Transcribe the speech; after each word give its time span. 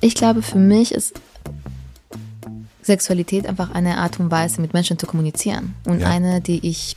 Ich 0.00 0.14
glaube, 0.14 0.42
für 0.42 0.58
mich 0.58 0.92
ist 0.92 1.20
Sexualität 2.82 3.46
einfach 3.46 3.72
eine 3.72 3.98
Art 3.98 4.18
und 4.20 4.30
Weise, 4.30 4.60
mit 4.60 4.72
Menschen 4.72 4.98
zu 4.98 5.06
kommunizieren. 5.06 5.74
Und 5.84 6.00
ja. 6.00 6.08
eine, 6.08 6.40
die 6.40 6.66
ich 6.66 6.96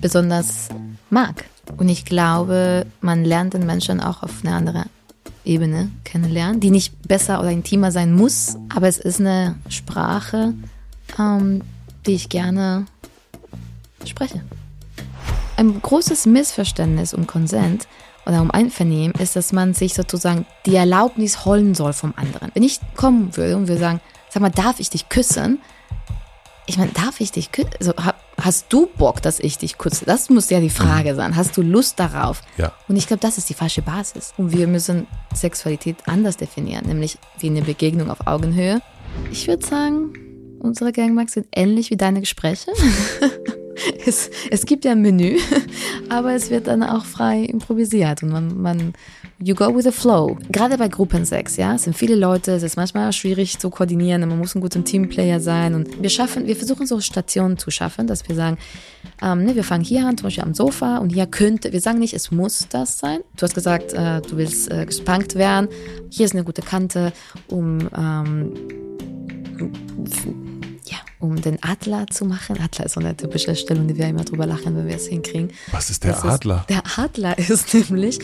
besonders 0.00 0.68
mag. 1.10 1.44
Und 1.76 1.88
ich 1.88 2.04
glaube, 2.04 2.86
man 3.00 3.24
lernt 3.24 3.54
den 3.54 3.64
Menschen 3.64 4.00
auch 4.00 4.22
auf 4.22 4.44
eine 4.44 4.54
andere 4.54 4.84
Ebene 5.44 5.90
kennenlernen, 6.04 6.60
die 6.60 6.70
nicht 6.70 7.08
besser 7.08 7.40
oder 7.40 7.50
intimer 7.50 7.90
sein 7.90 8.12
muss, 8.12 8.56
aber 8.68 8.88
es 8.88 8.98
ist 8.98 9.20
eine 9.20 9.56
Sprache, 9.68 10.54
ähm, 11.18 11.62
die 12.06 12.14
ich 12.14 12.28
gerne 12.28 12.86
spreche. 14.04 14.40
Ein 15.56 15.80
großes 15.80 16.26
Missverständnis 16.26 17.14
um 17.14 17.26
Konsent 17.26 17.86
oder 18.26 18.40
um 18.40 18.50
Einvernehmen 18.50 19.12
ist, 19.20 19.36
dass 19.36 19.52
man 19.52 19.74
sich 19.74 19.94
sozusagen 19.94 20.46
die 20.66 20.76
Erlaubnis 20.76 21.44
holen 21.44 21.74
soll 21.74 21.92
vom 21.92 22.14
anderen. 22.16 22.50
Wenn 22.54 22.62
ich 22.62 22.80
kommen 22.96 23.36
würde 23.36 23.56
und 23.56 23.68
wir 23.68 23.78
sagen, 23.78 24.00
sag 24.30 24.42
mal, 24.42 24.50
darf 24.50 24.80
ich 24.80 24.90
dich 24.90 25.08
küssen? 25.08 25.60
Ich 26.66 26.78
meine, 26.78 26.92
darf 26.92 27.20
ich 27.20 27.32
dich 27.32 27.50
küssen? 27.52 27.70
Also, 27.80 27.94
hast 28.40 28.72
du 28.72 28.86
Bock, 28.86 29.20
dass 29.22 29.40
ich 29.40 29.58
dich 29.58 29.78
küsse? 29.78 30.04
Das 30.04 30.30
muss 30.30 30.50
ja 30.50 30.60
die 30.60 30.70
Frage 30.70 31.12
mhm. 31.12 31.16
sein. 31.16 31.36
Hast 31.36 31.56
du 31.56 31.62
Lust 31.62 31.98
darauf? 31.98 32.40
Ja. 32.56 32.72
Und 32.88 32.96
ich 32.96 33.06
glaube, 33.06 33.20
das 33.20 33.38
ist 33.38 33.48
die 33.50 33.54
falsche 33.54 33.82
Basis. 33.82 34.32
Und 34.36 34.52
wir 34.52 34.66
müssen 34.66 35.06
Sexualität 35.34 35.96
anders 36.06 36.36
definieren, 36.36 36.86
nämlich 36.86 37.18
wie 37.38 37.48
eine 37.48 37.62
Begegnung 37.62 38.10
auf 38.10 38.26
Augenhöhe. 38.26 38.80
Ich 39.30 39.48
würde 39.48 39.66
sagen, 39.66 40.12
unsere 40.60 40.92
Gangbangs 40.92 41.32
sind 41.32 41.46
ähnlich 41.54 41.90
wie 41.90 41.96
deine 41.96 42.20
Gespräche. 42.20 42.70
es, 44.06 44.30
es 44.50 44.66
gibt 44.66 44.84
ja 44.84 44.92
ein 44.92 45.02
Menü, 45.02 45.38
aber 46.08 46.34
es 46.34 46.50
wird 46.50 46.66
dann 46.66 46.82
auch 46.82 47.04
frei 47.04 47.42
improvisiert 47.44 48.22
und 48.22 48.30
man, 48.30 48.60
man 48.60 48.92
you 49.42 49.54
go 49.54 49.74
with 49.74 49.84
the 49.84 49.92
flow. 49.92 50.36
Gerade 50.50 50.78
bei 50.78 50.88
Gruppensex, 50.88 51.56
ja, 51.56 51.74
es 51.74 51.84
sind 51.84 51.96
viele 51.96 52.14
Leute, 52.14 52.52
es 52.52 52.62
ist 52.62 52.76
manchmal 52.76 53.12
schwierig 53.12 53.58
zu 53.58 53.70
koordinieren, 53.70 54.28
man 54.28 54.38
muss 54.38 54.54
ein 54.54 54.60
guter 54.60 54.82
Teamplayer 54.84 55.40
sein 55.40 55.74
und 55.74 56.02
wir 56.02 56.10
schaffen, 56.10 56.46
wir 56.46 56.56
versuchen 56.56 56.86
so 56.86 57.00
Stationen 57.00 57.58
zu 57.58 57.70
schaffen, 57.70 58.06
dass 58.06 58.28
wir 58.28 58.36
sagen, 58.36 58.58
ähm, 59.22 59.44
ne, 59.44 59.54
wir 59.56 59.64
fangen 59.64 59.84
hier 59.84 60.06
an, 60.06 60.16
zum 60.16 60.24
Beispiel 60.24 60.44
am 60.44 60.54
Sofa 60.54 60.98
und 60.98 61.10
hier 61.10 61.26
könnte, 61.26 61.72
wir 61.72 61.80
sagen 61.80 61.98
nicht, 61.98 62.14
es 62.14 62.30
muss 62.30 62.66
das 62.70 62.98
sein. 62.98 63.20
Du 63.36 63.42
hast 63.42 63.54
gesagt, 63.54 63.92
äh, 63.92 64.20
du 64.20 64.36
willst 64.36 64.70
äh, 64.70 64.86
gespankt 64.86 65.34
werden. 65.34 65.68
Hier 66.10 66.26
ist 66.26 66.34
eine 66.34 66.44
gute 66.44 66.62
Kante, 66.62 67.12
um 67.48 67.88
ähm, 67.96 68.52
um 71.22 71.40
den 71.40 71.62
Adler 71.62 72.06
zu 72.08 72.24
machen. 72.24 72.58
Adler 72.60 72.86
ist 72.86 72.92
so 72.92 73.00
eine 73.00 73.16
typische 73.16 73.54
Stellung, 73.54 73.86
die 73.86 73.96
wir 73.96 74.08
immer 74.08 74.24
drüber 74.24 74.44
lachen, 74.44 74.76
wenn 74.76 74.88
wir 74.88 74.96
es 74.96 75.06
hinkriegen. 75.06 75.52
Was 75.70 75.88
ist 75.88 76.02
der 76.02 76.12
das 76.12 76.24
Adler? 76.24 76.66
Ist, 76.68 76.70
der 76.70 76.82
Adler 76.98 77.38
ist 77.48 77.72
nämlich 77.72 78.18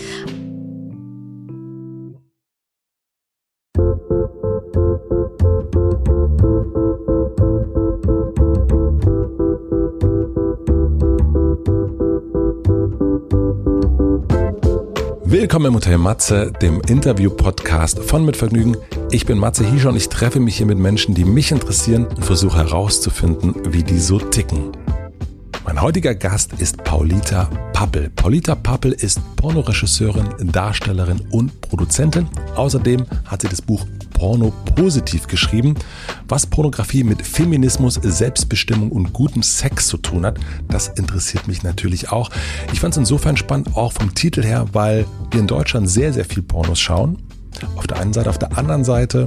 Willkommen 15.30 15.66
im 15.66 15.74
Hotel 15.74 15.98
Matze, 15.98 16.52
dem 16.52 16.80
Interview-Podcast 16.80 17.98
von 17.98 18.24
Mit 18.24 18.34
Vergnügen. 18.34 18.78
Ich 19.10 19.26
bin 19.26 19.36
Matze 19.36 19.62
Hiescher 19.62 19.90
und 19.90 19.96
ich 19.96 20.08
treffe 20.08 20.40
mich 20.40 20.56
hier 20.56 20.64
mit 20.64 20.78
Menschen, 20.78 21.14
die 21.14 21.26
mich 21.26 21.52
interessieren 21.52 22.06
und 22.06 22.24
versuche 22.24 22.56
herauszufinden, 22.56 23.54
wie 23.74 23.82
die 23.82 23.98
so 23.98 24.18
ticken. 24.18 24.72
Mein 25.66 25.82
heutiger 25.82 26.14
Gast 26.14 26.54
ist 26.54 26.82
Paulita 26.82 27.44
Pappel. 27.74 28.08
Paulita 28.08 28.54
Pappel 28.54 28.92
ist 28.92 29.20
Pornoregisseurin, 29.36 30.30
Darstellerin 30.50 31.20
und 31.30 31.60
Produzentin. 31.60 32.26
Außerdem 32.56 33.04
hat 33.26 33.42
sie 33.42 33.48
das 33.48 33.60
Buch 33.60 33.84
Porno 34.18 34.52
positiv 34.74 35.28
geschrieben. 35.28 35.76
Was 36.26 36.44
Pornografie 36.44 37.04
mit 37.04 37.24
Feminismus, 37.24 37.94
Selbstbestimmung 38.02 38.90
und 38.90 39.12
gutem 39.12 39.44
Sex 39.44 39.86
zu 39.86 39.96
tun 39.96 40.26
hat, 40.26 40.38
das 40.68 40.88
interessiert 40.88 41.46
mich 41.46 41.62
natürlich 41.62 42.10
auch. 42.10 42.30
Ich 42.72 42.80
fand 42.80 42.94
es 42.94 42.98
insofern 42.98 43.36
spannend, 43.36 43.76
auch 43.76 43.92
vom 43.92 44.14
Titel 44.14 44.42
her, 44.42 44.66
weil 44.72 45.06
wir 45.30 45.40
in 45.40 45.46
Deutschland 45.46 45.88
sehr, 45.88 46.12
sehr 46.12 46.24
viel 46.24 46.42
Pornos 46.42 46.80
schauen. 46.80 47.18
Auf 47.76 47.86
der 47.86 48.00
einen 48.00 48.12
Seite, 48.12 48.28
auf 48.28 48.38
der 48.38 48.58
anderen 48.58 48.84
Seite 48.84 49.26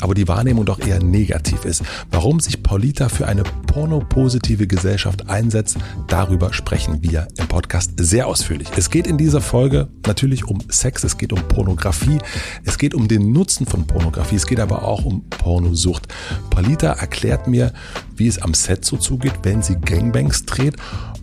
aber 0.00 0.14
die 0.14 0.28
Wahrnehmung 0.28 0.64
doch 0.64 0.78
eher 0.78 1.02
negativ 1.02 1.64
ist. 1.64 1.82
Warum 2.10 2.40
sich 2.40 2.62
Paulita 2.62 3.08
für 3.08 3.26
eine 3.26 3.42
pornopositive 3.42 4.66
Gesellschaft 4.66 5.28
einsetzt, 5.28 5.78
darüber 6.08 6.52
sprechen 6.52 7.02
wir 7.02 7.28
im 7.38 7.48
Podcast 7.48 7.92
sehr 7.96 8.26
ausführlich. 8.26 8.68
Es 8.76 8.90
geht 8.90 9.06
in 9.06 9.18
dieser 9.18 9.40
Folge 9.40 9.88
natürlich 10.06 10.44
um 10.46 10.60
Sex, 10.68 11.04
es 11.04 11.18
geht 11.18 11.32
um 11.32 11.42
Pornografie, 11.48 12.18
es 12.64 12.78
geht 12.78 12.94
um 12.94 13.08
den 13.08 13.32
Nutzen 13.32 13.66
von 13.66 13.86
Pornografie, 13.86 14.36
es 14.36 14.46
geht 14.46 14.60
aber 14.60 14.84
auch 14.84 15.04
um 15.04 15.28
Pornosucht. 15.28 16.08
Paulita 16.50 16.92
erklärt 16.92 17.46
mir, 17.46 17.72
wie 18.16 18.26
es 18.26 18.40
am 18.40 18.54
Set 18.54 18.84
so 18.84 18.96
zugeht, 18.96 19.34
wenn 19.42 19.62
sie 19.62 19.76
Gangbangs 19.76 20.44
dreht 20.44 20.76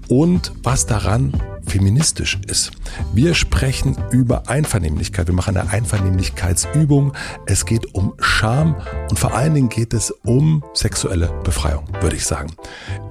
und 0.09 0.51
was 0.63 0.85
daran 0.85 1.33
feministisch 1.67 2.39
ist. 2.47 2.71
Wir 3.13 3.33
sprechen 3.33 3.95
über 4.11 4.47
Einvernehmlichkeit. 4.47 5.27
Wir 5.27 5.33
machen 5.33 5.57
eine 5.57 5.69
Einvernehmlichkeitsübung. 5.69 7.13
Es 7.45 7.65
geht 7.65 7.93
um 7.93 8.13
Scham 8.19 8.75
und 9.09 9.19
vor 9.19 9.33
allen 9.33 9.53
Dingen 9.53 9.69
geht 9.69 9.93
es 9.93 10.11
um 10.11 10.63
sexuelle 10.73 11.27
Befreiung, 11.43 11.85
würde 12.01 12.15
ich 12.15 12.25
sagen. 12.25 12.53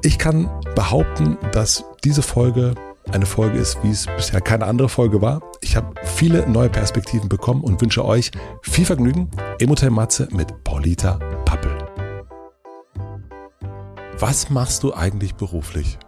Ich 0.02 0.18
kann 0.18 0.48
behaupten, 0.74 1.36
dass 1.52 1.84
diese 2.04 2.22
Folge 2.22 2.74
eine 3.12 3.26
Folge 3.26 3.58
ist, 3.58 3.78
wie 3.82 3.90
es 3.90 4.06
bisher 4.16 4.40
keine 4.40 4.66
andere 4.66 4.88
Folge 4.88 5.22
war. 5.22 5.40
Ich 5.60 5.76
habe 5.76 5.94
viele 6.02 6.48
neue 6.48 6.68
Perspektiven 6.68 7.28
bekommen 7.28 7.62
und 7.62 7.80
wünsche 7.80 8.04
euch 8.04 8.32
viel 8.62 8.84
Vergnügen 8.84 9.30
im 9.58 9.74
Matze 9.94 10.28
mit 10.32 10.64
Paulita 10.64 11.18
Pappel. 11.44 11.76
Was 14.18 14.50
machst 14.50 14.82
du 14.82 14.94
eigentlich 14.94 15.34
beruflich? 15.34 15.98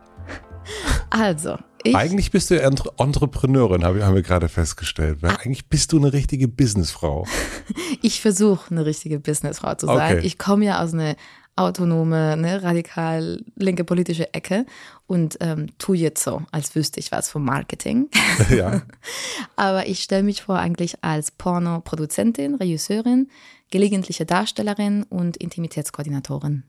Also, 1.10 1.56
ich 1.82 1.94
eigentlich 1.94 2.30
bist 2.30 2.50
du 2.50 2.60
Entre 2.60 2.92
Entrepreneurin, 2.98 3.84
haben 3.84 4.14
wir 4.14 4.22
gerade 4.22 4.48
festgestellt. 4.48 5.22
Weil 5.22 5.30
ah. 5.30 5.38
eigentlich 5.40 5.68
bist 5.68 5.92
du 5.92 5.98
eine 5.98 6.12
richtige 6.12 6.48
Businessfrau. 6.48 7.26
ich 8.02 8.20
versuche 8.20 8.70
eine 8.70 8.84
richtige 8.84 9.20
Businessfrau 9.20 9.74
zu 9.74 9.86
sein. 9.86 10.18
Okay. 10.18 10.26
Ich 10.26 10.38
komme 10.38 10.64
ja 10.64 10.82
aus 10.82 10.92
einer 10.92 11.16
autonome, 11.58 12.36
ne, 12.36 12.62
radikal 12.62 13.42
linke 13.56 13.82
politische 13.82 14.32
Ecke 14.32 14.64
und 15.06 15.38
ähm, 15.40 15.66
tue 15.78 15.96
jetzt 15.96 16.22
so, 16.22 16.42
als 16.52 16.74
wüsste 16.74 17.00
ich 17.00 17.10
was 17.10 17.28
vom 17.30 17.44
Marketing. 17.44 18.08
Ja. 18.50 18.82
Aber 19.56 19.86
ich 19.88 20.02
stelle 20.02 20.22
mich 20.22 20.42
vor 20.42 20.58
eigentlich 20.58 21.02
als 21.02 21.32
Porno-Produzentin, 21.32 22.54
Regisseurin, 22.54 23.28
gelegentliche 23.70 24.24
Darstellerin 24.24 25.02
und 25.02 25.36
Intimitätskoordinatorin. 25.36 26.62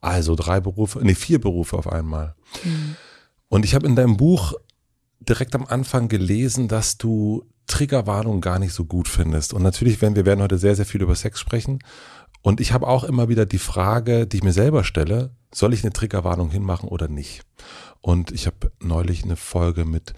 Also 0.00 0.34
drei 0.34 0.60
Berufe, 0.60 1.00
nee, 1.02 1.14
vier 1.14 1.40
Berufe 1.40 1.76
auf 1.78 1.90
einmal. 1.90 2.34
Mhm. 2.64 2.96
Und 3.48 3.64
ich 3.64 3.74
habe 3.74 3.86
in 3.86 3.96
deinem 3.96 4.16
Buch 4.16 4.54
direkt 5.20 5.54
am 5.54 5.66
Anfang 5.66 6.08
gelesen, 6.08 6.68
dass 6.68 6.98
du 6.98 7.44
Triggerwarnung 7.66 8.40
gar 8.40 8.58
nicht 8.58 8.72
so 8.72 8.84
gut 8.84 9.08
findest. 9.08 9.52
Und 9.52 9.62
natürlich 9.62 10.00
werden 10.00 10.16
wir 10.16 10.26
werden 10.26 10.42
heute 10.42 10.58
sehr, 10.58 10.76
sehr 10.76 10.86
viel 10.86 11.02
über 11.02 11.14
Sex 11.14 11.40
sprechen. 11.40 11.80
Und 12.42 12.60
ich 12.60 12.72
habe 12.72 12.86
auch 12.86 13.02
immer 13.02 13.28
wieder 13.28 13.44
die 13.44 13.58
Frage, 13.58 14.26
die 14.26 14.38
ich 14.38 14.42
mir 14.44 14.52
selber 14.52 14.84
stelle, 14.84 15.34
soll 15.52 15.74
ich 15.74 15.82
eine 15.82 15.92
Triggerwarnung 15.92 16.50
hinmachen 16.50 16.88
oder 16.88 17.08
nicht? 17.08 17.42
Und 18.00 18.30
ich 18.30 18.46
habe 18.46 18.70
neulich 18.80 19.24
eine 19.24 19.36
Folge 19.36 19.84
mit 19.84 20.14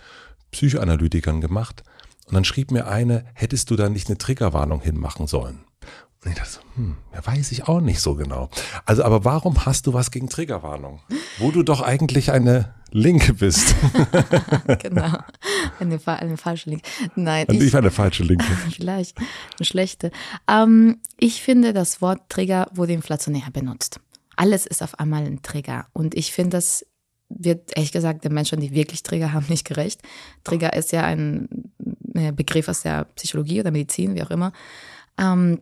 Psychoanalytikern 0.50 1.40
gemacht. 1.40 1.84
Und 2.26 2.34
dann 2.34 2.44
schrieb 2.44 2.70
mir 2.70 2.86
eine, 2.86 3.24
hättest 3.32 3.70
du 3.70 3.76
da 3.76 3.88
nicht 3.88 4.08
eine 4.08 4.18
Triggerwarnung 4.18 4.82
hinmachen 4.82 5.26
sollen? 5.26 5.64
Und 6.24 6.32
ich 6.32 6.36
dachte 6.36 6.50
so, 6.50 6.60
hm, 6.74 6.96
ja, 7.14 7.24
weiß 7.24 7.52
ich 7.52 7.68
auch 7.68 7.80
nicht 7.80 8.00
so 8.00 8.14
genau. 8.16 8.50
Also, 8.84 9.04
aber 9.04 9.24
warum 9.24 9.64
hast 9.66 9.86
du 9.86 9.92
was 9.92 10.10
gegen 10.10 10.28
Triggerwarnung? 10.28 11.00
Wo 11.38 11.52
du 11.52 11.62
doch 11.62 11.80
eigentlich 11.80 12.32
eine 12.32 12.74
Linke 12.90 13.34
bist. 13.34 13.74
genau. 14.80 15.18
Eine, 15.78 16.00
eine, 16.04 16.36
falsche 16.36 16.70
Linke. 16.70 16.88
Nein. 17.14 17.46
Und 17.46 17.56
ich, 17.56 17.68
ich 17.68 17.76
eine 17.76 17.90
falsche 17.90 18.24
Linke. 18.24 18.44
vielleicht 18.70 19.18
eine 19.18 19.66
schlechte. 19.66 20.10
Ähm, 20.48 20.98
ich 21.18 21.42
finde, 21.42 21.72
das 21.72 22.02
Wort 22.02 22.28
Trigger 22.28 22.68
wurde 22.72 22.94
inflationär 22.94 23.50
benutzt. 23.52 24.00
Alles 24.36 24.66
ist 24.66 24.82
auf 24.82 24.98
einmal 24.98 25.24
ein 25.24 25.42
Trigger. 25.42 25.86
Und 25.92 26.14
ich 26.16 26.32
finde, 26.32 26.56
das 26.56 26.84
wird 27.28 27.76
ehrlich 27.76 27.92
gesagt 27.92 28.24
den 28.24 28.32
Menschen, 28.32 28.60
die 28.60 28.72
wirklich 28.72 29.02
Trigger 29.02 29.32
haben, 29.32 29.46
nicht 29.48 29.66
gerecht. 29.66 30.00
Trigger 30.44 30.72
ist 30.72 30.92
ja 30.92 31.04
ein 31.04 31.48
Begriff 31.78 32.68
aus 32.68 32.82
der 32.82 33.04
Psychologie 33.04 33.60
oder 33.60 33.70
Medizin, 33.70 34.14
wie 34.14 34.22
auch 34.22 34.30
immer. 34.30 34.52
Ähm, 35.18 35.60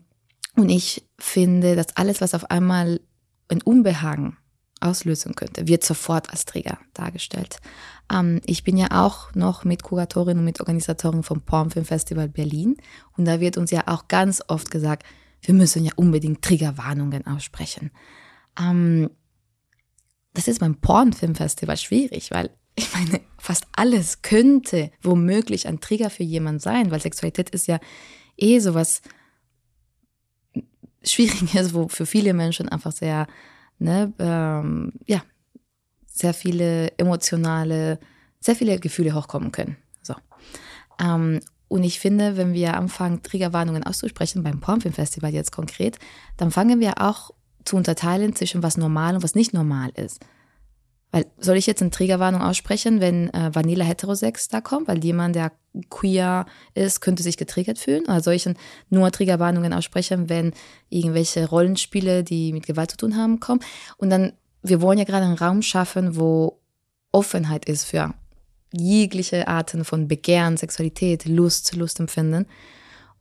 und 0.56 0.69
ich 0.69 1.06
finde, 1.19 1.76
dass 1.76 1.97
alles, 1.97 2.20
was 2.20 2.35
auf 2.35 2.50
einmal 2.50 3.00
ein 3.49 3.62
Unbehagen 3.62 4.37
auslösen 4.81 5.35
könnte, 5.35 5.69
wird 5.69 5.85
sofort 5.85 6.31
als 6.31 6.44
Trigger 6.44 6.79
dargestellt. 6.94 7.58
Ähm, 8.12 8.41
ich 8.44 8.64
bin 8.64 8.76
ja 8.76 8.88
auch 8.91 9.35
noch 9.35 9.64
Mitkuratorin 9.64 10.38
und 10.38 10.44
Mitorganisatorin 10.44 11.23
vom 11.23 11.43
Pornfilm 11.43 11.85
Festival 11.85 12.29
Berlin 12.29 12.76
und 13.17 13.25
da 13.25 13.41
wird 13.41 13.56
uns 13.56 13.70
ja 13.70 13.85
auch 13.87 14.08
ganz 14.08 14.43
oft 14.49 14.70
gesagt, 14.70 15.05
wir 15.43 15.55
müssen 15.55 15.85
ja 15.85 15.93
unbedingt 15.97 16.43
Triggerwarnungen 16.43 17.26
aussprechen. 17.26 17.91
Ähm, 18.58 19.11
das 20.35 20.49
ist 20.49 20.61
beim 20.61 20.81
Pornfilmfestival 20.81 21.76
schwierig, 21.76 22.31
weil 22.31 22.50
ich 22.79 22.93
meine, 22.93 23.20
fast 23.38 23.67
alles 23.73 24.23
könnte 24.23 24.91
womöglich 25.03 25.67
ein 25.67 25.81
Trigger 25.81 26.11
für 26.11 26.25
jemand 26.25 26.61
sein, 26.61 26.91
weil 26.91 27.00
Sexualität 27.00 27.50
ist 27.50 27.67
ja 27.67 27.79
eh 28.37 28.58
sowas 28.58 29.00
schwierig 31.06 31.55
ist, 31.55 31.75
wo 31.75 31.88
für 31.88 32.06
viele 32.06 32.35
Menschen 32.35 32.69
einfach 32.69 32.93
sehr, 32.93 33.26
ne, 33.79 34.12
ähm, 34.19 34.93
ja, 35.06 35.23
sehr 36.06 36.35
viele 36.35 36.97
emotionale, 36.99 37.99
sehr 38.41 38.56
viele 38.56 38.79
Gefühle 38.79 39.14
hochkommen 39.14 39.53
können. 39.53 39.76
So. 40.03 40.14
Ähm, 41.00 41.41
und 41.69 41.82
ich 41.82 41.99
finde, 41.99 42.37
wenn 42.37 42.55
wir 42.55 42.75
anfangen, 42.75 43.23
Triggerwarnungen 43.23 43.82
auszusprechen, 43.82 44.43
beim 44.43 44.61
Pornfilmfestival 44.61 45.32
jetzt 45.32 45.53
konkret, 45.53 45.99
dann 46.37 46.50
fangen 46.50 46.81
wir 46.81 47.03
auch 47.03 47.32
zu 47.64 47.76
unterteilen 47.76 48.35
zwischen 48.37 48.62
was 48.62 48.76
normal 48.76 49.17
und 49.17 49.23
was 49.23 49.35
nicht 49.35 49.53
normal 49.53 49.91
ist. 49.94 50.20
Weil 51.12 51.26
soll 51.38 51.56
ich 51.56 51.67
jetzt 51.67 51.82
eine 51.82 51.91
Triggerwarnung 51.91 52.43
aussprechen, 52.43 53.00
wenn 53.00 53.32
äh, 53.32 53.55
Vanilla 53.55 53.85
Heterosex 53.85 54.49
da 54.49 54.61
kommt, 54.61 54.88
weil 54.88 55.03
jemand, 55.03 55.37
der 55.37 55.53
queer 55.88 56.47
ist, 56.75 57.00
könnte 57.00 57.23
sich 57.23 57.37
getriggert 57.37 57.79
fühlen? 57.79 58.05
Oder 58.05 58.20
soll 58.20 58.35
ich 58.35 58.49
nur 58.91 59.11
Triggerwarnungen 59.11 59.73
aussprechen, 59.73 60.29
wenn 60.29 60.53
irgendwelche 60.88 61.49
Rollenspiele, 61.49 62.25
die 62.25 62.53
mit 62.53 62.67
Gewalt 62.67 62.91
zu 62.91 62.97
tun 62.97 63.17
haben, 63.17 63.41
kommen? 63.41 63.61
Und 63.97 64.11
dann, 64.11 64.32
wir 64.62 64.81
wollen 64.82 64.99
ja 64.99 65.05
gerade 65.05 65.26
einen 65.26 65.38
Raum 65.38 65.62
schaffen, 65.62 66.17
wo 66.17 66.61
Offenheit 67.12 67.67
ist 67.67 67.85
für 67.85 68.14
jegliche 68.73 69.49
Arten 69.49 69.85
von 69.85 70.08
Begehren, 70.08 70.56
Sexualität, 70.56 71.25
Lust, 71.26 71.75
Lustempfinden. 71.75 72.47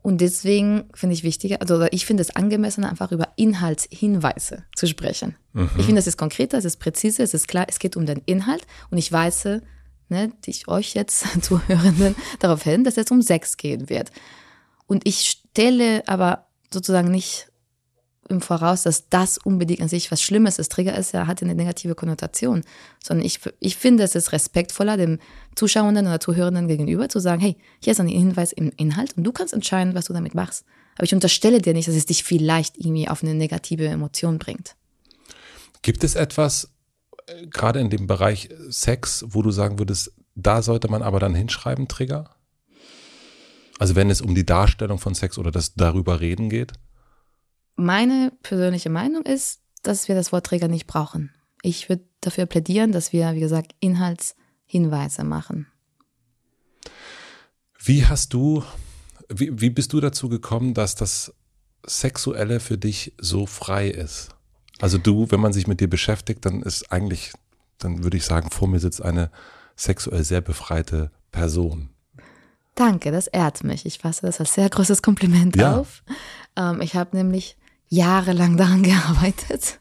Und 0.05 0.21
deswegen 0.21 0.83
finde 0.93 1.15
ich 1.15 1.23
wichtiger, 1.23 1.61
also 1.61 1.81
ich 1.89 2.05
finde 2.05 2.21
es 2.21 2.35
angemessener, 2.35 2.91
einfach 2.91 3.11
über 3.11 3.29
Inhaltshinweise 3.37 4.63
zu 4.75 4.85
sprechen. 4.85 5.35
Mhm. 5.53 5.71
Ich 5.79 5.85
finde, 5.87 5.97
es 5.97 6.05
ist 6.05 6.15
konkreter, 6.15 6.59
es 6.59 6.65
ist 6.65 6.77
präziser, 6.77 7.23
es 7.23 7.33
ist 7.33 7.47
klar, 7.47 7.65
es 7.67 7.79
geht 7.79 7.97
um 7.97 8.05
den 8.05 8.21
Inhalt 8.27 8.67
und 8.91 8.99
ich 8.99 9.11
weise 9.11 9.63
ne, 10.09 10.31
ich 10.45 10.67
euch 10.67 10.93
jetzt 10.93 11.25
Zuhörenden 11.41 12.15
darauf 12.37 12.61
hin, 12.61 12.83
dass 12.83 12.97
es 12.97 13.09
um 13.09 13.23
Sex 13.23 13.57
gehen 13.57 13.89
wird. 13.89 14.11
Und 14.85 15.07
ich 15.07 15.21
stelle 15.21 16.07
aber 16.07 16.49
sozusagen 16.71 17.09
nicht 17.09 17.51
im 18.27 18.41
Voraus, 18.41 18.83
dass 18.83 19.09
das 19.09 19.37
unbedingt 19.37 19.81
an 19.81 19.87
sich 19.87 20.11
was 20.11 20.21
Schlimmes 20.21 20.59
ist. 20.59 20.71
Trigger 20.71 20.97
ist 20.97 21.13
ja, 21.13 21.27
hat 21.27 21.41
eine 21.43 21.55
negative 21.55 21.95
Konnotation. 21.95 22.63
Sondern 23.03 23.25
ich, 23.25 23.39
ich 23.59 23.77
finde, 23.77 24.03
es 24.03 24.15
ist 24.15 24.31
respektvoller 24.31 24.97
dem 24.97 25.19
Zuschauenden 25.55 26.07
oder 26.07 26.19
Zuhörenden 26.19 26.67
gegenüber 26.67 27.09
zu 27.09 27.19
sagen, 27.19 27.41
hey, 27.41 27.55
hier 27.79 27.91
ist 27.91 27.99
ein 27.99 28.07
Hinweis 28.07 28.51
im 28.51 28.71
Inhalt 28.77 29.15
und 29.17 29.23
du 29.23 29.31
kannst 29.31 29.53
entscheiden, 29.53 29.95
was 29.95 30.05
du 30.05 30.13
damit 30.13 30.33
machst. 30.35 30.65
Aber 30.95 31.03
ich 31.03 31.13
unterstelle 31.13 31.61
dir 31.61 31.73
nicht, 31.73 31.87
dass 31.87 31.95
es 31.95 32.05
dich 32.05 32.23
vielleicht 32.23 32.77
irgendwie 32.77 33.07
auf 33.07 33.21
eine 33.21 33.33
negative 33.33 33.85
Emotion 33.85 34.39
bringt. 34.39 34.75
Gibt 35.81 36.03
es 36.03 36.15
etwas, 36.15 36.73
äh, 37.27 37.47
gerade 37.47 37.79
in 37.79 37.89
dem 37.89 38.07
Bereich 38.07 38.49
Sex, 38.69 39.25
wo 39.27 39.41
du 39.41 39.51
sagen 39.51 39.77
würdest, 39.77 40.13
da 40.35 40.61
sollte 40.61 40.89
man 40.89 41.01
aber 41.01 41.19
dann 41.19 41.35
hinschreiben, 41.35 41.87
Trigger? 41.87 42.35
Also 43.77 43.95
wenn 43.95 44.09
es 44.09 44.21
um 44.21 44.35
die 44.35 44.45
Darstellung 44.45 44.99
von 44.99 45.15
Sex 45.15 45.37
oder 45.37 45.51
das 45.51 45.75
darüber 45.75 46.21
reden 46.21 46.49
geht? 46.49 46.73
Meine 47.75 48.31
persönliche 48.41 48.89
Meinung 48.89 49.23
ist, 49.23 49.61
dass 49.83 50.07
wir 50.07 50.15
das 50.15 50.31
Wort 50.31 50.45
Träger 50.45 50.67
nicht 50.67 50.87
brauchen. 50.87 51.31
Ich 51.61 51.89
würde 51.89 52.03
dafür 52.21 52.45
plädieren, 52.45 52.91
dass 52.91 53.11
wir, 53.11 53.33
wie 53.33 53.39
gesagt, 53.39 53.75
Inhaltshinweise 53.79 55.23
machen. 55.23 55.67
Wie 57.83 58.05
hast 58.05 58.33
du, 58.33 58.63
wie, 59.29 59.59
wie 59.59 59.69
bist 59.69 59.93
du 59.93 59.99
dazu 59.99 60.29
gekommen, 60.29 60.73
dass 60.73 60.95
das 60.95 61.33
Sexuelle 61.85 62.59
für 62.59 62.77
dich 62.77 63.13
so 63.19 63.45
frei 63.45 63.89
ist? 63.89 64.29
Also 64.79 64.97
du, 64.97 65.29
wenn 65.31 65.39
man 65.39 65.53
sich 65.53 65.67
mit 65.67 65.79
dir 65.79 65.89
beschäftigt, 65.89 66.45
dann 66.45 66.61
ist 66.61 66.91
eigentlich, 66.91 67.31
dann 67.77 68.03
würde 68.03 68.17
ich 68.17 68.25
sagen, 68.25 68.49
vor 68.49 68.67
mir 68.67 68.79
sitzt 68.79 69.01
eine 69.01 69.29
sexuell 69.75 70.23
sehr 70.23 70.41
befreite 70.41 71.11
Person. 71.31 71.89
Danke, 72.75 73.11
das 73.11 73.27
ehrt 73.27 73.63
mich. 73.63 73.85
Ich 73.85 73.99
fasse 73.99 74.25
das 74.25 74.39
als 74.39 74.53
sehr 74.53 74.69
großes 74.69 75.01
Kompliment 75.01 75.55
ja. 75.55 75.77
auf. 75.77 76.03
Ähm, 76.57 76.81
ich 76.81 76.95
habe 76.95 77.15
nämlich 77.15 77.55
jahrelang 77.89 78.57
daran 78.57 78.83
gearbeitet. 78.83 79.79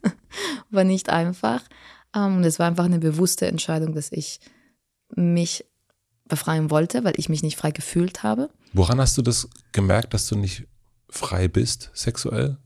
War 0.70 0.84
nicht 0.84 1.08
einfach. 1.10 1.62
Ähm, 2.14 2.38
und 2.38 2.44
es 2.44 2.58
war 2.58 2.66
einfach 2.66 2.84
eine 2.84 2.98
bewusste 2.98 3.46
Entscheidung, 3.46 3.94
dass 3.94 4.12
ich 4.12 4.40
mich 5.14 5.64
befreien 6.26 6.70
wollte, 6.70 7.04
weil 7.04 7.14
ich 7.16 7.28
mich 7.28 7.42
nicht 7.42 7.56
frei 7.56 7.70
gefühlt 7.70 8.22
habe. 8.22 8.50
Woran 8.72 9.00
hast 9.00 9.16
du 9.18 9.22
das 9.22 9.48
gemerkt, 9.72 10.14
dass 10.14 10.26
du 10.26 10.36
nicht 10.36 10.66
frei 11.08 11.48
bist, 11.48 11.90
sexuell? 11.92 12.58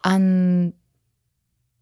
An 0.00 0.72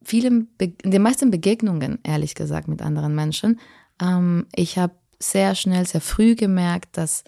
vielen, 0.02 0.48
Be 0.56 0.68
den 0.68 1.02
meisten 1.02 1.30
Begegnungen, 1.30 1.98
ehrlich 2.02 2.34
gesagt, 2.34 2.68
mit 2.68 2.82
anderen 2.82 3.14
Menschen. 3.14 3.60
Ähm, 4.00 4.46
ich 4.54 4.78
habe 4.78 4.94
sehr 5.18 5.54
schnell, 5.54 5.86
sehr 5.86 6.00
früh 6.00 6.34
gemerkt, 6.34 6.96
dass 6.96 7.24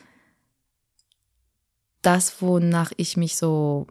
das, 2.07 2.41
wonach 2.41 2.93
ich 2.97 3.17
mich 3.17 3.37
so 3.37 3.87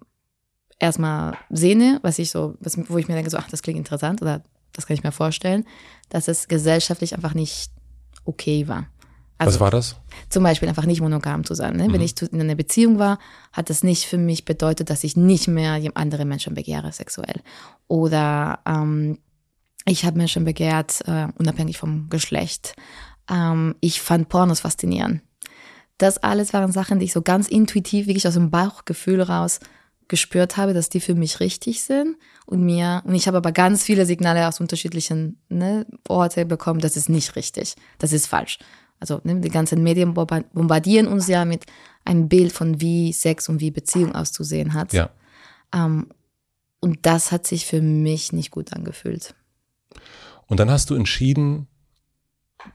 erstmal 0.80 1.38
sehne, 1.50 2.00
was 2.02 2.20
ich 2.20 2.32
so, 2.32 2.56
was, 2.60 2.78
wo 2.90 2.98
ich 2.98 3.08
mir 3.08 3.16
denke, 3.16 3.30
so, 3.30 3.38
ach, 3.38 3.50
das 3.50 3.62
klingt 3.62 3.78
interessant 3.78 4.22
oder 4.22 4.42
das 4.74 4.86
kann 4.86 4.96
ich 4.96 5.04
mir 5.04 5.12
vorstellen, 5.12 5.66
dass 6.10 6.28
es 6.28 6.48
gesellschaftlich 6.48 7.14
einfach 7.14 7.34
nicht 7.34 7.72
okay 8.26 8.68
war. 8.68 8.88
Also, 9.38 9.56
was 9.56 9.60
war 9.60 9.72
das? 9.72 9.96
Zum 10.30 10.44
Beispiel 10.44 10.70
einfach 10.70 10.86
nicht 10.86 11.02
monogam 11.02 11.44
zu 11.44 11.56
sein. 11.56 11.76
Ne? 11.76 11.90
Mhm. 11.90 11.94
Wenn 11.94 12.02
ich 12.02 12.22
in 12.22 12.40
einer 12.40 12.56
Beziehung 12.56 13.00
war, 13.00 13.20
hat 13.52 13.70
das 13.70 13.84
nicht 13.84 14.06
für 14.06 14.18
mich 14.18 14.46
bedeutet, 14.46 14.90
dass 14.90 15.04
ich 15.04 15.18
nicht 15.18 15.48
mehr 15.48 15.82
andere 15.96 16.24
Menschen 16.24 16.54
begehre 16.54 16.92
sexuell. 16.94 17.42
Oder 17.88 18.60
ähm, 18.66 19.20
ich 19.86 20.06
habe 20.06 20.18
Menschen 20.18 20.46
begehrt, 20.46 21.02
äh, 21.06 21.28
unabhängig 21.38 21.78
vom 21.78 22.10
Geschlecht. 22.10 22.76
Ähm, 23.30 23.76
ich 23.82 24.02
fand 24.02 24.30
Pornos 24.30 24.62
faszinierend. 24.62 25.22
Das 25.98 26.18
alles 26.18 26.54
waren 26.54 26.72
Sachen, 26.72 27.00
die 27.00 27.06
ich 27.06 27.14
so 27.14 27.22
ganz 27.22 27.48
intuitiv, 27.48 28.08
wirklich 28.08 28.28
aus 28.28 28.34
dem 28.34 28.52
Bauchgefühl 28.52 29.22
raus 29.22 29.60
gespürt 30.08 30.58
habe, 30.58 30.74
dass 30.74 30.90
die 30.90 31.00
für 31.00 31.16
mich 31.16 31.40
richtig 31.40 31.82
sind 31.82 32.18
und 32.46 32.64
mir 32.64 33.02
und 33.06 33.16
ich 33.16 33.28
habe 33.28 33.38
aber 33.38 33.52
ganz 33.52 33.84
viele 33.84 34.06
Signale 34.06 34.48
aus 34.48 34.60
unterschiedlichen 34.60 35.40
ne, 35.50 35.88
Orte 36.08 36.46
bekommen, 36.46 36.80
das 36.80 36.96
ist 36.96 37.10
nicht 37.10 37.36
richtig, 37.36 37.76
das 37.98 38.14
ist 38.14 38.28
falsch. 38.28 38.60
Also 39.00 39.20
ne, 39.24 39.40
die 39.40 39.50
ganzen 39.50 39.82
Medien 39.82 40.14
bombardieren 40.14 41.08
uns 41.08 41.28
ja 41.28 41.44
mit 41.44 41.66
einem 42.04 42.30
Bild 42.30 42.52
von 42.52 42.82
wie 42.82 43.14
Sex 43.14 43.50
und 43.50 43.62
wie 43.62 43.72
Beziehung 43.72 44.14
auszusehen 44.14 44.74
hat. 44.74 44.94
Ja. 44.94 45.10
Ähm, 45.74 46.08
und 46.82 47.00
das 47.06 47.32
hat 47.32 47.48
sich 47.48 47.66
für 47.66 47.82
mich 47.82 48.32
nicht 48.32 48.52
gut 48.52 48.74
angefühlt. 48.74 49.34
Und 50.46 50.60
dann 50.60 50.70
hast 50.70 50.92
du 50.92 50.96
entschieden, 50.96 51.68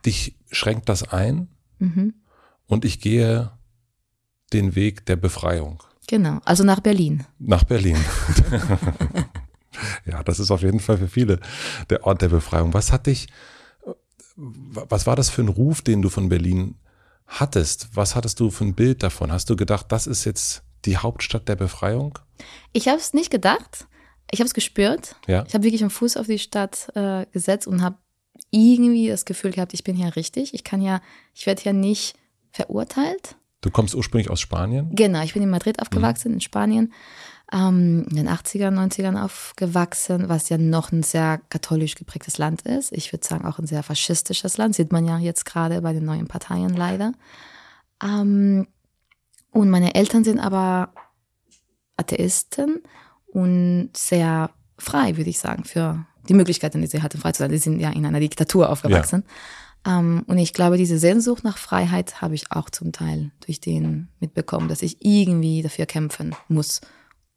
dich 0.05 0.35
schränkt 0.51 0.89
das 0.89 1.13
ein. 1.13 1.47
Mhm 1.79 2.13
und 2.71 2.85
ich 2.85 3.01
gehe 3.01 3.51
den 4.53 4.75
Weg 4.75 5.05
der 5.05 5.17
Befreiung. 5.17 5.83
Genau, 6.07 6.39
also 6.45 6.63
nach 6.63 6.79
Berlin. 6.79 7.25
Nach 7.37 7.65
Berlin. 7.65 7.97
ja, 10.05 10.23
das 10.23 10.39
ist 10.39 10.51
auf 10.51 10.61
jeden 10.61 10.79
Fall 10.79 10.97
für 10.97 11.09
viele 11.09 11.39
der 11.89 12.05
Ort 12.05 12.21
der 12.21 12.29
Befreiung. 12.29 12.73
Was 12.73 12.93
hat 12.93 13.07
dich, 13.07 13.27
was 14.35 15.05
war 15.05 15.17
das 15.17 15.29
für 15.29 15.41
ein 15.41 15.49
Ruf, 15.49 15.81
den 15.81 16.01
du 16.01 16.09
von 16.09 16.29
Berlin 16.29 16.75
hattest? 17.27 17.89
Was 17.93 18.15
hattest 18.15 18.39
du 18.39 18.49
für 18.49 18.63
ein 18.63 18.73
Bild 18.73 19.03
davon? 19.03 19.33
Hast 19.33 19.49
du 19.49 19.57
gedacht, 19.57 19.87
das 19.89 20.07
ist 20.07 20.23
jetzt 20.23 20.63
die 20.85 20.97
Hauptstadt 20.97 21.49
der 21.49 21.57
Befreiung? 21.57 22.17
Ich 22.71 22.87
habe 22.87 22.97
es 22.97 23.13
nicht 23.13 23.31
gedacht. 23.31 23.85
Ich 24.31 24.39
habe 24.39 24.47
es 24.47 24.53
gespürt. 24.53 25.17
Ja. 25.27 25.43
Ich 25.45 25.53
habe 25.53 25.65
wirklich 25.65 25.81
einen 25.81 25.89
Fuß 25.89 26.15
auf 26.15 26.27
die 26.27 26.39
Stadt 26.39 26.89
äh, 26.95 27.25
gesetzt 27.33 27.67
und 27.67 27.81
habe 27.81 27.97
irgendwie 28.49 29.09
das 29.09 29.25
Gefühl 29.25 29.51
gehabt, 29.51 29.73
ich 29.73 29.83
bin 29.83 29.97
hier 29.97 30.15
richtig. 30.15 30.53
Ich 30.53 30.63
kann 30.63 30.81
ja, 30.81 31.01
ich 31.33 31.45
werde 31.45 31.61
hier 31.61 31.73
nicht 31.73 32.15
verurteilt. 32.51 33.35
Du 33.61 33.69
kommst 33.69 33.93
ursprünglich 33.93 34.29
aus 34.29 34.41
Spanien? 34.41 34.89
Genau, 34.93 35.21
ich 35.23 35.33
bin 35.33 35.43
in 35.43 35.49
Madrid 35.49 35.81
aufgewachsen, 35.81 36.29
mhm. 36.29 36.35
in 36.35 36.41
Spanien. 36.41 36.93
Ähm, 37.53 38.05
in 38.09 38.15
den 38.15 38.29
80er, 38.29 38.69
90ern 38.69 39.21
aufgewachsen, 39.21 40.29
was 40.29 40.49
ja 40.49 40.57
noch 40.57 40.91
ein 40.91 41.03
sehr 41.03 41.41
katholisch 41.49 41.95
geprägtes 41.95 42.37
Land 42.37 42.61
ist. 42.63 42.91
Ich 42.93 43.11
würde 43.11 43.27
sagen, 43.27 43.45
auch 43.45 43.59
ein 43.59 43.67
sehr 43.67 43.83
faschistisches 43.83 44.57
Land. 44.57 44.75
Sieht 44.75 44.91
man 44.91 45.05
ja 45.05 45.17
jetzt 45.17 45.45
gerade 45.45 45.81
bei 45.81 45.93
den 45.93 46.05
neuen 46.05 46.27
Parteien 46.27 46.75
leider. 46.75 47.13
Ähm, 48.01 48.67
und 49.51 49.69
meine 49.69 49.95
Eltern 49.95 50.23
sind 50.23 50.39
aber 50.39 50.93
Atheisten 51.97 52.81
und 53.27 53.89
sehr 53.95 54.49
frei, 54.77 55.17
würde 55.17 55.29
ich 55.29 55.39
sagen, 55.39 55.65
für 55.65 56.05
die 56.27 56.33
Möglichkeiten, 56.33 56.81
die 56.81 56.87
sie 56.87 57.01
hatten, 57.01 57.17
frei 57.17 57.31
zu 57.33 57.39
sein. 57.39 57.51
Die 57.51 57.57
sind 57.57 57.79
ja 57.79 57.91
in 57.91 58.05
einer 58.05 58.19
Diktatur 58.19 58.69
aufgewachsen. 58.69 59.23
Ja. 59.25 59.33
Ähm, 59.85 60.23
und 60.27 60.37
ich 60.37 60.53
glaube, 60.53 60.77
diese 60.77 60.97
Sehnsucht 60.97 61.43
nach 61.43 61.57
Freiheit 61.57 62.21
habe 62.21 62.35
ich 62.35 62.51
auch 62.51 62.69
zum 62.69 62.91
Teil 62.91 63.31
durch 63.45 63.59
den 63.59 64.09
mitbekommen, 64.19 64.67
dass 64.67 64.81
ich 64.81 64.97
irgendwie 65.05 65.61
dafür 65.61 65.85
kämpfen 65.85 66.35
muss, 66.47 66.81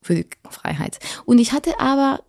für 0.02 0.14
die 0.14 0.26
Freiheit. 0.50 0.98
Und 1.24 1.38
ich 1.38 1.52
hatte 1.52 1.80
aber, 1.80 2.20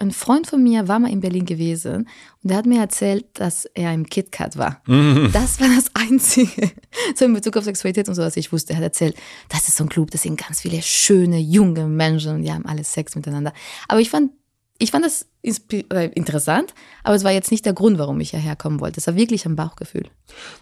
ein 0.00 0.12
Freund 0.12 0.46
von 0.46 0.62
mir 0.62 0.88
war 0.88 0.98
mal 0.98 1.10
in 1.10 1.20
Berlin 1.20 1.44
gewesen 1.44 2.08
und 2.42 2.50
der 2.50 2.56
hat 2.56 2.64
mir 2.64 2.80
erzählt, 2.80 3.26
dass 3.34 3.66
er 3.66 3.92
im 3.92 4.06
KitKat 4.06 4.56
war. 4.56 4.80
Mhm. 4.86 5.28
Das 5.32 5.60
war 5.60 5.68
das 5.68 5.90
Einzige, 5.94 6.70
so 7.14 7.26
in 7.26 7.34
Bezug 7.34 7.56
auf 7.58 7.64
Sexualität 7.64 8.08
und 8.08 8.14
so, 8.14 8.22
was 8.22 8.38
ich 8.38 8.50
wusste. 8.50 8.72
Er 8.72 8.76
hat 8.76 8.84
erzählt, 8.84 9.16
das 9.50 9.68
ist 9.68 9.76
so 9.76 9.84
ein 9.84 9.90
Club, 9.90 10.10
das 10.10 10.22
sind 10.22 10.40
ganz 10.40 10.62
viele 10.62 10.80
schöne, 10.80 11.38
junge 11.38 11.86
Menschen 11.86 12.36
und 12.36 12.42
die 12.42 12.52
haben 12.52 12.64
alle 12.64 12.82
Sex 12.82 13.14
miteinander. 13.14 13.52
Aber 13.88 14.00
ich 14.00 14.08
fand 14.08 14.32
ich 14.80 14.90
fand 14.90 15.04
das 15.04 15.26
interessant, 15.42 16.74
aber 17.04 17.14
es 17.14 17.22
war 17.22 17.30
jetzt 17.30 17.50
nicht 17.50 17.66
der 17.66 17.74
Grund, 17.74 17.98
warum 17.98 18.18
ich 18.20 18.30
hierher 18.30 18.56
kommen 18.56 18.80
wollte. 18.80 18.98
Es 18.98 19.06
war 19.06 19.14
wirklich 19.14 19.44
ein 19.46 19.54
Bauchgefühl. 19.54 20.06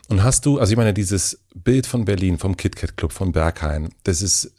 Und 0.09 0.23
hast 0.23 0.45
du, 0.45 0.59
also 0.59 0.73
ich 0.73 0.77
meine, 0.77 0.93
dieses 0.93 1.41
Bild 1.55 1.87
von 1.87 2.05
Berlin, 2.05 2.37
vom 2.37 2.57
KitKat 2.57 2.97
Club, 2.97 3.13
von 3.13 3.33
Berghain, 3.33 3.91
das 4.03 4.21
ist 4.21 4.53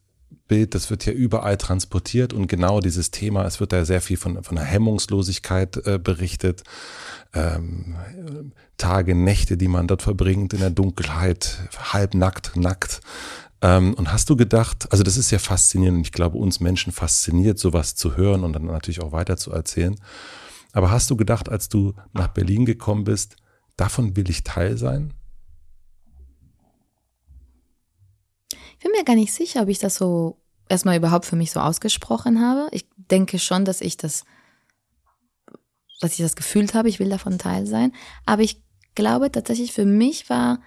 Bild, 0.47 0.75
das 0.75 0.89
wird 0.89 1.05
ja 1.05 1.13
überall 1.13 1.57
transportiert 1.57 2.33
und 2.33 2.47
genau 2.47 2.79
dieses 2.79 3.11
Thema, 3.11 3.45
es 3.45 3.59
wird 3.59 3.71
da 3.71 3.85
sehr 3.85 4.01
viel 4.01 4.17
von, 4.17 4.43
von 4.43 4.55
der 4.55 4.65
Hemmungslosigkeit 4.65 5.77
äh, 5.85 5.99
berichtet. 5.99 6.63
Ähm, 7.33 7.95
Tage, 8.77 9.13
Nächte, 9.13 9.57
die 9.57 9.67
man 9.67 9.87
dort 9.87 10.01
verbringt 10.01 10.53
in 10.53 10.59
der 10.59 10.71
Dunkelheit, 10.71 11.59
halbnackt, 11.93 12.55
nackt. 12.55 13.01
Ähm, 13.61 13.93
und 13.95 14.11
hast 14.11 14.29
du 14.29 14.35
gedacht, 14.35 14.91
also 14.91 15.03
das 15.03 15.17
ist 15.17 15.31
ja 15.31 15.39
faszinierend 15.39 16.05
ich 16.05 16.11
glaube, 16.11 16.37
uns 16.37 16.59
Menschen 16.59 16.93
fasziniert, 16.93 17.59
sowas 17.59 17.95
zu 17.95 18.15
hören 18.15 18.43
und 18.43 18.53
dann 18.53 18.65
natürlich 18.65 19.01
auch 19.01 19.11
weiter 19.11 19.37
zu 19.37 19.51
erzählen. 19.51 19.95
Aber 20.71 20.91
hast 20.91 21.09
du 21.09 21.17
gedacht, 21.17 21.49
als 21.49 21.67
du 21.67 21.93
nach 22.13 22.27
Berlin 22.27 22.65
gekommen 22.65 23.03
bist, 23.03 23.35
davon 23.75 24.15
will 24.15 24.29
ich 24.29 24.43
Teil 24.43 24.77
sein? 24.77 25.13
Ich 28.51 28.83
bin 28.83 28.91
mir 28.91 29.03
gar 29.03 29.15
nicht 29.15 29.33
sicher, 29.33 29.63
ob 29.63 29.67
ich 29.67 29.79
das 29.79 29.95
so 29.95 30.41
erstmal 30.69 30.95
überhaupt 30.95 31.25
für 31.25 31.35
mich 31.35 31.51
so 31.51 31.59
ausgesprochen 31.59 32.39
habe. 32.39 32.69
Ich 32.71 32.87
denke 32.95 33.39
schon, 33.39 33.65
dass 33.65 33.81
ich 33.81 33.97
das, 33.97 34.23
dass 35.99 36.13
ich 36.13 36.19
das 36.19 36.37
gefühlt 36.37 36.73
habe, 36.73 36.87
ich 36.87 36.99
will 36.99 37.09
davon 37.09 37.37
Teil 37.37 37.65
sein. 37.65 37.91
Aber 38.25 38.41
ich 38.41 38.63
glaube 38.95 39.31
tatsächlich 39.31 39.73
für 39.73 39.85
mich 39.85 40.29
war 40.29 40.59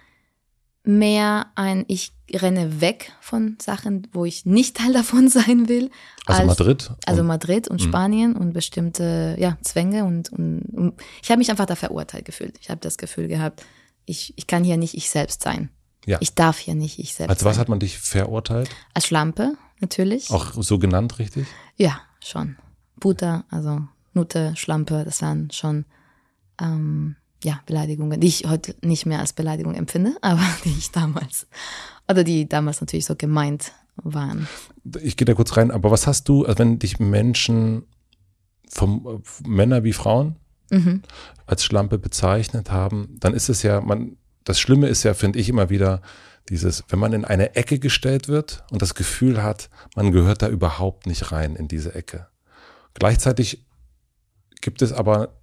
mehr 0.83 1.47
ein, 1.55 1.85
ich 1.87 2.13
renne 2.33 2.81
weg 2.81 3.11
von 3.21 3.57
Sachen, 3.61 4.07
wo 4.11 4.25
ich 4.25 4.45
nicht 4.45 4.77
Teil 4.77 4.93
davon 4.93 5.27
sein 5.29 5.69
will. 5.69 5.89
Also 6.25 6.41
als, 6.41 6.47
Madrid? 6.47 6.91
Also 7.05 7.23
Madrid 7.23 7.67
und 7.67 7.81
mhm. 7.81 7.85
Spanien 7.85 8.35
und 8.35 8.53
bestimmte 8.53 9.35
ja, 9.39 9.57
Zwänge 9.61 10.05
und, 10.05 10.31
und, 10.31 10.61
und 10.73 11.01
ich 11.21 11.29
habe 11.29 11.39
mich 11.39 11.49
einfach 11.49 11.65
da 11.65 11.75
verurteilt 11.75 12.25
gefühlt. 12.25 12.57
Ich 12.61 12.69
habe 12.69 12.81
das 12.81 12.97
Gefühl 12.97 13.27
gehabt, 13.27 13.63
ich, 14.05 14.33
ich 14.37 14.47
kann 14.47 14.63
hier 14.63 14.77
nicht 14.77 14.95
ich 14.95 15.09
selbst 15.09 15.41
sein. 15.41 15.69
Ja. 16.05 16.17
Ich 16.19 16.35
darf 16.35 16.57
hier 16.57 16.75
nicht 16.75 16.99
ich 16.99 17.13
selbst 17.13 17.29
Als 17.29 17.45
was 17.45 17.55
sein. 17.55 17.61
hat 17.61 17.69
man 17.69 17.79
dich 17.79 17.97
verurteilt? 17.97 18.69
Als 18.93 19.07
Schlampe, 19.07 19.55
natürlich. 19.79 20.31
Auch 20.31 20.53
so 20.61 20.77
genannt, 20.77 21.19
richtig? 21.19 21.47
Ja, 21.77 22.01
schon. 22.19 22.57
Butter, 22.97 23.45
also 23.49 23.81
Nutte, 24.13 24.53
Schlampe, 24.57 25.03
das 25.05 25.21
waren 25.21 25.49
schon 25.51 25.85
ähm, 26.59 27.15
ja, 27.43 27.61
Beleidigungen, 27.65 28.19
die 28.19 28.27
ich 28.27 28.45
heute 28.47 28.75
nicht 28.81 29.05
mehr 29.05 29.19
als 29.19 29.33
Beleidigung 29.33 29.75
empfinde, 29.75 30.15
aber 30.21 30.45
die 30.65 30.75
ich 30.77 30.91
damals, 30.91 31.47
oder 32.09 32.23
die 32.23 32.47
damals 32.47 32.81
natürlich 32.81 33.05
so 33.05 33.15
gemeint 33.15 33.71
waren. 33.95 34.47
Ich 35.01 35.17
gehe 35.17 35.25
da 35.25 35.33
kurz 35.33 35.55
rein, 35.55 35.71
aber 35.71 35.91
was 35.91 36.07
hast 36.07 36.27
du, 36.29 36.45
also 36.45 36.59
wenn 36.59 36.79
dich 36.79 36.99
Menschen, 36.99 37.85
vom, 38.69 39.23
Männer 39.45 39.83
wie 39.83 39.93
Frauen, 39.93 40.37
mhm. 40.71 41.03
als 41.45 41.63
Schlampe 41.63 41.99
bezeichnet 41.99 42.71
haben, 42.71 43.15
dann 43.19 43.33
ist 43.33 43.49
es 43.49 43.61
ja, 43.61 43.81
man, 43.81 44.17
das 44.43 44.59
Schlimme 44.59 44.87
ist 44.87 45.03
ja, 45.03 45.13
finde 45.13 45.39
ich 45.39 45.49
immer 45.49 45.69
wieder, 45.69 46.01
dieses, 46.49 46.83
wenn 46.89 46.99
man 46.99 47.13
in 47.13 47.23
eine 47.23 47.55
Ecke 47.55 47.79
gestellt 47.79 48.27
wird 48.27 48.65
und 48.69 48.81
das 48.81 48.95
Gefühl 48.95 49.41
hat, 49.41 49.69
man 49.95 50.11
gehört 50.11 50.41
da 50.41 50.49
überhaupt 50.49 51.05
nicht 51.05 51.31
rein 51.31 51.55
in 51.55 51.67
diese 51.67 51.95
Ecke. 51.95 52.27
Gleichzeitig 52.95 53.65
gibt 54.61 54.81
es 54.81 54.91
aber 54.91 55.39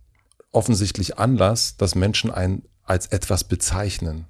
offensichtlich 0.53 1.19
Anlass, 1.19 1.77
dass 1.77 1.95
Menschen 1.95 2.31
einen 2.31 2.63
als 2.85 3.07
etwas 3.07 3.45
bezeichnen. 3.45 4.27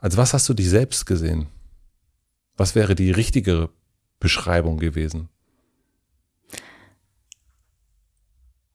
Als 0.00 0.16
was 0.16 0.34
hast 0.34 0.48
du 0.48 0.54
dich 0.54 0.68
selbst 0.68 1.06
gesehen? 1.06 1.46
Was 2.56 2.74
wäre 2.74 2.94
die 2.94 3.10
richtige 3.10 3.70
Beschreibung 4.20 4.78
gewesen? 4.78 5.28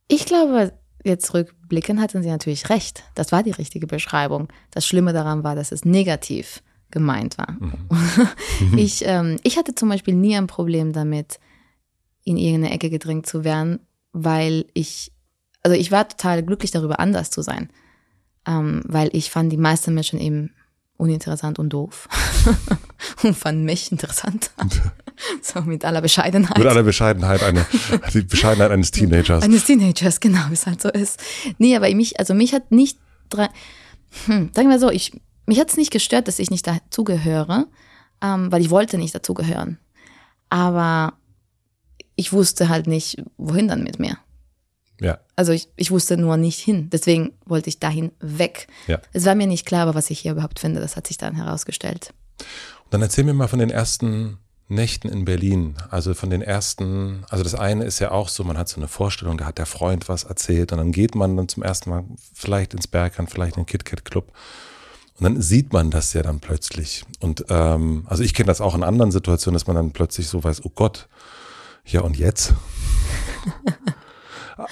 Ich 0.08 0.25
glaube, 0.25 0.74
jetzt 1.03 1.34
rückblickend 1.34 2.00
hatten 2.00 2.24
sie 2.24 2.29
natürlich 2.29 2.70
recht. 2.70 3.03
Das 3.15 3.32
war 3.32 3.43
die 3.43 3.51
richtige 3.51 3.88
Beschreibung. 3.88 4.48
Das 4.72 4.86
Schlimme 4.86 5.12
daran 5.12 5.43
war, 5.43 5.55
dass 5.55 5.72
es 5.72 5.86
negativ 5.86 6.62
gemeint 6.91 7.38
war. 7.38 7.58
Mhm. 7.60 8.77
ich, 8.77 9.03
ähm, 9.05 9.39
ich 9.43 9.58
hatte 9.58 9.75
zum 9.75 9.89
Beispiel 9.89 10.13
nie 10.13 10.38
ein 10.38 10.48
Problem 10.48 10.93
damit, 10.93 11.39
in 12.24 12.38
irgendeine 12.38 12.74
Ecke 12.74 12.89
gedrängt 12.89 13.25
zu 13.25 13.43
werden, 13.43 13.79
weil 14.13 14.65
ich 14.74 15.12
also 15.63 15.77
ich 15.77 15.91
war 15.91 16.08
total 16.08 16.43
glücklich 16.43 16.72
darüber, 16.72 17.00
anders 17.00 17.32
zu 17.32 17.41
sein. 17.41 17.70
Ähm, 18.46 18.84
weil 18.86 19.10
ich 19.13 19.32
fand 19.32 19.51
die 19.51 19.58
meisten 19.58 19.93
Menschen 19.93 20.20
eben 20.20 20.51
uninteressant 20.98 21.60
und 21.60 21.70
doof. 21.70 22.08
und 23.24 23.36
fand 23.38 23.63
mich 23.63 23.91
interessant. 23.91 24.51
so 25.41 25.62
mit 25.62 25.86
aller 25.86 26.01
Bescheidenheit. 26.01 26.58
Mit 26.58 26.67
aller 26.67 26.84
Bescheidenheit, 26.84 27.41
eine, 27.43 27.65
die 28.13 28.22
Bescheidenheit 28.22 28.72
eines 28.72 28.91
Teenagers. 28.91 29.43
Eines 29.43 29.65
Teenagers, 29.65 30.20
genau, 30.20 30.41
wie 30.50 30.53
es 30.53 30.65
halt 30.65 30.82
so 30.82 30.89
ist. 30.89 31.22
Nee, 31.58 31.75
aber 31.75 31.93
mich, 31.96 32.20
also 32.20 32.34
mich 32.34 32.53
hat 32.53 32.72
nicht, 32.72 33.00
hm, 34.25 34.51
sagen 34.53 34.70
wir 34.70 34.79
so, 34.79 34.89
ich, 34.89 35.13
mich 35.46 35.60
hat 35.60 35.70
es 35.70 35.77
nicht 35.77 35.91
gestört, 35.91 36.27
dass 36.27 36.39
ich 36.39 36.51
nicht 36.51 36.67
dazugehöre, 36.67 37.67
ähm, 38.22 38.51
weil 38.51 38.62
ich 38.62 38.70
wollte 38.70 38.98
nicht 38.98 39.15
dazugehören. 39.15 39.79
Aber 40.50 41.13
ich 42.15 42.32
wusste 42.32 42.70
halt 42.70 42.88
nicht, 42.88 43.24
wohin 43.38 43.67
dann 43.67 43.84
mit 43.84 44.00
mir. 44.00 44.17
Ja. 45.00 45.20
Also 45.36 45.52
ich, 45.52 45.70
ich 45.76 45.92
wusste 45.92 46.18
nur 46.18 46.38
nicht 46.38 46.60
hin. 46.60 46.90
Deswegen 46.92 47.34
wollte 47.46 47.70
ich 47.70 47.80
dahin 47.80 48.12
weg. 48.20 48.68
Ja. 48.88 49.00
Es 49.12 49.26
war 49.26 49.36
mir 49.36 49.48
nicht 49.48 49.66
klar, 49.66 49.94
was 49.96 50.10
ich 50.10 50.20
hier 50.20 50.34
überhaupt 50.34 50.60
finde. 50.60 50.80
Das 50.80 50.96
hat 50.96 51.08
sich 51.08 51.18
dann 51.18 51.36
herausgestellt. 51.36 52.14
Und 52.86 52.94
dann 52.94 53.02
erzähl 53.02 53.24
mir 53.24 53.34
mal 53.34 53.48
von 53.48 53.60
den 53.60 53.70
ersten 53.70 54.38
Nächten 54.68 55.10
in 55.10 55.26
Berlin. 55.26 55.76
Also 55.90 56.14
von 56.14 56.30
den 56.30 56.42
ersten, 56.42 57.26
also 57.30 57.44
das 57.44 57.56
eine 57.56 57.86
ist 57.86 58.00
ja 58.00 58.12
auch 58.12 58.30
so, 58.30 58.44
man 58.44 58.58
hat 58.58 58.70
so 58.70 58.78
eine 58.78 58.88
Vorstellung, 58.88 59.38
da 59.38 59.46
hat 59.46 59.58
der 59.58 59.66
Freund 59.66 60.10
was 60.10 60.24
erzählt 60.24 60.72
und 60.72 60.78
dann 60.78 60.92
geht 60.92 61.16
man 61.16 61.36
dann 61.38 61.48
zum 61.48 61.64
ersten 61.64 61.90
Mal 61.90 62.06
vielleicht 62.34 62.74
ins 62.74 62.88
Berghain, 62.88 63.28
vielleicht 63.28 63.58
in 63.58 63.64
den 63.64 63.68
KitKat 63.68 64.06
Club. 64.06 64.32
Und 65.20 65.24
dann 65.26 65.42
sieht 65.42 65.74
man 65.74 65.92
das 65.92 66.14
ja 66.14 66.24
dann 66.24 66.40
plötzlich. 66.40 67.06
Und 67.20 67.46
ähm, 67.50 68.06
also 68.08 68.24
ich 68.24 68.34
kenne 68.34 68.48
das 68.48 68.62
auch 68.62 68.74
in 68.74 68.84
anderen 68.84 69.12
Situationen, 69.12 69.56
dass 69.56 69.68
man 69.68 69.76
dann 69.76 69.92
plötzlich 69.92 70.28
so 70.28 70.44
weiß, 70.44 70.66
oh 70.66 70.72
Gott, 70.74 71.08
ja 71.86 72.02
und 72.02 72.18
jetzt? 72.18 72.54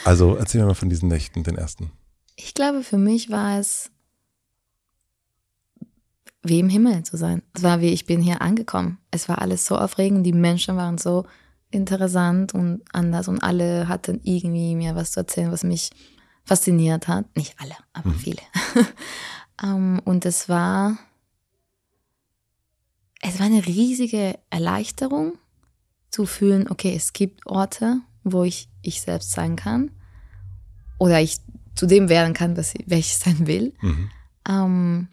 Also 0.04 0.36
erzähl 0.36 0.62
mir 0.62 0.68
mal 0.68 0.74
von 0.74 0.90
diesen 0.90 1.10
Nächten, 1.10 1.44
den 1.44 1.58
ersten. 1.58 1.92
Ich 2.36 2.54
glaube, 2.54 2.84
für 2.84 2.98
mich 2.98 3.30
war 3.30 3.60
es 3.60 3.92
wie 6.44 6.60
im 6.60 6.70
Himmel 6.70 7.04
zu 7.04 7.18
sein. 7.18 7.44
Es 7.54 7.64
war 7.64 7.82
wie, 7.82 7.90
ich 7.90 8.06
bin 8.06 8.22
hier 8.22 8.42
angekommen. 8.42 8.98
Es 9.12 9.30
war 9.30 9.42
alles 9.42 9.66
so 9.66 9.78
aufregend, 9.78 10.26
die 10.26 10.34
Menschen 10.34 10.76
waren 10.76 10.98
so 10.98 11.26
interessant 11.70 12.54
und 12.54 12.82
anders 12.92 13.28
und 13.28 13.40
alle 13.40 13.88
hatten 13.88 14.20
irgendwie 14.24 14.76
mir 14.76 14.96
was 14.96 15.12
zu 15.12 15.22
erzählen, 15.22 15.52
was 15.52 15.64
mich 15.64 15.92
fasziniert 16.44 17.08
hat. 17.08 17.36
Nicht 17.36 17.56
alle, 17.60 17.76
aber 17.94 18.10
mhm. 18.10 18.16
viele. 18.16 18.42
um, 19.62 19.64
ähm, 19.64 20.02
und 20.04 20.26
es 20.26 20.50
war, 20.50 20.98
es 23.22 23.40
war 23.40 23.46
eine 23.46 23.66
riesige 23.66 24.38
Erleichterung 24.50 25.38
zu 26.10 26.26
fühlen, 26.26 26.70
okay, 26.70 26.94
es 26.96 27.14
gibt 27.14 27.46
Orte, 27.46 28.02
wo 28.24 28.44
ich 28.44 28.70
ich 28.82 29.02
selbst 29.02 29.32
sein 29.32 29.56
kann 29.56 29.92
oder 30.98 31.22
ich 31.22 31.38
zu 31.76 31.86
dem 31.86 32.10
werden 32.10 32.34
kann, 32.34 32.58
was 32.58 32.76
ich, 32.76 32.84
wer 32.88 32.98
ich 32.98 33.18
sein 33.18 33.48
will. 33.48 33.74
Mhm. 33.82 34.10
Ähm, 34.48 35.08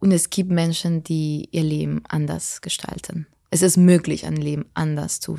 und 0.00 0.12
es 0.12 0.30
gibt 0.30 0.50
Menschen, 0.50 1.02
die 1.02 1.48
ihr 1.50 1.62
Leben 1.62 2.02
anders 2.08 2.60
gestalten. 2.60 3.26
Es 3.50 3.62
ist 3.62 3.76
möglich, 3.76 4.26
ein 4.26 4.36
Leben 4.36 4.66
anders 4.74 5.20
zu, 5.20 5.38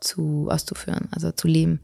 zu 0.00 0.48
auszuführen, 0.50 1.08
also 1.10 1.32
zu 1.32 1.48
leben. 1.48 1.80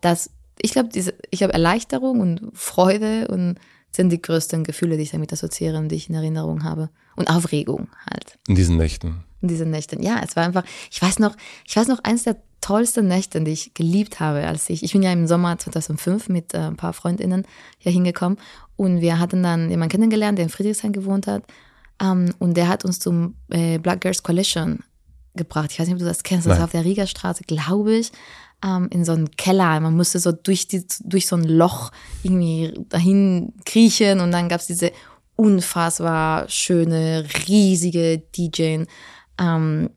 Das, 0.00 0.30
ich 0.62 0.72
glaube, 0.72 0.88
ich 1.30 1.42
habe 1.42 1.52
Erleichterung 1.52 2.20
und 2.20 2.50
Freude 2.54 3.28
und 3.28 3.58
sind 3.90 4.10
die 4.10 4.22
größten 4.22 4.64
Gefühle, 4.64 4.96
die 4.96 5.02
ich 5.02 5.10
damit 5.10 5.32
assoziiere 5.32 5.78
und 5.78 5.88
die 5.88 5.96
ich 5.96 6.08
in 6.08 6.14
Erinnerung 6.14 6.64
habe. 6.64 6.90
Und 7.16 7.28
Aufregung 7.28 7.88
halt. 8.08 8.38
In 8.48 8.54
diesen 8.54 8.76
Nächten. 8.76 9.24
In 9.42 9.48
diesen 9.48 9.70
Nächten. 9.70 10.02
Ja, 10.02 10.20
es 10.24 10.36
war 10.36 10.44
einfach, 10.44 10.64
ich 10.90 11.00
weiß 11.00 11.18
noch, 11.18 11.36
ich 11.66 11.76
weiß 11.76 11.88
noch, 11.88 11.98
eins 12.04 12.24
der 12.24 12.36
tollsten 12.60 13.08
Nächte, 13.08 13.40
die 13.40 13.52
ich 13.52 13.74
geliebt 13.74 14.20
habe, 14.20 14.46
als 14.46 14.68
ich, 14.70 14.82
ich 14.82 14.92
bin 14.92 15.02
ja 15.02 15.12
im 15.12 15.26
Sommer 15.26 15.58
2005 15.58 16.28
mit 16.28 16.54
äh, 16.54 16.58
ein 16.58 16.76
paar 16.76 16.92
Freundinnen 16.92 17.46
hier 17.78 17.92
hingekommen 17.92 18.38
und 18.76 19.00
wir 19.00 19.18
hatten 19.18 19.42
dann 19.42 19.70
jemanden 19.70 19.92
kennengelernt, 19.92 20.38
der 20.38 20.44
in 20.44 20.50
Friedrichshain 20.50 20.92
gewohnt 20.92 21.26
hat 21.26 21.44
ähm, 22.00 22.34
und 22.38 22.56
der 22.56 22.68
hat 22.68 22.84
uns 22.84 22.98
zum 22.98 23.34
äh, 23.50 23.78
Black 23.78 24.02
Girls 24.02 24.22
Coalition 24.22 24.80
gebracht. 25.34 25.70
Ich 25.72 25.78
weiß 25.78 25.86
nicht, 25.86 25.94
ob 25.94 26.00
du 26.00 26.06
das 26.06 26.22
kennst, 26.22 26.46
das 26.46 26.58
war 26.58 26.64
auf 26.64 26.72
der 26.72 26.84
Riegerstraße, 26.84 27.44
glaube 27.44 27.94
ich, 27.94 28.12
ähm, 28.64 28.88
in 28.90 29.04
so 29.04 29.12
einen 29.12 29.30
Keller. 29.32 29.80
Man 29.80 29.96
musste 29.96 30.18
so 30.18 30.32
durch, 30.32 30.68
die, 30.68 30.84
durch 31.04 31.26
so 31.26 31.36
ein 31.36 31.44
Loch 31.44 31.92
irgendwie 32.22 32.74
dahin 32.88 33.54
kriechen 33.64 34.20
und 34.20 34.32
dann 34.32 34.48
gab 34.48 34.60
es 34.60 34.66
diese 34.66 34.92
unfassbar 35.40 36.48
schöne, 36.50 37.26
riesige 37.48 38.18
DJ. 38.18 38.84
Ähm, 39.38 39.90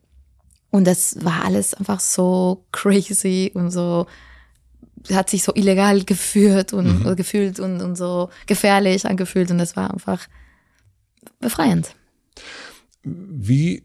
und 0.72 0.88
das 0.88 1.24
war 1.24 1.44
alles 1.44 1.74
einfach 1.74 2.00
so 2.00 2.66
crazy 2.72 3.52
und 3.54 3.70
so, 3.70 4.08
hat 5.12 5.30
sich 5.30 5.44
so 5.44 5.54
illegal 5.54 6.06
geführt 6.06 6.72
und 6.72 7.04
mhm. 7.04 7.16
gefühlt 7.18 7.60
und, 7.60 7.82
und 7.82 7.98
so 7.98 8.30
gefährlich 8.48 9.06
angefühlt. 9.06 9.52
Und 9.52 9.58
das 9.58 9.76
war 9.76 9.92
einfach 9.92 10.28
befreiend. 11.42 11.94
Wie 13.04 13.84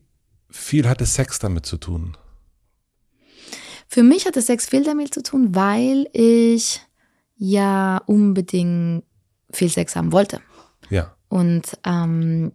viel 0.48 0.88
hatte 0.88 1.06
Sex 1.06 1.40
damit 1.40 1.66
zu 1.66 1.76
tun? 1.76 2.16
Für 3.88 4.04
mich 4.04 4.26
hatte 4.26 4.42
Sex 4.42 4.68
viel 4.68 4.84
damit 4.84 5.12
zu 5.12 5.24
tun, 5.24 5.56
weil 5.56 6.08
ich 6.12 6.80
ja 7.36 8.00
unbedingt 8.06 9.02
viel 9.52 9.70
Sex 9.70 9.96
haben 9.96 10.12
wollte. 10.12 10.40
Und 11.28 11.78
ähm, 11.84 12.52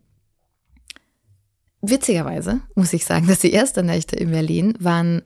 witzigerweise 1.82 2.62
muss 2.76 2.94
ich 2.94 3.06
sagen, 3.06 3.28
dass 3.28 3.40
die 3.40 3.54
ersten 3.54 3.86
Nächte 3.86 4.16
in 4.16 4.32
Berlin 4.32 4.74
waren 4.80 5.22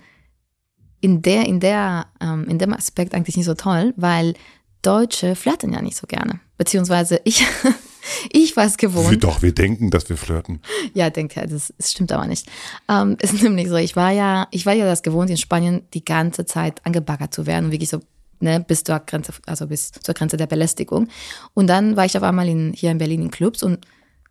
in 1.00 1.22
der, 1.22 1.46
in 1.46 1.60
der, 1.60 2.08
ähm, 2.20 2.46
in 2.50 2.58
dem 2.58 2.74
Aspekt 2.74 3.14
eigentlich 3.14 3.38
nicht 3.38 3.46
so 3.46 3.54
toll, 3.54 3.94
weil 3.98 4.34
Deutsche 4.82 5.36
flirten 5.36 5.74
ja 5.74 5.82
nicht 5.82 5.96
so 5.96 6.08
gerne. 6.08 6.40
Beziehungsweise 6.58 7.22
ich, 7.24 7.46
ich 8.32 8.58
war 8.58 8.66
es 8.66 8.78
gewohnt. 8.78 9.12
Wir 9.12 9.20
doch, 9.20 9.42
wir 9.42 9.54
denken, 9.54 9.92
dass 9.92 10.10
wir 10.10 10.18
flirten. 10.18 10.62
Ja, 10.94 11.10
denkt 11.10 11.36
ja, 11.36 11.46
das, 11.46 11.74
das 11.78 11.92
stimmt 11.92 12.12
aber 12.12 12.26
nicht. 12.26 12.50
Ähm, 12.90 13.18
ist 13.22 13.42
nämlich 13.42 13.70
so, 13.70 13.76
ich 13.76 13.96
war 13.96 14.12
ja, 14.12 14.48
ich 14.52 14.66
war 14.66 14.74
ja 14.74 14.86
das 14.86 15.04
gewohnt, 15.04 15.30
in 15.30 15.38
Spanien 15.38 15.84
die 15.94 16.04
ganze 16.04 16.46
Zeit 16.46 16.86
angebaggert 16.86 17.34
zu 17.34 17.46
werden 17.46 17.66
und 17.66 17.72
wirklich 17.72 17.90
so, 17.90 18.02
ne, 18.40 18.64
bis 18.66 18.84
zur 18.84 19.00
Grenze, 19.00 19.34
also 19.46 19.68
bis 19.68 19.92
zur 19.92 20.14
Grenze 20.14 20.38
der 20.38 20.48
Belästigung. 20.48 21.08
Und 21.54 21.68
dann 21.68 21.96
war 21.96 22.06
ich 22.06 22.18
auf 22.18 22.24
einmal 22.24 22.48
in, 22.48 22.74
hier 22.74 22.92
in 22.92 22.98
Berlin 22.98 23.24
in 23.24 23.32
Clubs 23.32 23.64
und 23.64 23.86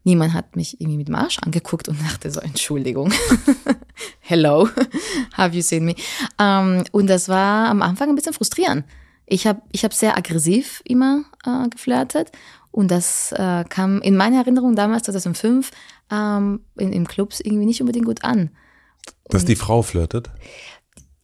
niemand 0.04 0.32
hat 0.32 0.56
mich 0.56 0.80
irgendwie 0.80 0.98
mit 0.98 1.08
dem 1.08 1.14
Arsch 1.14 1.38
angeguckt 1.40 1.88
und 1.88 2.00
dachte 2.08 2.30
so, 2.30 2.40
Entschuldigung. 2.40 3.12
Hello, 4.20 4.68
have 5.32 5.54
you 5.54 5.62
seen 5.62 5.84
me? 5.84 5.94
Ähm, 6.38 6.84
und 6.92 7.08
das 7.08 7.28
war 7.28 7.68
am 7.68 7.82
Anfang 7.82 8.08
ein 8.08 8.14
bisschen 8.14 8.32
frustrierend. 8.32 8.84
Ich 9.26 9.46
habe 9.46 9.60
ich 9.72 9.84
hab 9.84 9.92
sehr 9.92 10.16
aggressiv 10.16 10.82
immer 10.84 11.24
äh, 11.44 11.68
geflirtet 11.68 12.30
und 12.70 12.90
das 12.90 13.32
äh, 13.32 13.64
kam 13.68 14.00
in 14.02 14.16
meiner 14.16 14.38
Erinnerung 14.38 14.76
damals, 14.76 15.04
2005, 15.04 15.70
ähm, 16.12 16.60
in, 16.76 16.92
in 16.92 17.08
Clubs 17.08 17.40
irgendwie 17.40 17.66
nicht 17.66 17.80
unbedingt 17.80 18.06
gut 18.06 18.22
an. 18.22 18.50
Dass 19.28 19.44
die 19.44 19.56
Frau 19.56 19.82
flirtet? 19.82 20.30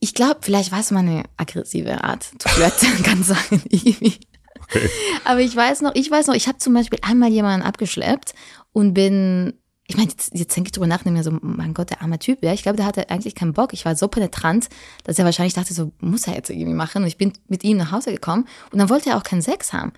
Ich 0.02 0.14
glaube, 0.14 0.38
vielleicht 0.40 0.72
war 0.72 0.80
es 0.80 0.90
meine 0.90 1.22
aggressive 1.36 2.02
Art 2.02 2.24
zu 2.24 2.48
flirten, 2.48 3.04
kann 3.04 3.22
sein. 3.22 3.62
Irgendwie. 3.70 4.18
Okay. 4.58 4.90
Aber 5.24 5.38
ich 5.38 5.54
weiß 5.54 5.80
noch, 5.82 5.94
ich 5.94 6.10
weiß 6.10 6.26
noch, 6.26 6.34
ich 6.34 6.48
habe 6.48 6.58
zum 6.58 6.74
Beispiel 6.74 6.98
einmal 7.02 7.30
jemanden 7.30 7.64
abgeschleppt 7.64 8.34
und 8.72 8.94
bin, 8.94 9.52
ich 9.86 9.96
meine, 9.96 10.08
jetzt, 10.08 10.32
jetzt 10.34 10.56
denke 10.56 10.68
ich 10.68 10.72
drüber 10.72 10.88
nach, 10.88 11.04
mir 11.04 11.22
so, 11.22 11.38
mein 11.40 11.72
Gott, 11.72 11.90
der 11.90 12.02
arme 12.02 12.18
Typ, 12.18 12.42
ja. 12.42 12.52
Ich 12.52 12.64
glaube, 12.64 12.78
der 12.78 12.86
hatte 12.86 13.10
eigentlich 13.10 13.36
keinen 13.36 13.52
Bock. 13.52 13.72
Ich 13.74 13.84
war 13.84 13.94
so 13.94 14.08
penetrant, 14.08 14.68
dass 15.04 15.20
er 15.20 15.24
wahrscheinlich 15.24 15.54
dachte, 15.54 15.72
so 15.72 15.92
muss 16.00 16.26
er 16.26 16.34
jetzt 16.34 16.50
irgendwie 16.50 16.74
machen. 16.74 17.02
Und 17.02 17.08
ich 17.08 17.16
bin 17.16 17.32
mit 17.46 17.62
ihm 17.62 17.76
nach 17.76 17.92
Hause 17.92 18.10
gekommen 18.10 18.48
und 18.72 18.80
dann 18.80 18.90
wollte 18.90 19.10
er 19.10 19.18
auch 19.18 19.22
keinen 19.22 19.42
Sex 19.42 19.72
haben. 19.72 19.92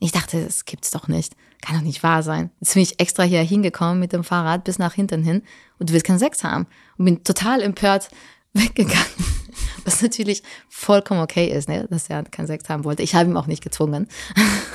Ich 0.00 0.10
dachte, 0.10 0.44
das 0.44 0.64
gibt's 0.64 0.90
doch 0.90 1.06
nicht. 1.06 1.36
Kann 1.62 1.76
doch 1.76 1.84
nicht 1.84 2.02
wahr 2.02 2.24
sein. 2.24 2.50
Jetzt 2.58 2.74
bin 2.74 2.82
ich 2.82 2.98
extra 2.98 3.22
hier 3.22 3.40
hingekommen 3.40 4.00
mit 4.00 4.12
dem 4.12 4.24
Fahrrad 4.24 4.64
bis 4.64 4.80
nach 4.80 4.94
hinten 4.94 5.22
hin 5.22 5.42
und 5.78 5.88
du 5.88 5.94
willst 5.94 6.06
keinen 6.06 6.18
Sex 6.18 6.42
haben. 6.42 6.66
Und 6.98 7.04
bin 7.04 7.22
total 7.22 7.62
empört 7.62 8.08
weggegangen. 8.54 9.04
Was 9.84 10.00
natürlich 10.00 10.42
vollkommen 10.70 11.20
okay 11.20 11.48
ist, 11.48 11.68
ne? 11.68 11.86
dass 11.90 12.08
er 12.08 12.22
keinen 12.24 12.46
Sex 12.46 12.68
haben 12.70 12.84
wollte. 12.84 13.02
Ich 13.02 13.14
habe 13.14 13.28
ihm 13.28 13.36
auch 13.36 13.46
nicht 13.46 13.62
gezwungen. 13.62 14.08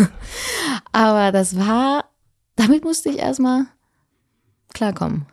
Aber 0.91 1.31
das 1.31 1.57
war, 1.57 2.05
damit 2.55 2.83
musste 2.83 3.09
ich 3.09 3.17
erstmal 3.17 3.65
klarkommen. 4.73 5.25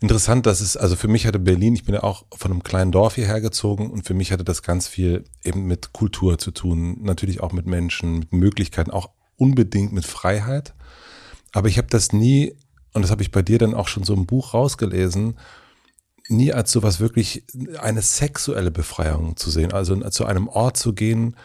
Interessant, 0.00 0.46
dass 0.46 0.60
es, 0.60 0.76
also 0.76 0.96
für 0.96 1.08
mich 1.08 1.26
hatte 1.26 1.38
Berlin, 1.38 1.74
ich 1.74 1.84
bin 1.84 1.94
ja 1.94 2.02
auch 2.02 2.26
von 2.36 2.50
einem 2.50 2.62
kleinen 2.62 2.92
Dorf 2.92 3.14
hierher 3.14 3.40
gezogen 3.40 3.90
und 3.90 4.06
für 4.06 4.14
mich 4.14 4.32
hatte 4.32 4.44
das 4.44 4.62
ganz 4.62 4.86
viel 4.86 5.24
eben 5.44 5.66
mit 5.66 5.92
Kultur 5.92 6.38
zu 6.38 6.50
tun, 6.50 7.02
natürlich 7.02 7.40
auch 7.40 7.52
mit 7.52 7.66
Menschen, 7.66 8.20
mit 8.20 8.32
Möglichkeiten, 8.32 8.90
auch 8.90 9.10
unbedingt 9.36 9.92
mit 9.92 10.04
Freiheit. 10.04 10.74
Aber 11.52 11.68
ich 11.68 11.78
habe 11.78 11.88
das 11.88 12.12
nie, 12.12 12.56
und 12.92 13.02
das 13.02 13.10
habe 13.10 13.22
ich 13.22 13.30
bei 13.30 13.42
dir 13.42 13.58
dann 13.58 13.74
auch 13.74 13.88
schon 13.88 14.04
so 14.04 14.14
im 14.14 14.26
Buch 14.26 14.54
rausgelesen, 14.54 15.38
nie 16.28 16.52
als 16.52 16.72
sowas 16.72 17.00
wirklich 17.00 17.44
eine 17.80 18.02
sexuelle 18.02 18.70
Befreiung 18.70 19.36
zu 19.36 19.50
sehen, 19.50 19.72
also 19.72 19.96
zu 20.10 20.24
einem 20.24 20.48
Ort 20.48 20.76
zu 20.76 20.92
gehen, 20.92 21.36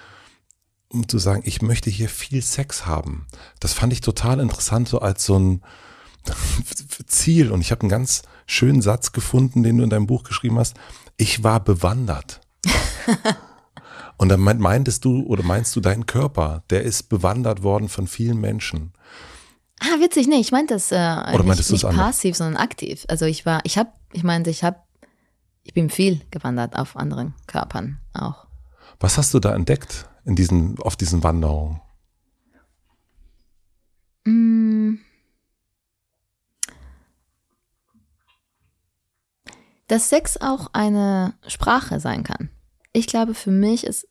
um 0.90 1.08
zu 1.08 1.18
sagen, 1.18 1.42
ich 1.46 1.62
möchte 1.62 1.90
hier 1.90 2.10
viel 2.10 2.42
Sex 2.42 2.86
haben. 2.86 3.28
Das 3.60 3.74
fand 3.74 3.92
ich 3.92 4.02
total 4.02 4.40
interessant, 4.40 4.88
so 4.88 5.00
als 5.00 5.26
so 5.26 5.38
ein, 5.38 5.62
Ziel. 7.08 7.52
Und 7.52 7.62
ich 7.62 7.72
habe 7.72 7.82
einen 7.82 7.90
ganz 7.90 8.24
schönen 8.46 8.82
Satz 8.82 9.12
gefunden, 9.12 9.64
den 9.64 9.78
du 9.78 9.84
in 9.84 9.90
deinem 9.90 10.08
Buch 10.08 10.24
geschrieben 10.24 10.60
hast. 10.60 10.76
Ich 11.18 11.44
war 11.44 11.60
bewandert. 11.60 12.42
Und 14.18 14.30
dann 14.30 14.40
meintest 14.40 15.06
du 15.06 15.24
oder 15.28 15.44
meinst 15.44 15.76
du 15.76 15.80
deinen 15.80 16.08
Körper, 16.08 16.63
der 16.72 16.82
ist 16.82 17.04
bewandert 17.04 17.62
worden 17.62 17.88
von 17.88 18.08
vielen 18.08 18.42
Menschen. 18.42 18.94
Ah, 19.80 20.00
witzig, 20.00 20.28
nee, 20.28 20.40
ich 20.40 20.52
meinte 20.52 20.74
das 20.74 20.92
äh, 20.92 20.96
oder 20.96 21.44
nicht, 21.44 21.70
nicht 21.70 21.84
passiv, 21.84 22.36
sondern 22.36 22.58
aktiv. 22.58 23.06
Also 23.10 23.26
ich 23.26 23.46
war, 23.46 23.62
ich 23.63 23.78
habe, 23.78 23.92
ich 24.13 24.24
meinte, 24.24 24.50
ich 24.50 24.63
habe, 24.63 24.80
ich 25.63 25.74
bin 25.74 25.89
viel 25.89 26.22
gewandert 26.32 26.76
auf 26.76 26.96
anderen 26.96 27.34
Körpern 27.48 28.00
auch. 28.13 28.48
Was 29.00 29.17
hast 29.17 29.34
du 29.34 29.39
da 29.39 29.54
entdeckt 29.54 30.10
in 30.26 30.36
diesen, 30.36 30.80
auf 30.80 30.96
diesen 30.96 31.24
Wanderungen? 31.24 31.82
Mm. 34.26 34.98
dass 39.88 40.10
Sex 40.10 40.38
auch 40.38 40.67
eine 40.74 41.34
Sprache 41.48 42.00
sein 42.00 42.24
kann. 42.24 42.50
Ich 42.93 43.08
glaube, 43.08 43.34
für 43.34 43.52
mich 43.52 43.86
ist 43.86 44.08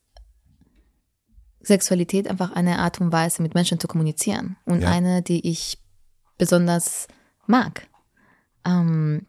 Sexualität 1.61 2.28
einfach 2.28 2.52
eine 2.52 2.78
Art 2.78 3.00
und 3.00 3.12
Weise, 3.12 3.42
mit 3.42 3.54
Menschen 3.54 3.80
zu 3.80 3.88
kommunizieren 3.88 4.56
und 4.64 4.82
ja. 4.82 4.90
eine, 4.90 5.22
die 5.22 5.48
ich 5.48 5.82
besonders 6.38 7.09
mag. 7.46 7.87
Ähm 8.64 9.26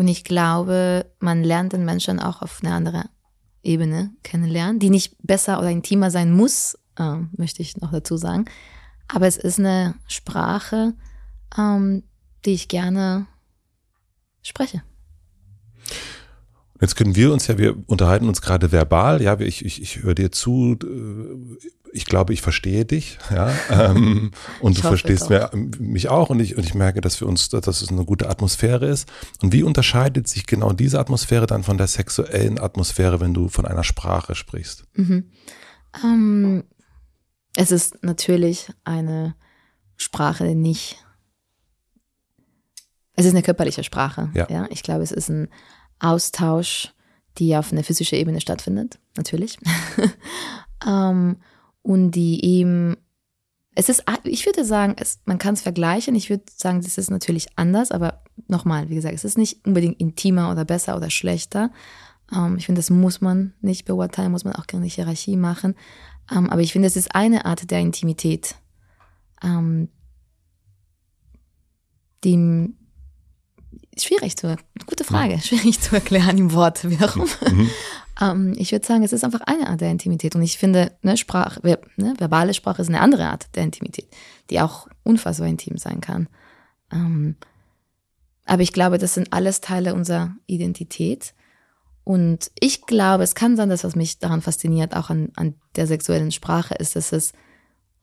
und 0.00 0.08
ich 0.08 0.24
glaube, 0.24 1.04
man 1.18 1.44
lernt 1.44 1.74
den 1.74 1.84
Menschen 1.84 2.20
auch 2.20 2.40
auf 2.40 2.60
eine 2.62 2.72
andere 2.72 3.10
Ebene 3.62 4.10
kennenlernen, 4.22 4.78
die 4.78 4.88
nicht 4.88 5.14
besser 5.22 5.58
oder 5.58 5.68
intimer 5.68 6.10
sein 6.10 6.32
muss, 6.32 6.78
äh, 6.96 7.16
möchte 7.36 7.60
ich 7.60 7.76
noch 7.76 7.92
dazu 7.92 8.16
sagen. 8.16 8.46
Aber 9.08 9.26
es 9.26 9.36
ist 9.36 9.58
eine 9.58 9.96
Sprache, 10.06 10.94
ähm, 11.58 12.02
die 12.46 12.54
ich 12.54 12.68
gerne 12.68 13.26
spreche. 14.40 14.82
Jetzt 16.80 16.96
können 16.96 17.14
wir 17.14 17.32
uns 17.32 17.46
ja, 17.46 17.58
wir 17.58 17.76
unterhalten 17.86 18.26
uns 18.26 18.40
gerade 18.40 18.72
verbal, 18.72 19.20
ja, 19.20 19.38
ich, 19.40 19.64
ich, 19.64 19.82
ich 19.82 20.02
höre 20.02 20.14
dir 20.14 20.32
zu, 20.32 20.78
äh, 20.82 21.68
ich 21.92 22.06
glaube, 22.06 22.32
ich 22.32 22.40
verstehe 22.40 22.84
dich, 22.84 23.18
ja, 23.30 23.52
ähm, 23.70 24.30
und 24.60 24.72
ich 24.72 24.82
du 24.82 24.88
verstehst 24.88 25.28
mir, 25.28 25.50
mich 25.78 26.08
auch 26.08 26.30
und 26.30 26.40
ich, 26.40 26.56
und 26.56 26.64
ich 26.64 26.74
merke, 26.74 27.00
dass 27.00 27.16
für 27.16 27.26
uns, 27.26 27.50
dass 27.50 27.66
es 27.66 27.88
eine 27.90 28.04
gute 28.04 28.30
Atmosphäre 28.30 28.86
ist. 28.86 29.10
Und 29.42 29.52
wie 29.52 29.62
unterscheidet 29.62 30.26
sich 30.26 30.46
genau 30.46 30.72
diese 30.72 30.98
Atmosphäre 30.98 31.46
dann 31.46 31.64
von 31.64 31.76
der 31.76 31.86
sexuellen 31.86 32.58
Atmosphäre, 32.58 33.20
wenn 33.20 33.34
du 33.34 33.48
von 33.48 33.66
einer 33.66 33.84
Sprache 33.84 34.34
sprichst? 34.34 34.84
Mhm. 34.94 35.30
Ähm, 36.02 36.64
es 37.56 37.72
ist 37.72 38.02
natürlich 38.02 38.72
eine 38.84 39.34
Sprache, 39.96 40.46
die 40.46 40.54
nicht 40.54 41.04
es 43.16 43.26
ist 43.26 43.32
eine 43.32 43.42
körperliche 43.42 43.84
Sprache. 43.84 44.30
Ja. 44.32 44.46
ja. 44.48 44.66
Ich 44.70 44.82
glaube, 44.82 45.02
es 45.02 45.12
ist 45.12 45.28
ein 45.28 45.48
Austausch, 46.00 46.92
die 47.38 47.56
auf 47.56 47.72
einer 47.72 47.84
physischen 47.84 48.18
Ebene 48.18 48.40
stattfindet, 48.40 48.98
natürlich. 49.16 49.58
ähm, 50.86 51.36
und 51.82 52.10
die 52.12 52.44
eben, 52.44 52.96
es 53.74 53.88
ist, 53.88 54.04
ich 54.24 54.44
würde 54.46 54.64
sagen, 54.64 54.96
es, 54.98 55.20
man 55.24 55.38
kann 55.38 55.54
es 55.54 55.62
vergleichen. 55.62 56.14
Ich 56.14 56.28
würde 56.28 56.44
sagen, 56.54 56.82
das 56.82 56.98
ist 56.98 57.10
natürlich 57.10 57.46
anders, 57.56 57.92
aber 57.92 58.22
nochmal, 58.48 58.88
wie 58.88 58.94
gesagt, 58.94 59.14
es 59.14 59.24
ist 59.24 59.38
nicht 59.38 59.64
unbedingt 59.66 60.00
intimer 60.00 60.50
oder 60.50 60.64
besser 60.64 60.96
oder 60.96 61.10
schlechter. 61.10 61.70
Ähm, 62.34 62.56
ich 62.56 62.66
finde, 62.66 62.80
das 62.80 62.90
muss 62.90 63.20
man 63.20 63.54
nicht 63.60 63.84
beurteilen, 63.84 64.32
muss 64.32 64.44
man 64.44 64.54
auch 64.54 64.66
keine 64.66 64.86
Hierarchie 64.86 65.36
machen. 65.36 65.74
Ähm, 66.30 66.50
aber 66.50 66.60
ich 66.60 66.72
finde, 66.72 66.88
es 66.88 66.96
ist 66.96 67.14
eine 67.14 67.44
Art 67.44 67.70
der 67.70 67.80
Intimität, 67.80 68.56
ähm, 69.42 69.88
die 72.24 72.74
schwierig 73.98 74.36
zu, 74.36 74.56
gute 74.86 75.04
Frage, 75.04 75.38
schwierig 75.40 75.80
zu 75.80 75.94
erklären 75.94 76.38
im 76.38 76.52
Wort 76.52 76.88
wiederum. 76.88 77.28
Mhm. 77.50 77.70
ähm, 78.20 78.54
ich 78.56 78.72
würde 78.72 78.86
sagen, 78.86 79.02
es 79.02 79.12
ist 79.12 79.24
einfach 79.24 79.40
eine 79.42 79.68
Art 79.68 79.80
der 79.80 79.90
Intimität 79.90 80.34
und 80.34 80.42
ich 80.42 80.58
finde, 80.58 80.92
ne, 81.02 81.16
Sprache, 81.16 81.60
ne, 81.96 82.14
verbale 82.18 82.54
Sprache 82.54 82.82
ist 82.82 82.88
eine 82.88 83.00
andere 83.00 83.28
Art 83.28 83.54
der 83.54 83.64
Intimität, 83.64 84.08
die 84.50 84.60
auch 84.60 84.88
unfassbar 85.02 85.48
intim 85.48 85.76
sein 85.76 86.00
kann. 86.00 86.28
Ähm, 86.92 87.36
aber 88.46 88.62
ich 88.62 88.72
glaube, 88.72 88.98
das 88.98 89.14
sind 89.14 89.32
alles 89.32 89.60
Teile 89.60 89.94
unserer 89.94 90.34
Identität. 90.46 91.34
Und 92.02 92.50
ich 92.58 92.86
glaube, 92.86 93.22
es 93.22 93.36
kann 93.36 93.56
sein, 93.56 93.68
dass 93.68 93.84
was 93.84 93.94
mich 93.94 94.18
daran 94.18 94.42
fasziniert, 94.42 94.96
auch 94.96 95.10
an, 95.10 95.30
an 95.36 95.54
der 95.76 95.86
sexuellen 95.86 96.32
Sprache, 96.32 96.74
ist, 96.74 96.96
dass 96.96 97.12
es 97.12 97.32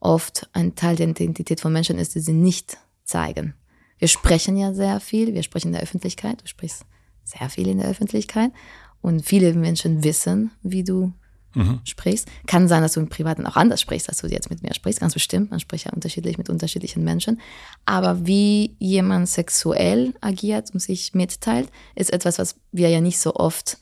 oft 0.00 0.48
ein 0.52 0.74
Teil 0.74 0.96
der 0.96 1.08
Identität 1.08 1.60
von 1.60 1.72
Menschen 1.72 1.98
ist, 1.98 2.14
die 2.14 2.20
sie 2.20 2.32
nicht 2.32 2.78
zeigen 3.04 3.54
wir 3.98 4.08
sprechen 4.08 4.56
ja 4.56 4.72
sehr 4.72 5.00
viel, 5.00 5.34
wir 5.34 5.42
sprechen 5.42 5.68
in 5.68 5.72
der 5.74 5.82
Öffentlichkeit, 5.82 6.42
du 6.42 6.46
sprichst 6.46 6.84
sehr 7.24 7.48
viel 7.50 7.68
in 7.68 7.78
der 7.78 7.88
Öffentlichkeit 7.88 8.52
und 9.00 9.24
viele 9.24 9.52
Menschen 9.54 10.02
wissen, 10.02 10.50
wie 10.62 10.84
du 10.84 11.12
mhm. 11.54 11.80
sprichst. 11.84 12.28
Kann 12.46 12.68
sein, 12.68 12.82
dass 12.82 12.92
du 12.94 13.00
im 13.00 13.08
Privaten 13.08 13.46
auch 13.46 13.56
anders 13.56 13.80
sprichst, 13.80 14.08
als 14.08 14.18
du 14.18 14.28
jetzt 14.28 14.50
mit 14.50 14.62
mir 14.62 14.74
sprichst, 14.74 15.00
ganz 15.00 15.14
bestimmt. 15.14 15.50
Man 15.50 15.60
spricht 15.60 15.86
ja 15.86 15.92
unterschiedlich 15.92 16.38
mit 16.38 16.48
unterschiedlichen 16.48 17.04
Menschen. 17.04 17.40
Aber 17.84 18.26
wie 18.26 18.76
jemand 18.78 19.28
sexuell 19.28 20.14
agiert 20.20 20.70
und 20.72 20.80
sich 20.80 21.14
mitteilt, 21.14 21.70
ist 21.94 22.12
etwas, 22.12 22.38
was 22.38 22.56
wir 22.72 22.88
ja 22.88 23.00
nicht 23.00 23.18
so 23.18 23.34
oft 23.34 23.78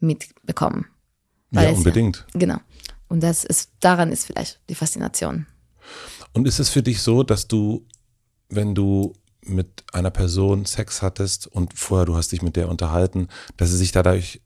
mitbekommen. 0.00 0.86
Ja, 1.50 1.70
unbedingt. 1.70 2.26
Ja, 2.34 2.40
genau. 2.40 2.56
Und 3.08 3.22
das 3.22 3.44
ist, 3.44 3.70
daran 3.80 4.10
ist 4.10 4.26
vielleicht 4.26 4.60
die 4.68 4.74
Faszination. 4.74 5.46
Und 6.32 6.48
ist 6.48 6.58
es 6.58 6.68
für 6.68 6.82
dich 6.82 7.00
so, 7.00 7.22
dass 7.22 7.46
du, 7.46 7.86
wenn 8.48 8.74
du 8.74 9.12
mit 9.46 9.84
einer 9.92 10.10
Person 10.10 10.64
Sex 10.64 11.02
hattest 11.02 11.46
und 11.46 11.74
vorher 11.74 12.06
du 12.06 12.16
hast 12.16 12.32
dich 12.32 12.42
mit 12.42 12.56
der 12.56 12.68
unterhalten, 12.68 13.28
dass 13.56 13.70
sie 13.70 13.76
sich 13.76 13.92
dadurch 13.92 14.40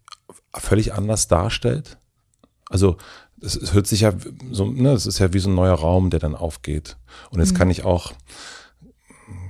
völlig 0.54 0.92
anders 0.92 1.28
darstellt? 1.28 1.98
Also 2.68 2.96
es, 3.40 3.72
hört 3.72 3.86
sich 3.86 4.00
ja 4.00 4.12
so, 4.50 4.66
ne, 4.66 4.92
es 4.92 5.06
ist 5.06 5.18
ja 5.18 5.32
wie 5.32 5.38
so 5.38 5.48
ein 5.48 5.54
neuer 5.54 5.74
Raum, 5.74 6.10
der 6.10 6.20
dann 6.20 6.34
aufgeht. 6.34 6.96
Und 7.30 7.40
jetzt 7.40 7.52
mhm. 7.52 7.58
kann 7.58 7.70
ich 7.70 7.84
auch 7.84 8.12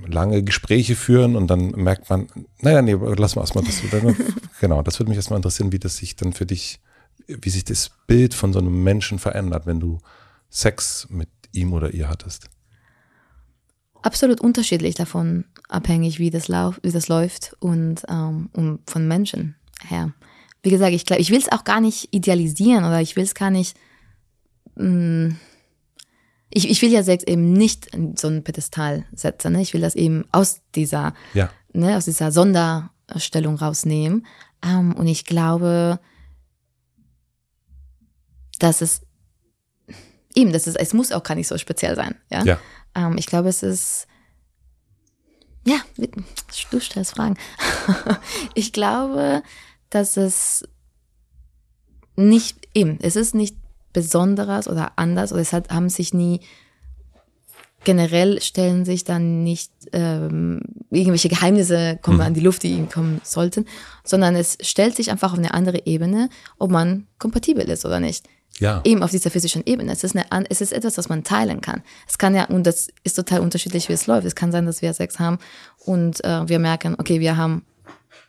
lange 0.05 0.43
Gespräche 0.43 0.95
führen 0.95 1.35
und 1.35 1.47
dann 1.47 1.71
merkt 1.71 2.09
man, 2.09 2.27
naja, 2.61 2.81
nee, 2.81 2.93
lass 2.93 3.35
mal 3.35 3.43
erstmal 3.43 3.63
das. 3.63 3.81
genau, 4.59 4.81
das 4.81 4.99
würde 4.99 5.09
mich 5.09 5.17
erstmal 5.17 5.37
interessieren, 5.37 5.71
wie 5.71 5.79
das 5.79 5.97
sich 5.97 6.15
dann 6.15 6.33
für 6.33 6.45
dich, 6.45 6.79
wie 7.27 7.49
sich 7.49 7.63
das 7.63 7.91
Bild 8.07 8.33
von 8.33 8.53
so 8.53 8.59
einem 8.59 8.83
Menschen 8.83 9.19
verändert, 9.19 9.65
wenn 9.65 9.79
du 9.79 9.99
Sex 10.49 11.07
mit 11.09 11.29
ihm 11.51 11.73
oder 11.73 11.93
ihr 11.93 12.09
hattest. 12.09 12.49
Absolut 14.01 14.41
unterschiedlich 14.41 14.95
davon, 14.95 15.45
abhängig, 15.67 16.19
wie 16.19 16.29
das, 16.29 16.47
lauf, 16.47 16.79
wie 16.83 16.91
das 16.91 17.07
läuft 17.07 17.55
und, 17.59 18.03
ähm, 18.07 18.49
und 18.53 18.89
von 18.89 19.07
Menschen 19.07 19.55
her. 19.87 20.13
Wie 20.63 20.69
gesagt, 20.69 20.93
ich 20.93 21.05
glaube, 21.05 21.21
ich 21.21 21.31
will 21.31 21.39
es 21.39 21.51
auch 21.51 21.63
gar 21.63 21.81
nicht 21.81 22.13
idealisieren 22.13 22.83
oder 22.83 23.01
ich 23.01 23.15
will 23.15 23.23
es 23.23 23.35
gar 23.35 23.49
nicht. 23.49 23.77
Mh, 24.75 25.27
mm, 25.27 25.37
ich, 26.51 26.69
ich 26.69 26.81
will 26.81 26.91
ja 26.91 27.03
Sex 27.03 27.23
eben 27.25 27.53
nicht 27.53 27.87
in 27.93 28.17
so 28.17 28.27
ein 28.27 28.43
Pedestal 28.43 29.05
setzen. 29.13 29.53
Ne? 29.53 29.61
Ich 29.61 29.73
will 29.73 29.81
das 29.81 29.95
eben 29.95 30.25
aus 30.31 30.61
dieser, 30.73 31.13
ja. 31.33 31.51
ne, 31.73 31.95
aus 31.95 32.05
dieser 32.05 32.31
Sonderstellung 32.31 33.55
rausnehmen. 33.55 34.25
Ähm, 34.63 34.95
und 34.95 35.07
ich 35.07 35.25
glaube, 35.25 35.99
dass 38.57 38.81
es 38.81 39.01
eben, 40.35 40.51
das 40.51 40.67
ist, 40.67 40.75
es 40.75 40.93
muss 40.93 41.11
auch 41.11 41.23
gar 41.23 41.35
nicht 41.35 41.47
so 41.47 41.57
speziell 41.57 41.95
sein. 41.95 42.15
Ja. 42.31 42.43
ja. 42.43 42.59
Ähm, 42.95 43.17
ich 43.17 43.25
glaube, 43.25 43.49
es 43.49 43.63
ist 43.63 44.07
ja, 45.65 45.77
du 46.71 46.79
stellst 46.79 47.11
Fragen. 47.15 47.37
ich 48.55 48.73
glaube, 48.73 49.43
dass 49.89 50.17
es 50.17 50.67
nicht 52.15 52.67
eben, 52.73 52.97
es 53.01 53.15
ist 53.15 53.35
nicht 53.35 53.55
Besonderes 53.93 54.67
oder 54.67 54.93
anders 54.97 55.31
oder 55.31 55.41
es 55.41 55.53
hat, 55.53 55.69
haben 55.69 55.89
sich 55.89 56.13
nie 56.13 56.41
generell 57.83 58.41
stellen 58.41 58.83
sich 58.83 59.03
dann 59.03 59.43
nicht 59.43 59.71
ähm, 59.93 60.61
irgendwelche 60.89 61.29
Geheimnisse 61.29 61.97
kommen 62.01 62.17
mhm. 62.17 62.23
an 62.23 62.33
die 62.33 62.41
Luft, 62.41 62.63
die 62.63 62.71
ihnen 62.71 62.89
kommen 62.89 63.21
sollten, 63.23 63.65
sondern 64.03 64.35
es 64.35 64.57
stellt 64.61 64.95
sich 64.95 65.11
einfach 65.11 65.31
auf 65.31 65.39
eine 65.39 65.53
andere 65.53 65.85
Ebene, 65.85 66.29
ob 66.57 66.71
man 66.71 67.07
kompatibel 67.19 67.63
ist 67.69 67.85
oder 67.85 67.99
nicht. 67.99 68.27
Ja. 68.59 68.81
Eben 68.83 69.03
auf 69.03 69.11
dieser 69.11 69.31
physischen 69.31 69.63
Ebene. 69.65 69.91
Es 69.91 70.03
ist, 70.03 70.15
eine, 70.15 70.49
es 70.49 70.61
ist 70.61 70.73
etwas, 70.73 70.97
was 70.97 71.09
man 71.09 71.23
teilen 71.23 71.61
kann. 71.61 71.81
Es 72.07 72.17
kann 72.17 72.35
ja, 72.35 72.45
und 72.45 72.65
das 72.65 72.89
ist 73.03 73.15
total 73.15 73.39
unterschiedlich, 73.39 73.89
wie 73.89 73.93
es 73.93 74.05
läuft. 74.05 74.27
Es 74.27 74.35
kann 74.35 74.51
sein, 74.51 74.65
dass 74.65 74.81
wir 74.81 74.93
Sex 74.93 75.17
haben 75.19 75.39
und 75.79 76.23
äh, 76.23 76.47
wir 76.47 76.59
merken, 76.59 76.95
okay, 76.97 77.19
wir 77.19 77.37
haben 77.37 77.65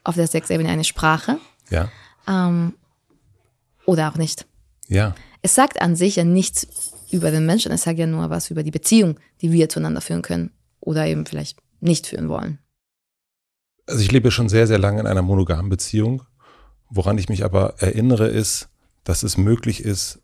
auf 0.04 0.14
der 0.14 0.26
Sexebene 0.26 0.68
eine 0.68 0.84
Sprache. 0.84 1.38
Ja. 1.68 1.90
Ähm, 2.28 2.74
oder 3.86 4.10
auch 4.10 4.16
nicht. 4.16 4.46
Ja. 4.88 5.14
Es 5.42 5.54
sagt 5.54 5.80
an 5.80 5.96
sich 5.96 6.16
ja 6.16 6.24
nichts 6.24 6.66
über 7.10 7.30
den 7.30 7.46
Menschen, 7.46 7.72
es 7.72 7.82
sagt 7.82 7.98
ja 7.98 8.06
nur 8.06 8.30
was 8.30 8.50
über 8.50 8.62
die 8.62 8.70
Beziehung, 8.70 9.18
die 9.40 9.52
wir 9.52 9.68
zueinander 9.68 10.00
führen 10.00 10.22
können 10.22 10.52
oder 10.80 11.06
eben 11.06 11.26
vielleicht 11.26 11.58
nicht 11.80 12.06
führen 12.06 12.28
wollen. 12.28 12.58
Also 13.86 14.02
ich 14.02 14.12
lebe 14.12 14.30
schon 14.30 14.48
sehr, 14.48 14.66
sehr 14.66 14.78
lange 14.78 15.00
in 15.00 15.06
einer 15.06 15.22
monogamen 15.22 15.68
Beziehung. 15.68 16.22
Woran 16.88 17.18
ich 17.18 17.28
mich 17.28 17.44
aber 17.44 17.74
erinnere, 17.78 18.28
ist, 18.28 18.68
dass 19.04 19.22
es 19.22 19.36
möglich 19.36 19.84
ist, 19.84 20.19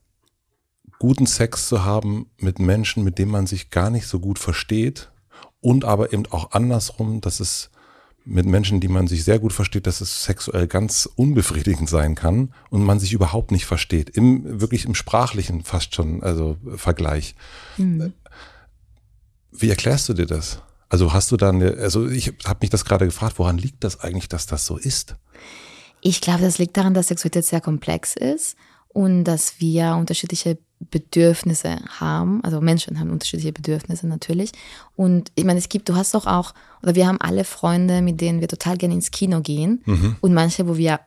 guten 0.98 1.26
Sex 1.26 1.68
zu 1.68 1.84
haben 1.84 2.30
mit 2.38 2.58
Menschen, 2.58 3.04
mit 3.04 3.18
denen 3.18 3.30
man 3.30 3.46
sich 3.46 3.70
gar 3.70 3.90
nicht 3.90 4.06
so 4.06 4.18
gut 4.18 4.38
versteht 4.38 5.10
und 5.60 5.84
aber 5.84 6.12
eben 6.12 6.26
auch 6.26 6.52
andersrum, 6.52 7.20
dass 7.20 7.40
es 7.40 7.70
mit 8.24 8.44
Menschen, 8.44 8.80
die 8.80 8.88
man 8.88 9.06
sich 9.06 9.22
sehr 9.22 9.38
gut 9.38 9.52
versteht, 9.52 9.86
dass 9.86 10.00
es 10.00 10.24
sexuell 10.24 10.66
ganz 10.66 11.08
unbefriedigend 11.14 11.88
sein 11.88 12.16
kann 12.16 12.52
und 12.70 12.82
man 12.82 12.98
sich 12.98 13.12
überhaupt 13.12 13.52
nicht 13.52 13.66
versteht. 13.66 14.10
Im, 14.10 14.60
wirklich 14.60 14.84
im 14.84 14.96
sprachlichen 14.96 15.62
fast 15.62 15.94
schon, 15.94 16.22
also 16.24 16.56
Vergleich. 16.74 17.36
Mhm. 17.76 18.12
Wie 19.52 19.70
erklärst 19.70 20.08
du 20.08 20.14
dir 20.14 20.26
das? 20.26 20.60
Also 20.88 21.12
hast 21.12 21.30
du 21.30 21.36
dann, 21.36 21.62
also 21.62 22.08
ich 22.08 22.34
habe 22.44 22.58
mich 22.62 22.70
das 22.70 22.84
gerade 22.84 23.06
gefragt, 23.06 23.38
woran 23.38 23.58
liegt 23.58 23.84
das 23.84 24.00
eigentlich, 24.00 24.28
dass 24.28 24.46
das 24.46 24.66
so 24.66 24.76
ist? 24.76 25.14
Ich 26.00 26.20
glaube, 26.20 26.42
das 26.42 26.58
liegt 26.58 26.76
daran, 26.76 26.94
dass 26.94 27.08
Sexualität 27.08 27.44
sehr 27.44 27.60
komplex 27.60 28.14
ist 28.14 28.56
und 28.88 29.24
dass 29.24 29.60
wir 29.60 29.94
unterschiedliche 29.96 30.58
Bedürfnisse 30.78 31.78
haben. 31.98 32.42
Also 32.44 32.60
Menschen 32.60 33.00
haben 33.00 33.10
unterschiedliche 33.10 33.52
Bedürfnisse 33.52 34.06
natürlich. 34.06 34.52
Und 34.94 35.32
ich 35.34 35.44
meine, 35.44 35.58
es 35.58 35.68
gibt, 35.68 35.88
du 35.88 35.94
hast 35.94 36.14
doch 36.14 36.26
auch, 36.26 36.52
oder 36.82 36.94
wir 36.94 37.06
haben 37.06 37.20
alle 37.20 37.44
Freunde, 37.44 38.02
mit 38.02 38.20
denen 38.20 38.40
wir 38.40 38.48
total 38.48 38.76
gerne 38.76 38.94
ins 38.94 39.10
Kino 39.10 39.40
gehen 39.40 39.82
mhm. 39.86 40.16
und 40.20 40.34
manche, 40.34 40.68
wo 40.68 40.76
wir 40.76 41.00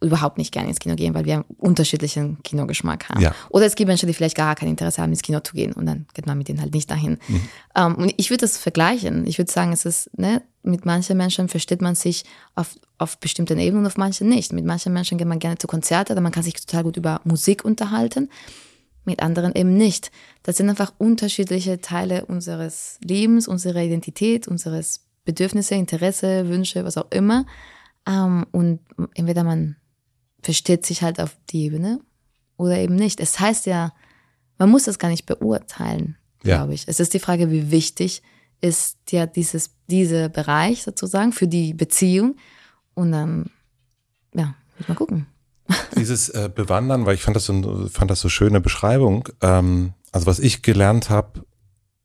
überhaupt 0.00 0.36
nicht 0.36 0.52
gerne 0.52 0.68
ins 0.68 0.80
Kino 0.80 0.96
gehen, 0.96 1.14
weil 1.14 1.24
wir 1.24 1.34
einen 1.34 1.44
unterschiedlichen 1.58 2.42
Kinogeschmack 2.42 3.08
haben. 3.08 3.20
Ja. 3.20 3.34
Oder 3.50 3.66
es 3.66 3.76
gibt 3.76 3.86
Menschen, 3.86 4.08
die 4.08 4.14
vielleicht 4.14 4.36
gar 4.36 4.56
kein 4.56 4.68
Interesse 4.68 5.00
haben, 5.00 5.10
ins 5.10 5.22
Kino 5.22 5.38
zu 5.40 5.54
gehen 5.54 5.72
und 5.72 5.86
dann 5.86 6.06
geht 6.14 6.26
man 6.26 6.36
mit 6.36 6.48
denen 6.48 6.60
halt 6.60 6.74
nicht 6.74 6.90
dahin. 6.90 7.18
Mhm. 7.28 7.34
Um, 7.36 7.42
ähm, 7.76 7.94
und 7.96 8.14
ich 8.16 8.30
würde 8.30 8.40
das 8.40 8.58
vergleichen. 8.58 9.26
Ich 9.28 9.38
würde 9.38 9.52
sagen, 9.52 9.72
es 9.72 9.84
ist, 9.84 10.10
ne, 10.18 10.42
mit 10.64 10.84
manchen 10.86 11.16
Menschen 11.16 11.48
versteht 11.48 11.80
man 11.80 11.94
sich 11.94 12.24
auf, 12.56 12.76
auf 12.98 13.18
bestimmten 13.18 13.58
Ebenen 13.58 13.84
und 13.84 13.86
auf 13.86 13.96
manchen 13.96 14.28
nicht. 14.28 14.52
Mit 14.52 14.64
manchen 14.64 14.92
Menschen 14.92 15.18
geht 15.18 15.28
man 15.28 15.38
gerne 15.38 15.58
zu 15.58 15.68
Konzerten, 15.68 16.12
oder 16.12 16.20
man 16.20 16.32
kann 16.32 16.42
sich 16.42 16.54
total 16.54 16.82
gut 16.82 16.96
über 16.96 17.20
Musik 17.24 17.64
unterhalten 17.64 18.28
mit 19.04 19.20
anderen 19.20 19.54
eben 19.54 19.76
nicht. 19.76 20.10
Das 20.42 20.56
sind 20.56 20.68
einfach 20.68 20.92
unterschiedliche 20.98 21.80
Teile 21.80 22.26
unseres 22.26 22.98
Lebens, 23.02 23.48
unserer 23.48 23.82
Identität, 23.82 24.48
unseres 24.48 25.06
Bedürfnisse, 25.24 25.74
Interesse, 25.74 26.48
Wünsche, 26.48 26.84
was 26.84 26.96
auch 26.96 27.10
immer. 27.10 27.46
Ähm, 28.06 28.46
und 28.52 28.80
entweder 29.14 29.44
man 29.44 29.76
versteht 30.42 30.84
sich 30.86 31.02
halt 31.02 31.20
auf 31.20 31.36
die 31.50 31.64
Ebene 31.64 32.00
oder 32.56 32.78
eben 32.78 32.96
nicht. 32.96 33.20
Es 33.20 33.38
heißt 33.38 33.66
ja, 33.66 33.92
man 34.58 34.70
muss 34.70 34.84
das 34.84 34.98
gar 34.98 35.08
nicht 35.08 35.26
beurteilen, 35.26 36.16
ja. 36.44 36.56
glaube 36.56 36.74
ich. 36.74 36.84
Es 36.86 37.00
ist 37.00 37.14
die 37.14 37.18
Frage, 37.18 37.50
wie 37.50 37.70
wichtig 37.70 38.22
ist 38.60 39.10
ja 39.10 39.26
dieses, 39.26 39.70
dieser 39.88 40.28
Bereich 40.28 40.82
sozusagen 40.82 41.32
für 41.32 41.48
die 41.48 41.74
Beziehung. 41.74 42.36
Und 42.94 43.12
dann, 43.12 43.50
ja, 44.34 44.54
muss 44.78 44.88
man 44.88 44.96
gucken. 44.96 45.26
Dieses 45.96 46.28
äh, 46.30 46.50
Bewandern, 46.54 47.06
weil 47.06 47.14
ich 47.14 47.22
fand 47.22 47.36
das 47.36 47.46
so, 47.46 47.88
fand 47.88 48.10
das 48.10 48.20
so 48.20 48.28
schöne 48.28 48.60
Beschreibung. 48.60 49.28
Ähm, 49.40 49.94
also 50.10 50.26
was 50.26 50.38
ich 50.38 50.62
gelernt 50.62 51.10
habe, 51.10 51.44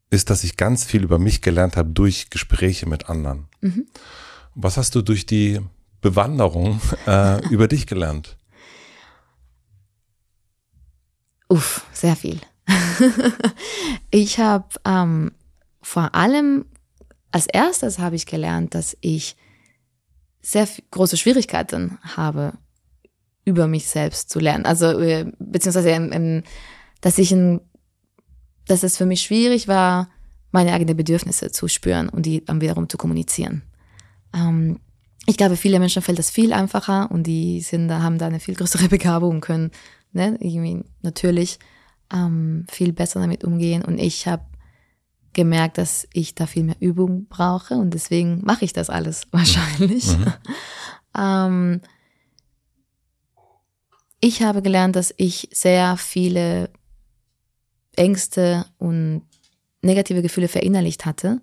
ist, 0.09 0.29
dass 0.29 0.43
ich 0.43 0.57
ganz 0.57 0.85
viel 0.85 1.03
über 1.03 1.19
mich 1.19 1.41
gelernt 1.41 1.75
habe 1.75 1.89
durch 1.89 2.29
Gespräche 2.29 2.87
mit 2.87 3.09
anderen. 3.09 3.47
Mhm. 3.61 3.87
Was 4.55 4.77
hast 4.77 4.95
du 4.95 5.01
durch 5.01 5.25
die 5.25 5.59
Bewanderung 6.01 6.79
äh, 7.05 7.45
über 7.49 7.67
dich 7.67 7.87
gelernt? 7.87 8.37
Uff, 11.49 11.85
sehr 11.93 12.15
viel. 12.15 12.39
ich 14.11 14.39
habe 14.39 14.67
ähm, 14.85 15.31
vor 15.81 16.13
allem 16.15 16.65
als 17.31 17.47
erstes 17.47 17.99
habe 17.99 18.15
ich 18.15 18.25
gelernt, 18.25 18.73
dass 18.73 18.97
ich 19.01 19.35
sehr 20.41 20.67
große 20.91 21.17
Schwierigkeiten 21.17 21.97
habe, 22.01 22.53
über 23.47 23.67
mich 23.67 23.87
selbst 23.87 24.29
zu 24.29 24.39
lernen. 24.39 24.65
Also 24.65 24.99
äh, 24.99 25.31
beziehungsweise, 25.39 25.89
ähm, 25.89 26.43
dass 26.99 27.17
ich 27.17 27.31
ein, 27.31 27.61
dass 28.67 28.83
es 28.83 28.97
für 28.97 29.05
mich 29.05 29.21
schwierig 29.21 29.69
war, 29.69 30.09
meine 30.51 30.73
eigenen 30.73 30.97
Bedürfnisse 30.97 31.49
zu 31.51 31.69
spüren 31.69 32.09
und 32.09 32.25
die 32.25 32.43
dann 32.43 32.59
wiederum 32.59 32.89
zu 32.89 32.97
kommunizieren. 32.97 33.63
Ähm, 34.33 34.81
ich 35.25 35.37
glaube, 35.37 35.55
viele 35.55 35.79
Menschen 35.79 36.01
fällt 36.01 36.19
das 36.19 36.29
viel 36.29 36.51
einfacher 36.51 37.09
und 37.09 37.23
die 37.23 37.61
sind, 37.61 37.89
haben 37.89 38.17
da 38.17 38.27
eine 38.27 38.41
viel 38.41 38.55
größere 38.55 38.87
Begabung 38.89 39.35
und 39.35 39.41
können 39.41 39.71
ne, 40.11 40.37
irgendwie 40.41 40.83
natürlich 41.01 41.57
ähm, 42.13 42.65
viel 42.69 42.91
besser 42.91 43.21
damit 43.21 43.45
umgehen. 43.45 43.81
Und 43.85 43.97
ich 43.97 44.27
habe 44.27 44.43
gemerkt, 45.31 45.77
dass 45.77 46.05
ich 46.11 46.35
da 46.35 46.47
viel 46.47 46.63
mehr 46.63 46.75
Übung 46.81 47.27
brauche 47.27 47.75
und 47.75 47.93
deswegen 47.93 48.41
mache 48.43 48.65
ich 48.65 48.73
das 48.73 48.89
alles 48.89 49.27
wahrscheinlich. 49.31 50.17
Mhm. 50.17 50.33
ähm, 51.17 51.81
ich 54.27 54.41
habe 54.41 54.61
gelernt, 54.61 54.95
dass 54.95 55.13
ich 55.17 55.47
sehr 55.53 55.95
viele 55.95 56.69
Ängste 57.95 58.65
und 58.77 59.23
negative 59.81 60.21
Gefühle 60.21 60.49
verinnerlicht 60.49 61.05
hatte, 61.05 61.41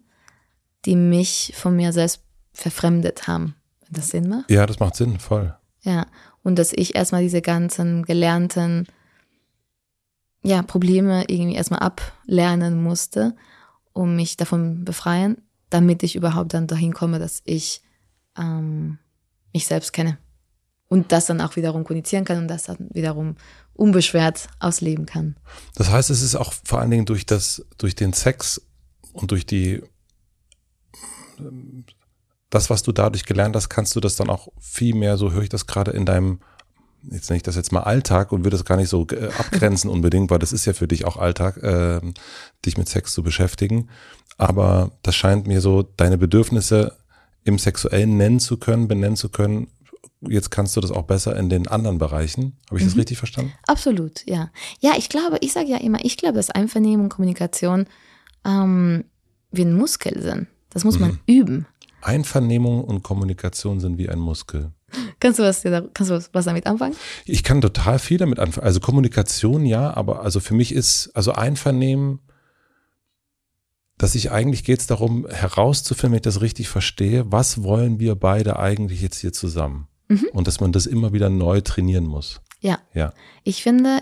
die 0.85 0.95
mich 0.95 1.55
von 1.57 1.75
mir 1.75 1.93
selbst 1.93 2.23
verfremdet 2.53 3.27
haben. 3.27 3.55
Wenn 3.81 3.93
das 3.93 4.11
Sinn 4.11 4.29
macht? 4.29 4.51
Ja, 4.51 4.67
das 4.67 4.79
macht 4.81 4.97
Sinn, 4.97 5.19
voll. 5.19 5.57
Ja, 5.83 6.07
und 6.43 6.59
dass 6.59 6.73
ich 6.73 6.95
erstmal 6.95 7.23
diese 7.23 7.41
ganzen 7.41 8.05
gelernten 8.05 8.87
ja, 10.43 10.63
Probleme 10.63 11.25
irgendwie 11.29 11.57
erstmal 11.57 11.81
ablernen 11.81 12.83
musste, 12.83 13.35
um 13.95 14.15
mich 14.15 14.37
davon 14.37 14.85
befreien, 14.85 15.39
damit 15.71 16.03
ich 16.03 16.17
überhaupt 16.17 16.53
dann 16.53 16.67
dahin 16.67 16.93
komme, 16.93 17.19
dass 17.19 17.41
ich 17.45 17.83
ähm, 18.37 18.99
mich 19.55 19.67
selbst 19.67 19.95
kenne 19.95 20.19
und 20.89 21.13
das 21.13 21.27
dann 21.27 21.41
auch 21.41 21.57
wiederum 21.57 21.85
kommunizieren 21.85 22.25
kann 22.25 22.39
und 22.39 22.49
das 22.49 22.65
dann 22.65 22.89
wiederum 22.93 23.37
unbeschwert 23.75 24.49
ausleben 24.61 25.07
kann. 25.07 25.37
Das 25.75 25.91
heißt, 25.91 26.11
es 26.11 26.23
ist 26.23 26.37
auch 26.37 26.53
vor 26.65 26.81
allen 26.81 26.91
Dingen 26.91 27.07
durch 27.07 27.27
das, 27.27 27.65
durch 27.79 27.95
den 27.95 28.13
Sex 28.13 28.61
und 29.13 29.31
durch 29.31 29.47
die 29.47 29.83
das, 32.55 32.71
was 32.71 32.83
du 32.83 32.93
dadurch 32.93 33.25
gelernt 33.25 33.57
hast, 33.57 33.69
kannst 33.69 33.97
du 33.97 34.01
das 34.01 34.17
dann 34.17 34.31
auch 34.31 34.49
viel 34.61 34.95
mehr, 34.95 35.17
so 35.17 35.33
höre 35.33 35.43
ich 35.43 35.49
das 35.49 35.67
gerade 35.67 35.91
in 35.91 36.07
deinem, 36.07 36.39
jetzt 37.11 37.29
nenne 37.29 37.39
ich 37.39 37.43
das 37.43 37.57
jetzt 37.57 37.73
mal 37.73 37.83
Alltag 37.83 38.31
und 38.31 38.45
würde 38.45 38.57
das 38.57 38.65
gar 38.65 38.77
nicht 38.77 38.89
so 38.89 39.07
äh, 39.09 39.31
abgrenzen 39.39 39.91
unbedingt, 39.91 40.31
weil 40.31 40.39
das 40.39 40.53
ist 40.53 40.65
ja 40.65 40.73
für 40.73 40.87
dich 40.87 41.05
auch 41.05 41.17
Alltag, 41.17 41.57
äh, 41.63 42.01
dich 42.65 42.79
mit 42.79 42.89
Sex 42.89 43.13
zu 43.13 43.23
beschäftigen. 43.23 43.89
Aber 44.39 44.93
das 45.03 45.17
scheint 45.17 45.47
mir 45.47 45.61
so, 45.61 45.83
deine 45.83 46.17
Bedürfnisse 46.17 46.97
im 47.43 47.59
Sexuellen 47.59 48.17
nennen 48.17 48.41
zu 48.41 48.57
können, 48.57 48.89
benennen 48.89 49.17
zu 49.17 49.29
können. 49.29 49.69
Jetzt 50.21 50.51
kannst 50.51 50.77
du 50.77 50.81
das 50.81 50.91
auch 50.91 51.03
besser 51.03 51.37
in 51.37 51.49
den 51.49 51.69
anderen 51.69 51.99
Bereichen. 51.99 52.57
Habe 52.69 52.79
ich 52.79 52.85
das 52.85 52.97
richtig 52.97 53.19
verstanden? 53.19 53.53
Absolut, 53.67 54.25
ja. 54.27 54.51
Ja, 54.81 54.93
ich 54.97 55.09
glaube, 55.09 55.39
ich 55.41 55.53
sage 55.53 55.69
ja 55.69 55.79
immer, 55.79 56.05
ich 56.05 56.17
glaube, 56.17 56.35
dass 56.35 56.51
Einvernehmen 56.51 57.05
und 57.05 57.09
Kommunikation 57.11 57.87
ähm, 58.45 59.05
wie 59.51 59.63
ein 59.63 59.77
Muskel 59.77 60.21
sind. 60.23 60.49
Das 60.71 60.85
muss 60.85 60.99
man 60.99 61.21
üben. 61.27 61.67
Einvernehmung 62.03 62.85
und 62.85 63.03
Kommunikation 63.03 63.81
sind 63.81 63.99
wie 63.99 64.09
ein 64.09 64.19
Muskel. 64.19 64.73
Kannst 65.21 65.39
du 65.39 65.43
was, 65.43 65.63
kannst 65.63 66.11
du 66.11 66.23
was 66.33 66.45
damit 66.45 66.67
anfangen? 66.67 66.95
Ich 67.25 67.43
kann 67.43 67.61
total 67.61 67.99
viel 67.99 68.19
damit 68.19 68.39
anfangen. 68.39 68.67
Also 68.67 68.81
Kommunikation 68.81 69.65
ja, 69.67 69.95
aber 69.95 70.23
also 70.23 70.41
für 70.41 70.55
mich 70.55 70.73
ist, 70.73 71.11
also 71.15 71.33
Einvernehmen, 71.33 72.21
dass 73.97 74.15
ich 74.15 74.31
eigentlich 74.31 74.65
geht 74.65 74.81
es 74.81 74.87
darum, 74.87 75.27
herauszufinden, 75.29 76.13
wenn 76.13 76.17
ich 76.17 76.23
das 76.23 76.41
richtig 76.41 76.69
verstehe, 76.69 77.31
was 77.31 77.63
wollen 77.63 78.01
wir 78.01 78.17
beide 78.17 78.59
eigentlich 78.59 79.01
jetzt 79.01 79.19
hier 79.19 79.33
zusammen? 79.33 79.89
Und 80.33 80.47
dass 80.47 80.61
man 80.61 80.73
das 80.73 80.87
immer 80.87 81.13
wieder 81.13 81.31
neu 81.31 81.61
trainieren 81.61 82.07
muss. 82.07 82.41
Ja. 82.61 82.79
Ja. 82.93 83.13
Ich 83.43 83.63
finde, 83.63 84.01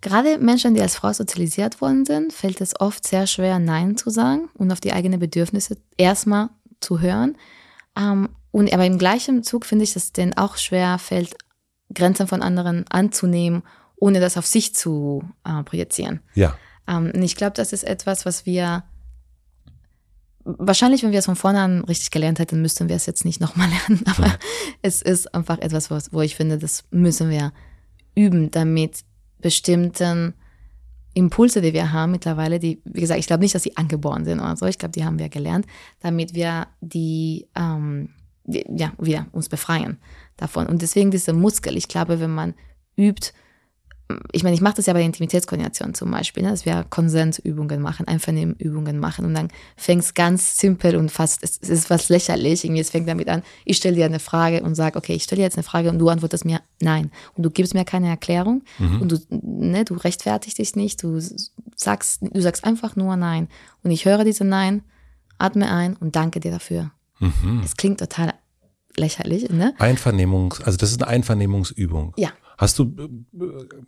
gerade 0.00 0.38
Menschen, 0.38 0.74
die 0.74 0.82
als 0.82 0.96
Frau 0.96 1.12
sozialisiert 1.12 1.80
worden 1.80 2.04
sind, 2.04 2.32
fällt 2.32 2.60
es 2.60 2.78
oft 2.80 3.06
sehr 3.06 3.26
schwer, 3.26 3.58
Nein 3.58 3.96
zu 3.96 4.10
sagen 4.10 4.48
und 4.54 4.70
auf 4.70 4.80
die 4.80 4.92
eigenen 4.92 5.20
Bedürfnisse 5.20 5.76
erstmal 5.96 6.50
zu 6.80 7.00
hören. 7.00 7.36
Ähm, 7.96 8.28
und 8.50 8.72
aber 8.72 8.86
im 8.86 8.98
gleichen 8.98 9.42
Zug 9.42 9.66
finde 9.66 9.84
ich, 9.84 9.94
dass 9.94 10.04
es 10.04 10.12
denen 10.12 10.36
auch 10.36 10.56
schwer 10.56 10.98
fällt, 10.98 11.36
Grenzen 11.92 12.26
von 12.26 12.42
anderen 12.42 12.86
anzunehmen, 12.88 13.62
ohne 13.96 14.20
das 14.20 14.36
auf 14.36 14.46
sich 14.46 14.74
zu 14.74 15.24
äh, 15.44 15.62
projizieren. 15.62 16.20
Ja. 16.34 16.56
Ähm, 16.86 17.10
und 17.14 17.22
ich 17.22 17.36
glaube, 17.36 17.54
das 17.54 17.72
ist 17.72 17.84
etwas, 17.84 18.26
was 18.26 18.46
wir 18.46 18.84
wahrscheinlich, 20.44 21.02
wenn 21.02 21.12
wir 21.12 21.18
es 21.18 21.26
von 21.26 21.36
vorne 21.36 21.60
an 21.60 21.84
richtig 21.84 22.10
gelernt 22.10 22.38
hätten, 22.38 22.60
müssten 22.60 22.88
wir 22.88 22.96
es 22.96 23.06
jetzt 23.06 23.24
nicht 23.24 23.40
nochmal 23.40 23.68
lernen. 23.88 24.04
Aber 24.06 24.38
es 24.82 25.02
ist 25.02 25.34
einfach 25.34 25.58
etwas, 25.58 25.90
was, 25.90 26.12
wo 26.12 26.20
ich 26.20 26.36
finde, 26.36 26.58
das 26.58 26.84
müssen 26.90 27.30
wir 27.30 27.52
üben, 28.14 28.50
damit 28.50 29.04
bestimmten 29.40 30.34
Impulse, 31.14 31.60
die 31.60 31.72
wir 31.72 31.92
haben 31.92 32.12
mittlerweile, 32.12 32.58
die, 32.58 32.82
wie 32.84 33.00
gesagt, 33.00 33.20
ich 33.20 33.26
glaube 33.26 33.42
nicht, 33.42 33.54
dass 33.54 33.62
sie 33.62 33.76
angeboren 33.76 34.24
sind 34.24 34.40
oder 34.40 34.56
so, 34.56 34.66
ich 34.66 34.78
glaube, 34.78 34.92
die 34.92 35.04
haben 35.04 35.18
wir 35.18 35.28
gelernt, 35.28 35.66
damit 36.00 36.34
wir 36.34 36.66
die, 36.80 37.46
ähm, 37.54 38.10
die, 38.44 38.64
ja, 38.76 38.92
wieder 38.98 39.26
uns 39.32 39.48
befreien 39.48 39.98
davon. 40.36 40.66
Und 40.66 40.82
deswegen 40.82 41.10
dieser 41.10 41.32
Muskel, 41.32 41.76
ich 41.76 41.88
glaube, 41.88 42.20
wenn 42.20 42.34
man 42.34 42.54
übt, 42.96 43.32
ich 44.32 44.42
meine, 44.42 44.54
ich 44.54 44.60
mache 44.60 44.74
das 44.74 44.86
ja 44.86 44.92
bei 44.92 44.98
der 44.98 45.06
Intimitätskoordination 45.06 45.94
zum 45.94 46.10
Beispiel, 46.10 46.42
ne, 46.42 46.50
dass 46.50 46.66
wir 46.66 46.84
Konsensübungen 46.88 47.80
machen, 47.80 48.06
Einvernehmenübungen 48.06 48.98
machen 48.98 49.24
und 49.24 49.34
dann 49.34 49.48
fängt 49.76 50.04
es 50.04 50.12
ganz 50.12 50.58
simpel 50.58 50.96
und 50.96 51.10
fast, 51.10 51.42
es, 51.42 51.58
es 51.62 51.70
ist 51.70 51.90
was 51.90 52.10
lächerlich, 52.10 52.64
irgendwie, 52.64 52.82
es 52.82 52.90
fängt 52.90 53.08
damit 53.08 53.28
an, 53.28 53.42
ich 53.64 53.78
stelle 53.78 53.96
dir 53.96 54.04
eine 54.04 54.18
Frage 54.18 54.62
und 54.62 54.74
sage, 54.74 54.98
okay, 54.98 55.14
ich 55.14 55.22
stelle 55.22 55.40
dir 55.40 55.44
jetzt 55.44 55.56
eine 55.56 55.62
Frage 55.62 55.88
und 55.88 55.98
du 55.98 56.08
antwortest 56.10 56.44
mir 56.44 56.60
nein 56.80 57.10
und 57.34 57.44
du 57.44 57.50
gibst 57.50 57.72
mir 57.72 57.84
keine 57.84 58.08
Erklärung 58.08 58.62
und 58.78 59.10
du, 59.10 59.18
ne, 59.30 59.84
du 59.84 59.94
rechtfertigst 59.94 60.58
dich 60.58 60.76
nicht, 60.76 61.02
du 61.02 61.18
sagst, 61.74 62.20
du 62.22 62.40
sagst 62.40 62.64
einfach 62.64 62.96
nur 62.96 63.16
nein 63.16 63.48
und 63.82 63.90
ich 63.90 64.04
höre 64.04 64.24
diese 64.24 64.44
Nein, 64.44 64.82
atme 65.38 65.70
ein 65.70 65.96
und 65.96 66.14
danke 66.14 66.40
dir 66.40 66.50
dafür. 66.50 66.90
Es 67.64 67.76
klingt 67.76 68.00
total 68.00 68.34
lächerlich, 68.96 69.48
ne? 69.50 69.74
Einvernehmungs, 69.78 70.60
also 70.60 70.76
das 70.76 70.90
ist 70.90 71.02
eine 71.02 71.10
Einvernehmungsübung. 71.10 72.12
Ja. 72.16 72.30
Hast 72.56 72.78
du, 72.78 72.84
äh, 72.98 73.08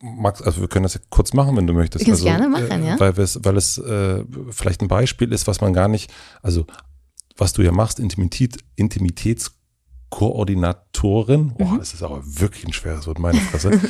Max, 0.02 0.42
also 0.42 0.61
wir 0.61 0.68
können 0.68 0.83
das 0.83 0.94
ja 0.94 1.00
kurz 1.11 1.33
machen, 1.33 1.57
wenn 1.57 1.66
du 1.66 1.72
möchtest. 1.72 2.05
Wir 2.07 2.12
also, 2.14 2.24
gerne 2.24 2.48
machen, 2.48 2.83
äh, 2.83 2.87
ja. 2.88 3.00
Weil, 3.00 3.12
es, 3.18 3.38
weil 3.44 3.57
es 3.57 3.79
äh, 3.79 4.24
vielleicht 4.50 4.83
ein 4.83 4.88
Beispiel 4.88 5.33
ist, 5.33 5.46
was 5.46 5.61
man 5.61 5.72
gar 5.72 5.88
nicht, 5.88 6.12
also 6.42 6.66
was 7.37 7.52
du 7.52 7.62
ja 7.62 7.70
machst, 7.72 8.00
Intimität, 8.00 8.57
Intimitätskoordinatorin, 8.76 11.52
oh, 11.59 11.64
Mhm. 11.64 11.79
das 11.79 11.94
ist 11.94 12.02
aber 12.02 12.22
wirklich 12.24 12.64
ein 12.66 12.72
schweres 12.72 13.07
Wort, 13.07 13.18
meine 13.18 13.40
Fresse. 13.40 13.81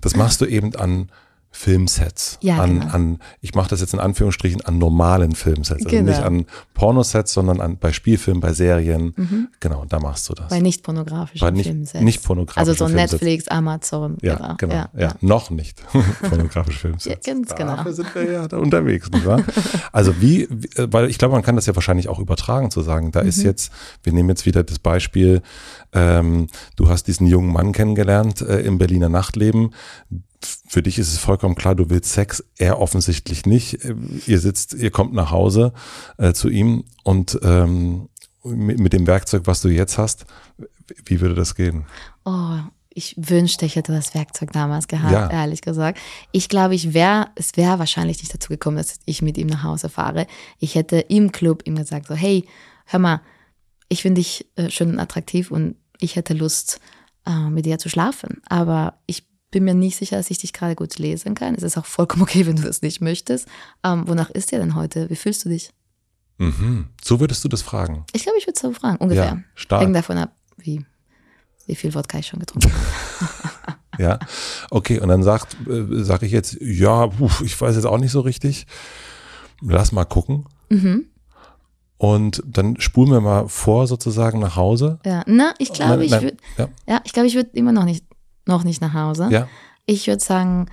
das 0.00 0.16
machst 0.16 0.40
du 0.40 0.46
eben 0.46 0.74
an 0.76 1.10
Filmsets. 1.52 2.38
Ja, 2.42 2.58
an, 2.58 2.80
genau. 2.80 2.92
an, 2.94 3.18
ich 3.40 3.54
mache 3.54 3.68
das 3.70 3.80
jetzt 3.80 3.92
in 3.92 3.98
Anführungsstrichen 4.00 4.60
an 4.62 4.78
normalen 4.78 5.34
Filmsets. 5.34 5.84
Also 5.84 5.88
Genau. 5.88 6.10
nicht 6.10 6.22
an 6.22 6.46
Pornosets, 6.74 7.32
sondern 7.32 7.60
an, 7.60 7.76
bei 7.78 7.92
Spielfilmen, 7.92 8.40
bei 8.40 8.52
Serien. 8.52 9.48
Genau, 9.58 9.84
da 9.88 9.98
machst 9.98 10.28
du 10.28 10.34
das. 10.34 10.46
Mhm. 10.46 10.50
Bei 10.50 10.60
nicht 10.60 10.82
pornografischen 10.84 11.40
Bei 11.46 11.50
nicht- 11.50 11.66
Filmsets. 11.66 12.04
nicht 12.04 12.22
pornografischen 12.22 12.60
Also 12.60 12.72
so 12.72 12.86
Filmsets. 12.86 13.12
Netflix, 13.12 13.48
Amazon. 13.48 14.16
Ja, 14.22 14.54
genau. 14.58 14.84
Ja, 14.96 15.14
noch 15.20 15.50
nicht. 15.50 15.82
Pornografische 16.28 16.78
Filmsets. 16.78 17.26
Ja, 17.26 17.34
ganz 17.34 17.54
genau. 17.54 17.76
Dafür 17.76 17.92
sind 17.94 18.14
wir 18.14 18.30
ja 18.32 18.48
da 18.48 18.58
unterwegs, 18.58 19.10
nicht 19.10 19.26
wahr? 19.26 19.42
Also 19.92 20.20
wie, 20.20 20.46
wie- 20.50 20.68
äh, 20.80 20.88
weil 20.90 21.10
ich 21.10 21.18
glaube, 21.18 21.32
man 21.34 21.42
kann 21.42 21.56
das 21.56 21.66
ja 21.66 21.74
wahrscheinlich 21.74 22.08
auch 22.08 22.20
übertragen 22.20 22.70
zu 22.70 22.80
sagen, 22.82 23.10
da 23.12 23.22
Mhm. 23.22 23.28
ist 23.28 23.42
jetzt, 23.42 23.72
wir 24.04 24.12
nehmen 24.12 24.28
jetzt 24.28 24.46
wieder 24.46 24.62
das 24.62 24.78
Beispiel, 24.78 25.42
ähm, 25.92 26.46
du 26.76 26.88
hast 26.88 27.08
diesen 27.08 27.26
jungen 27.26 27.52
Mann 27.52 27.72
kennengelernt 27.72 28.40
äh, 28.40 28.60
im 28.60 28.78
Berliner 28.78 29.08
Nachtleben. 29.08 29.72
Für 30.68 30.82
dich 30.82 30.98
ist 30.98 31.12
es 31.12 31.18
vollkommen 31.18 31.54
klar, 31.54 31.74
du 31.74 31.90
willst 31.90 32.12
Sex, 32.12 32.42
er 32.56 32.80
offensichtlich 32.80 33.44
nicht. 33.46 33.78
Ihr 34.26 34.38
sitzt, 34.40 34.72
ihr 34.74 34.90
kommt 34.90 35.12
nach 35.12 35.30
Hause 35.30 35.72
äh, 36.16 36.32
zu 36.32 36.48
ihm 36.48 36.84
und 37.04 37.38
ähm, 37.42 38.08
mit, 38.44 38.78
mit 38.78 38.92
dem 38.92 39.06
Werkzeug, 39.06 39.42
was 39.46 39.60
du 39.60 39.68
jetzt 39.68 39.98
hast, 39.98 40.24
wie 41.04 41.20
würde 41.20 41.34
das 41.34 41.54
gehen? 41.54 41.84
Oh, 42.24 42.58
ich 42.88 43.14
wünschte, 43.18 43.66
ich 43.66 43.76
hätte 43.76 43.92
das 43.92 44.14
Werkzeug 44.14 44.52
damals 44.52 44.88
gehabt, 44.88 45.12
Ja. 45.12 45.30
ehrlich 45.30 45.60
gesagt. 45.60 45.98
Ich 46.32 46.48
glaube, 46.48 46.74
ich 46.74 46.94
wäre, 46.94 47.28
es 47.34 47.56
wäre 47.56 47.78
wahrscheinlich 47.78 48.18
nicht 48.20 48.32
dazu 48.32 48.48
gekommen, 48.48 48.78
dass 48.78 48.98
ich 49.04 49.22
mit 49.22 49.36
ihm 49.38 49.46
nach 49.46 49.62
Hause 49.62 49.88
fahre. 49.88 50.26
Ich 50.58 50.74
hätte 50.74 50.98
im 50.98 51.32
Club 51.32 51.62
ihm 51.66 51.76
gesagt, 51.76 52.06
so, 52.06 52.14
hey, 52.14 52.46
hör 52.86 52.98
mal, 52.98 53.20
ich 53.88 54.02
finde 54.02 54.20
dich 54.20 54.46
äh, 54.56 54.70
schön 54.70 54.90
und 54.90 54.98
attraktiv 55.00 55.50
und 55.50 55.76
ich 56.00 56.16
hätte 56.16 56.32
Lust, 56.34 56.80
äh, 57.26 57.50
mit 57.50 57.66
dir 57.66 57.78
zu 57.78 57.88
schlafen. 57.88 58.40
Aber 58.48 58.94
ich 59.06 59.24
bin 59.50 59.64
mir 59.64 59.74
nicht 59.74 59.96
sicher, 59.96 60.16
dass 60.16 60.30
ich 60.30 60.38
dich 60.38 60.52
gerade 60.52 60.76
gut 60.76 60.98
lesen 60.98 61.34
kann. 61.34 61.54
Es 61.54 61.62
ist 61.62 61.76
auch 61.76 61.86
vollkommen 61.86 62.22
okay, 62.22 62.46
wenn 62.46 62.56
du 62.56 62.62
das 62.62 62.82
nicht 62.82 63.00
möchtest. 63.00 63.48
Ähm, 63.84 64.06
wonach 64.06 64.30
ist 64.30 64.52
dir 64.52 64.58
denn 64.58 64.74
heute? 64.74 65.10
Wie 65.10 65.16
fühlst 65.16 65.44
du 65.44 65.48
dich? 65.48 65.70
Mhm. 66.38 66.88
So 67.02 67.20
würdest 67.20 67.44
du 67.44 67.48
das 67.48 67.62
fragen. 67.62 68.04
Ich 68.12 68.22
glaube, 68.22 68.38
ich 68.38 68.46
würde 68.46 68.58
so 68.58 68.72
fragen, 68.72 68.96
ungefähr. 68.96 69.24
Ja, 69.24 69.42
stark. 69.54 69.82
Hängt 69.82 69.94
davon 69.94 70.18
ab, 70.18 70.34
wie, 70.56 70.84
wie 71.66 71.74
viel 71.74 71.94
Wodka 71.94 72.18
ich 72.18 72.26
schon 72.28 72.40
getrunken 72.40 72.70
habe. 72.70 73.76
Ja, 73.98 74.18
okay, 74.70 74.98
und 74.98 75.08
dann 75.08 75.22
sagt, 75.22 75.56
äh, 75.68 76.02
sage 76.02 76.24
ich 76.24 76.32
jetzt, 76.32 76.56
ja, 76.60 77.08
puh, 77.08 77.28
ich 77.44 77.60
weiß 77.60 77.76
jetzt 77.76 77.84
auch 77.84 77.98
nicht 77.98 78.12
so 78.12 78.20
richtig. 78.20 78.66
Lass 79.60 79.92
mal 79.92 80.06
gucken. 80.06 80.46
Mhm. 80.70 81.06
Und 81.98 82.42
dann 82.46 82.80
spulen 82.80 83.10
wir 83.10 83.20
mal 83.20 83.46
vor 83.48 83.86
sozusagen 83.86 84.38
nach 84.38 84.56
Hause. 84.56 85.00
Ja, 85.04 85.22
na, 85.26 85.52
ich 85.58 85.74
glaube, 85.74 85.98
Nein, 85.98 86.02
ich 86.06 86.12
würde, 86.12 86.36
ja, 86.56 86.68
ja, 86.88 87.00
ich 87.04 87.12
glaube, 87.12 87.26
ich 87.26 87.34
würde 87.34 87.50
immer 87.52 87.72
noch 87.72 87.84
nicht, 87.84 88.06
noch 88.50 88.64
nicht 88.64 88.80
nach 88.80 88.94
Hause. 88.94 89.28
ja. 89.30 89.48
Ich 89.86 90.06
würde 90.06 90.22
sagen, 90.22 90.66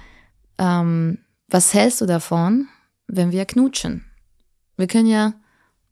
ähm, 0.57 1.19
was 1.47 1.73
hältst 1.73 2.01
du 2.01 2.05
davon, 2.05 2.67
wenn 3.07 3.31
wir 3.31 3.45
knutschen? 3.45 4.05
Wir 4.75 4.87
können 4.87 5.07
ja 5.07 5.27
ein 5.27 5.33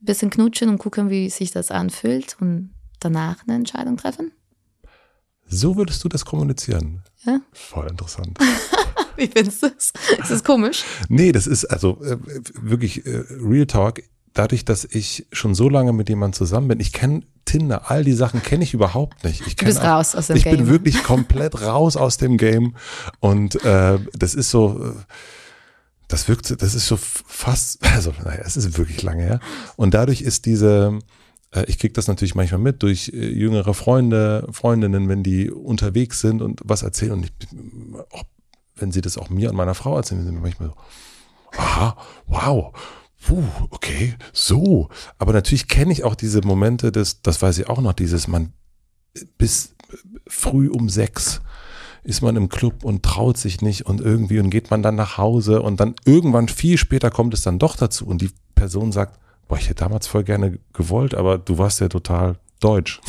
bisschen 0.01 0.29
knutschen 0.29 0.69
und 0.69 0.77
gucken, 0.77 1.09
wie 1.09 1.29
sich 1.29 1.49
das 1.51 1.71
anfühlt 1.71 2.37
und 2.39 2.75
danach 2.99 3.43
eine 3.47 3.55
Entscheidung 3.55 3.97
treffen. 3.97 4.31
So 5.47 5.77
würdest 5.77 6.03
du 6.03 6.09
das 6.09 6.25
kommunizieren. 6.25 7.03
Ja? 7.25 7.39
Voll 7.53 7.87
interessant. 7.87 8.37
Wie 9.15 9.27
findest 9.27 9.63
du 9.63 9.67
es? 9.67 9.93
Ist 10.19 10.31
das 10.31 10.43
komisch? 10.43 10.83
nee, 11.07 11.31
das 11.31 11.47
ist 11.47 11.65
also 11.65 12.01
äh, 12.03 12.17
wirklich 12.61 13.05
äh, 13.05 13.23
Real 13.29 13.65
Talk. 13.65 14.01
Dadurch, 14.35 14.63
dass 14.65 14.85
ich 14.85 15.25
schon 15.31 15.55
so 15.55 15.67
lange 15.69 15.91
mit 15.93 16.07
jemandem 16.09 16.37
zusammen 16.37 16.67
bin, 16.67 16.79
ich 16.79 16.93
kenne 16.93 17.21
Tinder, 17.45 17.89
all 17.89 18.03
die 18.03 18.13
Sachen 18.13 18.43
kenne 18.43 18.63
ich 18.63 18.73
überhaupt 18.75 19.23
nicht. 19.23 19.45
Ich 19.47 19.55
Du 19.55 19.65
bist 19.65 19.79
auch- 19.79 19.85
raus 19.85 20.13
aus 20.15 20.27
dem 20.27 20.35
ich 20.37 20.43
Game. 20.43 20.57
bin 20.57 20.67
wirklich 20.67 21.03
komplett 21.03 21.59
raus 21.61 21.95
aus 21.97 22.17
dem 22.17 22.37
Game 22.37 22.75
und 23.19 23.63
äh, 23.65 23.97
das 24.13 24.35
ist 24.35 24.51
so, 24.51 24.93
das 26.07 26.27
wirkt, 26.27 26.61
das 26.61 26.75
ist 26.75 26.87
so 26.87 26.97
fast, 26.97 27.83
also 27.95 28.13
naja, 28.23 28.41
es 28.45 28.57
ist 28.57 28.77
wirklich 28.77 29.01
lange 29.03 29.23
her 29.23 29.39
und 29.75 29.93
dadurch 29.93 30.21
ist 30.21 30.45
diese, 30.45 30.99
äh, 31.51 31.63
ich 31.67 31.79
kriege 31.79 31.93
das 31.93 32.07
natürlich 32.07 32.35
manchmal 32.35 32.59
mit 32.59 32.83
durch 32.83 33.09
äh, 33.13 33.29
jüngere 33.29 33.73
Freunde, 33.73 34.47
Freundinnen, 34.51 35.07
wenn 35.07 35.23
die 35.23 35.49
unterwegs 35.49 36.19
sind 36.21 36.41
und 36.41 36.61
was 36.63 36.83
erzählen 36.83 37.13
und 37.13 37.25
ich, 37.25 37.31
auch, 38.11 38.23
wenn 38.75 38.91
sie 38.91 39.01
das 39.01 39.17
auch 39.17 39.29
mir 39.29 39.49
und 39.49 39.55
meiner 39.55 39.75
Frau 39.75 39.95
erzählen, 39.95 40.23
sind 40.25 40.33
wir 40.35 40.41
manchmal 40.41 40.69
so, 40.69 40.75
aha, 41.57 41.95
wow, 42.27 42.73
puh, 43.27 43.43
okay, 43.69 44.15
so. 44.33 44.89
Aber 45.17 45.33
natürlich 45.33 45.67
kenne 45.67 45.91
ich 45.91 46.03
auch 46.03 46.15
diese 46.15 46.41
Momente 46.41 46.91
des, 46.91 47.21
das 47.21 47.41
weiß 47.41 47.57
ich 47.59 47.69
auch 47.69 47.81
noch, 47.81 47.93
dieses, 47.93 48.27
man 48.27 48.53
bis 49.37 49.75
früh 50.27 50.69
um 50.69 50.89
sechs 50.89 51.41
ist 52.03 52.21
man 52.21 52.35
im 52.35 52.49
Club 52.49 52.83
und 52.83 53.01
traut 53.01 53.35
sich 53.37 53.61
nicht 53.61 53.87
und 53.87 53.99
irgendwie 53.99 54.39
und 54.39 54.51
geht 54.51 54.69
man 54.69 54.83
dann 54.83 54.93
nach 54.93 55.17
Hause 55.17 55.63
und 55.63 55.79
dann 55.79 55.95
irgendwann 56.05 56.47
viel 56.47 56.77
später 56.77 57.09
kommt 57.09 57.33
es 57.33 57.41
dann 57.41 57.57
doch 57.57 57.75
dazu 57.75 58.05
und 58.05 58.21
die 58.21 58.29
Person 58.53 58.91
sagt, 58.91 59.19
boah, 59.47 59.57
ich 59.57 59.65
hätte 59.69 59.83
damals 59.83 60.05
voll 60.05 60.23
gerne 60.23 60.59
gewollt, 60.73 61.15
aber 61.15 61.39
du 61.39 61.57
warst 61.57 61.81
ja 61.81 61.89
total 61.89 62.37
deutsch. 62.59 63.01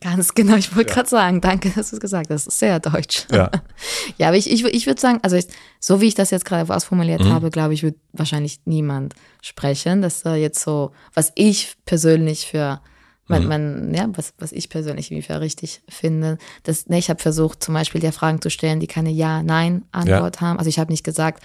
Ganz 0.00 0.32
genau, 0.32 0.56
ich 0.56 0.74
wollte 0.74 0.88
ja. 0.88 0.94
gerade 0.94 1.08
sagen, 1.10 1.40
danke, 1.42 1.68
dass 1.70 1.90
du 1.90 1.96
es 1.96 2.00
gesagt 2.00 2.30
hast. 2.30 2.46
Das 2.46 2.54
ist 2.54 2.58
sehr 2.58 2.80
deutsch. 2.80 3.26
Ja, 3.30 3.50
ja 4.18 4.28
aber 4.28 4.36
ich, 4.36 4.50
ich, 4.50 4.64
ich 4.64 4.86
würde 4.86 5.00
sagen, 5.00 5.18
also 5.22 5.36
ich, 5.36 5.46
so 5.78 6.00
wie 6.00 6.06
ich 6.06 6.14
das 6.14 6.30
jetzt 6.30 6.46
gerade 6.46 6.74
ausformuliert 6.74 7.22
mhm. 7.22 7.32
habe, 7.32 7.50
glaube 7.50 7.74
ich, 7.74 7.82
würde 7.82 7.98
wahrscheinlich 8.12 8.60
niemand 8.64 9.14
sprechen. 9.42 10.00
dass 10.00 10.24
äh, 10.24 10.36
jetzt 10.36 10.60
so, 10.60 10.92
was 11.12 11.32
ich 11.34 11.76
persönlich 11.84 12.46
für 12.46 12.80
man, 13.26 13.42
mhm. 13.42 13.48
man, 13.48 13.94
ja, 13.94 14.08
was, 14.12 14.34
was 14.38 14.52
ich 14.52 14.68
persönlich 14.68 15.10
irgendwie 15.10 15.26
für 15.26 15.40
richtig 15.40 15.82
finde. 15.88 16.38
Das, 16.62 16.88
ne, 16.88 16.98
ich 16.98 17.08
habe 17.08 17.20
versucht, 17.20 17.62
zum 17.62 17.74
Beispiel 17.74 18.00
dir 18.00 18.12
Fragen 18.12 18.40
zu 18.40 18.50
stellen, 18.50 18.80
die 18.80 18.86
keine 18.86 19.10
Ja-Nein-Antwort 19.10 20.36
ja. 20.36 20.40
haben. 20.40 20.58
Also 20.58 20.68
ich 20.68 20.78
habe 20.78 20.92
nicht 20.92 21.04
gesagt, 21.04 21.42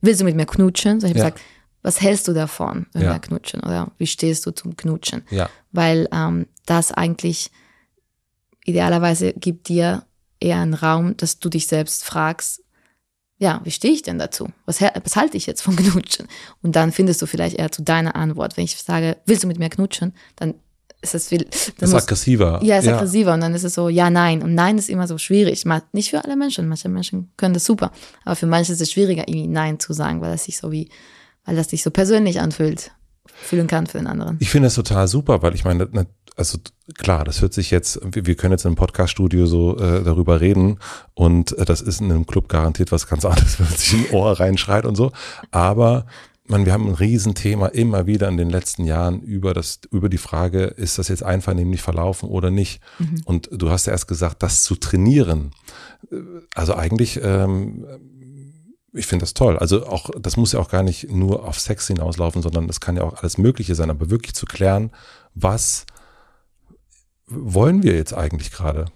willst 0.00 0.20
du 0.20 0.24
mit 0.24 0.36
mir 0.36 0.46
knutschen? 0.46 1.00
Sondern 1.00 1.16
ich 1.16 1.22
habe 1.22 1.30
ja. 1.30 1.34
gesagt, 1.34 1.48
was 1.82 2.00
hältst 2.00 2.28
du 2.28 2.32
davon, 2.32 2.86
wenn 2.92 3.02
ja. 3.02 3.12
wir 3.12 3.18
knutschen? 3.18 3.60
Oder 3.60 3.90
wie 3.98 4.06
stehst 4.06 4.46
du 4.46 4.52
zum 4.52 4.76
Knutschen? 4.76 5.22
Ja. 5.30 5.48
Weil 5.72 6.08
ähm, 6.12 6.46
das 6.66 6.92
eigentlich 6.92 7.50
idealerweise 8.64 9.32
gibt 9.34 9.68
dir 9.68 10.04
eher 10.40 10.60
einen 10.60 10.74
Raum, 10.74 11.16
dass 11.16 11.38
du 11.38 11.48
dich 11.48 11.66
selbst 11.66 12.04
fragst, 12.04 12.62
ja, 13.38 13.60
wie 13.64 13.72
stehe 13.72 13.92
ich 13.92 14.02
denn 14.02 14.20
dazu? 14.20 14.48
Was, 14.66 14.80
was 14.80 15.16
halte 15.16 15.36
ich 15.36 15.46
jetzt 15.46 15.62
von 15.62 15.74
Knutschen? 15.76 16.28
Und 16.62 16.76
dann 16.76 16.92
findest 16.92 17.20
du 17.22 17.26
vielleicht 17.26 17.58
eher 17.58 17.72
zu 17.72 17.82
deiner 17.82 18.14
Antwort. 18.14 18.56
Wenn 18.56 18.64
ich 18.64 18.76
sage, 18.76 19.16
willst 19.26 19.42
du 19.42 19.48
mit 19.48 19.58
mir 19.58 19.68
knutschen? 19.68 20.14
Dann 20.36 20.54
ist 21.00 21.16
es 21.16 21.28
viel. 21.28 21.44
Das 21.46 21.68
ist 21.68 21.80
muss, 21.80 22.04
aggressiver. 22.04 22.60
Ja, 22.62 22.78
ist 22.78 22.84
ja. 22.84 22.94
aggressiver. 22.94 23.34
Und 23.34 23.40
dann 23.40 23.52
ist 23.54 23.64
es 23.64 23.74
so, 23.74 23.88
ja, 23.88 24.10
nein. 24.10 24.42
Und 24.42 24.54
nein 24.54 24.78
ist 24.78 24.88
immer 24.88 25.08
so 25.08 25.18
schwierig. 25.18 25.64
Nicht 25.92 26.10
für 26.10 26.24
alle 26.24 26.36
Menschen. 26.36 26.68
Manche 26.68 26.88
Menschen 26.88 27.32
können 27.36 27.54
das 27.54 27.64
super. 27.64 27.90
Aber 28.24 28.36
für 28.36 28.46
manche 28.46 28.72
ist 28.72 28.80
es 28.80 28.92
schwieriger, 28.92 29.26
irgendwie 29.26 29.48
Nein 29.48 29.80
zu 29.80 29.92
sagen, 29.92 30.20
weil 30.20 30.30
das 30.30 30.44
sich 30.44 30.58
so 30.58 30.70
wie, 30.70 30.88
weil 31.44 31.56
das 31.56 31.68
sich 31.68 31.82
so 31.82 31.90
persönlich 31.90 32.40
anfühlt, 32.40 32.92
fühlen 33.26 33.66
kann 33.66 33.88
für 33.88 33.98
den 33.98 34.06
anderen. 34.06 34.36
Ich 34.40 34.50
finde 34.50 34.68
es 34.68 34.74
total 34.76 35.08
super, 35.08 35.42
weil 35.42 35.56
ich 35.56 35.64
meine, 35.64 35.88
also 36.36 36.58
klar, 36.96 37.24
das 37.24 37.42
hört 37.42 37.52
sich 37.52 37.70
jetzt, 37.70 38.00
wir 38.02 38.34
können 38.34 38.52
jetzt 38.52 38.64
im 38.64 38.74
Podcaststudio 38.74 39.46
so 39.46 39.76
äh, 39.76 40.02
darüber 40.02 40.40
reden 40.40 40.78
und 41.14 41.56
äh, 41.58 41.64
das 41.64 41.80
ist 41.80 42.00
in 42.00 42.10
einem 42.10 42.26
Club 42.26 42.48
garantiert 42.48 42.92
was 42.92 43.06
ganz 43.06 43.24
anderes, 43.26 43.58
wenn 43.58 43.66
man 43.66 43.76
sich 43.76 43.92
in 43.94 44.10
Ohr 44.14 44.38
reinschreit 44.38 44.86
und 44.86 44.96
so. 44.96 45.12
Aber 45.50 46.06
man, 46.46 46.66
wir 46.66 46.72
haben 46.72 46.88
ein 46.88 46.94
Riesenthema 46.94 47.68
immer 47.68 48.06
wieder 48.06 48.28
in 48.28 48.36
den 48.36 48.50
letzten 48.50 48.84
Jahren 48.84 49.20
über 49.22 49.54
das, 49.54 49.80
über 49.90 50.08
die 50.08 50.18
Frage, 50.18 50.64
ist 50.64 50.98
das 50.98 51.08
jetzt 51.08 51.22
einvernehmlich 51.22 51.82
verlaufen 51.82 52.28
oder 52.28 52.50
nicht? 52.50 52.80
Mhm. 52.98 53.22
Und 53.24 53.48
du 53.52 53.70
hast 53.70 53.86
ja 53.86 53.92
erst 53.92 54.08
gesagt, 54.08 54.42
das 54.42 54.64
zu 54.64 54.74
trainieren. 54.74 55.52
Also 56.54 56.74
eigentlich, 56.74 57.20
ähm, 57.22 57.86
ich 58.92 59.06
finde 59.06 59.22
das 59.22 59.34
toll. 59.34 59.56
Also 59.56 59.86
auch, 59.86 60.10
das 60.20 60.36
muss 60.36 60.52
ja 60.52 60.60
auch 60.60 60.68
gar 60.68 60.82
nicht 60.82 61.10
nur 61.10 61.46
auf 61.46 61.58
Sex 61.58 61.86
hinauslaufen, 61.86 62.42
sondern 62.42 62.66
das 62.66 62.80
kann 62.80 62.96
ja 62.96 63.04
auch 63.04 63.14
alles 63.14 63.38
Mögliche 63.38 63.74
sein, 63.74 63.90
aber 63.90 64.10
wirklich 64.10 64.34
zu 64.34 64.44
klären, 64.46 64.90
was 65.34 65.86
wollen 67.34 67.82
wir 67.82 67.94
jetzt 67.94 68.14
eigentlich 68.14 68.50
gerade? 68.50 68.86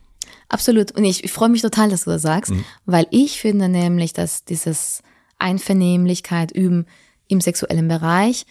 Absolut. 0.48 0.92
Und 0.92 1.04
ich, 1.04 1.24
ich 1.24 1.32
freue 1.32 1.48
mich 1.48 1.62
total, 1.62 1.90
dass 1.90 2.04
du 2.04 2.10
das 2.10 2.22
sagst, 2.22 2.52
mhm. 2.52 2.64
weil 2.84 3.06
ich 3.10 3.40
finde 3.40 3.68
nämlich, 3.68 4.12
dass 4.12 4.44
dieses 4.44 5.02
Einvernehmlichkeit 5.38 6.52
üben 6.52 6.86
im 7.28 7.40
sexuellen 7.40 7.88
Bereich 7.88 8.46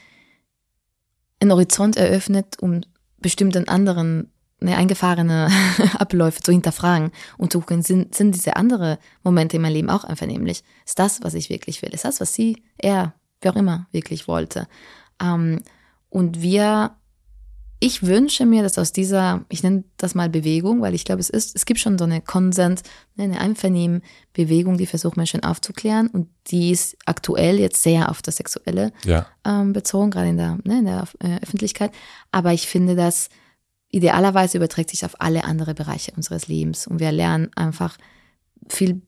einen 1.40 1.52
Horizont 1.52 1.96
eröffnet, 1.96 2.58
um 2.60 2.82
bestimmten 3.20 3.68
anderen 3.68 4.32
ne, 4.60 4.76
eingefahrene 4.76 5.50
Abläufe 5.98 6.42
zu 6.42 6.52
hinterfragen 6.52 7.12
und 7.38 7.52
zu 7.52 7.60
gucken, 7.60 7.82
sind, 7.82 8.14
sind 8.14 8.36
diese 8.36 8.56
anderen 8.56 8.98
Momente 9.24 9.56
in 9.56 9.62
meinem 9.62 9.74
Leben 9.74 9.90
auch 9.90 10.04
einvernehmlich? 10.04 10.64
Ist 10.86 11.00
das, 11.00 11.24
was 11.24 11.34
ich 11.34 11.50
wirklich 11.50 11.82
will? 11.82 11.94
Ist 11.94 12.06
das, 12.06 12.20
was 12.20 12.34
sie, 12.34 12.64
er, 12.78 13.14
wer 13.42 13.54
auch 13.54 13.58
immer, 13.58 13.88
wirklich 13.92 14.28
wollte? 14.28 14.68
Ähm, 15.22 15.62
und 16.10 16.42
wir 16.42 16.96
ich 17.80 18.04
wünsche 18.04 18.46
mir, 18.46 18.64
dass 18.64 18.78
aus 18.78 18.94
dieser, 18.94 19.46
ich 19.50 19.62
nenne 19.62 19.84
das 19.98 20.16
mal 20.16 20.30
Bewegung, 20.30 20.82
weil 20.82 20.94
ich 20.94 21.04
glaube, 21.04 21.20
es 21.20 21.30
ist, 21.30 21.56
es 21.56 21.66
gibt 21.66 21.80
schon 21.80 21.98
so 21.98 22.06
eine 22.06 22.22
Konsens, 22.22 22.84
ne, 23.16 23.26
eine 23.26 23.40
Einvernehmen-Bewegung, 23.40 24.78
die 24.78 24.86
versucht, 24.86 25.18
Menschen 25.18 25.44
aufzuklären 25.44 26.08
und 26.08 26.30
die 26.48 26.72
ist 26.72 26.98
aktuell 27.06 27.60
jetzt 27.60 27.84
sehr 27.84 28.10
auf 28.10 28.22
das 28.22 28.38
Sexuelle 28.38 28.94
ja. 29.04 29.28
ähm, 29.46 29.74
bezogen, 29.74 30.12
gerade 30.12 30.30
in 30.30 30.38
der, 30.38 30.58
ne, 30.64 30.80
in 30.80 30.86
der 30.86 31.08
äh, 31.20 31.40
Öffentlichkeit. 31.42 31.92
Aber 32.32 32.54
ich 32.54 32.68
finde, 32.68 32.96
dass 32.96 33.30
idealerweise 33.90 34.58
überträgt 34.58 34.90
sich 34.90 35.06
auf 35.06 35.20
alle 35.20 35.44
anderen 35.44 35.76
Bereiche 35.76 36.14
unseres 36.16 36.48
Lebens 36.48 36.88
und 36.88 37.00
wir 37.00 37.12
lernen 37.12 37.52
einfach 37.56 37.98
viel 38.70 39.02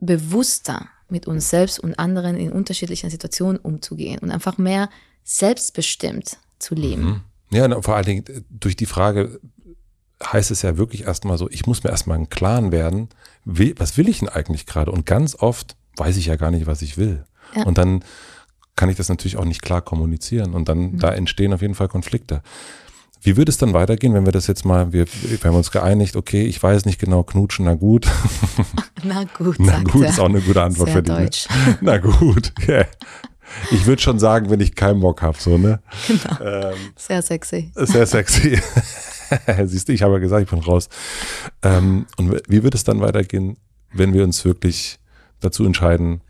bewusster 0.00 0.88
mit 1.08 1.26
uns 1.26 1.50
selbst 1.50 1.80
und 1.80 1.98
anderen 1.98 2.36
in 2.36 2.52
unterschiedlichen 2.52 3.10
Situationen 3.10 3.58
umzugehen 3.58 4.18
und 4.20 4.30
einfach 4.30 4.58
mehr 4.58 4.88
selbstbestimmt 5.24 6.38
zu 6.58 6.74
leben. 6.74 7.04
Mhm. 7.04 7.20
Ja, 7.50 7.80
vor 7.82 7.96
allen 7.96 8.06
Dingen 8.06 8.26
äh, 8.26 8.42
durch 8.50 8.76
die 8.76 8.86
Frage 8.86 9.40
heißt 10.24 10.50
es 10.50 10.62
ja 10.62 10.76
wirklich 10.76 11.04
erstmal 11.04 11.38
so, 11.38 11.48
ich 11.48 11.66
muss 11.66 11.84
mir 11.84 11.90
erstmal 11.90 12.16
einen 12.16 12.28
Klaren 12.28 12.72
werden, 12.72 13.08
was 13.44 13.96
will 13.96 14.08
ich 14.08 14.18
denn 14.18 14.28
eigentlich 14.28 14.66
gerade? 14.66 14.90
Und 14.90 15.06
ganz 15.06 15.36
oft 15.36 15.76
weiß 15.96 16.16
ich 16.16 16.26
ja 16.26 16.36
gar 16.36 16.50
nicht, 16.50 16.66
was 16.66 16.82
ich 16.82 16.98
will. 16.98 17.24
Ja. 17.54 17.64
Und 17.64 17.78
dann 17.78 18.04
kann 18.76 18.88
ich 18.88 18.96
das 18.96 19.08
natürlich 19.08 19.36
auch 19.36 19.44
nicht 19.44 19.62
klar 19.62 19.80
kommunizieren 19.80 20.54
und 20.54 20.68
dann 20.68 20.92
mhm. 20.92 20.98
da 20.98 21.12
entstehen 21.12 21.52
auf 21.52 21.62
jeden 21.62 21.74
Fall 21.74 21.88
Konflikte. 21.88 22.42
Wie 23.20 23.36
würde 23.36 23.50
es 23.50 23.58
dann 23.58 23.72
weitergehen, 23.74 24.14
wenn 24.14 24.26
wir 24.26 24.32
das 24.32 24.46
jetzt 24.46 24.64
mal, 24.64 24.92
wir, 24.92 25.06
wir 25.06 25.38
haben 25.42 25.56
uns 25.56 25.72
geeinigt, 25.72 26.14
okay, 26.14 26.46
ich 26.46 26.62
weiß 26.62 26.84
nicht 26.84 27.00
genau, 27.00 27.24
knutschen, 27.24 27.64
na 27.64 27.74
gut. 27.74 28.06
Na 29.04 29.24
gut, 29.24 29.56
na 29.60 29.80
gut, 29.82 30.06
ist 30.06 30.18
auch 30.18 30.28
eine 30.28 30.40
gute 30.40 30.60
Antwort 30.60 30.90
Sehr 30.90 31.04
für 31.04 31.24
dich. 31.24 31.48
Ne? 31.48 31.78
Na 31.80 31.98
gut, 31.98 32.52
yeah. 32.68 32.84
Ich 33.70 33.86
würde 33.86 34.00
schon 34.00 34.18
sagen, 34.18 34.50
wenn 34.50 34.60
ich 34.60 34.74
keinen 34.74 35.00
Bock 35.00 35.22
habe, 35.22 35.38
so, 35.38 35.58
ne? 35.58 35.80
Genau. 36.06 36.40
Ähm, 36.40 36.76
sehr 36.96 37.22
sexy. 37.22 37.70
Sehr 37.74 38.06
sexy. 38.06 38.60
Siehst 39.64 39.88
du, 39.88 39.92
ich 39.92 40.02
habe 40.02 40.14
ja 40.14 40.18
gesagt, 40.18 40.42
ich 40.42 40.50
bin 40.50 40.60
raus. 40.60 40.88
Ähm, 41.62 42.06
und 42.16 42.40
wie 42.48 42.62
wird 42.62 42.74
es 42.74 42.84
dann 42.84 43.00
weitergehen, 43.00 43.56
wenn 43.92 44.12
wir 44.12 44.24
uns 44.24 44.44
wirklich 44.44 44.98
dazu 45.40 45.64
entscheiden, 45.64 46.22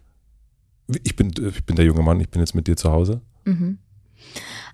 ich 1.04 1.16
bin, 1.16 1.32
ich 1.38 1.64
bin 1.64 1.76
der 1.76 1.84
junge 1.84 2.02
Mann, 2.02 2.20
ich 2.20 2.30
bin 2.30 2.40
jetzt 2.40 2.54
mit 2.54 2.66
dir 2.66 2.76
zu 2.76 2.90
Hause? 2.90 3.20
Mhm. 3.44 3.78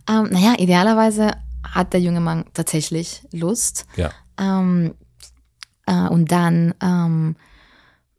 Ähm, 0.08 0.28
naja, 0.30 0.54
idealerweise 0.58 1.32
hat 1.62 1.92
der 1.92 2.00
junge 2.00 2.20
Mann 2.20 2.44
tatsächlich 2.54 3.22
Lust. 3.32 3.86
Ja. 3.96 4.10
Ähm, 4.38 4.94
äh, 5.86 6.08
und 6.08 6.30
dann, 6.30 6.74
ähm, 6.82 7.36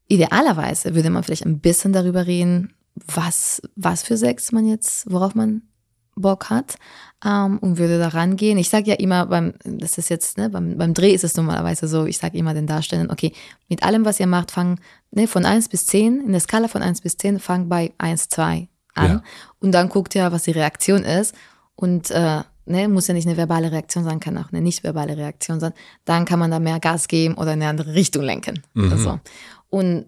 idealerweise 0.07 0.95
würde 0.95 1.09
man 1.09 1.23
vielleicht 1.23 1.45
ein 1.45 1.59
bisschen 1.59 1.93
darüber 1.93 2.27
reden, 2.27 2.74
was, 2.95 3.61
was 3.75 4.03
für 4.03 4.17
Sex 4.17 4.51
man 4.51 4.65
jetzt, 4.65 5.11
worauf 5.11 5.35
man 5.35 5.63
Bock 6.15 6.49
hat 6.49 6.77
ähm, 7.23 7.59
und 7.59 7.77
würde 7.77 7.99
da 7.99 8.09
rangehen. 8.09 8.57
Ich 8.57 8.69
sage 8.69 8.89
ja 8.89 8.95
immer, 8.95 9.25
beim, 9.25 9.53
das 9.63 9.97
ist 9.97 10.09
jetzt, 10.09 10.37
ne, 10.37 10.49
beim, 10.49 10.77
beim 10.77 10.93
Dreh 10.93 11.13
ist 11.13 11.23
es 11.23 11.35
normalerweise 11.35 11.87
so, 11.87 12.05
ich 12.05 12.17
sage 12.17 12.37
immer 12.37 12.53
den 12.53 12.67
Darstellern, 12.67 13.11
okay, 13.11 13.33
mit 13.67 13.83
allem, 13.83 14.05
was 14.05 14.19
ihr 14.19 14.27
macht, 14.27 14.51
fang 14.51 14.79
ne, 15.11 15.27
von 15.27 15.45
1 15.45 15.69
bis 15.69 15.85
10, 15.87 16.21
in 16.21 16.31
der 16.31 16.41
Skala 16.41 16.67
von 16.67 16.81
1 16.81 17.01
bis 17.01 17.17
10, 17.17 17.39
fang 17.39 17.67
bei 17.67 17.93
1, 17.97 18.29
2 18.29 18.69
an 18.93 19.09
ja. 19.09 19.23
und 19.59 19.73
dann 19.73 19.89
guckt 19.89 20.15
ihr, 20.15 20.31
was 20.31 20.43
die 20.43 20.51
Reaktion 20.51 21.03
ist 21.03 21.35
und 21.75 22.11
äh, 22.11 22.43
ne, 22.65 22.87
muss 22.87 23.07
ja 23.07 23.13
nicht 23.13 23.27
eine 23.27 23.37
verbale 23.37 23.71
Reaktion 23.71 24.05
sein, 24.05 24.21
kann 24.21 24.37
auch 24.37 24.51
eine 24.53 24.61
nicht 24.61 24.83
verbale 24.83 25.17
Reaktion 25.17 25.59
sein, 25.59 25.73
dann 26.05 26.23
kann 26.23 26.39
man 26.39 26.51
da 26.51 26.59
mehr 26.59 26.79
Gas 26.79 27.09
geben 27.09 27.35
oder 27.35 27.53
in 27.53 27.61
eine 27.61 27.69
andere 27.69 27.93
Richtung 27.93 28.23
lenken. 28.23 28.63
Mhm. 28.73 28.91
Also. 28.91 29.19
Und 29.69 30.05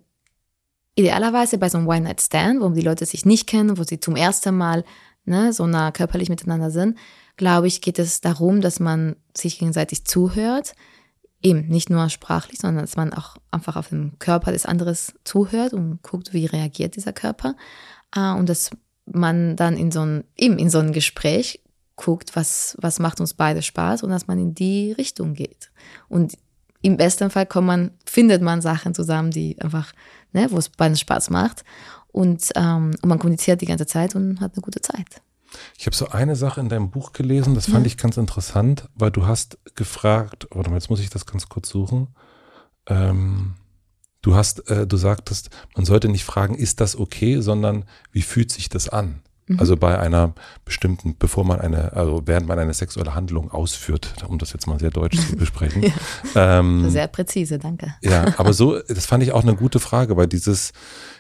idealerweise 0.97 1.57
bei 1.57 1.69
so 1.69 1.77
einem 1.77 1.88
One-Night-Stand, 1.88 2.60
wo 2.60 2.69
die 2.69 2.81
Leute 2.81 3.05
sich 3.05 3.25
nicht 3.25 3.47
kennen, 3.47 3.77
wo 3.77 3.83
sie 3.83 3.99
zum 3.99 4.15
ersten 4.15 4.57
Mal 4.57 4.83
ne, 5.25 5.53
so 5.53 5.67
nah 5.67 5.91
körperlich 5.91 6.29
miteinander 6.29 6.71
sind, 6.71 6.97
glaube 7.38 7.67
ich, 7.67 7.81
geht 7.81 7.99
es 7.99 8.19
darum, 8.19 8.62
dass 8.62 8.79
man 8.79 9.15
sich 9.36 9.60
gegenseitig 9.60 10.05
zuhört. 10.05 10.73
Eben 11.43 11.67
nicht 11.67 11.91
nur 11.91 12.10
sprachlich, 12.10 12.57
sondern 12.60 12.83
dass 12.83 12.97
man 12.97 13.13
auch 13.13 13.38
einfach 13.51 13.75
auf 13.75 13.89
den 13.89 14.17
Körper 14.17 14.51
des 14.51 14.65
anderen 14.65 14.97
zuhört 15.23 15.73
und 15.73 16.01
guckt, 16.01 16.33
wie 16.33 16.47
reagiert 16.47 16.95
dieser 16.95 17.13
Körper. 17.13 17.55
Ah, 18.10 18.33
und 18.33 18.49
dass 18.49 18.71
man 19.05 19.55
dann 19.55 19.77
in 19.77 19.91
so 19.91 20.01
ein, 20.01 20.23
eben 20.36 20.57
in 20.57 20.71
so 20.71 20.79
ein 20.79 20.93
Gespräch 20.93 21.61
guckt, 21.95 22.36
was, 22.36 22.76
was 22.82 22.97
macht 22.97 23.19
uns 23.19 23.36
beide 23.36 23.61
Spaß 23.61 24.01
und 24.01 24.09
dass 24.09 24.26
man 24.26 24.39
in 24.39 24.55
die 24.55 24.93
Richtung 24.93 25.36
geht. 25.36 25.72
Und 26.09 26.38
im 26.82 26.97
besten 26.97 27.30
Fall 27.30 27.45
kommt 27.45 27.67
man, 27.67 27.91
findet 28.05 28.41
man 28.41 28.61
Sachen 28.61 28.93
zusammen, 28.93 29.32
die 29.32 29.59
einfach 29.61 29.93
ne, 30.34 30.47
wo 30.51 30.57
es 30.57 30.69
beiden 30.69 30.97
Spaß 30.97 31.30
macht. 31.30 31.63
Und, 32.07 32.51
ähm, 32.55 32.95
und 33.01 33.09
man 33.09 33.19
kommuniziert 33.19 33.61
die 33.61 33.65
ganze 33.65 33.86
Zeit 33.86 34.15
und 34.15 34.39
hat 34.39 34.53
eine 34.53 34.61
gute 34.61 34.82
Zeit. 34.82 35.21
Ich 35.78 35.86
habe 35.86 35.95
so 35.95 36.09
eine 36.09 36.36
Sache 36.36 36.59
in 36.59 36.69
deinem 36.69 36.89
Buch 36.89 37.13
gelesen, 37.13 37.55
das 37.55 37.69
fand 37.69 37.86
ja. 37.86 37.88
ich 37.88 37.97
ganz 37.97 38.17
interessant, 38.17 38.89
weil 38.95 39.11
du 39.11 39.25
hast 39.25 39.57
gefragt, 39.75 40.47
warte 40.51 40.69
mal, 40.69 40.75
jetzt 40.75 40.89
muss 40.89 40.99
ich 40.99 41.09
das 41.09 41.25
ganz 41.25 41.47
kurz 41.47 41.69
suchen. 41.69 42.09
Ähm, 42.88 43.55
du 44.21 44.36
hast, 44.36 44.69
äh, 44.69 44.86
du 44.86 44.97
sagtest, 44.97 45.49
man 45.75 45.86
sollte 45.86 46.09
nicht 46.09 46.25
fragen, 46.25 46.55
ist 46.55 46.82
das 46.82 46.97
okay, 46.97 47.39
sondern 47.39 47.86
wie 48.11 48.21
fühlt 48.21 48.51
sich 48.51 48.67
das 48.67 48.89
an? 48.89 49.21
Mhm. 49.48 49.60
Also 49.60 49.78
bei 49.78 49.98
einer 49.98 50.34
bestimmten, 50.66 51.16
bevor 51.18 51.45
man 51.45 51.60
eine, 51.60 51.93
also 51.93 52.22
während 52.26 52.48
man 52.48 52.60
eine 52.60 52.74
sexuelle 52.74 53.16
Handlung 53.16 53.50
ausführt, 53.52 54.14
um 54.28 54.38
das 54.38 54.54
jetzt 54.54 54.68
mal 54.68 54.80
sehr 54.80 54.91
deutsch 54.91 55.18
zu 55.18 55.36
besprechen. 55.38 55.84
ja. 56.36 56.60
ähm, 56.60 56.89
sehr 56.89 57.08
präzise, 57.08 57.58
danke. 57.58 57.93
Ja, 58.02 58.34
aber 58.38 58.54
so, 58.54 58.80
das 58.80 59.06
fand 59.06 59.24
ich 59.24 59.32
auch 59.32 59.43
eine 59.43 59.56
gute 59.56 59.80
Frage, 59.80 60.18
weil 60.18 60.28
dieses 60.28 60.74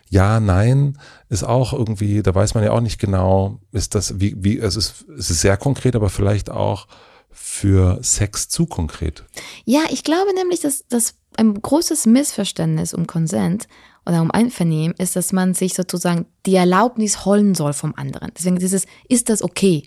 Ja, 0.09 0.39
Nein 0.39 0.97
ist 1.29 1.43
auch 1.43 1.73
irgendwie, 1.73 2.21
da 2.21 2.35
weiß 2.35 2.53
man 2.53 2.63
ja 2.63 2.71
auch 2.71 2.81
nicht 2.81 2.99
genau, 2.99 3.59
ist 3.71 3.95
das, 3.95 4.19
wie, 4.19 4.35
wie, 4.37 4.59
es 4.59 4.75
ist, 4.75 5.05
es 5.17 5.29
ist 5.29 5.41
sehr 5.41 5.57
konkret, 5.57 5.95
aber 5.95 6.09
vielleicht 6.09 6.49
auch 6.49 6.87
für 7.31 7.99
Sex 8.01 8.49
zu 8.49 8.65
konkret. 8.65 9.23
Ja, 9.63 9.81
ich 9.89 10.03
glaube 10.03 10.33
nämlich, 10.33 10.59
dass 10.59 10.85
das 10.89 11.15
ein 11.37 11.53
großes 11.53 12.07
Missverständnis 12.07 12.93
um 12.93 13.07
Konsent 13.07 13.67
oder 14.07 14.21
um 14.21 14.31
Einvernehmen 14.31 14.95
ist, 14.97 15.15
dass 15.15 15.33
man 15.33 15.53
sich 15.53 15.73
sozusagen 15.73 16.25
die 16.45 16.55
Erlaubnis 16.55 17.25
holen 17.25 17.55
soll 17.55 17.73
vom 17.73 17.93
anderen. 17.95 18.31
Deswegen 18.37 18.57
dieses, 18.57 18.85
ist 19.09 19.29
das 19.29 19.43
okay? 19.43 19.83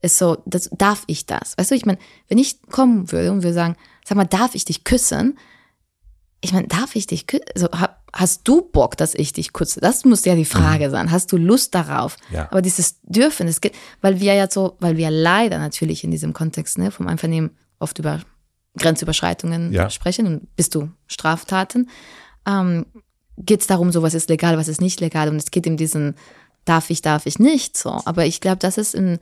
Ist 0.00 0.18
so, 0.18 0.38
das, 0.46 0.70
darf 0.76 1.02
ich 1.06 1.26
das? 1.26 1.58
Weißt 1.58 1.70
du, 1.70 1.74
ich 1.74 1.86
meine, 1.86 1.98
wenn 2.28 2.38
ich 2.38 2.62
kommen 2.62 3.10
würde 3.10 3.32
und 3.32 3.42
würde 3.42 3.54
sagen, 3.54 3.76
sag 4.04 4.16
mal, 4.16 4.26
darf 4.26 4.54
ich 4.54 4.64
dich 4.64 4.84
küssen? 4.84 5.38
Ich 6.40 6.52
meine, 6.52 6.68
darf 6.68 6.94
ich 6.94 7.06
dich 7.06 7.26
küssen? 7.26 7.44
Also, 7.54 7.68
hast 8.12 8.46
du 8.46 8.62
Bock, 8.62 8.96
dass 8.96 9.14
ich 9.14 9.32
dich 9.32 9.52
küsse? 9.52 9.80
Das 9.80 10.04
muss 10.04 10.24
ja 10.24 10.36
die 10.36 10.44
Frage 10.44 10.86
mhm. 10.86 10.90
sein. 10.92 11.10
Hast 11.10 11.32
du 11.32 11.36
Lust 11.36 11.74
darauf? 11.74 12.16
Ja. 12.30 12.48
Aber 12.50 12.62
dieses 12.62 13.00
Dürfen, 13.02 13.48
es 13.48 13.60
geht, 13.60 13.74
weil 14.02 14.20
wir 14.20 14.34
ja 14.34 14.48
so, 14.48 14.76
weil 14.78 14.96
wir 14.96 15.10
leider 15.10 15.58
natürlich 15.58 16.04
in 16.04 16.12
diesem 16.12 16.32
Kontext 16.32 16.78
ne, 16.78 16.92
vom 16.92 17.08
Einvernehmen 17.08 17.50
oft 17.80 17.98
über 17.98 18.20
Grenzüberschreitungen 18.78 19.72
ja. 19.72 19.90
sprechen 19.90 20.26
und 20.26 20.54
bist 20.54 20.74
du 20.74 20.90
Straftaten. 21.06 21.88
Ähm, 22.46 22.86
geht 23.36 23.60
es 23.60 23.66
darum, 23.66 23.92
so 23.92 24.02
was 24.02 24.14
ist 24.14 24.28
legal, 24.28 24.56
was 24.56 24.68
ist 24.68 24.80
nicht 24.80 25.00
legal. 25.00 25.28
Und 25.28 25.36
es 25.36 25.50
geht 25.50 25.66
in 25.66 25.76
diesen 25.76 26.14
darf 26.64 26.90
ich, 26.90 27.02
darf 27.02 27.26
ich 27.26 27.38
nicht 27.38 27.76
so. 27.76 28.00
Aber 28.04 28.26
ich 28.26 28.40
glaube, 28.40 28.58
das 28.58 28.78
ist 28.78 28.94
ein 28.94 29.18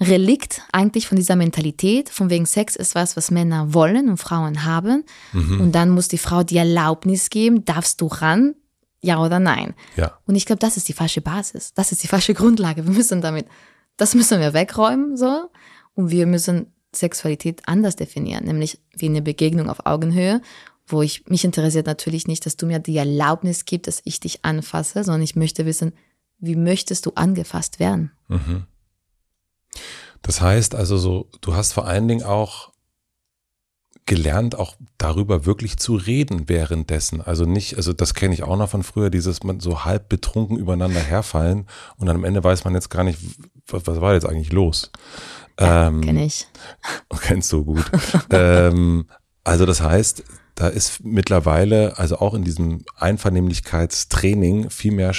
Relikt 0.00 0.62
eigentlich 0.72 1.06
von 1.06 1.16
dieser 1.16 1.36
Mentalität, 1.36 2.08
von 2.08 2.30
wegen 2.30 2.46
Sex 2.46 2.76
ist 2.76 2.94
was, 2.94 3.16
was 3.16 3.30
Männer 3.30 3.72
wollen 3.72 4.08
und 4.08 4.16
Frauen 4.16 4.64
haben. 4.64 5.04
Mhm. 5.32 5.60
Und 5.60 5.72
dann 5.72 5.90
muss 5.90 6.08
die 6.08 6.18
Frau 6.18 6.42
die 6.42 6.56
Erlaubnis 6.56 7.30
geben, 7.30 7.64
darfst 7.64 8.00
du 8.00 8.06
ran, 8.06 8.54
ja 9.00 9.22
oder 9.22 9.38
nein. 9.38 9.74
Ja. 9.96 10.18
Und 10.26 10.34
ich 10.34 10.46
glaube, 10.46 10.60
das 10.60 10.76
ist 10.76 10.88
die 10.88 10.92
falsche 10.92 11.20
Basis. 11.20 11.74
Das 11.74 11.92
ist 11.92 12.02
die 12.02 12.08
falsche 12.08 12.34
Grundlage. 12.34 12.86
Wir 12.86 12.92
müssen 12.92 13.20
damit, 13.20 13.46
das 13.96 14.14
müssen 14.14 14.40
wir 14.40 14.54
wegräumen, 14.54 15.16
so. 15.16 15.50
Und 15.94 16.10
wir 16.10 16.26
müssen 16.26 16.72
Sexualität 16.94 17.62
anders 17.66 17.96
definieren, 17.96 18.44
nämlich 18.44 18.78
wie 18.96 19.06
eine 19.06 19.22
Begegnung 19.22 19.70
auf 19.70 19.86
Augenhöhe 19.86 20.40
wo 20.86 21.02
ich 21.02 21.26
mich 21.28 21.44
interessiert 21.44 21.86
natürlich 21.86 22.26
nicht, 22.26 22.44
dass 22.46 22.56
du 22.56 22.66
mir 22.66 22.78
die 22.78 22.96
Erlaubnis 22.96 23.64
gibst, 23.64 23.86
dass 23.86 24.02
ich 24.04 24.20
dich 24.20 24.44
anfasse, 24.44 25.04
sondern 25.04 25.22
ich 25.22 25.36
möchte 25.36 25.66
wissen, 25.66 25.92
wie 26.38 26.56
möchtest 26.56 27.06
du 27.06 27.12
angefasst 27.14 27.78
werden? 27.78 28.12
Mhm. 28.28 28.66
Das 30.22 30.40
heißt 30.40 30.74
also 30.74 30.98
so, 30.98 31.28
du 31.40 31.54
hast 31.54 31.72
vor 31.72 31.86
allen 31.86 32.08
Dingen 32.08 32.24
auch 32.24 32.72
gelernt, 34.06 34.56
auch 34.56 34.74
darüber 34.98 35.46
wirklich 35.46 35.76
zu 35.76 35.94
reden 35.94 36.48
währenddessen. 36.48 37.20
Also 37.20 37.44
nicht, 37.44 37.76
also 37.76 37.92
das 37.92 38.14
kenne 38.14 38.34
ich 38.34 38.42
auch 38.42 38.56
noch 38.56 38.68
von 38.68 38.82
früher, 38.82 39.10
dieses 39.10 39.44
man 39.44 39.60
so 39.60 39.84
halb 39.84 40.08
betrunken 40.08 40.58
übereinander 40.58 41.00
herfallen 41.00 41.66
und 41.96 42.06
dann 42.06 42.16
am 42.16 42.24
Ende 42.24 42.42
weiß 42.42 42.64
man 42.64 42.74
jetzt 42.74 42.90
gar 42.90 43.04
nicht, 43.04 43.18
was, 43.66 43.86
was 43.86 44.00
war 44.00 44.14
jetzt 44.14 44.26
eigentlich 44.26 44.52
los. 44.52 44.90
Ja, 45.60 45.88
ähm, 45.88 46.00
Kenne 46.00 46.24
ich. 46.24 46.48
Kennst 47.20 47.52
du 47.52 47.64
gut. 47.64 47.84
ähm, 48.30 49.06
also 49.44 49.66
das 49.66 49.80
heißt, 49.80 50.24
da 50.54 50.68
ist 50.68 51.04
mittlerweile, 51.04 51.98
also 51.98 52.18
auch 52.18 52.34
in 52.34 52.44
diesem 52.44 52.84
Einvernehmlichkeitstraining, 52.96 54.70
viel 54.70 54.92
mehr 54.92 55.12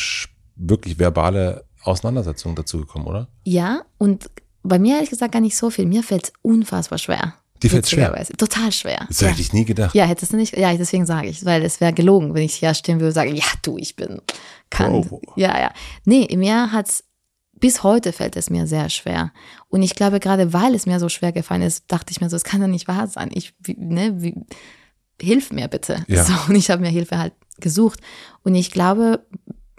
wirklich 0.56 1.00
verbale 1.00 1.66
Auseinandersetzungen 1.82 2.56
dazu 2.56 2.80
gekommen, 2.80 3.08
oder? 3.08 3.28
Ja, 3.44 3.84
und 3.98 4.30
bei 4.64 4.80
mir 4.80 4.96
ehrlich 4.96 5.10
gesagt 5.10 5.34
gar 5.34 5.42
nicht 5.42 5.58
so 5.58 5.70
viel. 5.70 5.86
Mir 5.86 6.04
fällt 6.04 6.26
es 6.26 6.34
unfassbar 6.42 6.98
schwer. 6.98 7.36
Die 7.62 7.70
fällt 7.70 7.88
schwer? 7.88 8.14
Total 8.38 8.72
schwer. 8.72 9.06
Das 9.08 9.22
ja. 9.22 9.30
hätte 9.30 9.42
ich 9.42 9.54
nie 9.54 9.66
gedacht. 9.66 9.96
Ja, 9.96 10.06
hättest 10.06 10.34
du 10.34 10.38
nicht, 10.38 10.58
ja, 10.58 10.76
deswegen 10.76 11.06
sage 11.06 11.28
ich, 11.28 11.46
weil 11.46 11.64
es 11.64 11.80
wäre 11.80 11.94
gelogen, 11.94 12.34
wenn 12.34 12.44
ich 12.44 12.56
hier 12.56 12.74
stehen 12.74 13.00
würde 13.00 13.08
und 13.08 13.14
sagen, 13.14 13.36
ja, 13.36 13.46
du, 13.62 13.78
ich 13.78 13.96
bin, 13.96 14.22
kann. 14.70 14.94
Oh. 14.94 15.22
Ja, 15.38 15.58
ja. 15.60 15.72
Nee, 16.04 16.28
mir 16.36 16.74
hat's, 16.74 17.06
bis 17.54 17.84
heute 17.84 18.12
fällt 18.12 18.36
es 18.36 18.50
mir 18.50 18.68
sehr 18.68 18.90
schwer. 18.90 19.32
Und 19.70 19.82
ich 19.82 19.96
glaube, 19.96 20.20
gerade 20.20 20.52
weil 20.52 20.76
es 20.76 20.86
mir 20.86 21.00
so 21.00 21.08
schwer 21.08 21.32
gefallen 21.32 21.62
ist, 21.62 21.86
dachte 21.88 22.12
ich 22.12 22.20
mir 22.20 22.30
so, 22.30 22.36
es 22.36 22.44
kann 22.44 22.60
doch 22.60 22.68
nicht 22.68 22.90
wahr 22.90 23.08
sein. 23.08 23.30
Ich, 23.34 23.54
wie, 23.60 23.76
ne, 23.78 24.22
wie, 24.22 24.36
hilf 25.22 25.52
mir 25.52 25.68
bitte. 25.68 26.04
Ja. 26.08 26.24
So, 26.24 26.34
und 26.48 26.56
ich 26.56 26.70
habe 26.70 26.82
mir 26.82 26.90
Hilfe 26.90 27.18
halt 27.18 27.34
gesucht. 27.60 28.00
Und 28.44 28.56
ich 28.56 28.72
glaube, 28.72 29.26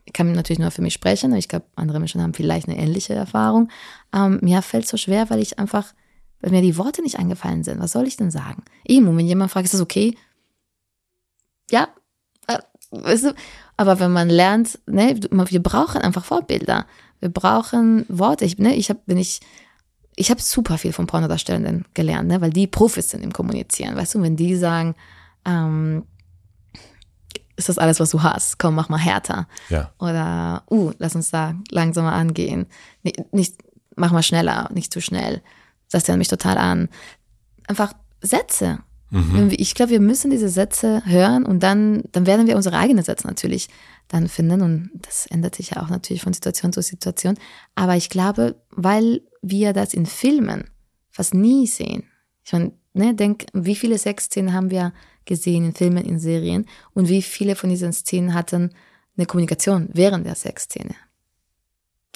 ich 0.05 0.13
kann 0.13 0.33
natürlich 0.33 0.59
nur 0.59 0.71
für 0.71 0.83
mich 0.83 0.95
sprechen, 0.95 1.31
aber 1.31 1.39
ich 1.39 1.49
glaube, 1.49 1.67
andere 1.77 1.99
Menschen 1.99 2.23
haben 2.23 2.35
vielleicht 2.35 2.69
eine 2.69 2.79
ähnliche 2.79 3.15
Erfahrung. 3.15 3.69
Ähm, 4.15 4.39
mir 4.43 4.63
fällt 4.63 4.85
es 4.85 4.91
so 4.91 4.97
schwer, 4.97 5.31
weil 5.31 5.41
ich 5.41 5.59
einfach, 5.59 5.93
weil 6.41 6.51
mir 6.51 6.63
die 6.63 6.77
Worte 6.77 7.03
nicht 7.03 7.19
eingefallen 7.19 7.65
sind. 7.65 7.81
Was 7.81 7.93
soll 7.93 8.07
ich 8.07 8.17
denn 8.17 8.31
sagen? 8.31 8.63
Eben, 8.87 9.09
und 9.09 9.17
wenn 9.17 9.27
jemand 9.27 9.51
fragt, 9.51 9.67
ist 9.67 9.75
das 9.75 9.81
okay? 9.81 10.17
Ja, 11.71 11.89
äh, 12.47 12.59
weißt 12.91 13.25
du, 13.25 13.35
aber 13.77 13.99
wenn 14.01 14.13
man 14.13 14.29
lernt, 14.29 14.79
ne, 14.87 15.19
wir 15.31 15.63
brauchen 15.63 16.01
einfach 16.01 16.25
Vorbilder. 16.25 16.87
Wir 17.21 17.31
brauchen 17.31 18.05
Worte. 18.09 18.45
Ich, 18.45 18.59
ne, 18.59 18.75
ich 18.75 18.91
habe, 18.91 19.01
wenn 19.07 19.19
ich, 19.19 19.41
ich 20.15 20.31
habe 20.31 20.41
super 20.41 20.79
viel 20.79 20.93
von 20.93 21.07
Pornodarstellenden 21.07 21.87
gelernt, 21.95 22.29
ne, 22.29 22.41
weil 22.41 22.51
die 22.51 22.67
Profis 22.67 23.11
sind 23.11 23.25
im 23.25 23.33
Kommunizieren. 23.33 23.97
Weißt 23.97 24.15
du, 24.15 24.23
wenn 24.23 24.37
die 24.37 24.55
sagen, 24.55 24.95
ähm, 25.45 26.05
ist 27.57 27.69
das 27.69 27.79
alles, 27.79 28.01
was 28.01 28.11
du 28.11 28.23
hast? 28.23 28.59
Komm, 28.59 28.75
mach 28.75 28.89
mal 28.89 28.99
härter. 28.99 29.47
Ja. 29.69 29.93
Oder, 29.99 30.65
uh, 30.71 30.93
lass 30.99 31.15
uns 31.15 31.31
da 31.31 31.55
langsamer 31.71 32.13
angehen. 32.13 32.67
Nicht, 33.03 33.33
nicht 33.33 33.55
mach 33.97 34.13
mal 34.13 34.23
schneller, 34.23 34.71
nicht 34.73 34.93
zu 34.93 35.01
schnell. 35.01 35.43
Das 35.91 36.05
erinnert 36.05 36.19
mich 36.19 36.29
total 36.29 36.59
an. 36.59 36.89
Einfach 37.69 37.93
Sätze. 38.21 38.81
Mhm. 39.11 39.51
Ich 39.53 39.75
glaube, 39.75 39.93
wir 39.93 40.01
müssen 40.01 40.31
diese 40.31 40.49
Sätze 40.49 41.03
hören 41.05 41.47
und 41.47 41.63
dann, 41.63 42.03
dann 42.11 42.27
werden 42.27 42.49
wir 42.49 42.57
unsere 42.57 42.77
eigenen 42.77 43.05
Sätze 43.05 43.27
natürlich 43.27 43.69
dann 44.09 44.29
finden. 44.29 44.63
Und 44.63 44.91
das 45.03 45.27
ändert 45.27 45.55
sich 45.55 45.71
ja 45.71 45.83
auch 45.83 45.89
natürlich 45.89 46.23
von 46.23 46.33
Situation 46.33 46.73
zu 46.73 46.83
Situation. 46.83 47.39
Aber 47.77 47.95
ich 47.95 48.11
glaube, 48.11 48.57
weil 48.71 49.23
wir 49.43 49.73
das 49.73 49.95
in 49.95 50.07
Filmen 50.07 50.65
fast 51.11 51.35
nie 51.35 51.67
sehen. 51.69 52.05
Ich 52.45 52.53
meine, 52.53 52.73
ne, 52.93 53.15
denk, 53.15 53.47
wie 53.53 53.77
viele 53.77 53.99
Sexszenen 53.99 54.53
haben 54.53 54.71
wir 54.71 54.93
gesehen 55.27 55.65
in 55.65 55.75
Filmen, 55.75 56.05
in 56.05 56.19
Serien 56.19 56.67
und 56.93 57.09
wie 57.09 57.23
viele 57.23 57.57
von 57.57 57.71
diesen 57.71 57.93
Szenen 57.93 58.35
hatten 58.35 58.71
eine 59.17 59.27
Kommunikation 59.27 59.89
während 59.93 60.27
der 60.27 60.35
Sexszene. 60.35 60.95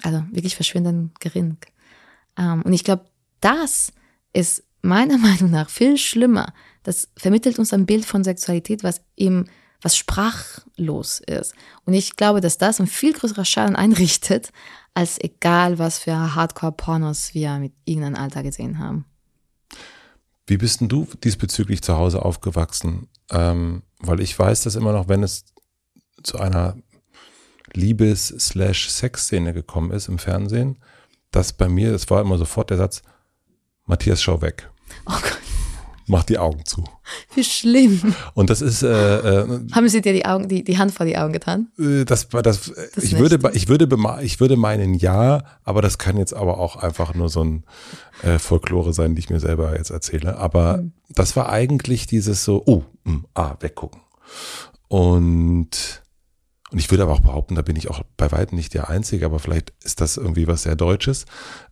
Also 0.03 0.25
wirklich 0.31 0.55
verschwindend 0.55 1.19
gering. 1.21 1.57
Ähm, 2.37 2.63
und 2.63 2.73
ich 2.73 2.85
glaube, 2.85 3.07
das 3.41 3.93
ist 4.33 4.65
meiner 4.83 5.19
Meinung 5.19 5.51
nach 5.51 5.71
viel 5.71 5.97
schlimmer. 5.97 6.53
Das 6.83 7.09
vermittelt 7.17 7.59
uns 7.59 7.73
ein 7.73 7.87
Bild 7.87 8.05
von 8.05 8.25
Sexualität, 8.25 8.83
was 8.83 9.03
eben 9.17 9.47
was 9.81 9.97
sprachlos 9.97 11.21
ist. 11.21 11.55
Und 11.85 11.95
ich 11.95 12.17
glaube, 12.17 12.41
dass 12.41 12.59
das 12.59 12.81
ein 12.81 12.89
viel 12.89 13.13
größerer 13.13 13.45
Schaden 13.45 13.77
einrichtet, 13.77 14.51
als 14.95 15.21
egal, 15.21 15.79
was 15.79 15.99
für 16.01 16.35
Hardcore-Pornos 16.35 17.35
wir 17.35 17.59
mit 17.59 17.73
irgendeinem 17.85 18.17
Alter 18.17 18.43
gesehen 18.43 18.79
haben. 18.81 19.05
Wie 20.49 20.57
bist 20.57 20.80
denn 20.80 20.88
du 20.88 21.07
diesbezüglich 21.22 21.82
zu 21.82 21.96
Hause 21.96 22.24
aufgewachsen? 22.24 23.09
Ähm, 23.30 23.82
weil 24.01 24.20
ich 24.20 24.36
weiß, 24.36 24.62
dass 24.62 24.76
immer 24.76 24.92
noch, 24.92 25.07
wenn 25.07 25.22
es 25.22 25.44
zu 26.22 26.38
einer 26.38 26.76
Liebes-Sex-Szene 27.74 29.53
gekommen 29.53 29.90
ist 29.90 30.09
im 30.09 30.18
Fernsehen, 30.18 30.78
dass 31.30 31.53
bei 31.53 31.68
mir, 31.68 31.92
das 31.92 32.09
war 32.09 32.22
immer 32.22 32.38
sofort 32.38 32.70
der 32.70 32.78
Satz, 32.78 33.03
Matthias, 33.84 34.22
schau 34.22 34.40
weg. 34.40 34.70
Oh 35.07 35.12
Gott. 35.20 35.38
Mach 36.09 36.25
die 36.25 36.39
Augen 36.39 36.65
zu. 36.65 36.85
Wie 37.35 37.45
schlimm. 37.45 38.15
Und 38.33 38.49
das 38.49 38.63
ist. 38.63 38.83
Äh, 38.83 39.43
äh, 39.43 39.61
Haben 39.73 39.89
Sie 39.91 40.01
dir 40.01 40.15
die 40.15 40.25
Augen, 40.25 40.49
die, 40.49 40.65
die 40.65 40.79
Hand 40.79 40.93
vor 40.93 41.05
die 41.05 41.19
Augen 41.19 41.35
getan? 41.35 41.69
Äh, 41.79 42.05
das 42.05 42.29
das. 42.29 42.43
das 42.43 42.73
ich 42.97 43.19
würde, 43.19 43.39
ich 43.53 43.69
würde, 43.69 43.89
ich 44.23 44.41
würde 44.41 44.57
meinen 44.57 44.95
ja, 44.95 45.45
aber 45.65 45.83
das 45.83 45.99
kann 45.99 46.17
jetzt 46.17 46.33
aber 46.33 46.59
auch 46.59 46.77
einfach 46.77 47.15
nur 47.15 47.29
so 47.29 47.45
ein 47.45 47.65
äh, 48.23 48.39
Folklore 48.39 48.95
sein, 48.95 49.15
die 49.15 49.21
ich 49.21 49.29
mir 49.29 49.39
selber 49.39 49.77
jetzt 49.77 49.91
erzähle. 49.91 50.39
Aber 50.39 50.79
mhm. 50.79 50.93
das 51.11 51.37
war 51.37 51.51
eigentlich 51.51 52.07
dieses 52.07 52.43
so, 52.43 52.63
oh, 52.65 52.85
mh, 53.05 53.13
hm, 53.13 53.27
ah, 53.35 53.57
weggucken. 53.61 54.01
Und 54.89 56.03
und 56.71 56.79
ich 56.79 56.91
würde 56.91 57.05
aber 57.05 57.12
auch 57.12 57.21
behaupten, 57.21 57.55
da 57.55 57.62
bin 57.62 57.77
ich 57.77 57.89
auch 57.89 58.03
bei 58.16 58.31
weitem 58.31 58.57
nicht 58.57 58.75
der 58.75 58.91
Einzige, 58.91 59.25
aber 59.25 59.39
vielleicht 59.39 59.73
ist 59.83 60.01
das 60.01 60.16
irgendwie 60.19 60.47
was 60.47 60.64
sehr 60.64 60.77
Deutsches. 60.77 61.25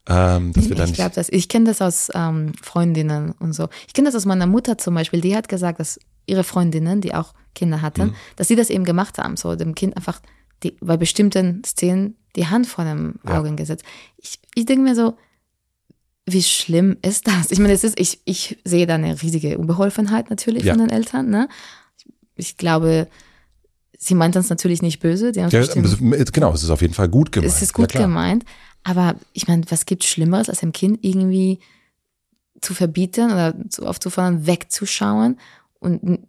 Ähm, 0.09 0.53
dass 0.53 0.71
wir 0.71 0.79
ich 0.79 0.95
glaube 0.95 1.15
das. 1.15 1.29
Ich 1.29 1.49
kenne 1.49 1.67
das 1.67 1.83
aus 1.83 2.09
ähm, 2.15 2.53
Freundinnen 2.63 3.33
und 3.33 3.53
so. 3.53 3.69
Ich 3.87 3.93
kenne 3.93 4.09
das 4.09 4.15
aus 4.15 4.25
meiner 4.25 4.47
Mutter 4.47 4.79
zum 4.79 4.95
Beispiel. 4.95 5.21
Die 5.21 5.37
hat 5.37 5.49
gesagt, 5.49 5.81
dass 5.81 5.99
ihre 6.25 6.45
Freundinnen, 6.45 7.01
die 7.01 7.15
auch 7.15 7.35
Kinder 7.55 7.83
hatten, 7.83 8.07
mhm. 8.07 8.15
dass 8.37 8.49
sie 8.49 8.57
das 8.57 8.71
eben 8.71 8.85
gemacht 8.85 9.19
haben. 9.19 9.37
So 9.37 9.55
dem 9.55 9.75
Kind 9.75 9.97
einfach 9.97 10.21
die, 10.63 10.77
bei 10.81 10.97
bestimmten 10.97 11.63
Szenen 11.65 12.17
die 12.35 12.47
Hand 12.47 12.67
vor 12.67 12.85
dem 12.85 13.17
Augen 13.25 13.51
ja. 13.51 13.55
gesetzt. 13.55 13.85
Ich, 14.17 14.39
ich 14.55 14.65
denke 14.65 14.83
mir 14.83 14.95
so, 14.95 15.17
wie 16.25 16.43
schlimm 16.43 16.97
ist 17.03 17.27
das? 17.29 17.51
Ich 17.51 17.59
meine, 17.59 17.73
es 17.73 17.85
ist, 17.85 18.01
ich, 18.01 18.21
ich 18.25 18.59
sehe 18.65 18.87
da 18.87 18.95
eine 18.95 19.21
riesige 19.23 19.59
Unbeholfenheit 19.59 20.31
natürlich 20.31 20.65
ja. 20.65 20.75
von 20.75 20.81
den 20.81 20.91
Eltern. 20.91 21.29
Ne? 21.29 21.49
Ich 22.35 22.57
glaube, 22.57 23.09
Sie 23.99 24.15
meint 24.15 24.37
das 24.37 24.49
natürlich 24.51 24.83
nicht 24.83 25.01
böse. 25.01 25.33
Ja, 25.35 25.49
genau, 25.49 26.53
es 26.53 26.63
ist 26.63 26.71
auf 26.71 26.83
jeden 26.83 26.95
Fall 26.95 27.09
gut 27.09 27.33
gemeint. 27.33 27.53
Es 27.53 27.63
ist 27.63 27.73
gut 27.73 27.95
ja, 27.95 28.03
gemeint. 28.03 28.45
Aber 28.85 29.17
ich 29.33 29.49
meine, 29.49 29.63
was 29.69 29.87
gibt 29.87 30.05
Schlimmeres, 30.05 30.49
als 30.49 30.61
dem 30.61 30.73
Kind 30.73 30.99
irgendwie 31.03 31.59
zu 32.61 32.75
verbieten 32.75 33.33
oder 33.33 33.55
zu 33.69 33.87
aufzufordern, 33.87 34.47
wegzuschauen 34.47 35.39
und, 35.81 36.21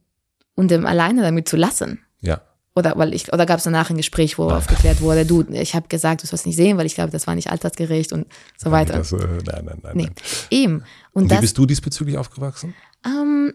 und 0.56 0.72
dem 0.72 0.86
alleine 0.86 1.22
damit 1.22 1.48
zu 1.48 1.58
lassen? 1.58 2.00
Ja. 2.22 2.42
Oder 2.76 2.96
weil 2.98 3.14
ich, 3.14 3.34
oder 3.34 3.46
gab 3.46 3.58
es 3.58 3.64
danach 3.64 3.90
ein 3.90 3.98
Gespräch, 3.98 4.38
wo 4.38 4.50
aufgeklärt 4.50 5.02
wurde, 5.02 5.26
du, 5.26 5.44
ich 5.52 5.74
habe 5.74 5.88
gesagt, 5.88 6.22
du 6.22 6.28
sollst 6.28 6.46
nicht 6.46 6.56
sehen, 6.56 6.78
weil 6.78 6.86
ich 6.86 6.96
glaube, 6.96 7.12
das 7.12 7.26
war 7.26 7.34
nicht 7.34 7.50
altersgerecht 7.50 8.14
und 8.14 8.28
so 8.56 8.72
weiter. 8.72 8.94
Das, 8.94 9.12
äh, 9.12 9.18
nein, 9.18 9.66
nein, 9.66 9.80
nein, 9.82 9.92
Nee, 9.96 10.04
nein. 10.04 10.14
eben. 10.52 10.76
Und, 11.12 11.24
Und 11.24 11.24
wie 11.26 11.28
das, 11.30 11.42
bist 11.42 11.58
du 11.58 11.66
diesbezüglich 11.66 12.18
aufgewachsen? 12.18 12.76
ähm, 13.04 13.54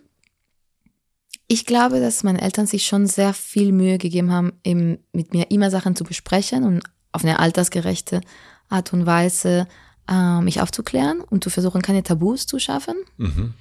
ich 1.53 1.67
glaube, 1.67 2.01
dass 2.01 2.23
meine 2.23 2.41
Eltern 2.41 2.67
sich 2.67 2.87
schon 2.87 3.07
sehr 3.07 3.35
viel 3.35 3.73
Mühe 3.73 3.99
gegeben 3.99 4.33
haben, 4.33 4.55
eben 4.65 4.99
mit 5.13 5.35
mir 5.35 5.51
immer 5.51 5.71
Sachen 5.71 5.95
zu 5.95 6.03
besprechen 6.03 6.65
und 6.65 6.83
auf 7.13 7.25
eine 7.25 7.41
altersgerechte 7.41 8.23
Art 8.71 8.95
und 8.95 9.05
Weise 9.05 9.69
äh, 10.09 10.41
mich 10.41 10.63
aufzuklären 10.63 11.21
und 11.21 11.45
zu 11.45 11.51
versuchen, 11.51 11.83
keine 11.83 12.03
Tabus 12.03 12.47
zu 12.47 12.59
schaffen. 12.59 12.95
Mhm. 13.19 13.53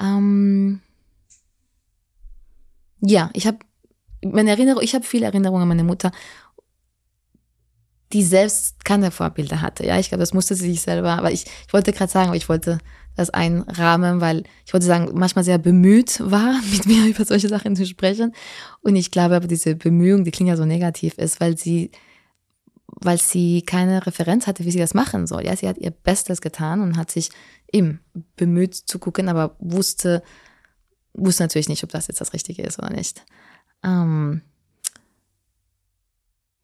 Ähm, 0.00 0.80
ja, 3.00 3.30
ich 3.32 3.48
habe 3.48 3.58
meine 4.22 4.50
Erinnerung, 4.50 4.84
ich 4.84 4.94
habe 4.94 5.04
viele 5.04 5.26
Erinnerungen 5.26 5.62
an 5.62 5.68
meine 5.68 5.82
Mutter, 5.82 6.12
die 8.12 8.22
selbst 8.22 8.84
keine 8.84 9.10
Vorbilder 9.10 9.60
hatte. 9.60 9.84
Ja, 9.84 9.98
ich 9.98 10.08
glaube, 10.08 10.22
das 10.22 10.34
musste 10.34 10.54
sie 10.54 10.70
sich 10.70 10.82
selber, 10.82 11.18
aber 11.18 11.32
ich, 11.32 11.46
ich 11.66 11.72
wollte 11.72 11.92
gerade 11.92 12.12
sagen, 12.12 12.28
aber 12.28 12.36
ich 12.36 12.48
wollte 12.48 12.78
das 13.16 13.30
einrahmen, 13.30 14.20
weil 14.20 14.44
ich 14.66 14.72
wollte 14.72 14.86
sagen, 14.86 15.10
manchmal 15.14 15.44
sehr 15.44 15.58
bemüht 15.58 16.20
war, 16.20 16.60
mit 16.72 16.86
mir 16.86 17.06
über 17.06 17.24
solche 17.24 17.48
Sachen 17.48 17.76
zu 17.76 17.86
sprechen. 17.86 18.32
Und 18.82 18.96
ich 18.96 19.10
glaube 19.10 19.36
aber, 19.36 19.46
diese 19.46 19.76
Bemühung, 19.76 20.24
die 20.24 20.30
klingt 20.30 20.48
ja 20.48 20.56
so 20.56 20.64
negativ 20.64 21.14
ist, 21.18 21.40
weil 21.40 21.56
sie, 21.56 21.90
weil 22.86 23.18
sie 23.18 23.62
keine 23.62 24.06
Referenz 24.06 24.46
hatte, 24.46 24.64
wie 24.64 24.70
sie 24.70 24.78
das 24.78 24.94
machen 24.94 25.26
soll. 25.26 25.44
Ja, 25.44 25.56
sie 25.56 25.68
hat 25.68 25.78
ihr 25.78 25.90
Bestes 25.90 26.40
getan 26.40 26.80
und 26.80 26.96
hat 26.96 27.10
sich 27.10 27.30
eben 27.72 28.00
bemüht 28.36 28.74
zu 28.74 28.98
gucken, 28.98 29.28
aber 29.28 29.56
wusste, 29.58 30.22
wusste 31.12 31.44
natürlich 31.44 31.68
nicht, 31.68 31.84
ob 31.84 31.90
das 31.90 32.08
jetzt 32.08 32.20
das 32.20 32.32
Richtige 32.32 32.62
ist 32.62 32.78
oder 32.78 32.90
nicht. 32.90 33.24
Ähm 33.84 34.42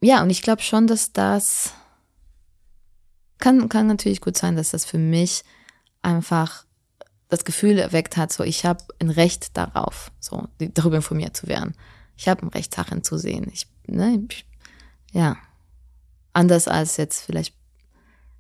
ja, 0.03 0.23
und 0.23 0.31
ich 0.31 0.43
glaube 0.43 0.63
schon, 0.63 0.87
dass 0.87 1.13
das 1.13 1.75
kann, 3.39 3.69
kann 3.69 3.87
natürlich 3.87 4.21
gut 4.21 4.37
sein, 4.37 4.57
dass 4.57 4.71
das 4.71 4.85
für 4.85 4.99
mich 4.99 5.43
einfach 6.03 6.65
das 7.29 7.45
Gefühl 7.45 7.79
erweckt 7.79 8.17
hat, 8.17 8.33
so 8.33 8.43
ich 8.43 8.65
habe 8.65 8.85
ein 8.99 9.11
Recht 9.11 9.57
darauf, 9.57 10.11
so 10.19 10.49
darüber 10.59 10.97
informiert 10.97 11.37
zu 11.37 11.47
werden. 11.47 11.75
Ich 12.17 12.29
habe 12.29 12.43
ein 12.45 12.49
Recht, 12.49 12.75
Sachen 12.75 13.03
zu 13.03 13.17
sehen. 13.17 13.51
Ich, 13.53 13.67
ne, 13.87 14.23
ich, 14.29 14.45
ja, 15.13 15.37
anders 16.33 16.69
als 16.69 16.97
jetzt 16.97 17.25
vielleicht, 17.25 17.55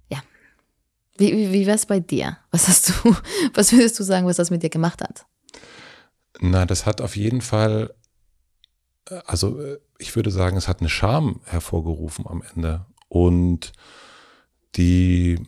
ja. 0.08 0.22
Wie, 1.16 1.32
wie, 1.32 1.52
wie 1.52 1.66
wär's 1.66 1.86
bei 1.86 2.00
dir? 2.00 2.36
Was 2.50 2.68
hast 2.68 2.90
du, 2.90 3.16
was 3.54 3.72
würdest 3.72 3.98
du 3.98 4.02
sagen, 4.02 4.26
was 4.26 4.36
das 4.36 4.50
mit 4.50 4.62
dir 4.62 4.70
gemacht 4.70 5.00
hat? 5.00 5.24
Na, 6.40 6.66
das 6.66 6.84
hat 6.84 7.00
auf 7.00 7.16
jeden 7.16 7.40
Fall, 7.40 7.94
äh, 9.08 9.20
also 9.24 9.61
äh, 9.61 9.78
ich 9.98 10.14
würde 10.16 10.30
sagen, 10.30 10.56
es 10.56 10.68
hat 10.68 10.80
eine 10.80 10.88
Scham 10.88 11.40
hervorgerufen 11.44 12.26
am 12.26 12.42
Ende. 12.54 12.86
Und 13.08 13.72
die, 14.76 15.38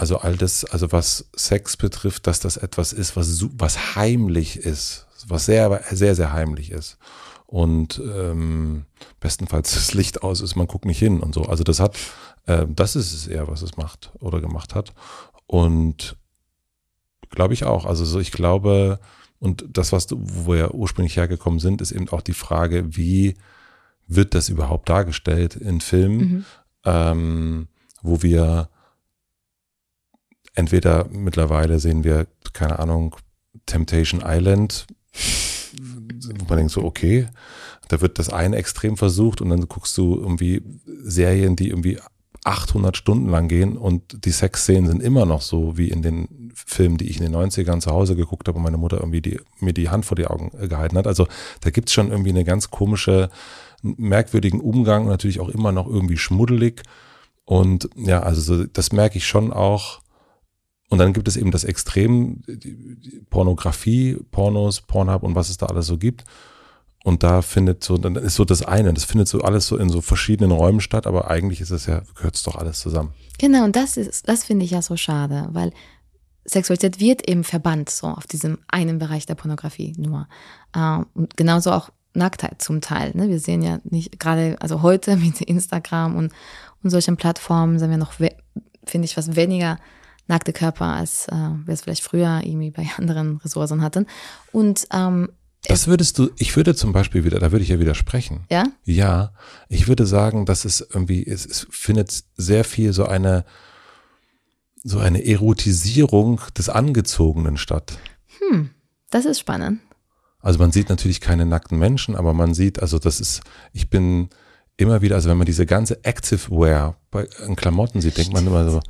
also 0.00 0.16
all 0.16 0.36
das, 0.36 0.64
also 0.64 0.92
was 0.92 1.26
Sex 1.36 1.76
betrifft, 1.76 2.26
dass 2.26 2.40
das 2.40 2.56
etwas 2.56 2.94
ist, 2.94 3.16
was, 3.16 3.44
was 3.58 3.96
heimlich 3.96 4.56
ist, 4.56 5.06
was 5.28 5.44
sehr, 5.44 5.82
sehr, 5.90 6.14
sehr 6.14 6.32
heimlich 6.32 6.70
ist. 6.70 6.96
Und 7.46 8.00
ähm, 8.02 8.86
bestenfalls 9.20 9.74
das 9.74 9.92
Licht 9.92 10.22
aus 10.22 10.40
ist, 10.40 10.56
man 10.56 10.66
guckt 10.66 10.86
nicht 10.86 10.98
hin 10.98 11.20
und 11.20 11.34
so. 11.34 11.42
Also 11.42 11.64
das 11.64 11.80
hat, 11.80 11.98
äh, 12.46 12.66
das 12.68 12.96
ist 12.96 13.12
es 13.12 13.26
eher, 13.26 13.46
was 13.48 13.60
es 13.60 13.76
macht 13.76 14.10
oder 14.20 14.40
gemacht 14.40 14.74
hat. 14.74 14.94
Und 15.46 16.16
glaube 17.28 17.52
ich 17.52 17.64
auch. 17.64 17.84
Also 17.84 18.06
so, 18.06 18.20
ich 18.20 18.32
glaube, 18.32 19.00
und 19.38 19.66
das, 19.68 19.92
was 19.92 20.06
du, 20.06 20.16
wo 20.18 20.54
wir 20.54 20.72
ursprünglich 20.72 21.18
hergekommen 21.18 21.60
sind, 21.60 21.82
ist 21.82 21.92
eben 21.92 22.08
auch 22.08 22.22
die 22.22 22.32
Frage, 22.32 22.96
wie 22.96 23.34
wird 24.06 24.34
das 24.34 24.48
überhaupt 24.48 24.88
dargestellt 24.88 25.56
in 25.56 25.82
Filmen, 25.82 26.18
Mhm. 26.18 26.44
ähm, 26.86 27.68
wo 28.00 28.22
wir 28.22 28.70
entweder 30.54 31.06
mittlerweile 31.10 31.78
sehen 31.80 32.04
wir, 32.04 32.26
keine 32.52 32.78
Ahnung, 32.78 33.16
Temptation 33.66 34.22
Island, 34.24 34.86
wo 36.38 36.44
man 36.48 36.58
denkt 36.58 36.72
so, 36.72 36.84
okay, 36.84 37.28
da 37.88 38.00
wird 38.00 38.18
das 38.18 38.30
eine 38.30 38.56
Extrem 38.56 38.96
versucht 38.96 39.40
und 39.40 39.50
dann 39.50 39.68
guckst 39.68 39.96
du 39.98 40.16
irgendwie 40.16 40.62
Serien, 41.02 41.56
die 41.56 41.68
irgendwie 41.68 41.98
800 42.44 42.96
Stunden 42.96 43.28
lang 43.28 43.48
gehen 43.48 43.76
und 43.76 44.24
die 44.24 44.30
Sexszenen 44.30 44.86
sind 44.88 45.02
immer 45.02 45.26
noch 45.26 45.42
so 45.42 45.76
wie 45.76 45.88
in 45.88 46.02
den 46.02 46.52
Filmen, 46.54 46.96
die 46.96 47.08
ich 47.08 47.20
in 47.20 47.24
den 47.24 47.34
90ern 47.34 47.80
zu 47.80 47.90
Hause 47.90 48.16
geguckt 48.16 48.48
habe 48.48 48.56
und 48.56 48.64
meine 48.64 48.78
Mutter 48.78 48.98
irgendwie 48.98 49.20
die, 49.20 49.40
mir 49.58 49.74
die 49.74 49.90
Hand 49.90 50.06
vor 50.06 50.16
die 50.16 50.26
Augen 50.26 50.50
äh, 50.58 50.68
gehalten 50.68 50.96
hat. 50.96 51.06
Also 51.06 51.26
da 51.60 51.70
gibt's 51.70 51.92
schon 51.92 52.10
irgendwie 52.10 52.30
eine 52.30 52.44
ganz 52.44 52.70
komische, 52.70 53.28
merkwürdigen 53.82 54.60
Umgang 54.60 55.02
und 55.04 55.10
natürlich 55.10 55.40
auch 55.40 55.48
immer 55.48 55.72
noch 55.72 55.86
irgendwie 55.86 56.18
schmuddelig. 56.18 56.82
Und 57.44 57.90
ja, 57.96 58.22
also 58.22 58.40
so, 58.40 58.64
das 58.64 58.92
merke 58.92 59.18
ich 59.18 59.26
schon 59.26 59.52
auch. 59.52 60.00
Und 60.90 60.98
dann 60.98 61.12
gibt 61.12 61.28
es 61.28 61.36
eben 61.36 61.52
das 61.52 61.64
Extrem, 61.64 62.42
die, 62.46 63.22
Pornografie, 63.30 64.18
Pornos, 64.32 64.80
Pornhub 64.82 65.22
und 65.22 65.36
was 65.36 65.48
es 65.48 65.56
da 65.56 65.66
alles 65.66 65.86
so 65.86 65.96
gibt. 65.96 66.24
Und 67.04 67.22
da 67.22 67.40
findet 67.42 67.82
so, 67.82 67.96
dann 67.96 68.16
ist 68.16 68.34
so 68.34 68.44
das 68.44 68.62
eine, 68.62 68.92
das 68.92 69.04
findet 69.04 69.28
so 69.28 69.40
alles 69.40 69.68
so 69.68 69.76
in 69.78 69.88
so 69.88 70.00
verschiedenen 70.02 70.50
Räumen 70.50 70.80
statt, 70.80 71.06
aber 71.06 71.30
eigentlich 71.30 71.60
ist 71.60 71.70
es 71.70 71.86
ja, 71.86 72.02
gehört 72.16 72.34
es 72.34 72.42
doch 72.42 72.56
alles 72.56 72.80
zusammen. 72.80 73.14
Genau, 73.38 73.64
und 73.64 73.76
das 73.76 73.96
ist, 73.96 74.28
das 74.28 74.44
finde 74.44 74.64
ich 74.64 74.72
ja 74.72 74.82
so 74.82 74.96
schade, 74.96 75.48
weil 75.52 75.72
Sexualität 76.44 77.00
wird 77.00 77.26
eben 77.28 77.44
verbannt 77.44 77.88
so 77.88 78.08
auf 78.08 78.26
diesem 78.26 78.58
einen 78.68 78.98
Bereich 78.98 79.24
der 79.24 79.36
Pornografie 79.36 79.94
nur. 79.96 80.28
Ähm, 80.76 81.06
und 81.14 81.36
genauso 81.36 81.70
auch 81.70 81.90
Nacktheit 82.14 82.60
zum 82.60 82.80
Teil. 82.80 83.12
Ne? 83.14 83.28
Wir 83.28 83.38
sehen 83.38 83.62
ja 83.62 83.78
nicht, 83.84 84.18
gerade, 84.18 84.56
also 84.60 84.82
heute 84.82 85.16
mit 85.16 85.40
Instagram 85.40 86.16
und, 86.16 86.32
und 86.82 86.90
solchen 86.90 87.16
Plattformen 87.16 87.78
sind 87.78 87.90
wir 87.90 87.98
noch, 87.98 88.12
finde 88.12 89.04
ich, 89.04 89.16
was 89.16 89.36
weniger 89.36 89.78
nackte 90.30 90.54
Körper, 90.54 90.86
als 90.86 91.28
äh, 91.28 91.34
wir 91.34 91.74
es 91.74 91.82
vielleicht 91.82 92.02
früher 92.02 92.40
irgendwie 92.42 92.70
bei 92.70 92.86
anderen 92.96 93.36
Ressourcen 93.38 93.82
hatten. 93.82 94.06
Und 94.52 94.86
ähm, 94.92 95.28
Das 95.68 95.86
würdest 95.86 96.18
du, 96.18 96.30
ich 96.38 96.56
würde 96.56 96.74
zum 96.74 96.92
Beispiel 96.92 97.24
wieder, 97.24 97.38
da 97.38 97.52
würde 97.52 97.62
ich 97.62 97.68
ja 97.68 97.78
widersprechen. 97.78 98.46
ja, 98.50 98.64
Ja, 98.84 99.32
ich 99.68 99.88
würde 99.88 100.06
sagen, 100.06 100.46
dass 100.46 100.64
es 100.64 100.80
irgendwie, 100.80 101.26
es, 101.26 101.44
es 101.44 101.66
findet 101.70 102.24
sehr 102.36 102.64
viel 102.64 102.94
so 102.94 103.04
eine, 103.04 103.44
so 104.82 104.98
eine 104.98 105.22
Erotisierung 105.26 106.40
des 106.56 106.70
Angezogenen 106.70 107.58
statt. 107.58 107.98
das 109.10 109.26
ist 109.26 109.40
spannend. 109.40 109.80
Also 110.40 110.58
man 110.58 110.72
sieht 110.72 110.88
natürlich 110.88 111.20
keine 111.20 111.44
nackten 111.44 111.78
Menschen, 111.78 112.16
aber 112.16 112.32
man 112.32 112.54
sieht, 112.54 112.80
also 112.80 112.98
das 112.98 113.20
ist, 113.20 113.42
ich 113.74 113.90
bin 113.90 114.30
immer 114.78 115.02
wieder, 115.02 115.16
also 115.16 115.28
wenn 115.28 115.36
man 115.36 115.46
diese 115.46 115.66
ganze 115.66 116.02
Active 116.04 116.50
Wear 116.50 116.96
bei 117.10 117.28
an 117.44 117.56
Klamotten 117.56 118.00
sieht, 118.00 118.16
denkt 118.16 118.32
man 118.32 118.46
immer 118.46 118.70
so, 118.70 118.80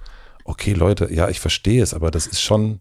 okay 0.45 0.73
Leute, 0.73 1.13
ja, 1.13 1.29
ich 1.29 1.41
verstehe 1.41 1.83
es, 1.83 1.95
aber 1.95 2.11
das 2.11 2.27
ist 2.27 2.41
schon, 2.41 2.81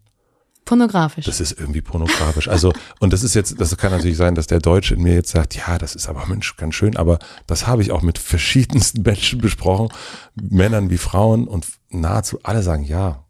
Pornografisch. 0.65 1.25
das 1.25 1.39
ist 1.39 1.59
irgendwie 1.59 1.81
pornografisch. 1.81 2.47
Also, 2.47 2.73
und 2.99 3.11
das 3.11 3.23
ist 3.23 3.33
jetzt, 3.33 3.59
das 3.59 3.75
kann 3.77 3.91
natürlich 3.91 4.17
sein, 4.17 4.35
dass 4.35 4.47
der 4.47 4.59
Deutsche 4.59 4.93
in 4.93 5.01
mir 5.01 5.15
jetzt 5.15 5.31
sagt, 5.31 5.55
ja, 5.55 5.77
das 5.77 5.95
ist 5.95 6.07
aber 6.07 6.25
Mensch, 6.27 6.55
ganz 6.57 6.75
schön, 6.75 6.95
aber 6.95 7.17
das 7.47 7.65
habe 7.65 7.81
ich 7.81 7.91
auch 7.91 8.03
mit 8.03 8.17
verschiedensten 8.19 9.01
Menschen 9.05 9.41
besprochen, 9.41 9.89
Männern 10.35 10.89
wie 10.89 10.97
Frauen 10.97 11.47
und 11.47 11.65
nahezu 11.89 12.39
alle 12.43 12.61
sagen, 12.61 12.83
ja, 12.83 13.25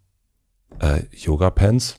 äh, 0.79 1.03
Yoga-Pants 1.15 1.97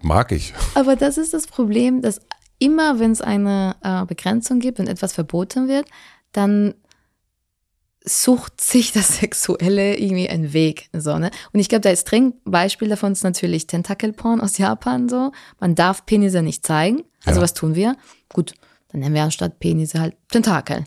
mag 0.00 0.32
ich. 0.32 0.54
Aber 0.74 0.96
das 0.96 1.18
ist 1.18 1.34
das 1.34 1.46
Problem, 1.46 2.00
dass 2.00 2.20
immer, 2.58 2.98
wenn 2.98 3.12
es 3.12 3.20
eine 3.20 3.76
äh, 3.82 4.04
Begrenzung 4.06 4.60
gibt, 4.60 4.78
wenn 4.78 4.86
etwas 4.86 5.12
verboten 5.12 5.68
wird, 5.68 5.86
dann 6.32 6.74
sucht 8.08 8.60
sich 8.60 8.92
das 8.92 9.16
Sexuelle 9.20 9.96
irgendwie 9.98 10.28
einen 10.28 10.52
Weg. 10.52 10.88
So, 10.92 11.18
ne? 11.18 11.30
Und 11.52 11.60
ich 11.60 11.68
glaube, 11.68 11.82
da 11.82 11.90
ist 11.90 12.04
dringend 12.10 12.36
Beispiel 12.44 12.88
davon 12.88 13.12
ist 13.12 13.24
natürlich 13.24 13.66
Tentakelporn 13.66 14.40
aus 14.40 14.58
Japan 14.58 15.08
so. 15.08 15.32
Man 15.60 15.74
darf 15.74 16.06
Penisse 16.06 16.42
nicht 16.42 16.64
zeigen. 16.66 17.02
Also 17.24 17.40
Ja. 17.40 17.44
was 17.44 17.54
tun 17.54 17.74
wir? 17.74 17.96
Gut, 18.32 18.54
dann 18.90 19.00
nennen 19.00 19.14
wir 19.14 19.22
anstatt 19.24 19.58
Penisse 19.58 20.00
halt 20.00 20.14
Tentakel. 20.30 20.84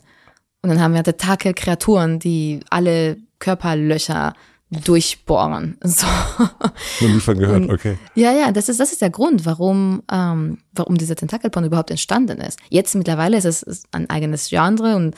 Und 0.61 0.69
dann 0.69 0.79
haben 0.81 0.93
wir 0.93 1.03
Tentakelkreaturen, 1.03 2.19
die 2.19 2.61
alle 2.69 3.17
Körperlöcher 3.39 4.33
durchbohren. 4.71 5.77
So. 5.83 6.05
Noch 7.07 7.21
von 7.21 7.39
gehört, 7.39 7.61
Und- 7.63 7.71
okay. 7.71 7.97
Ja, 8.15 8.31
ja, 8.31 8.51
das 8.51 8.69
ist, 8.69 8.79
das 8.79 8.91
ist 8.91 9.01
der 9.01 9.09
Grund, 9.09 9.45
warum, 9.45 10.03
ähm, 10.11 10.59
warum 10.73 10.97
dieser 10.97 11.15
Tentakelporn 11.15 11.65
überhaupt 11.65 11.89
entstanden 11.91 12.39
ist. 12.39 12.59
Jetzt 12.69 12.93
mittlerweile 12.95 13.37
ist 13.37 13.45
es 13.45 13.63
ist 13.63 13.87
ein 13.91 14.09
eigenes 14.09 14.49
Genre 14.49 14.95
und 14.95 15.15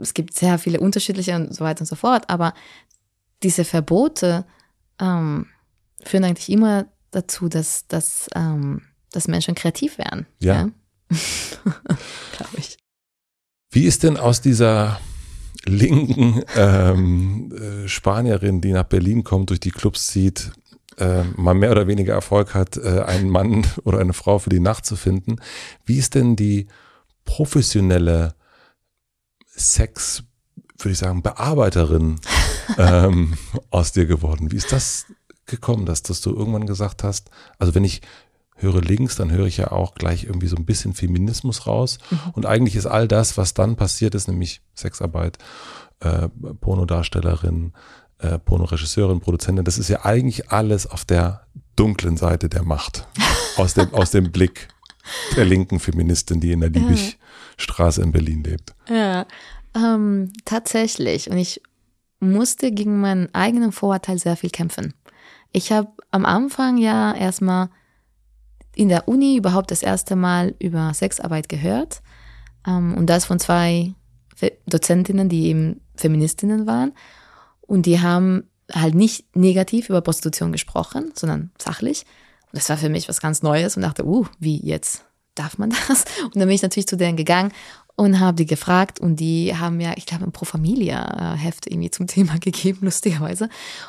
es 0.00 0.14
gibt 0.14 0.34
sehr 0.34 0.58
viele 0.58 0.80
unterschiedliche 0.80 1.34
und 1.36 1.54
so 1.54 1.64
weiter 1.64 1.82
und 1.82 1.86
so 1.86 1.96
fort, 1.96 2.28
aber 2.28 2.54
diese 3.42 3.64
Verbote 3.64 4.44
ähm, 5.00 5.46
führen 6.04 6.24
eigentlich 6.24 6.50
immer 6.50 6.86
dazu, 7.10 7.48
dass, 7.48 7.86
dass, 7.86 8.28
ähm, 8.34 8.82
dass 9.12 9.28
Menschen 9.28 9.54
kreativ 9.54 9.98
werden. 9.98 10.26
Ja. 10.40 10.70
Glaube 12.36 12.56
ich. 12.56 12.76
Wie 13.70 13.84
ist 13.84 14.02
denn 14.02 14.16
aus 14.16 14.40
dieser 14.40 15.00
linken 15.64 16.42
ähm, 16.56 17.52
äh, 17.52 17.88
Spanierin, 17.88 18.60
die 18.60 18.72
nach 18.72 18.84
Berlin 18.84 19.24
kommt, 19.24 19.50
durch 19.50 19.60
die 19.60 19.70
Clubs 19.70 20.08
zieht, 20.08 20.52
äh, 20.98 21.22
mal 21.36 21.54
mehr 21.54 21.70
oder 21.70 21.86
weniger 21.86 22.14
Erfolg 22.14 22.54
hat, 22.54 22.76
äh, 22.76 23.02
einen 23.02 23.30
Mann 23.30 23.66
oder 23.84 23.98
eine 23.98 24.12
Frau 24.12 24.38
für 24.38 24.50
die 24.50 24.60
Nacht 24.60 24.84
zu 24.84 24.96
finden. 24.96 25.36
Wie 25.84 25.98
ist 25.98 26.14
denn 26.14 26.36
die 26.36 26.66
professionelle 27.24 28.34
Sex, 29.54 30.24
würde 30.78 30.92
ich 30.92 30.98
sagen, 30.98 31.22
Bearbeiterin 31.22 32.20
ähm, 32.78 33.36
aus 33.70 33.92
dir 33.92 34.06
geworden? 34.06 34.50
Wie 34.50 34.56
ist 34.56 34.72
das 34.72 35.06
gekommen, 35.46 35.86
dass, 35.86 36.02
dass 36.02 36.20
du 36.20 36.30
irgendwann 36.30 36.66
gesagt 36.66 37.04
hast, 37.04 37.30
also 37.58 37.74
wenn 37.74 37.84
ich 37.84 38.00
höre 38.56 38.80
links, 38.80 39.16
dann 39.16 39.30
höre 39.30 39.46
ich 39.46 39.56
ja 39.56 39.72
auch 39.72 39.94
gleich 39.94 40.24
irgendwie 40.24 40.46
so 40.46 40.56
ein 40.56 40.64
bisschen 40.64 40.94
Feminismus 40.94 41.66
raus. 41.66 41.98
Mhm. 42.10 42.18
Und 42.34 42.46
eigentlich 42.46 42.76
ist 42.76 42.86
all 42.86 43.08
das, 43.08 43.36
was 43.36 43.54
dann 43.54 43.76
passiert 43.76 44.14
ist, 44.14 44.28
nämlich 44.28 44.62
Sexarbeit, 44.74 45.38
äh, 46.00 46.28
Pornodarstellerin, 46.60 47.72
äh, 48.18 48.38
Pornoregisseurin, 48.38 49.20
Produzentin, 49.20 49.64
das 49.64 49.78
ist 49.78 49.88
ja 49.88 50.04
eigentlich 50.04 50.50
alles 50.50 50.86
auf 50.86 51.04
der 51.04 51.46
dunklen 51.76 52.16
Seite 52.16 52.48
der 52.48 52.62
Macht. 52.62 53.06
Aus 53.58 53.74
dem, 53.74 53.92
aus 53.92 54.10
dem 54.10 54.32
Blick 54.32 54.68
der 55.36 55.44
linken 55.44 55.78
Feministin, 55.78 56.40
die 56.40 56.52
in 56.52 56.60
der 56.60 56.70
Liebigstraße 57.52 58.02
in 58.02 58.12
Berlin 58.12 58.42
lebt. 58.44 58.74
Ja, 58.88 59.26
ähm, 59.74 60.32
tatsächlich. 60.44 61.30
Und 61.30 61.38
ich 61.38 61.62
musste 62.20 62.72
gegen 62.72 63.00
meinen 63.00 63.34
eigenen 63.34 63.72
Vorurteil 63.72 64.18
sehr 64.18 64.36
viel 64.36 64.50
kämpfen. 64.50 64.94
Ich 65.52 65.72
habe 65.72 65.90
am 66.10 66.24
Anfang 66.24 66.78
ja 66.78 67.14
erstmal 67.14 67.68
in 68.74 68.88
der 68.88 69.08
Uni 69.08 69.36
überhaupt 69.36 69.70
das 69.70 69.82
erste 69.82 70.16
Mal 70.16 70.54
über 70.58 70.94
Sexarbeit 70.94 71.48
gehört. 71.48 72.02
Ähm, 72.66 72.94
und 72.94 73.06
das 73.06 73.24
von 73.24 73.38
zwei 73.38 73.94
Dozentinnen, 74.66 75.28
die 75.28 75.46
eben 75.46 75.80
Feministinnen 75.94 76.66
waren. 76.66 76.92
Und 77.60 77.86
die 77.86 78.00
haben 78.00 78.44
halt 78.72 78.94
nicht 78.94 79.36
negativ 79.36 79.88
über 79.88 80.00
Prostitution 80.00 80.52
gesprochen, 80.52 81.12
sondern 81.14 81.50
sachlich. 81.58 82.04
Und 82.46 82.56
das 82.58 82.68
war 82.68 82.76
für 82.76 82.88
mich 82.88 83.08
was 83.08 83.20
ganz 83.20 83.42
Neues 83.42 83.76
und 83.76 83.82
dachte, 83.82 84.06
uh, 84.06 84.26
wie 84.38 84.58
jetzt? 84.64 85.04
Darf 85.34 85.58
man 85.58 85.70
das? 85.88 86.04
Und 86.24 86.36
dann 86.36 86.46
bin 86.46 86.50
ich 86.50 86.62
natürlich 86.62 86.86
zu 86.86 86.96
denen 86.96 87.16
gegangen 87.16 87.52
und 87.94 88.20
habe 88.20 88.36
die 88.36 88.46
gefragt 88.46 89.00
und 89.00 89.16
die 89.16 89.54
haben 89.56 89.80
ja, 89.80 89.92
ich 89.96 90.06
glaube, 90.06 90.24
ein 90.24 90.32
Pro 90.32 90.44
Familia 90.44 91.34
Heft 91.34 91.66
irgendwie 91.66 91.90
zum 91.90 92.06
Thema 92.08 92.38
gegeben, 92.38 92.80
lustigerweise, 92.82 93.48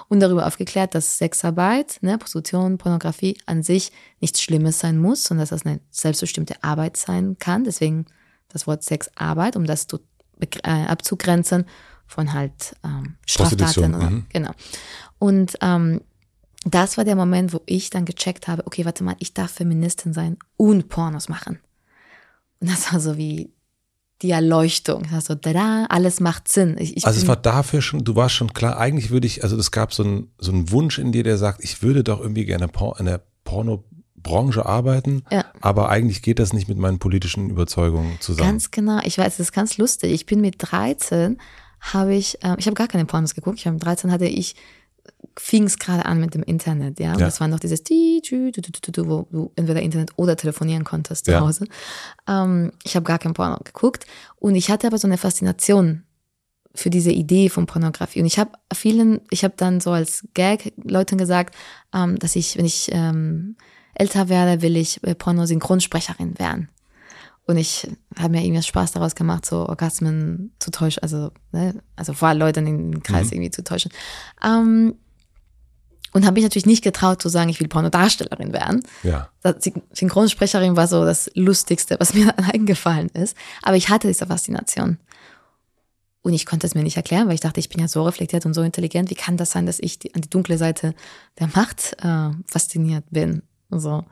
und 0.10 0.20
darüber 0.20 0.46
aufgeklärt, 0.46 0.94
dass 0.94 1.18
Sexarbeit, 1.18 2.00
ne, 2.02 2.18
Prostitution, 2.18 2.78
Pornografie 2.78 3.38
an 3.46 3.64
sich 3.64 3.92
nichts 4.20 4.42
Schlimmes 4.42 4.80
sein 4.80 4.98
muss 4.98 5.30
und 5.32 5.38
dass 5.38 5.50
das 5.50 5.66
eine 5.66 5.80
selbstbestimmte 5.90 6.64
Arbeit 6.64 6.98
sein 6.98 7.38
kann. 7.40 7.64
Deswegen 7.64 8.06
das 8.50 8.68
Wort 8.68 8.84
Sexarbeit, 8.84 9.56
um 9.56 9.66
das 9.66 9.88
zu, 9.88 10.00
äh, 10.40 10.70
abzugrenzen 10.70 11.66
von 12.06 12.34
halt 12.34 12.76
ähm, 12.84 13.16
Straftaten. 13.26 13.96
Oder, 13.96 14.10
mhm. 14.10 14.26
Genau. 14.30 14.52
Und 15.18 15.58
ähm, 15.62 16.02
das 16.66 16.98
war 16.98 17.04
der 17.04 17.16
Moment, 17.16 17.54
wo 17.54 17.62
ich 17.66 17.90
dann 17.90 18.06
gecheckt 18.06 18.48
habe, 18.48 18.66
okay, 18.66 18.86
warte 18.86 19.04
mal, 19.04 19.16
ich 19.20 19.34
darf 19.34 19.52
Feministin 19.52 20.14
sein 20.14 20.38
und 20.58 20.90
Pornos 20.90 21.30
machen. 21.30 21.60
Und 22.60 22.70
das 22.70 22.94
war 22.94 23.00
so 23.00 23.18
wie 23.18 23.52
die 24.22 24.32
Erleuchtung. 24.32 25.04
Also, 25.12 25.36
da, 25.36 25.86
alles 25.90 26.22
macht 26.22 26.48
Sinn. 26.48 26.78
Ich, 26.80 26.96
ich 26.96 27.06
also 27.06 27.20
es 27.20 27.28
war 27.28 27.36
dafür 27.36 27.82
schon, 27.82 28.04
du 28.04 28.16
warst 28.16 28.36
schon 28.36 28.54
klar, 28.54 28.78
eigentlich 28.78 29.12
würde 29.12 29.28
ich, 29.28 29.44
also 29.44 29.58
es 29.58 29.72
gab 29.72 29.94
so 29.94 30.04
einen 30.04 30.32
so 30.38 30.52
einen 30.52 30.72
Wunsch 30.72 30.98
in 30.98 31.12
dir, 31.12 31.24
der 31.24 31.38
sagt, 31.38 31.64
ich 31.64 31.82
würde 31.84 32.04
doch 32.04 32.22
irgendwie 32.22 32.46
gerne 32.46 32.70
in 32.98 33.06
der 33.06 33.22
Pornobranche 33.44 34.66
arbeiten, 34.66 35.24
ja. 35.30 35.44
aber 35.60 35.90
eigentlich 35.90 36.22
geht 36.22 36.40
das 36.40 36.54
nicht 36.54 36.70
mit 36.70 36.78
meinen 36.78 37.00
politischen 37.00 37.50
Überzeugungen 37.50 38.18
zusammen. 38.22 38.52
Ganz 38.52 38.72
genau. 38.72 39.00
Ich 39.04 39.18
weiß, 39.18 39.38
das 39.38 39.48
ist 39.48 39.52
ganz 39.52 39.78
lustig. 39.78 40.14
Ich 40.14 40.26
bin 40.26 40.40
mit 40.40 40.56
13, 40.60 41.38
habe 41.82 42.16
ich, 42.16 42.42
äh, 42.44 42.56
ich 42.58 42.66
habe 42.68 42.76
gar 42.76 42.88
keine 42.88 43.06
Pornos 43.06 43.36
geguckt. 43.36 43.60
Ich 43.60 43.66
habe 43.66 43.74
mit 43.74 43.84
13 43.84 44.10
hatte 44.10 44.26
ich 44.26 44.56
fing 45.38 45.64
es 45.64 45.80
gerade 45.80 46.06
an 46.06 46.20
mit 46.20 46.34
dem 46.34 46.44
Internet, 46.44 47.00
ja. 47.00 47.12
ja. 47.12 47.18
Das 47.18 47.40
war 47.40 47.48
noch 47.48 47.60
dieses 47.60 47.82
wo 47.82 49.28
du 49.32 49.52
entweder 49.56 49.82
Internet 49.82 50.12
oder 50.16 50.36
telefonieren 50.36 50.84
konntest 50.84 51.26
zu 51.26 51.32
ja. 51.32 51.42
Hause. 51.42 51.68
Ähm, 52.28 52.72
ich 52.84 52.96
habe 52.96 53.04
gar 53.04 53.20
kein 53.20 53.34
Porno 53.34 53.58
geguckt 53.64 54.06
und 54.38 54.56
ich 54.56 54.70
hatte 54.70 54.88
aber 54.88 54.98
so 54.98 55.08
eine 55.08 55.18
Faszination 55.18 56.04
für 56.76 56.90
diese 56.90 57.12
Idee 57.12 57.50
von 57.50 57.66
Pornografie. 57.66 58.20
Und 58.20 58.26
ich 58.26 58.40
habe 58.40 58.52
vielen, 58.74 59.22
ich 59.30 59.44
habe 59.44 59.54
dann 59.58 59.80
so 59.80 59.92
als 59.92 60.28
Gag 60.34 60.74
Leuten 60.84 61.18
gesagt, 61.18 61.56
ähm, 61.94 62.18
dass 62.18 62.36
ich, 62.36 62.58
wenn 62.58 62.66
ich 62.66 62.90
ähm, 62.92 63.56
älter 63.94 64.30
werde, 64.30 64.62
will 64.62 64.76
ich 64.76 65.04
äh, 65.04 65.14
Porno-Synchronsprecherin 65.14 66.40
werden. 66.40 66.70
Und 67.46 67.58
ich 67.58 67.88
habe 68.18 68.30
mir 68.30 68.44
irgendwie 68.44 68.64
Spaß 68.64 68.94
daraus 68.94 69.16
gemacht, 69.16 69.46
so 69.46 69.68
Orgasmen 69.68 70.54
zu 70.60 70.72
täuschen, 70.72 71.04
also, 71.04 71.32
ne, 71.52 71.82
also 71.96 72.14
vor 72.14 72.34
Leuten 72.34 72.66
in 72.66 72.92
den 72.92 73.04
Kreis 73.04 73.28
mhm. 73.28 73.34
irgendwie 73.34 73.52
zu 73.52 73.64
täuschen. 73.64 73.92
Ähm, 74.44 74.96
und 76.14 76.26
habe 76.26 76.36
mich 76.36 76.44
natürlich 76.44 76.66
nicht 76.66 76.84
getraut 76.84 77.22
zu 77.22 77.30
sagen, 77.30 77.50
ich 77.50 77.60
will 77.60 77.68
Pornodarstellerin 77.68 78.54
werden. 78.54 78.84
Ja. 79.02 79.30
Synchronsprecherin 79.92 80.76
war 80.76 80.88
so 80.88 81.04
das 81.04 81.30
Lustigste, 81.34 82.00
was 82.00 82.14
mir 82.14 82.34
eingefallen 82.38 83.10
ist. 83.10 83.36
Aber 83.62 83.76
ich 83.76 83.90
hatte 83.90 84.08
diese 84.08 84.28
Faszination. 84.28 84.98
Und 86.22 86.34
ich 86.34 86.46
konnte 86.46 86.66
es 86.66 86.74
mir 86.74 86.84
nicht 86.84 86.96
erklären, 86.96 87.28
weil 87.28 87.36
ich 87.36 87.42
dachte, 87.42 87.60
ich 87.60 87.68
bin 87.68 87.82
ja 87.82 87.90
so 87.90 88.04
reflektiert 88.04 88.46
und 88.46 88.54
so 88.54 88.62
intelligent. 88.62 89.10
Wie 89.10 89.16
kann 89.16 89.36
das 89.36 89.52
sein, 89.52 89.66
dass 89.66 89.80
ich 89.80 90.00
die, 90.00 90.16
an 90.16 90.22
die 90.22 90.30
dunkle 90.30 90.58
Seite 90.58 90.96
der 91.38 91.48
Macht 91.54 91.98
äh, 92.02 92.30
fasziniert 92.48 93.04
bin? 93.10 93.42
So. 93.70 94.06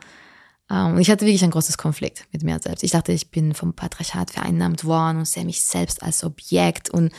Ähm, 0.70 0.96
und 0.96 1.00
ich 1.00 1.10
hatte 1.10 1.26
wirklich 1.26 1.44
ein 1.44 1.52
großes 1.52 1.78
Konflikt 1.78 2.26
mit 2.34 2.44
mir 2.44 2.60
selbst. 2.60 2.84
Ich 2.84 2.92
dachte, 2.92 3.14
ich 3.14 3.32
bin 3.32 3.54
vom 3.54 3.74
Patriarchat 3.74 4.32
vereinnahmt 4.32 4.84
worden 4.84 5.20
und 5.20 5.28
sehe 5.28 5.46
mich 5.46 5.64
selbst 5.64 6.04
als 6.04 6.26
Objekt 6.26 6.90
und 6.90 7.14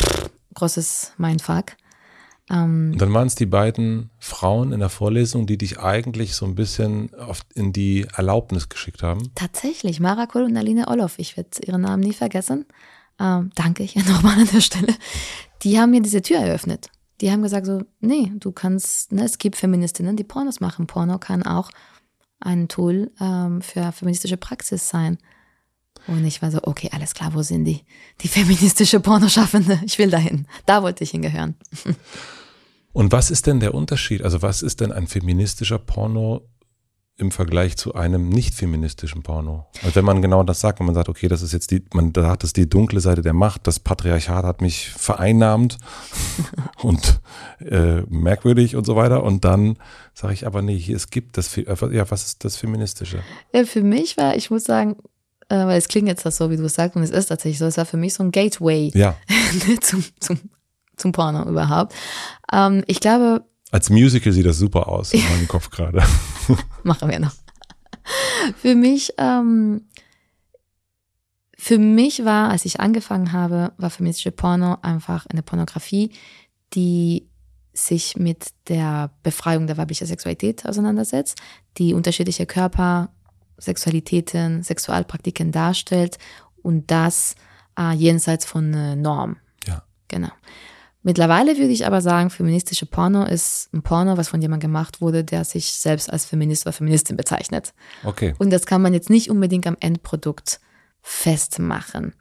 pff, 0.00 0.30
großes 0.54 1.12
Mindfuck. 1.16 1.72
Ähm, 2.50 2.90
und 2.92 3.00
dann 3.00 3.12
waren 3.12 3.26
es 3.26 3.34
die 3.34 3.46
beiden 3.46 4.10
Frauen 4.18 4.72
in 4.72 4.80
der 4.80 4.88
Vorlesung, 4.88 5.46
die 5.46 5.58
dich 5.58 5.80
eigentlich 5.80 6.34
so 6.34 6.46
ein 6.46 6.54
bisschen 6.54 7.10
in 7.54 7.72
die 7.72 8.06
Erlaubnis 8.14 8.68
geschickt 8.68 9.02
haben. 9.02 9.30
Tatsächlich, 9.34 10.00
Mara 10.00 10.26
Kohl 10.26 10.42
und 10.42 10.56
Aline 10.56 10.88
Olof, 10.88 11.18
ich 11.18 11.36
werde 11.36 11.50
ihren 11.64 11.82
Namen 11.82 12.02
nie 12.02 12.12
vergessen. 12.12 12.66
Ähm, 13.18 13.50
danke 13.54 13.82
ich 13.82 13.96
nochmal 14.08 14.38
an 14.38 14.48
der 14.52 14.60
Stelle. 14.60 14.94
Die 15.62 15.78
haben 15.78 15.90
mir 15.90 16.02
diese 16.02 16.22
Tür 16.22 16.38
eröffnet. 16.38 16.90
Die 17.20 17.30
haben 17.30 17.42
gesagt 17.42 17.66
so, 17.66 17.82
nee, 18.00 18.30
du 18.34 18.52
kannst, 18.52 19.12
ne, 19.12 19.24
es 19.24 19.38
gibt 19.38 19.56
Feministinnen, 19.56 20.16
die 20.16 20.24
Pornos 20.24 20.60
machen. 20.60 20.86
Porno 20.86 21.18
kann 21.18 21.42
auch 21.42 21.70
ein 22.40 22.68
Tool 22.68 23.10
ähm, 23.20 23.62
für 23.62 23.90
feministische 23.92 24.36
Praxis 24.36 24.88
sein. 24.88 25.18
Und 26.06 26.24
ich 26.24 26.40
war 26.42 26.50
so, 26.50 26.60
okay, 26.62 26.88
alles 26.92 27.14
klar, 27.14 27.34
wo 27.34 27.42
sind 27.42 27.64
die? 27.64 27.80
Die 28.20 28.28
feministische 28.28 29.00
Pornoschaffende. 29.00 29.80
Ich 29.84 29.98
will 29.98 30.10
dahin. 30.10 30.46
Da 30.64 30.82
wollte 30.82 31.04
ich 31.04 31.10
hingehören. 31.10 31.56
Und 32.92 33.12
was 33.12 33.30
ist 33.30 33.46
denn 33.46 33.60
der 33.60 33.74
Unterschied? 33.74 34.22
Also 34.22 34.40
was 34.40 34.62
ist 34.62 34.80
denn 34.80 34.92
ein 34.92 35.06
feministischer 35.06 35.78
Porno 35.78 36.48
im 37.18 37.30
Vergleich 37.30 37.76
zu 37.76 37.94
einem 37.94 38.28
nicht 38.28 38.54
feministischen 38.54 39.22
Porno? 39.22 39.66
Also 39.82 39.96
wenn 39.96 40.04
man 40.04 40.22
genau 40.22 40.42
das 40.42 40.60
sagt, 40.60 40.78
wenn 40.78 40.86
man 40.86 40.94
sagt, 40.94 41.08
okay, 41.08 41.28
das 41.28 41.42
ist 41.42 41.52
jetzt 41.52 41.70
die, 41.70 41.82
man 41.92 42.12
sagt, 42.14 42.42
das 42.42 42.48
ist 42.48 42.56
die 42.56 42.68
dunkle 42.68 43.00
Seite 43.00 43.22
der 43.22 43.32
Macht, 43.32 43.66
das 43.66 43.80
Patriarchat 43.80 44.44
hat 44.44 44.60
mich 44.60 44.90
vereinnahmt 44.90 45.78
und 46.82 47.20
äh, 47.60 48.02
merkwürdig 48.08 48.76
und 48.76 48.86
so 48.86 48.96
weiter. 48.96 49.22
Und 49.24 49.44
dann 49.44 49.76
sage 50.14 50.34
ich 50.34 50.46
aber, 50.46 50.62
nee, 50.62 50.78
hier 50.78 50.96
es 50.96 51.10
gibt 51.10 51.36
das, 51.36 51.56
ja, 51.56 52.10
was 52.10 52.26
ist 52.26 52.44
das 52.44 52.56
Feministische? 52.56 53.22
Ja, 53.52 53.64
für 53.64 53.82
mich 53.82 54.16
war, 54.16 54.36
ich 54.36 54.50
muss 54.50 54.64
sagen, 54.64 54.96
äh, 54.96 55.15
weil 55.54 55.78
es 55.78 55.88
klingt 55.88 56.08
jetzt 56.08 56.26
das 56.26 56.36
so, 56.36 56.50
wie 56.50 56.56
du 56.56 56.64
es 56.64 56.74
sagst, 56.74 56.96
und 56.96 57.02
es 57.02 57.10
ist 57.10 57.26
tatsächlich 57.26 57.58
so, 57.58 57.66
es 57.66 57.76
war 57.76 57.86
für 57.86 57.96
mich 57.96 58.14
so 58.14 58.22
ein 58.22 58.32
Gateway 58.32 58.90
ja. 58.94 59.16
zum, 59.80 60.04
zum, 60.20 60.40
zum 60.96 61.12
Porno 61.12 61.48
überhaupt. 61.48 61.94
Ähm, 62.52 62.82
ich 62.86 63.00
glaube. 63.00 63.44
Als 63.70 63.90
Musical 63.90 64.32
sieht 64.32 64.46
das 64.46 64.58
super 64.58 64.88
aus 64.88 65.12
in 65.12 65.22
meinem 65.22 65.48
Kopf 65.48 65.70
gerade. 65.70 66.02
Machen 66.82 67.10
wir 67.10 67.18
noch. 67.18 67.34
Für 68.56 68.74
mich, 68.74 69.12
ähm, 69.18 69.82
für 71.56 71.78
mich 71.78 72.24
war, 72.24 72.50
als 72.50 72.64
ich 72.64 72.78
angefangen 72.80 73.32
habe, 73.32 73.72
war 73.76 73.90
feministische 73.90 74.30
Porno 74.30 74.78
einfach 74.82 75.26
eine 75.26 75.42
Pornografie, 75.42 76.12
die 76.74 77.28
sich 77.72 78.16
mit 78.16 78.50
der 78.68 79.10
Befreiung 79.22 79.66
der 79.66 79.76
weiblichen 79.76 80.06
Sexualität 80.06 80.66
auseinandersetzt, 80.66 81.38
die 81.78 81.92
unterschiedliche 81.92 82.46
Körper, 82.46 83.10
Sexualitäten, 83.58 84.62
Sexualpraktiken 84.62 85.52
darstellt 85.52 86.18
und 86.62 86.90
das 86.90 87.36
äh, 87.78 87.92
jenseits 87.94 88.44
von 88.44 88.74
äh, 88.74 88.96
Norm. 88.96 89.36
Ja. 89.66 89.82
Genau. 90.08 90.30
Mittlerweile 91.02 91.56
würde 91.56 91.72
ich 91.72 91.86
aber 91.86 92.00
sagen, 92.00 92.30
feministische 92.30 92.84
Porno 92.84 93.24
ist 93.24 93.72
ein 93.72 93.82
Porno, 93.82 94.16
was 94.16 94.28
von 94.28 94.42
jemandem 94.42 94.70
gemacht 94.70 95.00
wurde, 95.00 95.22
der 95.22 95.44
sich 95.44 95.66
selbst 95.70 96.12
als 96.12 96.24
Feminist 96.24 96.66
oder 96.66 96.72
Feministin 96.72 97.16
bezeichnet. 97.16 97.74
Okay. 98.02 98.34
Und 98.38 98.50
das 98.50 98.66
kann 98.66 98.82
man 98.82 98.92
jetzt 98.92 99.08
nicht 99.08 99.30
unbedingt 99.30 99.68
am 99.68 99.76
Endprodukt 99.78 100.58
festmachen. 101.02 102.14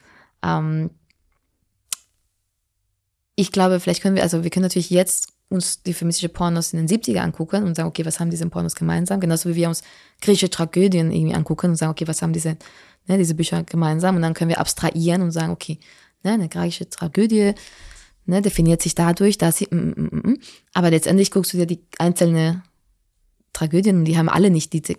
Ähm, 0.44 0.92
ich 3.36 3.52
glaube, 3.52 3.80
vielleicht 3.80 4.04
können 4.04 4.16
wir, 4.16 4.24
also 4.24 4.44
wir 4.44 4.52
können 4.52 4.66
natürlich 4.66 4.92
jetzt 4.92 5.34
uns 5.50 5.84
die 5.84 5.94
feministische 5.94 6.30
Pornos 6.30 6.74
in 6.74 6.86
den 6.86 6.88
70er 6.88 7.20
angucken 7.20 7.64
und 7.64 7.76
sagen, 7.76 7.90
okay, 7.90 8.06
was 8.06 8.20
haben 8.20 8.30
diese 8.30 8.48
Pornos 8.50 8.76
gemeinsam? 8.76 9.20
Genauso 9.20 9.50
wie 9.50 9.56
wir 9.56 9.68
uns 9.68 9.84
griechische 10.22 10.50
Tragödien 10.50 11.12
irgendwie 11.12 11.36
angucken 11.36 11.72
und 11.72 11.76
sagen, 11.76 11.92
okay, 11.92 12.08
was 12.08 12.22
haben 12.22 12.34
diese, 12.34 12.58
ne, 13.08 13.18
diese 13.18 13.36
Bücher 13.36 13.64
gemeinsam? 13.64 14.16
Und 14.16 14.22
dann 14.22 14.34
können 14.34 14.50
wir 14.50 14.60
abstrahieren 14.60 15.22
und 15.22 15.32
sagen, 15.32 15.52
okay, 15.52 15.80
ne, 16.24 16.34
eine 16.34 16.50
tragische 16.50 16.90
Tragödie, 16.90 17.54
ne, 18.26 18.42
definiert 18.42 18.82
sich 18.82 18.96
dadurch, 18.96 19.38
dass 19.38 19.58
sie, 19.58 19.68
mm, 19.70 19.76
mm, 19.76 20.10
mm, 20.12 20.30
mm. 20.30 20.40
aber 20.74 20.90
letztendlich 20.90 21.32
guckst 21.32 21.54
du 21.54 21.58
dir 21.58 21.68
die 21.68 21.84
einzelnen 22.00 22.64
Tragödien 23.54 24.00
und 24.00 24.06
die 24.06 24.18
haben 24.18 24.30
alle 24.30 24.50
nicht 24.50 24.74
diese, 24.74 24.96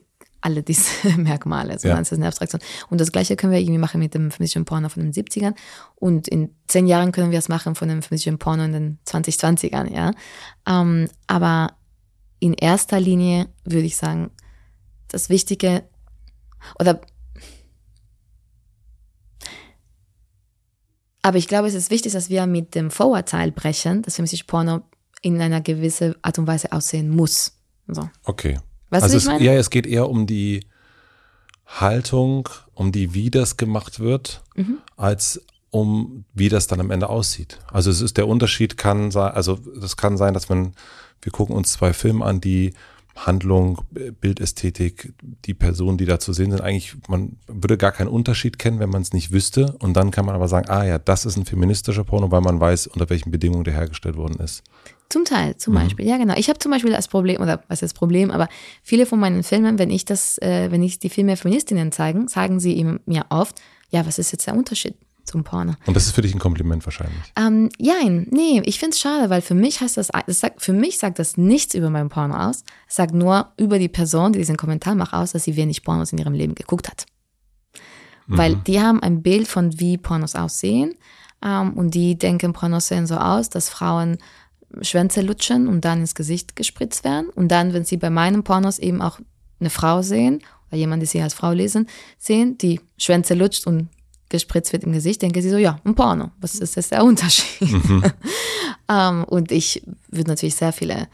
alle 0.47 0.62
diese 0.62 1.09
Merkmale, 1.18 1.78
sondern 1.78 1.99
Ja. 1.99 2.03
es 2.03 2.12
ist 2.12 2.18
eine 2.18 2.28
Abstraktion. 2.28 2.61
Und 2.88 3.01
das 3.01 3.11
Gleiche 3.11 3.34
können 3.36 3.53
wir 3.53 3.59
irgendwie 3.61 3.78
machen 3.78 3.99
mit 3.99 4.14
dem 4.14 4.30
feministischen 4.30 4.64
Porno 4.64 4.88
von 4.88 5.03
den 5.03 5.12
70ern 5.12 5.55
und 5.97 6.28
in 6.28 6.55
zehn 6.68 6.86
Jahren 6.86 7.11
können 7.12 7.32
wir 7.32 7.38
es 7.38 7.49
machen 7.49 7.74
von 7.74 7.88
dem 7.88 8.01
feministischen 8.03 8.38
Porno 8.38 8.64
in 8.64 8.72
den 8.72 8.99
2020ern, 9.07 9.92
ja. 9.92 10.12
Ähm, 10.66 11.09
aber 11.26 11.72
in 12.38 12.55
erster 12.55 13.01
Linie 13.01 13.49
würde 13.64 13.86
ich 13.86 13.97
sagen, 13.97 14.30
das 15.09 15.28
Wichtige 15.30 15.82
oder 16.78 17.01
aber 21.22 21.38
ich 21.38 21.49
glaube, 21.49 21.66
es 21.66 21.74
ist 21.74 21.90
wichtig, 21.90 22.12
dass 22.12 22.30
wir 22.30 22.47
mit 22.47 22.74
dem 22.76 22.90
Vorurteil 22.90 23.51
brechen, 23.51 24.03
dass 24.03 24.14
feministische 24.14 24.44
Porno 24.44 24.82
in 25.22 25.40
einer 25.40 25.61
gewissen 25.61 26.14
Art 26.22 26.38
und 26.38 26.47
Weise 26.47 26.70
aussehen 26.70 27.09
muss. 27.11 27.59
So. 27.88 28.09
Okay. 28.24 28.59
Weißt 28.91 29.05
also 29.05 29.16
ich 29.16 29.24
meine? 29.24 29.45
ja, 29.45 29.53
es 29.55 29.70
geht 29.70 29.87
eher 29.87 30.09
um 30.09 30.26
die 30.26 30.61
Haltung, 31.66 32.49
um 32.74 32.93
die, 32.93 33.14
wie 33.14 33.30
das 33.30 33.57
gemacht 33.57 33.99
wird, 34.01 34.43
Mhm. 34.55 34.78
als 34.97 35.43
um 35.70 36.24
wie 36.32 36.49
das 36.49 36.68
dann 36.68 36.80
am 36.80 36.91
Ende 36.91 37.09
aussieht. 37.09 37.59
Also 37.70 37.91
es 37.91 38.01
ist 38.01 38.16
der 38.16 38.28
Unterschied 38.28 38.76
kann 38.76 39.11
sein, 39.11 39.32
also 39.32 39.57
das 39.80 39.97
kann 39.97 40.16
sein, 40.16 40.32
dass 40.32 40.49
man, 40.49 40.72
wir 41.20 41.32
gucken 41.32 41.55
uns 41.55 41.72
zwei 41.72 41.93
Filme 41.93 42.24
an, 42.24 42.41
die 42.41 42.72
Handlung, 43.16 43.80
Bildästhetik, 44.20 45.14
die 45.47 45.55
Personen, 45.55 45.97
die 45.97 46.05
da 46.05 46.18
zu 46.18 46.32
sehen 46.34 46.51
sind, 46.51 46.61
eigentlich, 46.61 46.97
man 47.09 47.37
würde 47.47 47.78
gar 47.78 47.93
keinen 47.93 48.09
Unterschied 48.09 48.59
kennen, 48.59 48.78
wenn 48.78 48.91
man 48.91 49.01
es 49.03 49.12
nicht 49.14 49.32
wüsste. 49.32 49.74
Und 49.78 49.95
dann 49.95 50.11
kann 50.11 50.26
man 50.26 50.34
aber 50.34 50.49
sagen, 50.49 50.68
ah 50.68 50.84
ja, 50.84 50.99
das 50.99 51.24
ist 51.24 51.37
ein 51.37 51.47
feministischer 51.47 52.05
Porno, 52.05 52.30
weil 52.30 52.43
man 52.43 52.61
weiß, 52.61 52.87
unter 52.89 53.09
welchen 53.09 53.30
Bedingungen 53.30 53.64
der 53.64 53.72
hergestellt 53.74 54.16
worden 54.16 54.39
ist. 54.41 54.62
Zum 55.09 55.24
Teil, 55.24 55.57
zum 55.57 55.74
Mhm. 55.74 55.78
Beispiel. 55.78 56.07
Ja, 56.07 56.16
genau. 56.18 56.34
Ich 56.36 56.48
habe 56.48 56.59
zum 56.59 56.72
Beispiel 56.72 56.90
das 56.90 57.07
Problem, 57.09 57.40
oder 57.40 57.62
was 57.68 57.76
ist 57.82 57.92
das 57.92 57.94
Problem, 57.94 58.30
aber 58.30 58.48
viele 58.82 59.07
von 59.07 59.20
meinen 59.20 59.42
Filmen, 59.44 59.78
wenn 59.78 59.90
ich 59.90 60.04
das, 60.04 60.38
äh, 60.38 60.70
wenn 60.70 60.82
ich 60.82 60.98
die 60.98 61.11
Filme 61.11 61.36
Feministinnen 61.36 61.92
zeigen, 61.92 62.28
sagen 62.28 62.59
sie 62.61 62.72
ihm- 62.72 63.00
mir 63.07 63.26
oft, 63.28 63.61
ja, 63.90 64.04
was 64.07 64.18
ist 64.18 64.32
jetzt 64.32 64.46
der 64.48 64.54
Unterschied 64.57 64.94
zum 65.24 65.44
Porno? 65.44 65.74
Und 65.86 65.94
das 65.96 66.07
ist 66.07 66.12
für 66.12 66.22
dich 66.22 66.34
ein 66.34 66.40
Kompliment 66.40 66.84
wahrscheinlich. 66.84 67.22
Ähm, 67.36 67.68
jein, 67.78 68.26
nee, 68.30 68.61
ich 68.64 68.80
find's 68.80 68.98
schade, 69.00 69.30
weil 69.30 69.42
für 69.42 69.54
mich 69.54 69.80
heißt 69.80 69.96
das, 69.96 70.09
das 70.26 70.40
sagt, 70.40 70.61
für 70.61 70.72
mich 70.72 70.98
sagt 70.98 71.20
das 71.20 71.36
nichts 71.36 71.74
über 71.74 71.88
meinen 71.90 72.09
Porno 72.09 72.34
aus. 72.36 72.64
Es 72.88 72.96
sagt 72.96 73.14
nur 73.14 73.52
über 73.57 73.78
die 73.78 73.88
Person, 73.88 74.32
die 74.32 74.40
diesen 74.40 74.57
Kommentar 74.57 74.96
macht, 74.96 75.12
aus, 75.14 75.32
dass 75.32 75.44
sie 75.44 75.54
wenig 75.57 75.84
Pornos 75.84 76.12
in 76.12 76.18
ihrem 76.18 76.34
Leben 76.34 76.54
geguckt 76.57 76.88
hat. 76.88 77.07
Weil 78.28 78.57
die 78.57 78.80
haben 78.80 79.00
ein 79.04 79.22
Bild 79.22 79.46
von, 79.46 79.78
wie 79.78 79.98
Pornos 79.98 80.34
aussehen. 80.34 80.94
Ähm, 81.44 81.74
und 81.74 81.94
die 81.94 82.18
denken, 82.18 82.52
Pornos 82.52 82.88
sehen 82.88 83.07
so 83.07 83.16
aus, 83.18 83.48
dass 83.50 83.68
Frauen 83.68 84.18
Schwänze 84.82 85.20
lutschen 85.20 85.68
und 85.68 85.84
dann 85.84 86.00
ins 86.00 86.14
Gesicht 86.14 86.56
gespritzt 86.56 87.04
werden. 87.04 87.28
Und 87.30 87.48
dann, 87.48 87.72
wenn 87.72 87.84
sie 87.84 87.96
bei 87.96 88.10
meinen 88.10 88.42
Pornos 88.42 88.78
eben 88.78 89.02
auch 89.02 89.20
eine 89.60 89.70
Frau 89.70 90.02
sehen, 90.02 90.42
oder 90.68 90.78
jemand, 90.78 91.02
die 91.02 91.06
sie 91.06 91.22
als 91.22 91.34
Frau 91.34 91.52
lesen, 91.52 91.88
sehen, 92.18 92.58
die 92.58 92.80
Schwänze 92.98 93.34
lutscht 93.34 93.66
und 93.66 93.88
gespritzt 94.28 94.72
wird 94.72 94.84
im 94.84 94.92
Gesicht, 94.92 95.22
denken 95.22 95.40
sie 95.40 95.50
so, 95.50 95.56
ja, 95.56 95.78
ein 95.84 95.94
Porno. 95.94 96.30
Was 96.40 96.56
ist 96.56 96.76
jetzt 96.76 96.90
der 96.90 97.04
Unterschied? 97.04 97.68
ähm, 98.88 99.24
und 99.24 99.52
ich 99.52 99.82
würde 100.08 100.30
natürlich 100.30 100.56
sehr 100.56 100.72
viele 100.72 101.08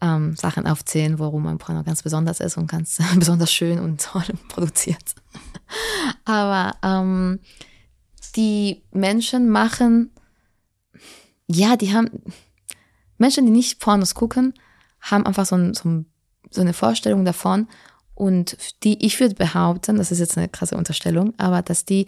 ähm, 0.00 0.36
Sachen 0.36 0.66
aufzählen, 0.66 1.18
warum 1.18 1.46
ein 1.46 1.58
Porno 1.58 1.82
ganz 1.82 2.02
besonders 2.02 2.40
ist 2.40 2.56
und 2.56 2.70
ganz 2.70 2.98
besonders 3.16 3.52
schön 3.52 3.78
und 3.78 4.02
toll 4.02 4.24
produziert. 4.48 5.14
Aber 6.24 6.76
ähm, 6.82 7.40
die 8.36 8.82
Menschen 8.92 9.48
machen, 9.48 10.10
ja, 11.46 11.76
die 11.76 11.94
haben, 11.94 12.10
Menschen, 13.20 13.44
die 13.46 13.52
nicht 13.52 13.78
Pornos 13.80 14.14
gucken, 14.14 14.54
haben 15.00 15.26
einfach 15.26 15.46
so, 15.46 15.56
ein, 15.56 15.74
so, 15.74 15.88
ein, 15.88 16.06
so 16.50 16.60
eine 16.60 16.72
Vorstellung 16.72 17.24
davon 17.24 17.68
und 18.14 18.56
die, 18.82 19.04
ich 19.06 19.18
würde 19.20 19.34
behaupten, 19.34 19.96
das 19.96 20.10
ist 20.10 20.18
jetzt 20.18 20.36
eine 20.36 20.48
krasse 20.48 20.76
Unterstellung, 20.76 21.32
aber 21.38 21.62
dass 21.62 21.84
die, 21.84 22.06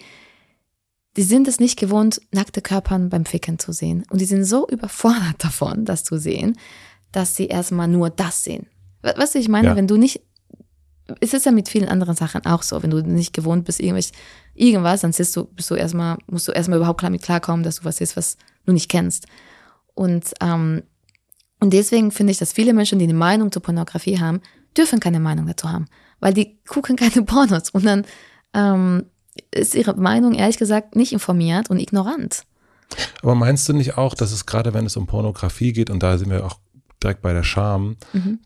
die 1.17 1.23
sind 1.23 1.47
es 1.49 1.61
nicht 1.61 1.79
gewohnt, 1.79 2.21
nackte 2.33 2.63
Körpern 2.63 3.09
beim 3.11 3.25
Ficken 3.27 3.59
zu 3.59 3.73
sehen. 3.73 4.05
Und 4.11 4.21
die 4.21 4.25
sind 4.25 4.45
so 4.45 4.67
überfordert 4.69 5.37
davon, 5.39 5.85
das 5.85 6.05
zu 6.05 6.19
sehen, 6.19 6.59
dass 7.13 7.37
sie 7.37 7.47
erstmal 7.49 7.89
nur 7.89 8.09
das 8.11 8.45
sehen. 8.45 8.67
We- 9.03 9.15
Weißt 9.17 9.35
du, 9.35 9.39
ich 9.39 9.49
meine, 9.49 9.69
Ja. 9.69 9.77
wenn 9.77 9.87
du 9.87 9.97
nicht, 9.97 10.23
es 11.21 11.35
ist 11.35 11.45
ja 11.45 11.53
mit 11.53 11.69
vielen 11.69 11.89
anderen 11.89 12.17
Sachen 12.17 12.47
auch 12.47 12.63
so, 12.63 12.83
wenn 12.83 12.91
du 12.91 13.03
nicht 13.03 13.35
gewohnt 13.35 13.65
bist, 13.67 13.81
irgendwelch, 13.81 14.13
irgendwas, 14.55 15.03
dann 15.03 15.13
siehst 15.13 15.37
du, 15.37 15.45
bist 15.45 15.71
du 15.71 15.75
erstmal, 15.75 16.17
musst 16.27 16.49
du 16.49 16.53
erstmal 16.53 16.79
überhaupt 16.79 17.01
klar 17.01 17.11
mit 17.11 17.23
klarkommen, 17.23 17.63
dass 17.65 17.77
du 17.77 17.85
was 17.85 17.99
siehst, 17.99 18.17
was 18.17 18.37
du 18.65 18.73
nicht 18.73 18.91
kennst. 18.91 19.27
Und, 19.95 20.33
ähm, 20.41 20.83
und 21.63 21.73
deswegen 21.73 22.11
finde 22.11 22.33
ich, 22.33 22.39
dass 22.39 22.53
viele 22.53 22.75
Menschen, 22.75 22.99
die 22.99 23.05
eine 23.05 23.15
Meinung 23.15 23.53
zur 23.53 23.63
Pornografie 23.63 24.19
haben, 24.19 24.41
dürfen 24.77 24.99
keine 24.99 25.21
Meinung 25.21 25.47
dazu 25.47 25.71
haben, 25.71 25.87
weil 26.19 26.35
die 26.35 26.59
gucken 26.67 26.97
keine 26.97 27.23
Pornos 27.25 27.71
und 27.71 27.87
dann 27.87 28.05
ähm, 28.53 29.05
ist 29.53 29.77
ihre 29.77 29.95
Meinung 29.95 30.35
ehrlich 30.35 30.59
gesagt 30.59 30.97
nicht 30.97 31.13
informiert 31.13 31.71
und 31.71 31.79
ignorant. 31.79 32.43
Aber 33.23 33.37
meinst 33.37 33.69
du 33.69 33.75
nicht 33.75 33.97
auch, 33.97 34.15
dass 34.15 34.33
es 34.33 34.45
gerade, 34.45 34.75
wenn 34.75 34.87
es 34.87 34.97
um 34.97 35.07
Pornografie 35.07 35.73
geht, 35.73 35.89
und 35.89 36.03
da 36.03 36.19
sind 36.19 36.31
wir 36.31 36.45
auch 36.45 36.59
direkt 37.01 37.23
bei 37.23 37.33
der 37.33 37.45
Scham, 37.45 37.97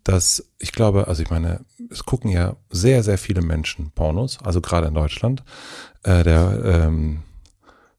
dass 0.05 0.51
ich 0.59 0.73
glaube, 0.73 1.09
also 1.09 1.23
ich 1.23 1.31
meine, 1.31 1.65
es 1.91 2.05
gucken 2.05 2.31
ja 2.31 2.57
sehr, 2.69 3.03
sehr 3.03 3.17
viele 3.17 3.41
Menschen 3.41 3.93
Pornos, 3.93 4.39
also 4.45 4.61
gerade 4.61 4.89
in 4.89 4.95
Deutschland. 4.95 5.43
Äh, 6.03 6.23
der 6.23 6.63
ähm, 6.65 7.23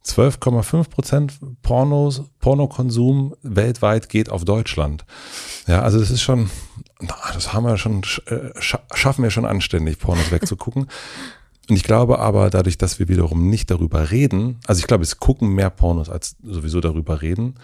12,5 0.08 0.90
Prozent 0.90 1.40
Pornos, 1.62 2.24
Pornokonsum 2.40 3.36
weltweit 3.42 4.10
geht 4.10 4.30
auf 4.30 4.46
Deutschland. 4.46 5.06
Ja, 5.68 5.82
also 5.82 6.00
das 6.00 6.12
ist 6.12 6.22
schon, 6.22 6.50
na, 7.00 7.16
das 7.34 7.54
haben 7.54 7.66
wir 7.66 7.78
schon, 7.78 8.04
äh, 8.26 8.52
scha 8.60 8.80
schaffen 8.94 9.24
wir 9.24 9.32
schon 9.32 9.46
anständig, 9.46 10.00
Pornos 10.00 10.32
wegzugucken. 10.32 10.88
Und 11.70 11.76
ich 11.76 11.84
glaube 11.84 12.20
aber, 12.20 12.50
dadurch, 12.50 12.78
dass 12.78 12.98
wir 12.98 13.10
wiederum 13.10 13.50
nicht 13.50 13.70
darüber 13.70 14.10
reden, 14.10 14.60
also 14.68 14.80
ich 14.80 14.88
glaube, 14.88 15.04
es 15.04 15.20
gucken 15.20 15.50
mehr 15.50 15.70
Pornos, 15.70 16.10
als 16.10 16.38
sowieso 16.42 16.80
darüber 16.80 17.22
reden. 17.22 17.56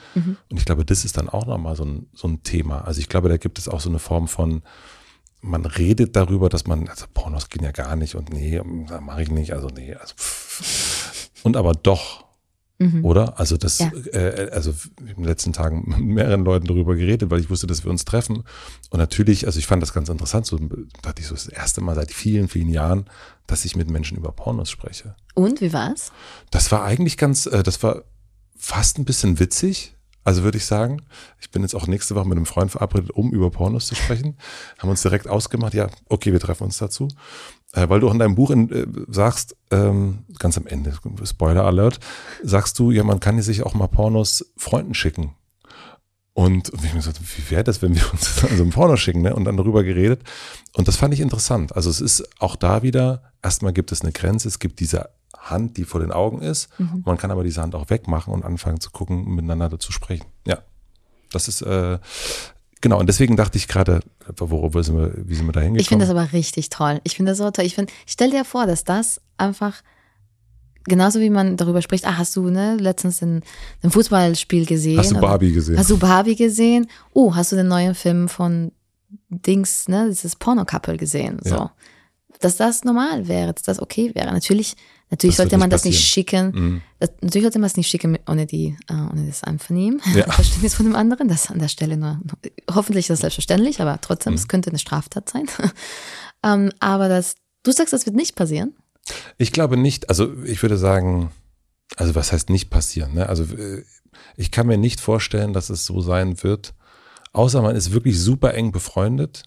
Und 0.49 0.57
ich 0.57 0.65
glaube, 0.65 0.83
das 0.83 1.05
ist 1.05 1.15
dann 1.15 1.29
auch 1.29 1.45
nochmal 1.45 1.77
so 1.77 1.85
ein, 1.85 2.07
so 2.13 2.27
ein 2.27 2.43
Thema. 2.43 2.81
Also 2.85 2.99
ich 2.99 3.07
glaube, 3.07 3.29
da 3.29 3.37
gibt 3.37 3.59
es 3.59 3.69
auch 3.69 3.79
so 3.79 3.89
eine 3.89 3.99
Form 3.99 4.27
von, 4.27 4.61
man 5.43 5.65
redet 5.65 6.15
darüber, 6.15 6.49
dass 6.49 6.67
man, 6.67 6.87
also 6.87 7.05
Pornos 7.13 7.49
gehen 7.49 7.63
ja 7.63 7.71
gar 7.71 7.95
nicht 7.95 8.15
und 8.15 8.31
nee, 8.31 8.61
da 8.87 9.01
mache 9.01 9.23
ich 9.23 9.29
nicht, 9.29 9.53
also 9.53 9.67
nee, 9.67 9.93
also 9.93 10.15
pff. 10.15 11.29
und 11.43 11.57
aber 11.57 11.73
doch. 11.73 12.22
Oder? 13.03 13.39
Also 13.39 13.57
das, 13.57 13.79
Ja. 13.79 13.91
äh, 14.11 14.49
also 14.51 14.73
in 14.99 15.15
den 15.15 15.23
letzten 15.25 15.53
Tagen 15.53 15.83
mit 15.87 15.99
mehreren 15.99 16.43
Leuten 16.43 16.67
darüber 16.67 16.95
geredet, 16.95 17.29
weil 17.29 17.39
ich 17.39 17.49
wusste, 17.49 17.67
dass 17.67 17.83
wir 17.83 17.91
uns 17.91 18.05
treffen. 18.05 18.43
Und 18.89 18.99
natürlich, 18.99 19.45
also 19.45 19.59
ich 19.59 19.67
fand 19.67 19.81
das 19.81 19.93
ganz 19.93 20.09
interessant, 20.09 20.45
so 20.45 20.57
dachte 21.01 21.21
ich 21.21 21.27
so, 21.27 21.33
das 21.35 21.47
erste 21.47 21.81
Mal 21.81 21.95
seit 21.95 22.11
vielen, 22.11 22.47
vielen 22.47 22.69
Jahren, 22.69 23.05
dass 23.47 23.65
ich 23.65 23.75
mit 23.75 23.89
Menschen 23.89 24.17
über 24.17 24.31
Pornos 24.31 24.69
spreche. 24.69 25.15
Und 25.33 25.61
wie 25.61 25.73
war's? 25.73 26.11
Das 26.51 26.71
war 26.71 26.83
eigentlich 26.83 27.17
ganz, 27.17 27.45
äh, 27.45 27.63
das 27.63 27.81
war 27.83 28.03
fast 28.57 28.97
ein 28.97 29.05
bisschen 29.05 29.39
witzig. 29.39 29.95
Also 30.25 30.43
würde 30.43 30.57
ich 30.57 30.65
sagen, 30.65 31.01
ich 31.41 31.51
bin 31.51 31.63
jetzt 31.63 31.75
auch 31.75 31.85
nächste 31.85 32.15
Woche 32.15 32.27
mit 32.27 32.37
einem 32.37 32.45
Freund 32.45 32.71
verabredet, 32.71 33.11
um 33.11 33.31
über 33.31 33.51
Pornos 33.51 33.87
zu 33.87 33.95
sprechen. 33.95 34.37
Haben 34.77 34.89
uns 34.89 35.01
direkt 35.01 35.27
ausgemacht, 35.27 35.73
ja, 35.73 35.89
okay, 36.07 36.31
wir 36.31 36.39
treffen 36.39 36.63
uns 36.63 36.77
dazu. 36.77 37.09
Äh, 37.73 37.89
weil 37.89 37.99
du 37.99 38.07
auch 38.07 38.13
in 38.13 38.19
deinem 38.19 38.35
Buch 38.35 38.51
in, 38.51 38.71
äh, 38.71 38.85
sagst, 39.07 39.55
ähm, 39.71 40.19
ganz 40.39 40.57
am 40.57 40.67
Ende, 40.67 40.93
Spoiler 41.23 41.65
Alert, 41.65 41.99
sagst 42.43 42.77
du, 42.79 42.91
ja, 42.91 43.03
man 43.03 43.19
kann 43.19 43.41
sich 43.41 43.63
auch 43.63 43.73
mal 43.73 43.87
Pornos 43.87 44.45
Freunden 44.55 44.93
schicken. 44.93 45.35
Und 46.35 46.71
ich 46.73 46.81
mir 46.81 46.93
gesagt, 46.93 47.19
wie 47.21 47.51
wäre 47.51 47.63
das, 47.63 47.81
wenn 47.81 47.95
wir 47.95 48.11
uns 48.11 48.35
so 48.57 48.63
ein 48.63 48.71
Porno 48.71 48.95
schicken, 48.95 49.21
ne? 49.21 49.35
Und 49.35 49.45
dann 49.45 49.57
darüber 49.57 49.83
geredet. 49.83 50.21
Und 50.73 50.87
das 50.87 50.95
fand 50.95 51.13
ich 51.13 51.19
interessant. 51.19 51.75
Also 51.75 51.89
es 51.89 52.01
ist 52.01 52.23
auch 52.39 52.55
da 52.55 52.81
wieder, 52.81 53.33
erstmal 53.43 53.73
gibt 53.73 53.91
es 53.91 54.01
eine 54.01 54.11
Grenze, 54.11 54.47
es 54.47 54.57
gibt 54.57 54.79
diese 54.79 55.09
Hand, 55.37 55.77
die 55.77 55.83
vor 55.83 55.99
den 55.99 56.11
Augen 56.11 56.41
ist. 56.41 56.69
Man 57.05 57.17
kann 57.17 57.29
aber 57.29 57.43
diese 57.43 57.61
Hand 57.61 57.75
auch 57.75 57.89
wegmachen 57.89 58.33
und 58.33 58.43
anfangen 58.43 58.79
zu 58.79 58.89
gucken, 58.89 59.35
miteinander 59.35 59.77
zu 59.79 59.91
sprechen. 59.91 60.25
Ja. 60.47 60.59
Das 61.31 61.47
ist, 61.47 61.61
äh, 61.61 61.99
genau. 62.83 62.99
Und 62.99 63.07
deswegen 63.07 63.35
dachte 63.35 63.57
ich 63.57 63.67
gerade, 63.67 64.01
worüber 64.37 64.83
sind 64.83 64.97
wir, 64.97 65.11
wie 65.15 65.33
sind 65.33 65.47
wir 65.47 65.53
da 65.53 65.61
hingekommen? 65.61 65.81
Ich 65.81 65.87
finde 65.87 66.05
das 66.05 66.15
aber 66.15 66.31
richtig 66.33 66.69
toll. 66.69 67.01
Ich 67.03 67.15
finde 67.15 67.31
das 67.31 67.39
so 67.39 67.49
toll. 67.49 67.65
Ich 67.65 67.73
finde, 67.73 67.91
stell 68.05 68.29
dir 68.29 68.45
vor, 68.45 68.67
dass 68.67 68.83
das 68.83 69.19
einfach 69.37 69.81
genauso 70.83 71.19
wie 71.21 71.29
man 71.29 71.57
darüber 71.57 71.81
spricht, 71.81 72.05
ah, 72.05 72.17
hast 72.17 72.35
du 72.35 72.49
ne, 72.49 72.75
letztens 72.75 73.21
ein, 73.21 73.41
ein 73.81 73.89
Fußballspiel 73.89 74.65
gesehen? 74.65 74.99
Hast 74.99 75.11
du 75.11 75.15
Oder- 75.15 75.27
Barbie 75.27 75.53
gesehen? 75.53 75.77
Hast 75.77 75.89
du 75.89 75.97
Barbie 75.97 76.35
gesehen? 76.35 76.87
Oh, 77.13 77.33
hast 77.33 77.51
du 77.51 77.55
den 77.55 77.69
neuen 77.69 77.95
Film 77.95 78.27
von 78.29 78.71
Dings, 79.29 79.87
ne, 79.87 80.09
dieses 80.09 80.35
Porno-Couple 80.35 80.97
gesehen? 80.97 81.39
So. 81.41 81.55
Ja. 81.55 81.71
Dass 82.41 82.57
das 82.57 82.83
normal 82.83 83.27
wäre, 83.29 83.53
dass 83.53 83.63
das 83.63 83.81
okay 83.81 84.11
wäre. 84.13 84.31
Natürlich, 84.33 84.75
natürlich 85.13 85.35
Das 85.35 85.43
sollte 85.43 85.57
man 85.57 85.69
das 85.69 85.83
nicht 85.85 85.95
passieren. 85.97 86.47
Mhm. 86.47 86.51
schicken. 86.53 86.81
Das, 86.99 87.09
natürlich 87.21 87.43
sollte 87.43 87.59
man 87.59 87.67
es 87.67 87.77
nicht 87.77 87.87
schicken 87.89 88.17
ohne 88.27 88.45
die, 88.45 88.75
äh, 88.89 88.93
ohne 88.93 89.25
das 89.27 89.43
Einvernehmen. 89.43 90.01
Ja. 90.15 90.29
Verständnis 90.31 90.73
von 90.73 90.85
dem 90.85 90.95
anderen. 90.95 91.27
Das 91.27 91.49
an 91.49 91.59
der 91.59 91.67
Stelle 91.69 91.97
nur, 91.97 92.19
hoffentlich 92.73 93.05
ist 93.05 93.09
das 93.09 93.19
selbstverständlich, 93.21 93.81
aber 93.81 93.99
trotzdem, 94.01 94.33
Mhm. 94.33 94.39
es 94.39 94.47
könnte 94.47 94.69
eine 94.69 94.79
Straftat 94.79 95.29
sein. 95.29 95.45
ähm, 96.43 96.71
aber 96.79 97.09
das, 97.09 97.35
du 97.63 97.71
sagst, 97.71 97.93
das 97.93 98.05
wird 98.05 98.15
nicht 98.15 98.35
passieren. 98.35 98.73
Ich 99.37 99.51
glaube 99.51 99.77
nicht, 99.77 100.09
also 100.09 100.33
ich 100.43 100.61
würde 100.61 100.77
sagen, 100.77 101.31
Also 101.97 102.15
was 102.15 102.31
heißt 102.31 102.49
nicht 102.49 102.69
passieren? 102.69 103.13
Ne? 103.13 103.27
Also 103.29 103.43
äh, 103.43 103.83
ich 104.37 104.49
kann 104.51 104.65
mir 104.67 104.77
nicht 104.77 104.99
vorstellen, 104.99 105.53
dass 105.53 105.69
es 105.69 105.85
so 105.85 106.01
sein 106.01 106.41
wird, 106.41 106.73
außer 107.33 107.61
man 107.61 107.75
ist 107.75 107.91
wirklich 107.91 108.19
super 108.19 108.53
eng 108.53 108.71
befreundet. 108.71 109.43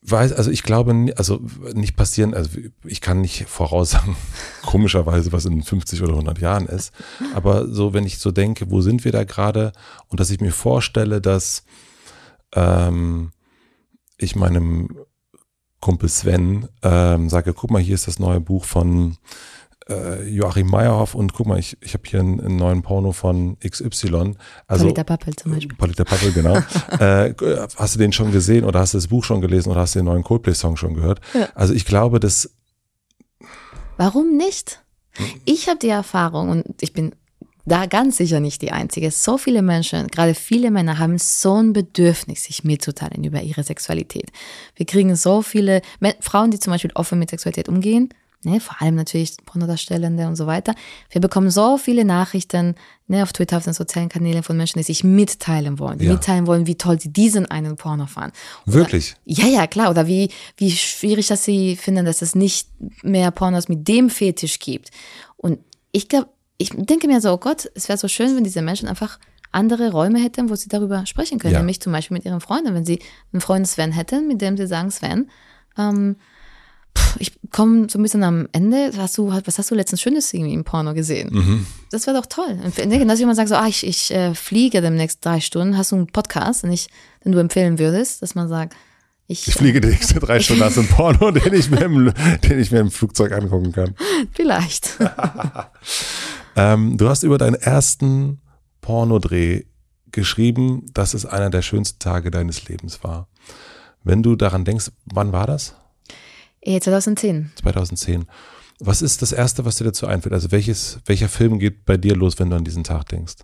Weiß, 0.00 0.32
also 0.32 0.50
ich 0.50 0.62
glaube, 0.62 1.12
also 1.16 1.40
nicht 1.74 1.96
passieren, 1.96 2.32
also 2.32 2.50
ich 2.84 3.00
kann 3.00 3.20
nicht 3.20 3.46
voraussagen, 3.48 4.16
komischerweise, 4.64 5.32
was 5.32 5.44
in 5.44 5.62
50 5.62 6.02
oder 6.02 6.12
100 6.12 6.38
Jahren 6.40 6.66
ist, 6.66 6.92
aber 7.34 7.66
so, 7.68 7.92
wenn 7.94 8.06
ich 8.06 8.18
so 8.18 8.30
denke, 8.30 8.70
wo 8.70 8.80
sind 8.80 9.04
wir 9.04 9.10
da 9.10 9.24
gerade? 9.24 9.72
Und 10.08 10.20
dass 10.20 10.30
ich 10.30 10.40
mir 10.40 10.52
vorstelle, 10.52 11.20
dass 11.20 11.64
ähm, 12.54 13.32
ich 14.18 14.36
meinem 14.36 14.96
Kumpel 15.80 16.08
Sven 16.08 16.68
ähm, 16.82 17.28
sage, 17.28 17.52
guck 17.54 17.70
mal, 17.70 17.82
hier 17.82 17.94
ist 17.94 18.06
das 18.06 18.18
neue 18.18 18.40
Buch 18.40 18.64
von 18.64 19.16
äh, 19.88 20.28
Joachim 20.28 20.68
Meyerhoff 20.68 21.14
und 21.14 21.32
guck 21.32 21.46
mal, 21.46 21.58
ich, 21.58 21.76
ich 21.80 21.94
habe 21.94 22.04
hier 22.06 22.20
einen, 22.20 22.40
einen, 22.40 22.56
neuen 22.56 22.82
Porno 22.82 23.12
von 23.12 23.56
XY. 23.60 24.34
Also, 24.66 24.84
Polita 24.84 25.04
Pappel 25.04 25.34
zum 25.36 25.52
Beispiel. 25.52 25.76
Polita 25.76 26.04
Pappel, 26.04 26.32
genau. 26.32 26.56
äh, 26.98 27.34
hast 27.76 27.94
du 27.94 27.98
den 27.98 28.12
schon 28.12 28.32
gesehen 28.32 28.64
oder 28.64 28.80
hast 28.80 28.94
du 28.94 28.98
das 28.98 29.08
Buch 29.08 29.24
schon 29.24 29.40
gelesen 29.40 29.70
oder 29.70 29.80
hast 29.80 29.94
du 29.94 30.00
den 30.00 30.06
neuen 30.06 30.24
Coldplay-Song 30.24 30.76
schon 30.76 30.94
gehört? 30.94 31.20
Ja. 31.34 31.48
Also 31.54 31.74
ich 31.74 31.84
glaube, 31.84 32.20
dass... 32.20 32.50
Warum 33.96 34.36
nicht? 34.36 34.80
Ich 35.44 35.68
habe 35.68 35.78
die 35.78 35.88
Erfahrung 35.88 36.50
und 36.50 36.64
ich 36.80 36.92
bin 36.92 37.14
da 37.68 37.86
ganz 37.86 38.16
sicher 38.16 38.40
nicht 38.40 38.62
die 38.62 38.72
Einzige. 38.72 39.10
So 39.10 39.36
viele 39.36 39.62
Menschen, 39.62 40.06
gerade 40.08 40.34
viele 40.34 40.70
Männer, 40.70 40.98
haben 40.98 41.18
so 41.18 41.56
ein 41.56 41.72
Bedürfnis, 41.72 42.44
sich 42.44 42.64
mitzuteilen 42.64 43.24
über 43.24 43.42
ihre 43.42 43.62
Sexualität. 43.62 44.30
Wir 44.74 44.86
kriegen 44.86 45.14
so 45.16 45.42
viele 45.42 45.82
Frauen, 46.20 46.50
die 46.50 46.58
zum 46.58 46.72
Beispiel 46.72 46.92
offen 46.94 47.18
mit 47.18 47.30
Sexualität 47.30 47.68
umgehen, 47.68 48.08
ne, 48.44 48.60
vor 48.60 48.80
allem 48.80 48.94
natürlich 48.94 49.36
Pornodarstellende 49.44 50.26
und 50.26 50.36
so 50.36 50.46
weiter. 50.46 50.74
Wir 51.10 51.20
bekommen 51.20 51.50
so 51.50 51.76
viele 51.76 52.04
Nachrichten 52.04 52.76
ne, 53.06 53.22
auf 53.22 53.32
Twitter, 53.32 53.56
auf 53.56 53.64
den 53.64 53.72
sozialen 53.72 54.08
Kanälen 54.08 54.42
von 54.42 54.56
Menschen, 54.56 54.78
die 54.78 54.84
sich 54.84 55.04
mitteilen 55.04 55.78
wollen, 55.78 55.98
die 55.98 56.06
ja. 56.06 56.12
mitteilen 56.12 56.46
wollen, 56.46 56.66
wie 56.66 56.76
toll 56.76 57.00
sie 57.00 57.12
diesen 57.12 57.50
einen 57.50 57.76
Porno 57.76 58.06
fahren. 58.06 58.32
Oder, 58.66 58.74
Wirklich? 58.74 59.16
Ja, 59.24 59.46
ja, 59.46 59.66
klar. 59.66 59.90
Oder 59.90 60.06
wie, 60.06 60.30
wie 60.56 60.70
schwierig, 60.70 61.26
dass 61.26 61.44
sie 61.44 61.76
finden, 61.76 62.04
dass 62.04 62.22
es 62.22 62.34
nicht 62.34 62.68
mehr 63.02 63.30
Pornos 63.30 63.68
mit 63.68 63.88
dem 63.88 64.10
Fetisch 64.10 64.58
gibt. 64.58 64.90
Und 65.36 65.58
ich 65.92 66.08
glaube, 66.08 66.28
ich 66.58 66.70
denke 66.70 67.06
mir 67.06 67.20
so, 67.20 67.32
oh 67.32 67.38
Gott, 67.38 67.70
es 67.74 67.88
wäre 67.88 67.98
so 67.98 68.08
schön, 68.08 68.36
wenn 68.36 68.44
diese 68.44 68.62
Menschen 68.62 68.88
einfach 68.88 69.18
andere 69.50 69.90
Räume 69.90 70.20
hätten, 70.20 70.50
wo 70.50 70.56
sie 70.56 70.68
darüber 70.68 71.06
sprechen 71.06 71.38
können. 71.38 71.54
Ja. 71.54 71.60
Nämlich 71.60 71.80
zum 71.80 71.92
Beispiel 71.92 72.16
mit 72.16 72.24
ihren 72.24 72.40
Freunden. 72.40 72.74
Wenn 72.74 72.84
sie 72.84 73.00
einen 73.32 73.40
Freund 73.40 73.66
Sven 73.66 73.92
hätten, 73.92 74.28
mit 74.28 74.42
dem 74.42 74.56
sie 74.56 74.66
sagen, 74.66 74.90
Sven, 74.90 75.30
ähm, 75.78 76.16
ich 77.18 77.32
komme 77.50 77.88
so 77.88 77.98
ein 77.98 78.02
bisschen 78.02 78.22
am 78.24 78.48
Ende. 78.52 78.92
Hast 78.96 79.18
du, 79.18 79.30
was 79.30 79.58
hast 79.58 79.70
du 79.70 79.74
letztens 79.74 80.00
Schönes 80.00 80.32
irgendwie 80.32 80.54
im 80.54 80.64
Porno 80.64 80.94
gesehen? 80.94 81.30
Mhm. 81.32 81.66
Das 81.90 82.06
wäre 82.06 82.16
doch 82.16 82.26
toll. 82.26 82.58
Dass 82.76 83.18
jemand 83.18 83.36
sagt 83.36 83.48
so, 83.48 83.54
ah, 83.54 83.66
ich, 83.66 83.86
ich 83.86 84.10
äh, 84.10 84.34
fliege 84.34 84.80
demnächst 84.80 85.24
drei 85.24 85.40
Stunden. 85.40 85.76
Hast 85.76 85.92
du 85.92 85.96
einen 85.96 86.06
Podcast, 86.06 86.62
den, 86.62 86.72
ich, 86.72 86.88
den 87.24 87.32
du 87.32 87.38
empfehlen 87.38 87.78
würdest, 87.78 88.22
dass 88.22 88.34
man 88.34 88.48
sagt, 88.48 88.74
ich, 89.26 89.46
ich 89.46 89.54
fliege 89.54 89.80
die 89.80 89.88
nächsten 89.88 90.18
drei 90.20 90.40
Stunden 90.40 90.64
hast 90.64 90.78
ein 90.78 90.88
Porno, 90.88 91.30
den 91.32 91.52
ich, 91.52 91.70
mir 91.70 91.82
im, 91.82 92.12
den 92.44 92.58
ich 92.58 92.70
mir 92.70 92.80
im 92.80 92.90
Flugzeug 92.90 93.32
angucken 93.32 93.72
kann. 93.72 93.94
Vielleicht. 94.32 94.98
ähm, 96.56 96.96
du 96.96 97.08
hast 97.08 97.22
über 97.22 97.38
deinen 97.38 97.56
ersten 97.56 98.40
Pornodreh 98.80 99.64
geschrieben, 100.10 100.86
dass 100.94 101.12
es 101.12 101.26
einer 101.26 101.50
der 101.50 101.62
schönsten 101.62 101.98
Tage 101.98 102.30
deines 102.30 102.66
Lebens 102.68 103.04
war. 103.04 103.28
Wenn 104.02 104.22
du 104.22 104.36
daran 104.36 104.64
denkst, 104.64 104.90
wann 105.04 105.32
war 105.32 105.46
das? 105.46 105.74
2010. 106.80 107.36
Äh, 107.36 107.60
2010. 107.60 108.26
Was 108.80 109.02
ist 109.02 109.22
das 109.22 109.32
Erste, 109.32 109.64
was 109.64 109.76
dir 109.76 109.84
dazu 109.84 110.06
einfällt? 110.06 110.32
Also 110.32 110.52
welches, 110.52 111.00
welcher 111.06 111.28
Film 111.28 111.58
geht 111.58 111.84
bei 111.84 111.96
dir 111.96 112.14
los, 112.14 112.38
wenn 112.38 112.50
du 112.50 112.56
an 112.56 112.64
diesen 112.64 112.84
Tag 112.84 113.08
denkst? 113.08 113.36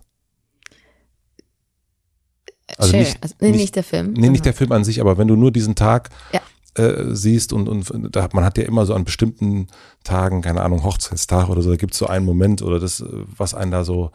Also 2.77 2.97
nicht, 2.97 3.21
also, 3.21 3.35
nee, 3.39 3.51
nicht, 3.51 3.59
nicht, 3.59 3.75
der 3.75 3.83
Film. 3.83 4.13
Nee, 4.13 4.29
nicht 4.29 4.45
der 4.45 4.53
Film 4.53 4.71
an 4.71 4.83
sich, 4.83 4.99
aber 4.99 5.17
wenn 5.17 5.27
du 5.27 5.35
nur 5.35 5.51
diesen 5.51 5.75
Tag 5.75 6.09
ja. 6.33 6.41
äh, 6.81 7.15
siehst 7.15 7.53
und, 7.53 7.69
und 7.69 8.15
da, 8.15 8.27
man 8.33 8.43
hat 8.43 8.57
ja 8.57 8.63
immer 8.63 8.85
so 8.85 8.93
an 8.95 9.05
bestimmten 9.05 9.67
Tagen, 10.03 10.41
keine 10.41 10.61
Ahnung, 10.61 10.83
Hochzeitstag 10.83 11.49
oder 11.49 11.61
so, 11.61 11.69
da 11.69 11.75
gibt 11.75 11.93
es 11.93 11.99
so 11.99 12.07
einen 12.07 12.25
Moment 12.25 12.61
oder 12.61 12.79
das, 12.79 13.03
was 13.37 13.53
einen 13.53 13.71
da 13.71 13.83
so 13.83 14.11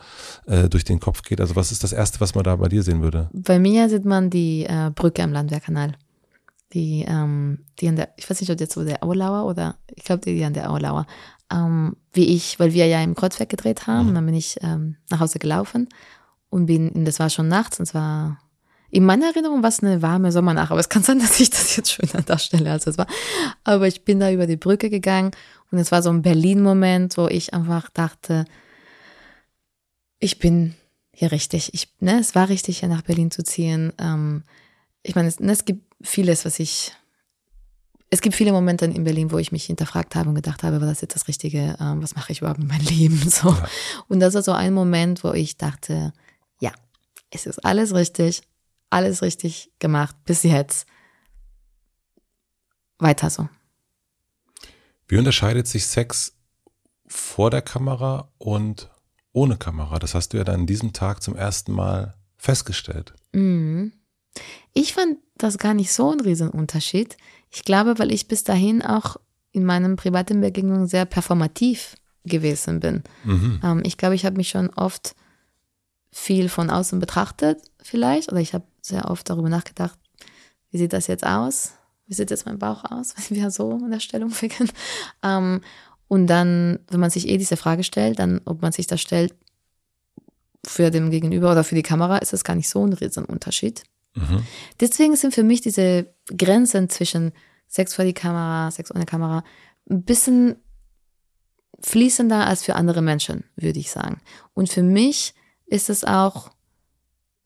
äh, 0.46 0.68
durch 0.68 0.84
den 0.84 1.00
Kopf 1.00 1.22
geht. 1.22 1.40
Also 1.40 1.54
was 1.54 1.70
ist 1.70 1.84
das 1.84 1.92
Erste, 1.92 2.20
was 2.20 2.34
man 2.34 2.44
da 2.44 2.56
bei 2.56 2.68
dir 2.68 2.82
sehen 2.82 3.02
würde? 3.02 3.30
Bei 3.32 3.58
mir 3.58 3.88
sieht 3.88 4.04
man 4.04 4.30
die 4.30 4.64
äh, 4.64 4.90
Brücke 4.94 5.22
am 5.22 5.32
Landwehrkanal. 5.32 5.96
Die, 6.72 7.04
ähm, 7.08 7.64
die 7.80 7.88
an 7.88 7.96
der, 7.96 8.10
ich 8.16 8.30
weiß 8.30 8.40
nicht, 8.40 8.50
ob 8.50 8.60
jetzt 8.60 8.74
so 8.74 8.84
der 8.84 9.02
Aulauer 9.02 9.46
oder 9.46 9.76
ich 9.94 10.04
glaube, 10.04 10.22
die, 10.22 10.34
die 10.34 10.44
an 10.44 10.54
der 10.54 10.70
Aulauer. 10.70 11.06
Ähm, 11.52 11.96
wie 12.12 12.34
ich, 12.36 12.60
weil 12.60 12.72
wir 12.72 12.86
ja 12.86 13.02
im 13.02 13.16
Kreuzberg 13.16 13.48
gedreht 13.48 13.86
haben, 13.88 14.02
mhm. 14.02 14.08
und 14.08 14.14
dann 14.14 14.26
bin 14.26 14.34
ich 14.34 14.56
ähm, 14.62 14.96
nach 15.10 15.20
Hause 15.20 15.40
gelaufen 15.40 15.88
und 16.48 16.66
bin, 16.66 17.04
das 17.04 17.18
war 17.18 17.28
schon 17.28 17.48
nachts 17.48 17.80
und 17.80 17.88
es 17.88 17.94
war 17.94 18.38
in 18.92 19.04
meiner 19.04 19.26
Erinnerung 19.26 19.62
war 19.62 19.68
es 19.68 19.82
eine 19.82 20.02
warme 20.02 20.32
Sommernacht, 20.32 20.72
aber 20.72 20.80
es 20.80 20.88
kann 20.88 21.02
sein, 21.02 21.18
dass 21.20 21.40
ich 21.40 21.50
das 21.50 21.76
jetzt 21.76 21.92
schöner 21.92 22.22
darstelle, 22.22 22.70
als 22.72 22.86
es 22.86 22.98
war. 22.98 23.06
Aber 23.64 23.86
ich 23.86 24.04
bin 24.04 24.20
da 24.20 24.30
über 24.30 24.46
die 24.46 24.56
Brücke 24.56 24.90
gegangen 24.90 25.30
und 25.70 25.78
es 25.78 25.92
war 25.92 26.02
so 26.02 26.10
ein 26.10 26.22
Berlin-Moment, 26.22 27.16
wo 27.16 27.28
ich 27.28 27.54
einfach 27.54 27.90
dachte, 27.90 28.44
ich 30.18 30.38
bin 30.38 30.74
hier 31.12 31.32
richtig. 31.32 31.72
Ich, 31.72 31.88
ne, 32.00 32.18
es 32.18 32.34
war 32.34 32.48
richtig, 32.48 32.80
hier 32.80 32.88
nach 32.88 33.02
Berlin 33.02 33.30
zu 33.30 33.42
ziehen. 33.42 33.92
Ähm, 33.98 34.42
ich 35.02 35.14
meine, 35.14 35.28
es, 35.28 35.40
ne, 35.40 35.52
es 35.52 35.64
gibt 35.64 35.89
vieles, 36.03 36.44
was 36.44 36.59
ich 36.59 36.92
es 38.12 38.20
gibt 38.22 38.34
viele 38.34 38.51
Momente 38.51 38.86
in 38.86 39.05
Berlin, 39.05 39.30
wo 39.30 39.38
ich 39.38 39.53
mich 39.53 39.66
hinterfragt 39.66 40.16
habe 40.16 40.28
und 40.28 40.34
gedacht 40.34 40.64
habe, 40.64 40.80
war 40.80 40.88
das 40.88 41.01
jetzt 41.01 41.14
das 41.14 41.28
Richtige? 41.28 41.76
Ähm, 41.78 42.03
was 42.03 42.16
mache 42.16 42.32
ich 42.32 42.40
überhaupt 42.40 42.59
mit 42.59 42.66
meinem 42.66 42.86
Leben? 42.86 43.22
So. 43.30 43.51
Ja. 43.51 43.68
Und 44.09 44.18
das 44.18 44.34
war 44.34 44.42
so 44.42 44.51
ein 44.51 44.74
Moment, 44.74 45.22
wo 45.22 45.32
ich 45.32 45.57
dachte, 45.59 46.12
ja, 46.61 46.72
es 47.30 47.46
ist 47.46 47.64
alles 47.64 47.94
richtig 47.94 48.42
alles 48.90 49.22
richtig 49.22 49.70
gemacht 49.78 50.16
bis 50.24 50.42
jetzt. 50.42 50.86
Weiter 52.98 53.30
so. 53.30 53.48
Wie 55.09 55.16
unterscheidet 55.16 55.66
sich 55.66 55.86
Sex 55.86 56.34
vor 57.07 57.51
der 57.51 57.62
Kamera 57.62 58.30
und 58.38 58.90
ohne 59.32 59.57
Kamera? 59.57 59.98
Das 59.98 60.14
hast 60.14 60.32
du 60.32 60.36
ja 60.36 60.44
dann 60.44 60.61
an 60.61 60.66
diesem 60.66 60.92
Tag 60.92 61.22
zum 61.22 61.34
ersten 61.34 61.72
Mal 61.72 62.14
festgestellt. 62.36 63.14
Mhm. 63.32 63.92
Ich 64.72 64.95
fand 64.95 65.18
das 65.37 65.59
gar 65.59 65.74
nicht 65.74 65.93
so 65.93 66.11
ein 66.11 66.20
Riesenunterschied. 66.20 67.16
Ich 67.51 67.64
glaube, 67.64 67.99
weil 67.99 68.12
ich 68.12 68.28
bis 68.28 68.45
dahin 68.45 68.83
auch 68.83 69.16
in 69.53 69.64
meinen 69.64 69.97
privaten 69.97 70.41
Begegnungen 70.41 70.87
sehr 70.87 71.05
performativ 71.05 71.97
gewesen 72.24 72.81
bin. 72.81 73.03
Mhm. 73.24 73.61
Ähm, 73.64 73.83
ich 73.85 73.97
glaube, 73.97 74.14
ich 74.14 74.24
habe 74.24 74.37
mich 74.37 74.51
schon 74.51 74.70
oft 74.70 75.14
viel 76.12 76.49
von 76.49 76.70
außen 76.70 76.99
betrachtet, 76.99 77.62
vielleicht, 77.83 78.31
oder 78.31 78.41
ich 78.41 78.55
habe 78.55 78.64
sehr 78.81 79.11
oft 79.11 79.28
darüber 79.28 79.49
nachgedacht, 79.49 79.99
wie 80.70 80.78
sieht 80.78 80.93
das 80.93 81.07
jetzt 81.07 81.24
aus? 81.24 81.72
Wie 82.07 82.14
sieht 82.14 82.31
jetzt 82.31 82.47
mein 82.47 82.59
Bauch 82.59 82.85
aus, 82.85 83.14
wenn 83.28 83.39
wir 83.39 83.51
so 83.51 83.72
in 83.72 83.91
der 83.91 84.01
Stellung 84.01 84.31
ficken? 84.31 84.70
Ähm, 85.22 85.61
und 86.09 86.26
dann, 86.26 86.81
wenn 86.89 87.01
man 87.01 87.11
sich 87.11 87.28
eh 87.28 87.39
diese 87.39 87.57
Frage 87.57 87.85
stellt, 87.85 88.18
dann, 88.18 88.41
ob 88.45 88.62
man 88.62 88.72
sich 88.72 88.87
das 88.87 89.01
stellt 89.01 89.35
für 90.66 90.91
den 90.91 91.11
Gegenüber 91.11 91.53
oder 91.53 91.62
für 91.62 91.76
die 91.76 91.83
Kamera, 91.83 92.18
ist 92.18 92.33
das 92.33 92.45
gar 92.45 92.57
nicht 92.57 92.68
so 92.68 92.85
ein 92.85 92.93
Riesenunterschied. 92.93 93.85
Mhm. 94.14 94.42
Deswegen 94.80 95.16
sind 95.16 95.34
für 95.34 95.44
mich 95.44 95.61
diese 95.61 96.12
Grenzen 96.36 96.88
zwischen 96.88 97.32
Sex 97.68 97.94
vor 97.94 98.04
die 98.04 98.14
Kamera, 98.14 98.70
Sex 98.70 98.94
ohne 98.94 99.06
Kamera 99.06 99.44
ein 99.88 100.02
bisschen 100.02 100.56
fließender 101.80 102.46
als 102.46 102.64
für 102.64 102.74
andere 102.76 103.02
Menschen, 103.02 103.44
würde 103.56 103.78
ich 103.78 103.90
sagen. 103.90 104.20
Und 104.54 104.68
für 104.68 104.82
mich 104.82 105.34
ist 105.66 105.88
es 105.88 106.04
auch 106.04 106.50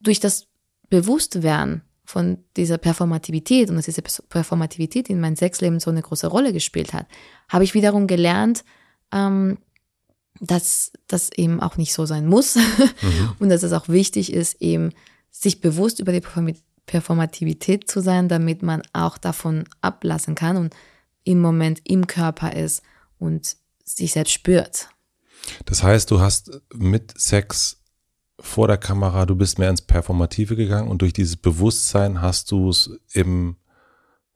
durch 0.00 0.20
das 0.20 0.46
Bewusstwerden 0.88 1.82
von 2.04 2.38
dieser 2.56 2.78
Performativität 2.78 3.70
und 3.70 3.76
dass 3.76 3.86
diese 3.86 4.02
Performativität 4.02 5.08
in 5.08 5.20
meinem 5.20 5.36
Sexleben 5.36 5.80
so 5.80 5.90
eine 5.90 6.02
große 6.02 6.26
Rolle 6.26 6.52
gespielt 6.52 6.92
hat, 6.92 7.06
habe 7.48 7.64
ich 7.64 7.74
wiederum 7.74 8.06
gelernt, 8.06 8.64
ähm, 9.12 9.58
dass 10.40 10.92
das 11.06 11.30
eben 11.32 11.60
auch 11.60 11.76
nicht 11.76 11.94
so 11.94 12.06
sein 12.06 12.26
muss 12.26 12.56
mhm. 12.56 13.32
und 13.38 13.48
dass 13.48 13.62
es 13.62 13.72
auch 13.72 13.88
wichtig 13.88 14.32
ist, 14.32 14.60
eben 14.60 14.90
sich 15.35 15.61
bewusst 15.61 15.99
über 15.99 16.12
die 16.12 16.22
Performativität 16.87 17.91
zu 17.91 18.01
sein, 18.01 18.28
damit 18.28 18.62
man 18.62 18.82
auch 18.93 19.18
davon 19.18 19.64
ablassen 19.80 20.35
kann 20.35 20.57
und 20.57 20.74
im 21.24 21.41
Moment 21.41 21.80
im 21.85 22.07
Körper 22.07 22.55
ist 22.55 22.82
und 23.18 23.57
sich 23.85 24.12
selbst 24.12 24.32
spürt. 24.32 24.89
Das 25.64 25.82
heißt, 25.82 26.11
du 26.11 26.20
hast 26.20 26.62
mit 26.72 27.18
Sex 27.18 27.82
vor 28.39 28.68
der 28.68 28.78
Kamera, 28.78 29.26
du 29.26 29.35
bist 29.35 29.59
mehr 29.59 29.70
ins 29.70 29.82
Performative 29.82 30.57
gegangen 30.57 30.89
und 30.89 31.03
durch 31.03 31.12
dieses 31.12 31.37
Bewusstsein 31.37 32.22
hast 32.22 32.51
du 32.51 32.70
es 32.70 32.91
im 33.12 33.57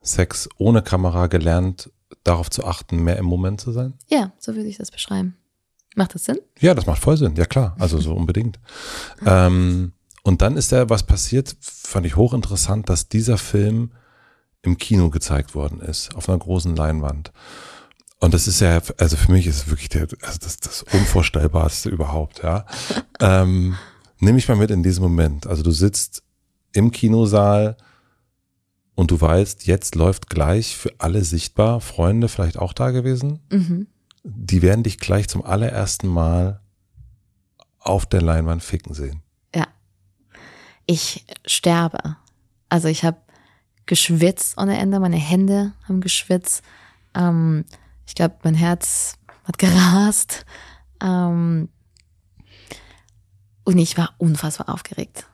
Sex 0.01 0.49
ohne 0.57 0.83
Kamera 0.83 1.27
gelernt, 1.27 1.91
darauf 2.25 2.51
zu 2.51 2.65
achten, 2.65 3.03
mehr 3.03 3.17
im 3.19 3.25
Moment 3.25 3.61
zu 3.61 3.73
sein? 3.73 3.95
Ja, 4.09 4.33
so 4.39 4.55
würde 4.55 4.69
ich 4.69 4.79
das 4.79 4.91
beschreiben. 4.91 5.37
Macht 5.95 6.15
das 6.15 6.25
Sinn? 6.25 6.39
Ja, 6.61 6.75
das 6.75 6.87
macht 6.87 7.03
voll 7.03 7.17
Sinn. 7.17 7.37
Ja 7.37 7.47
klar, 7.47 7.77
also 7.79 7.99
so 7.99 8.15
unbedingt. 8.17 8.59
ähm, 9.25 9.93
und 10.29 10.43
dann 10.43 10.59
ist 10.59 10.73
da 10.73 10.91
was 10.91 11.05
passiert, 11.05 11.57
fand 11.63 12.05
ich 12.05 12.17
hochinteressant, 12.17 12.91
dass 12.91 13.09
dieser 13.09 13.39
Film 13.39 13.93
im 14.61 14.77
Kino 14.77 15.09
gezeigt 15.09 15.55
worden 15.55 15.81
ist, 15.81 16.15
auf 16.17 16.29
einer 16.29 16.37
großen 16.37 16.77
Leinwand. 16.77 17.33
Und 18.21 18.35
das 18.35 18.47
ist 18.47 18.61
ja, 18.61 18.79
also 18.99 19.17
für 19.17 19.33
mich 19.33 19.47
ist 19.47 19.57
es 19.57 19.69
wirklich 19.69 19.89
der, 19.89 20.03
also 20.21 20.39
das, 20.43 20.59
das 20.59 20.83
Unvorstellbarste 20.93 21.89
überhaupt, 21.89 22.43
ja. 22.43 22.67
ähm, 23.21 23.77
nimm 24.19 24.35
mich 24.35 24.47
mal 24.49 24.59
mit 24.59 24.71
in 24.71 24.83
diesem 24.83 25.03
Moment. 25.03 25.47
Also 25.47 25.63
du 25.63 25.71
sitzt 25.71 26.23
im 26.75 26.91
Kinosaal 26.91 27.79
und 28.95 29.11
du 29.11 29.19
weißt, 29.19 29.67
jetzt 29.67 29.95
läuft 29.95 30.29
gleich 30.29 30.77
für 30.77 30.93
alle 30.99 31.25
sichtbar, 31.25 31.81
Freunde 31.81 32.29
vielleicht 32.29 32.59
auch 32.59 32.75
da 32.75 32.91
gewesen. 32.91 33.41
Mhm. 33.51 33.87
Die 34.25 34.61
werden 34.61 34.83
dich 34.83 34.99
gleich 34.99 35.27
zum 35.27 35.43
allerersten 35.43 36.07
Mal 36.07 36.61
auf 37.79 38.05
der 38.05 38.21
Leinwand 38.21 38.63
ficken 38.63 38.93
sehen. 38.93 39.23
Ich 40.91 41.27
sterbe. 41.45 42.17
Also 42.71 42.89
ich 42.89 43.05
habe 43.05 43.19
geschwitzt 43.85 44.57
ohne 44.57 44.79
Ende, 44.79 44.99
meine 45.01 45.17
Hände 45.17 45.75
haben 45.87 46.01
geschwitzt. 46.01 46.63
Ähm, 47.15 47.67
ich 48.07 48.15
glaube, 48.15 48.37
mein 48.43 48.55
Herz 48.55 49.19
hat 49.45 49.59
gerast. 49.59 50.47
Ähm, 51.03 51.69
und 53.65 53.77
ich 53.77 53.99
war 53.99 54.15
unfassbar 54.17 54.71
aufgeregt. 54.71 55.27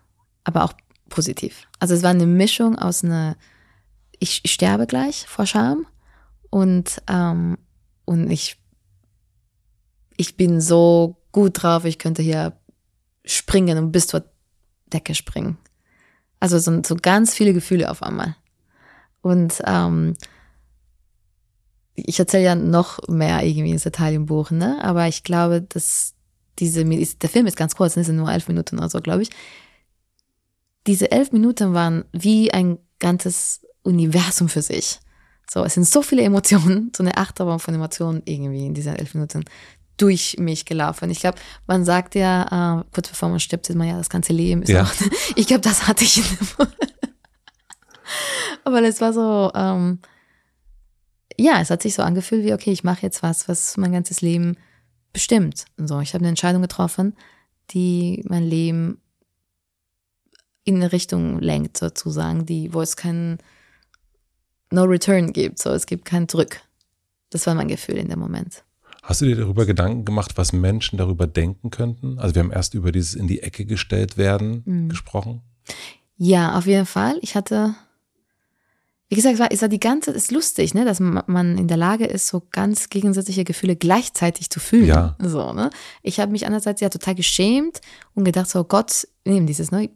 Aber 0.43 0.65
auch 0.65 0.73
positiv. 1.09 1.69
Also 1.79 1.95
es 1.95 2.03
war 2.03 2.11
eine 2.11 2.27
Mischung 2.27 2.77
aus 2.77 3.05
einer, 3.05 3.37
ich, 4.19 4.41
ich 4.43 4.53
sterbe 4.53 4.89
gleich 4.89 5.25
vor 5.29 5.47
Scham 5.47 5.87
und, 6.51 7.01
ähm, 7.07 7.59
und 8.07 8.29
ich, 8.29 8.61
ich 10.17 10.37
bin 10.37 10.61
so 10.61 11.17
gut 11.31 11.63
drauf, 11.63 11.85
ich 11.85 12.01
könnte 12.01 12.23
hier 12.23 12.59
springen 13.25 13.79
und 13.79 13.93
bis 13.93 14.09
zur 14.09 14.34
Decke 14.95 15.15
springen. 15.15 15.59
Also 16.41 16.59
so, 16.59 16.83
so 16.85 16.97
ganz 16.97 17.35
viele 17.35 17.53
Gefühle 17.53 17.91
auf 17.91 18.03
einmal. 18.03 18.37
Und 19.21 19.63
ähm, 19.67 20.17
ich 21.95 22.19
erzähle 22.19 22.45
ja 22.45 22.55
noch 22.55 22.99
mehr 23.09 23.43
irgendwie 23.45 23.71
ins 23.71 23.85
Detail 23.85 24.15
im 24.15 24.27
Buch, 24.27 24.51
ne? 24.51 24.83
Aber 24.83 25.07
ich 25.09 25.23
glaube, 25.23 25.63
dass 25.63 26.15
diese, 26.59 26.85
der 26.85 27.29
Film 27.29 27.47
ist 27.47 27.57
ganz 27.57 27.77
kurz, 27.77 27.97
ne? 27.97 28.01
es 28.01 28.07
sind 28.07 28.17
nur 28.17 28.31
elf 28.31 28.49
Minuten 28.49 28.79
oder 28.79 28.89
so, 28.89 29.01
glaube 29.01 29.23
ich. 29.23 29.31
Diese 30.87 31.11
elf 31.11 31.33
Minuten 31.33 31.73
waren 31.73 32.05
wie 32.13 32.53
ein 32.53 32.79
ganzes 32.99 33.67
Universum 33.83 34.49
für 34.49 34.63
sich. 34.63 35.01
So, 35.51 35.65
es 35.65 35.75
sind 35.75 35.87
so 35.87 36.03
viele 36.03 36.23
Emotionen, 36.23 36.93
so 36.97 37.03
eine 37.03 37.17
Achterbahn 37.17 37.59
von 37.59 37.75
Emotionen 37.75 38.23
irgendwie 38.25 38.67
in 38.67 38.75
diesen 38.75 38.97
elf 38.97 39.15
Minuten 39.15 39.45
durch 39.97 40.37
mich 40.39 40.65
gelaufen. 40.65 41.11
Ich 41.11 41.21
glaube, 41.21 41.39
man 41.67 41.85
sagt 41.85 42.15
ja, 42.15 42.81
äh, 42.81 42.85
kurz 42.93 43.09
bevor 43.09 43.29
man 43.29 43.41
stirbt, 43.41 43.67
sieht 43.67 43.77
man 43.77 43.87
ja, 43.89 43.97
das 43.97 44.11
ganze 44.11 44.33
Leben 44.33 44.63
ist 44.63 44.69
Ja. 44.71 44.83
noch, 44.83 44.93
Ich 45.37 45.47
glaube, 45.47 45.61
das 45.61 45.87
hatte 45.87 46.05
ich 46.05 46.23
Aber 48.65 48.83
es 48.83 49.01
war 49.01 49.13
so, 49.13 49.53
ähm, 49.55 49.99
ja, 51.39 51.61
es 51.61 51.71
hat 51.71 51.83
sich 51.83 51.95
so 51.95 52.03
angefühlt 52.03 52.45
wie, 52.45 52.53
okay, 52.55 52.73
ich 52.73 52.85
mache 52.85 53.03
jetzt 53.03 53.23
was, 53.23 53.49
was 53.49 53.77
mein 53.77 53.93
ganzes 53.93 54.21
Leben 54.21 54.57
bestimmt. 55.13 55.65
Und 55.77 55.89
so, 55.89 56.01
ich 56.01 56.15
habe 56.15 56.23
eine 56.23 56.29
Entscheidung 56.31 56.63
getroffen, 56.63 57.15
die 57.71 58.25
mein 58.29 58.43
Leben 58.45 59.01
in 60.65 60.77
eine 60.77 60.93
Richtung 60.93 61.41
lenkt, 61.41 61.77
sozusagen, 61.77 62.47
die, 62.47 62.73
wo 62.73 62.81
es 62.81 62.97
kein 62.97 63.39
No 64.71 64.85
Return 64.85 65.33
gibt, 65.33 65.59
so, 65.59 65.71
es 65.71 65.87
gibt 65.87 66.05
kein 66.05 66.29
Zurück. 66.29 66.61
Das 67.31 67.47
war 67.47 67.55
mein 67.55 67.69
Gefühl 67.69 67.97
in 67.97 68.09
dem 68.09 68.19
Moment. 68.19 68.65
Hast 69.07 69.21
du 69.21 69.27
dir 69.27 69.37
darüber 69.37 69.67
Gedanken 69.67 70.05
gemacht, 70.05 70.33
was 70.37 70.53
Menschen 70.53 70.97
darüber 70.97 71.27
denken 71.27 71.71
könnten? 71.71 72.19
Also 72.19 72.35
wir 72.35 72.43
haben 72.43 72.53
erst 72.53 72.73
über 72.75 72.91
dieses 72.91 73.15
in 73.15 73.27
die 73.29 73.43
Ecke 73.43 73.67
gestellt 73.67 74.17
werden 74.17 74.63
Mhm. 74.65 74.89
gesprochen. 74.89 75.43
Ja, 76.17 76.57
auf 76.57 76.67
jeden 76.67 76.87
Fall. 76.87 77.19
Ich 77.21 77.35
hatte, 77.35 77.75
wie 79.09 79.17
gesagt, 79.17 79.35
es 79.35 79.41
war, 79.41 79.49
es 79.53 79.61
war 79.61 79.69
die 79.69 79.81
ganze, 79.81 80.11
es 80.13 80.17
ist 80.25 80.31
lustig, 80.31 80.73
ne, 80.73 80.85
dass 80.87 81.01
ma- 81.01 81.25
man 81.27 81.59
in 81.59 81.69
der 81.69 81.77
Lage 81.77 82.07
ist, 82.07 82.29
so 82.29 82.43
ganz 82.51 82.89
gegensätzliche 82.89 83.45
Gefühle 83.45 83.77
gleichzeitig 83.77 84.49
zu 84.49 84.59
fühlen. 84.59 84.87
Ja. 84.87 85.17
So, 85.21 85.53
ne? 85.53 85.69
Ich 86.03 86.19
habe 86.21 86.33
mich 86.33 86.47
einerseits 86.47 86.81
ja 86.81 86.89
total 86.89 87.15
geschämt 87.15 87.81
und 88.15 88.25
gedacht, 88.25 88.49
so 88.49 88.65
Gott, 88.65 89.07
nehmen 89.25 89.47
dieses, 89.47 89.71
ne? 89.71 89.91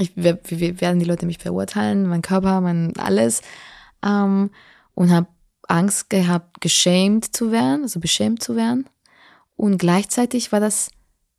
Ich, 0.00 0.12
werden 0.16 0.98
die 0.98 1.04
Leute 1.06 1.26
mich 1.26 1.38
verurteilen, 1.38 2.06
mein 2.08 2.22
Körper, 2.22 2.60
mein 2.60 2.96
alles. 2.98 3.42
Ähm, 4.04 4.50
und 4.94 5.10
habe 5.10 5.26
Angst 5.68 6.10
gehabt, 6.10 6.60
geschämt 6.60 7.36
zu 7.36 7.52
werden, 7.52 7.82
also 7.82 8.00
beschämt 8.00 8.42
zu 8.42 8.56
werden. 8.56 8.88
Und 9.56 9.78
gleichzeitig 9.78 10.50
war 10.50 10.60
das, 10.60 10.90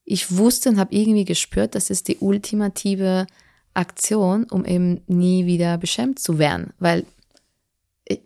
ich 0.06 0.38
wusste 0.38 0.70
und 0.70 0.80
habe 0.80 0.96
irgendwie 0.96 1.26
gespürt, 1.26 1.76
das 1.76 1.90
ist 1.90 2.08
die 2.08 2.18
ultimative 2.18 3.28
Aktion, 3.74 4.46
um 4.46 4.66
eben 4.66 5.02
nie 5.08 5.46
wieder 5.46 5.78
beschämt 5.78 6.20
zu 6.20 6.38
werden. 6.38 6.74
Weil 6.80 7.06
ich, 8.06 8.22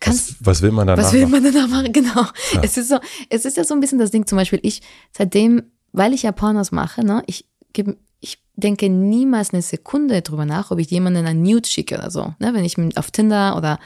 kannst, 0.00 0.40
Was, 0.40 0.46
was 0.46 0.62
will 0.62 0.72
man 0.72 0.86
danach? 0.86 1.04
was 1.04 1.12
will 1.12 1.26
machen? 1.26 1.42
man 1.42 1.52
danach 1.52 1.68
machen? 1.68 1.92
Genau. 1.92 2.26
Es 2.62 2.76
ist 2.76 2.88
so, 2.88 2.98
es 3.28 3.44
ist 3.44 3.56
ja 3.56 3.64
so 3.64 3.74
ein 3.74 3.80
bisschen 3.80 3.98
das 3.98 4.10
Ding, 4.10 4.26
zum 4.26 4.36
Beispiel 4.36 4.60
ich, 4.62 4.80
seitdem, 5.12 5.64
weil 5.92 6.14
ich 6.14 6.22
ja 6.22 6.32
Pornos 6.32 6.72
mache, 6.72 7.04
ne, 7.04 7.22
ich 7.26 7.46
gebe, 7.72 7.96
ich 8.20 8.42
denke 8.54 8.88
niemals 8.88 9.52
eine 9.52 9.62
Sekunde 9.62 10.22
drüber 10.22 10.46
nach, 10.46 10.70
ob 10.70 10.78
ich 10.78 10.90
jemanden 10.90 11.26
ein 11.26 11.42
Nude 11.42 11.68
schicke 11.68 11.96
oder 11.96 12.10
so. 12.10 12.34
Ne, 12.38 12.54
wenn 12.54 12.64
ich 12.64 12.76
auf 12.96 13.10
Tinder 13.10 13.56
oder 13.56 13.78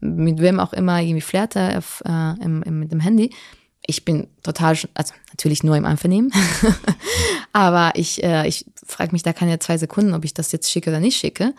mit 0.00 0.40
wem 0.40 0.60
auch 0.60 0.72
immer 0.72 1.00
irgendwie 1.00 1.20
flirte 1.20 1.78
auf, 1.78 2.02
äh, 2.06 2.34
im, 2.42 2.62
im, 2.62 2.80
mit 2.80 2.92
dem 2.92 3.00
Handy, 3.00 3.34
ich 3.86 4.04
bin 4.04 4.28
total, 4.42 4.76
also 4.94 5.14
natürlich 5.30 5.62
nur 5.62 5.76
im 5.76 5.84
Einvernehmen, 5.86 6.32
aber 7.52 7.92
ich, 7.94 8.22
äh, 8.22 8.46
ich 8.46 8.66
frage 8.86 9.12
mich 9.12 9.22
da 9.22 9.32
keine 9.32 9.58
zwei 9.58 9.78
Sekunden, 9.78 10.14
ob 10.14 10.24
ich 10.24 10.34
das 10.34 10.52
jetzt 10.52 10.70
schicke 10.70 10.90
oder 10.90 11.00
nicht 11.00 11.16
schicke, 11.16 11.54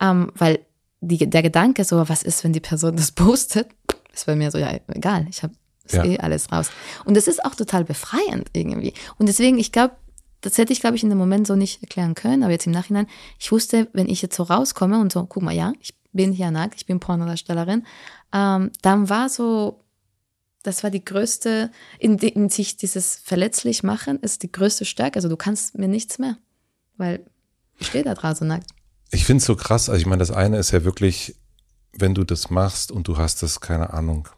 ähm, 0.00 0.32
weil 0.36 0.60
die, 1.00 1.28
der 1.28 1.42
Gedanke 1.42 1.84
so, 1.84 2.08
was 2.08 2.22
ist, 2.22 2.42
wenn 2.44 2.52
die 2.52 2.60
Person 2.60 2.96
das 2.96 3.12
postet, 3.12 3.68
ist 4.12 4.26
bei 4.26 4.36
mir 4.36 4.50
so, 4.50 4.58
ja, 4.58 4.72
egal, 4.88 5.26
ich 5.28 5.42
habe 5.42 5.54
Ja. 5.90 6.04
eh 6.04 6.18
alles 6.18 6.50
raus. 6.50 6.70
Und 7.04 7.16
das 7.16 7.28
ist 7.28 7.44
auch 7.44 7.54
total 7.54 7.84
befreiend 7.84 8.48
irgendwie. 8.54 8.94
Und 9.18 9.26
deswegen, 9.28 9.58
ich 9.58 9.72
glaube, 9.72 9.94
das 10.40 10.58
hätte 10.58 10.72
ich, 10.72 10.80
glaube 10.80 10.96
ich, 10.96 11.02
in 11.02 11.10
dem 11.10 11.18
Moment 11.18 11.46
so 11.46 11.56
nicht 11.56 11.82
erklären 11.82 12.14
können, 12.14 12.42
aber 12.42 12.52
jetzt 12.52 12.66
im 12.66 12.72
Nachhinein, 12.72 13.06
ich 13.38 13.52
wusste, 13.52 13.88
wenn 13.92 14.08
ich 14.08 14.22
jetzt 14.22 14.36
so 14.36 14.44
rauskomme 14.44 14.98
und 15.00 15.12
so, 15.12 15.24
guck 15.26 15.42
mal, 15.42 15.54
ja, 15.54 15.72
ich 15.80 15.94
bin 16.16 16.32
hier 16.32 16.50
nackt, 16.50 16.74
ich 16.76 16.86
bin 16.86 17.00
Pornodarstellerin, 17.00 17.86
ähm, 18.32 18.70
dann 18.82 19.08
war 19.08 19.28
so, 19.28 19.84
das 20.62 20.82
war 20.82 20.90
die 20.90 21.04
größte, 21.04 21.70
in, 21.98 22.18
in 22.18 22.48
sich 22.48 22.76
dieses 22.76 23.16
verletzlich 23.16 23.82
machen 23.82 24.18
ist 24.20 24.42
die 24.42 24.50
größte 24.50 24.84
Stärke. 24.84 25.16
Also 25.16 25.28
du 25.28 25.36
kannst 25.36 25.78
mir 25.78 25.88
nichts 25.88 26.18
mehr, 26.18 26.36
weil 26.96 27.24
ich 27.78 27.86
stehe 27.88 28.04
da 28.04 28.14
draußen 28.14 28.46
nackt. 28.46 28.70
Ich 29.10 29.24
finde 29.24 29.38
es 29.38 29.46
so 29.46 29.54
krass. 29.54 29.88
Also 29.88 30.00
ich 30.00 30.06
meine, 30.06 30.18
das 30.18 30.32
eine 30.32 30.58
ist 30.58 30.72
ja 30.72 30.84
wirklich, 30.84 31.36
wenn 31.92 32.14
du 32.14 32.24
das 32.24 32.50
machst 32.50 32.90
und 32.90 33.06
du 33.06 33.16
hast 33.16 33.42
das, 33.42 33.60
keine 33.60 33.92
Ahnung, 33.92 34.28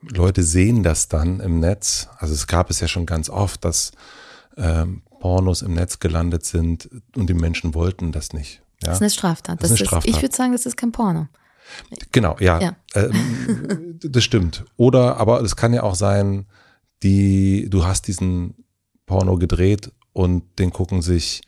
Leute 0.00 0.42
sehen 0.42 0.82
das 0.82 1.08
dann 1.08 1.40
im 1.40 1.60
Netz. 1.60 2.08
Also 2.18 2.34
es 2.34 2.46
gab 2.46 2.70
es 2.70 2.80
ja 2.80 2.88
schon 2.88 3.06
ganz 3.06 3.28
oft, 3.28 3.64
dass 3.64 3.92
ähm, 4.56 5.02
Pornos 5.20 5.62
im 5.62 5.74
Netz 5.74 6.00
gelandet 6.00 6.44
sind 6.44 6.88
und 7.14 7.28
die 7.28 7.34
Menschen 7.34 7.74
wollten 7.74 8.10
das 8.10 8.32
nicht. 8.32 8.61
Ja? 8.82 8.88
Das 8.88 8.96
ist 8.98 9.02
eine 9.02 9.10
Straftat. 9.10 9.62
Das 9.62 9.70
ist 9.70 9.78
eine 9.78 9.86
Straftat. 9.86 10.10
ich 10.14 10.22
würde 10.22 10.34
sagen, 10.34 10.52
das 10.52 10.66
ist 10.66 10.76
kein 10.76 10.92
Porno. 10.92 11.28
Genau, 12.10 12.36
ja. 12.38 12.60
Ja. 12.60 12.76
Ähm, 12.94 13.98
das 14.02 14.24
stimmt. 14.24 14.64
Oder, 14.76 15.16
aber 15.16 15.40
es 15.42 15.56
kann 15.56 15.72
ja 15.72 15.82
auch 15.82 15.94
sein, 15.94 16.46
die, 17.02 17.68
du 17.70 17.84
hast 17.84 18.06
diesen 18.08 18.54
Porno 19.06 19.36
gedreht 19.38 19.90
und 20.12 20.58
den 20.58 20.72
gucken 20.72 21.02
sich 21.02 21.42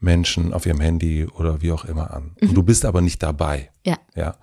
Menschen 0.00 0.52
auf 0.52 0.66
ihrem 0.66 0.80
Handy 0.80 1.26
oder 1.26 1.62
wie 1.62 1.72
auch 1.72 1.84
immer 1.84 2.12
an. 2.12 2.36
Und 2.40 2.54
du 2.54 2.62
bist 2.62 2.84
aber 2.84 3.00
nicht 3.00 3.22
dabei. 3.22 3.70
Ja. 3.84 3.96
Ja. 4.14 4.36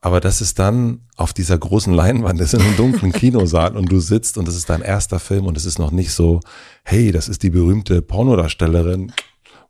Aber 0.00 0.18
das 0.18 0.40
ist 0.40 0.58
dann 0.58 1.02
auf 1.16 1.32
dieser 1.32 1.56
großen 1.56 1.94
Leinwand, 1.94 2.40
das 2.40 2.52
ist 2.52 2.60
in 2.60 2.66
einem 2.66 2.76
dunklen 2.76 3.12
Kinosaal 3.12 3.76
und 3.76 3.90
du 3.90 4.00
sitzt 4.00 4.36
und 4.36 4.48
das 4.48 4.56
ist 4.56 4.68
dein 4.68 4.82
erster 4.82 5.20
Film 5.20 5.46
und 5.46 5.56
es 5.56 5.64
ist 5.64 5.78
noch 5.78 5.92
nicht 5.92 6.12
so, 6.12 6.40
hey, 6.82 7.12
das 7.12 7.28
ist 7.28 7.44
die 7.44 7.50
berühmte 7.50 8.02
Pornodarstellerin, 8.02 9.12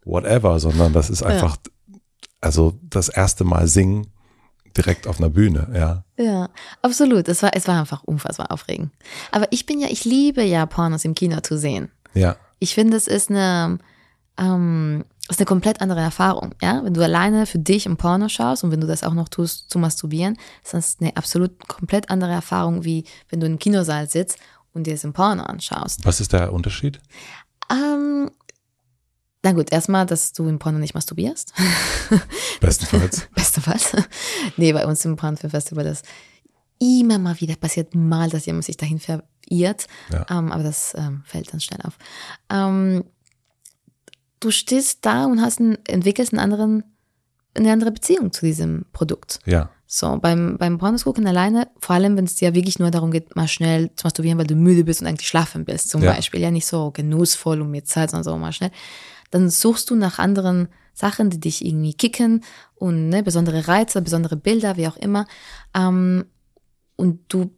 whatever, 0.06 0.58
sondern 0.58 0.94
das 0.94 1.10
ist 1.10 1.22
einfach, 1.22 1.58
also 2.42 2.78
das 2.82 3.08
erste 3.08 3.44
Mal 3.44 3.66
singen 3.68 4.08
direkt 4.76 5.06
auf 5.06 5.18
einer 5.18 5.30
Bühne, 5.30 5.68
ja. 5.74 6.04
Ja, 6.22 6.48
absolut. 6.82 7.28
Es 7.28 7.42
war, 7.42 7.50
es 7.54 7.68
war 7.68 7.80
einfach 7.80 8.02
unfassbar 8.04 8.50
aufregend. 8.50 8.90
Aber 9.30 9.46
ich 9.50 9.66
bin 9.66 9.80
ja, 9.80 9.88
ich 9.90 10.04
liebe 10.04 10.42
ja 10.42 10.66
Pornos 10.66 11.04
im 11.04 11.14
Kino 11.14 11.40
zu 11.40 11.56
sehen. 11.58 11.90
Ja, 12.14 12.36
Ich 12.58 12.74
finde, 12.74 12.96
es 12.96 13.06
ist 13.06 13.30
eine, 13.30 13.78
ähm, 14.38 15.04
es 15.24 15.36
ist 15.36 15.40
eine 15.40 15.46
komplett 15.46 15.80
andere 15.80 16.00
Erfahrung. 16.00 16.54
Ja, 16.62 16.82
wenn 16.84 16.94
du 16.94 17.02
alleine 17.02 17.46
für 17.46 17.58
dich 17.58 17.86
im 17.86 17.96
Porno 17.96 18.28
schaust 18.28 18.64
und 18.64 18.70
wenn 18.70 18.80
du 18.80 18.86
das 18.86 19.02
auch 19.04 19.14
noch 19.14 19.28
tust 19.28 19.70
zu 19.70 19.78
masturbieren, 19.78 20.36
ist 20.64 20.74
das 20.74 20.96
eine 21.00 21.16
absolut 21.16 21.68
komplett 21.68 22.10
andere 22.10 22.32
Erfahrung, 22.32 22.84
wie 22.84 23.04
wenn 23.28 23.40
du 23.40 23.46
im 23.46 23.58
Kinosaal 23.58 24.08
sitzt 24.08 24.38
und 24.72 24.86
dir 24.86 24.94
es 24.94 25.04
im 25.04 25.12
Porno 25.12 25.42
anschaust. 25.42 26.04
was 26.04 26.20
ist 26.20 26.32
der 26.32 26.52
Unterschied? 26.52 26.98
Ähm, 27.70 28.30
na 29.42 29.52
gut, 29.52 29.72
erstmal, 29.72 30.06
dass 30.06 30.32
du 30.32 30.48
im 30.48 30.58
Porno 30.58 30.78
nicht 30.78 30.94
masturbierst. 30.94 31.52
Bestenfalls. 32.60 33.28
Bestenfalls. 33.34 33.92
nee, 34.56 34.72
bei 34.72 34.86
uns 34.86 35.04
im 35.04 35.16
Pornfilmfestival 35.16 35.84
das 35.84 36.02
immer 36.78 37.18
mal 37.18 37.40
wieder 37.40 37.56
passiert, 37.56 37.94
mal, 37.94 38.30
dass 38.30 38.46
jemand 38.46 38.64
sich 38.64 38.76
dahin 38.76 39.00
verirrt. 39.00 39.86
Ja. 40.12 40.26
Ähm, 40.30 40.50
aber 40.52 40.62
das 40.62 40.94
ähm, 40.96 41.22
fällt 41.24 41.52
dann 41.52 41.60
schnell 41.60 41.80
auf. 41.84 41.96
Ähm, 42.50 43.04
du 44.40 44.50
stehst 44.50 45.04
da 45.04 45.24
und 45.26 45.40
hast 45.40 45.60
einen, 45.60 45.78
entwickelst 45.86 46.32
einen 46.32 46.40
anderen, 46.40 46.84
eine 47.54 47.72
andere 47.72 47.92
Beziehung 47.92 48.32
zu 48.32 48.46
diesem 48.46 48.86
Produkt. 48.92 49.40
Ja. 49.44 49.70
So, 49.86 50.18
beim, 50.18 50.56
beim 50.56 50.78
Pornos 50.78 51.04
gucken 51.04 51.26
alleine, 51.26 51.68
vor 51.78 51.94
allem 51.94 52.16
wenn 52.16 52.24
es 52.24 52.36
dir 52.36 52.54
wirklich 52.54 52.78
nur 52.78 52.90
darum 52.90 53.10
geht, 53.10 53.36
mal 53.36 53.46
schnell 53.46 53.90
zu 53.94 54.06
masturbieren, 54.06 54.38
weil 54.38 54.46
du 54.46 54.54
müde 54.56 54.84
bist 54.84 55.02
und 55.02 55.06
eigentlich 55.06 55.28
schlafen 55.28 55.64
bist, 55.64 55.90
zum 55.90 56.02
Ja. 56.02 56.12
Beispiel. 56.14 56.40
Ja, 56.40 56.50
nicht 56.50 56.66
so 56.66 56.90
genussvoll 56.92 57.60
und 57.60 57.70
mit 57.70 57.86
Zeit, 57.88 58.10
sondern 58.10 58.24
so 58.24 58.38
mal 58.38 58.52
schnell. 58.52 58.70
Dann 59.32 59.50
suchst 59.50 59.90
du 59.90 59.96
nach 59.96 60.20
anderen 60.20 60.68
Sachen, 60.94 61.30
die 61.30 61.40
dich 61.40 61.64
irgendwie 61.64 61.94
kicken 61.94 62.44
und 62.76 63.08
ne, 63.08 63.22
besondere 63.24 63.66
Reize, 63.66 64.00
besondere 64.00 64.36
Bilder, 64.36 64.76
wie 64.76 64.86
auch 64.86 64.96
immer. 64.96 65.26
Ähm, 65.74 66.26
und 66.96 67.20
du, 67.28 67.50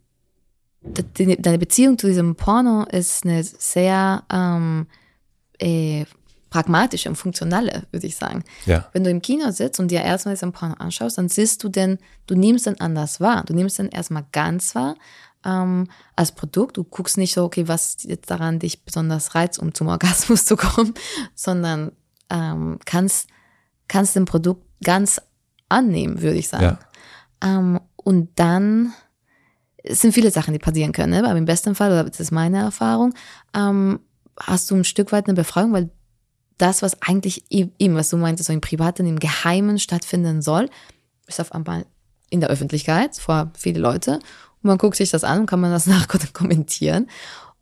de- 0.80 1.04
de- 1.04 1.42
deine 1.42 1.58
Beziehung 1.58 1.98
zu 1.98 2.06
diesem 2.06 2.36
Porno 2.36 2.84
ist 2.84 3.24
eine 3.24 3.42
sehr 3.44 4.22
ähm, 4.32 4.86
äh, 5.58 6.04
pragmatische 6.48 7.08
und 7.08 7.16
funktionale, 7.16 7.82
würde 7.90 8.06
ich 8.06 8.14
sagen. 8.14 8.44
Ja. 8.64 8.88
Wenn 8.92 9.02
du 9.02 9.10
im 9.10 9.20
Kino 9.20 9.50
sitzt 9.50 9.80
und 9.80 9.90
dir 9.90 10.02
erstmal 10.02 10.36
diesen 10.36 10.52
Porno 10.52 10.74
anschaust, 10.78 11.18
dann 11.18 11.28
siehst 11.28 11.64
du 11.64 11.68
den, 11.68 11.98
du 12.28 12.36
nimmst 12.36 12.66
den 12.66 12.80
anders 12.80 13.20
wahr. 13.20 13.42
Du 13.44 13.52
nimmst 13.52 13.80
den 13.80 13.88
erstmal 13.88 14.24
ganz 14.30 14.76
wahr 14.76 14.94
ähm, 15.44 15.88
als 16.16 16.32
Produkt. 16.32 16.76
Du 16.76 16.84
guckst 16.84 17.18
nicht 17.18 17.34
so, 17.34 17.44
okay, 17.44 17.68
was 17.68 17.98
jetzt 18.02 18.30
daran 18.30 18.58
dich 18.58 18.84
besonders 18.84 19.34
reizt, 19.34 19.58
um 19.58 19.74
zum 19.74 19.88
Orgasmus 19.88 20.44
zu 20.46 20.56
kommen, 20.56 20.94
sondern 21.34 21.92
ähm, 22.30 22.78
kannst, 22.84 23.28
kannst 23.88 24.16
den 24.16 24.24
Produkt 24.24 24.64
ganz 24.82 25.20
annehmen, 25.68 26.22
würde 26.22 26.38
ich 26.38 26.48
sagen. 26.48 26.78
Ja. 27.42 27.58
Ähm, 27.58 27.80
und 27.96 28.30
dann 28.36 28.92
es 29.84 30.00
sind 30.00 30.12
viele 30.12 30.30
Sachen, 30.30 30.52
die 30.52 30.58
passieren 30.58 30.92
können. 30.92 31.12
Ne? 31.12 31.28
Aber 31.28 31.38
im 31.38 31.44
besten 31.44 31.74
Fall, 31.74 31.92
oder 31.92 32.04
das 32.04 32.18
ist 32.18 32.32
meine 32.32 32.58
Erfahrung, 32.58 33.14
ähm, 33.54 34.00
hast 34.40 34.70
du 34.70 34.76
ein 34.76 34.84
Stück 34.84 35.12
weit 35.12 35.26
eine 35.26 35.34
Befreiung, 35.34 35.72
weil 35.72 35.90
das, 36.56 36.82
was 36.82 37.00
eigentlich 37.02 37.44
eben, 37.50 37.94
was 37.94 38.08
du 38.08 38.16
meintest, 38.16 38.46
so 38.46 38.52
im 38.52 38.60
Privaten, 38.60 39.06
im 39.06 39.18
Geheimen 39.18 39.78
stattfinden 39.78 40.40
soll, 40.40 40.70
ist 41.26 41.40
auf 41.40 41.52
einmal 41.52 41.84
in 42.30 42.40
der 42.40 42.48
Öffentlichkeit 42.48 43.16
vor 43.16 43.52
viele 43.56 43.80
Leute. 43.80 44.20
Und 44.64 44.68
man 44.68 44.78
guckt 44.78 44.96
sich 44.96 45.10
das 45.10 45.24
an 45.24 45.40
und 45.40 45.46
kann 45.46 45.60
man 45.60 45.70
das 45.70 45.86
nach 45.86 46.08
kommentieren. 46.32 47.08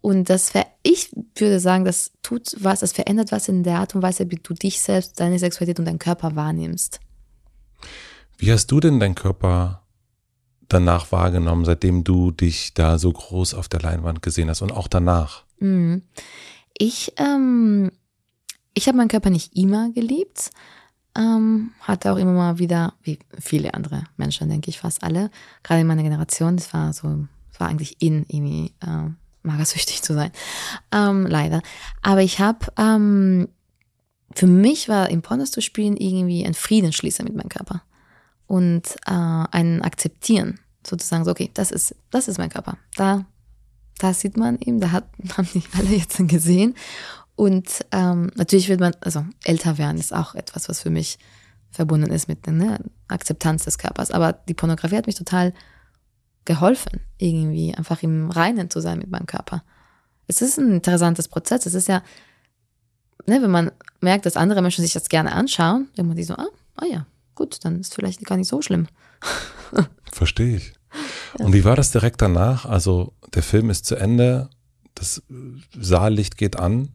Und 0.00 0.30
das, 0.30 0.50
ver 0.50 0.66
ich 0.82 1.10
würde 1.36 1.60
sagen, 1.60 1.84
das 1.84 2.12
tut 2.22 2.56
was, 2.58 2.80
das 2.80 2.92
verändert 2.92 3.32
was 3.32 3.48
in 3.48 3.62
der 3.64 3.78
Art 3.78 3.94
und 3.94 4.02
Weise, 4.02 4.30
wie 4.30 4.36
du 4.36 4.54
dich 4.54 4.80
selbst, 4.80 5.20
deine 5.20 5.38
Sexualität 5.38 5.78
und 5.78 5.84
deinen 5.84 5.98
Körper 5.98 6.34
wahrnimmst. 6.34 7.00
Wie 8.38 8.50
hast 8.50 8.68
du 8.68 8.80
denn 8.80 8.98
deinen 8.98 9.14
Körper 9.14 9.82
danach 10.68 11.12
wahrgenommen, 11.12 11.64
seitdem 11.64 12.02
du 12.04 12.30
dich 12.30 12.74
da 12.74 12.98
so 12.98 13.12
groß 13.12 13.54
auf 13.54 13.68
der 13.68 13.80
Leinwand 13.80 14.22
gesehen 14.22 14.48
hast 14.48 14.62
und 14.62 14.72
auch 14.72 14.88
danach? 14.88 15.44
Mhm. 15.58 16.02
Ich, 16.76 17.12
ähm, 17.18 17.92
ich 18.74 18.88
habe 18.88 18.96
meinen 18.96 19.08
Körper 19.08 19.30
nicht 19.30 19.56
immer 19.56 19.90
geliebt. 19.92 20.50
Ähm, 21.16 21.72
hatte 21.80 22.12
auch 22.12 22.16
immer 22.16 22.32
mal 22.32 22.58
wieder, 22.58 22.94
wie 23.02 23.18
viele 23.38 23.74
andere 23.74 24.04
Menschen, 24.16 24.48
denke 24.48 24.70
ich, 24.70 24.78
fast 24.78 25.02
alle, 25.02 25.30
gerade 25.62 25.82
in 25.82 25.86
meiner 25.86 26.02
Generation, 26.02 26.56
das 26.56 26.72
war 26.72 26.92
so, 26.92 27.26
es 27.52 27.60
war 27.60 27.68
eigentlich 27.68 28.00
in, 28.00 28.24
irgendwie 28.28 28.72
ähm, 28.86 29.16
magersüchtig 29.42 30.02
zu 30.02 30.14
sein. 30.14 30.30
Ähm, 30.90 31.26
leider. 31.26 31.62
Aber 32.00 32.22
ich 32.22 32.38
habe, 32.38 32.66
ähm, 32.78 33.48
für 34.34 34.46
mich 34.46 34.88
war 34.88 35.10
im 35.10 35.20
Pornos 35.20 35.50
zu 35.50 35.60
spielen 35.60 35.96
irgendwie 35.96 36.46
ein 36.46 36.54
Friedensschließer 36.54 37.24
mit 37.24 37.34
meinem 37.34 37.50
Körper. 37.50 37.82
Und 38.46 38.96
äh, 39.06 39.12
ein 39.12 39.82
Akzeptieren, 39.82 40.60
sozusagen 40.86 41.24
so, 41.24 41.30
okay, 41.30 41.50
das 41.52 41.70
ist, 41.70 41.94
das 42.10 42.28
ist 42.28 42.38
mein 42.38 42.50
Körper. 42.50 42.78
Da 42.96 43.26
da 44.02 44.12
sieht 44.12 44.36
man 44.36 44.58
eben, 44.58 44.80
da 44.80 44.90
hat, 44.90 45.04
haben 45.36 45.48
die 45.54 45.62
alle 45.78 45.96
jetzt 45.96 46.16
gesehen. 46.28 46.74
Und 47.34 47.84
ähm, 47.92 48.30
natürlich 48.34 48.68
wird 48.68 48.80
man, 48.80 48.94
also 49.00 49.24
älter 49.44 49.78
werden 49.78 49.98
ist 49.98 50.14
auch 50.14 50.34
etwas, 50.34 50.68
was 50.68 50.80
für 50.80 50.90
mich 50.90 51.18
verbunden 51.70 52.10
ist 52.10 52.28
mit 52.28 52.46
der 52.46 52.52
ne, 52.52 52.80
Akzeptanz 53.08 53.64
des 53.64 53.78
Körpers. 53.78 54.10
Aber 54.10 54.32
die 54.32 54.54
Pornografie 54.54 54.96
hat 54.96 55.06
mich 55.06 55.16
total 55.16 55.54
geholfen, 56.44 57.00
irgendwie 57.18 57.74
einfach 57.74 58.02
im 58.02 58.30
Reinen 58.30 58.68
zu 58.68 58.80
sein 58.80 58.98
mit 58.98 59.10
meinem 59.10 59.26
Körper. 59.26 59.64
Es 60.26 60.42
ist 60.42 60.58
ein 60.58 60.72
interessantes 60.72 61.28
Prozess. 61.28 61.66
Es 61.66 61.74
ist 61.74 61.88
ja, 61.88 62.02
ne, 63.26 63.40
wenn 63.42 63.50
man 63.50 63.72
merkt, 64.00 64.26
dass 64.26 64.36
andere 64.36 64.60
Menschen 64.60 64.82
sich 64.82 64.92
das 64.92 65.08
gerne 65.08 65.32
anschauen, 65.32 65.88
denkt 65.96 66.08
man 66.08 66.16
sich 66.16 66.26
so, 66.26 66.34
ah, 66.34 66.48
ah 66.76 66.86
ja, 66.86 67.06
gut, 67.34 67.64
dann 67.64 67.80
ist 67.80 67.94
vielleicht 67.94 68.24
gar 68.24 68.36
nicht 68.36 68.48
so 68.48 68.60
schlimm. 68.60 68.86
Verstehe 70.12 70.56
ich. 70.56 70.74
Und 71.38 71.52
wie 71.54 71.64
war 71.64 71.76
das 71.76 71.92
direkt 71.92 72.20
danach? 72.20 72.66
Also 72.66 73.14
der 73.34 73.42
Film 73.42 73.70
ist 73.70 73.86
zu 73.86 73.96
Ende, 73.96 74.50
das 74.94 75.22
Saallicht 75.78 76.36
geht 76.36 76.56
an. 76.56 76.90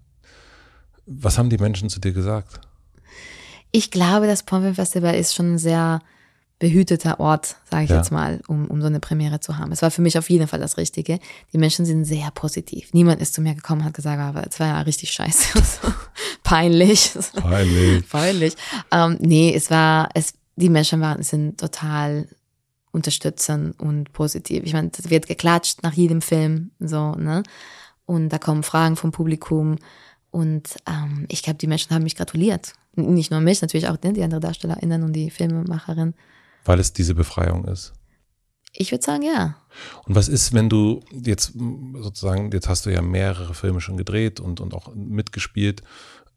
Was 1.08 1.38
haben 1.38 1.50
die 1.50 1.58
Menschen 1.58 1.90
zu 1.90 2.00
dir 2.00 2.12
gesagt? 2.12 2.60
Ich 3.72 3.92
glaube, 3.92 4.28
das 4.28 4.44
Pornfilmfestival 4.44 5.16
ist 5.16 5.34
schon 5.36 5.54
ein 5.54 5.58
sehr 5.58 6.02
behüteter 6.60 7.20
Ort, 7.20 7.56
sage 7.70 7.84
ich 7.84 7.90
Ja. 7.92 7.98
jetzt 7.98 8.12
mal, 8.12 8.42
um, 8.48 8.66
um 8.68 8.82
so 8.82 8.88
eine 8.88 9.00
Premiere 9.00 9.40
zu 9.40 9.58
haben. 9.58 9.72
Es 9.72 9.82
war 9.84 9.92
für 9.92 10.02
mich 10.02 10.18
auf 10.18 10.30
jeden 10.30 10.48
Fall 10.48 10.60
das 10.60 10.78
Richtige. 10.78 11.20
Die 11.54 11.58
Menschen 11.60 11.86
sind 11.86 12.04
sehr 12.06 12.32
positiv. 12.32 12.94
Niemand 12.94 13.22
ist 13.22 13.34
zu 13.36 13.42
mir 13.42 13.54
gekommen 13.54 13.82
und 13.82 13.88
hat 13.88 13.94
gesagt, 13.94 14.20
aber 14.20 14.46
es 14.48 14.60
war 14.60 14.68
ja 14.68 14.82
richtig 14.82 15.12
scheiße. 15.12 15.62
Peinlich. 16.44 17.12
Peinlich. 17.36 18.10
Peinlich. 18.10 18.54
Ähm, 18.92 19.18
nee, 19.22 19.54
es 19.56 19.70
war, 19.70 20.10
es, 20.16 20.34
die 20.56 20.70
Menschen 20.70 21.00
waren, 21.00 21.22
sind 21.22 21.60
total 21.60 22.28
unterstützend 22.92 23.80
und 23.80 24.12
positiv. 24.14 24.64
Ich 24.64 24.74
meine, 24.74 24.90
es 24.98 25.10
wird 25.12 25.28
geklatscht 25.28 25.84
nach 25.84 25.94
jedem 25.94 26.22
Film, 26.22 26.72
so, 26.80 27.12
ne? 27.12 27.44
Und 28.06 28.30
da 28.30 28.40
kommen 28.40 28.64
Fragen 28.64 28.96
vom 28.96 29.12
Publikum. 29.12 29.76
Und 30.32 30.76
ähm, 30.88 31.26
ich 31.30 31.44
glaube, 31.44 31.58
die 31.58 31.68
Menschen 31.68 31.94
haben 31.94 32.04
mich 32.04 32.16
gratuliert. 32.16 32.74
Nicht 32.96 33.32
nur 33.32 33.40
mich, 33.40 33.62
natürlich 33.62 33.88
auch 33.88 33.98
ne, 34.04 34.14
die 34.14 34.24
anderen 34.24 34.42
DarstellerInnen 34.42 35.04
und 35.04 35.14
die 35.14 35.30
Filmemacherin. 35.30 36.14
Weil 36.66 36.80
es 36.80 36.94
diese 36.94 37.16
Befreiung 37.16 37.66
ist. 37.66 37.94
Ich 38.74 38.92
würde 38.92 39.04
sagen, 39.04 39.24
ja. 39.24 39.58
Und 40.06 40.16
was 40.16 40.28
ist, 40.28 40.54
wenn 40.54 40.70
du 40.70 41.02
jetzt 41.12 41.54
sozusagen, 41.54 42.52
jetzt 42.52 42.68
hast 42.68 42.86
du 42.86 42.92
ja 42.92 43.02
mehrere 43.02 43.54
Filme 43.54 43.82
schon 43.82 43.98
gedreht 43.98 44.40
und, 44.40 44.60
und 44.60 44.74
auch 44.74 44.94
mitgespielt. 44.94 45.82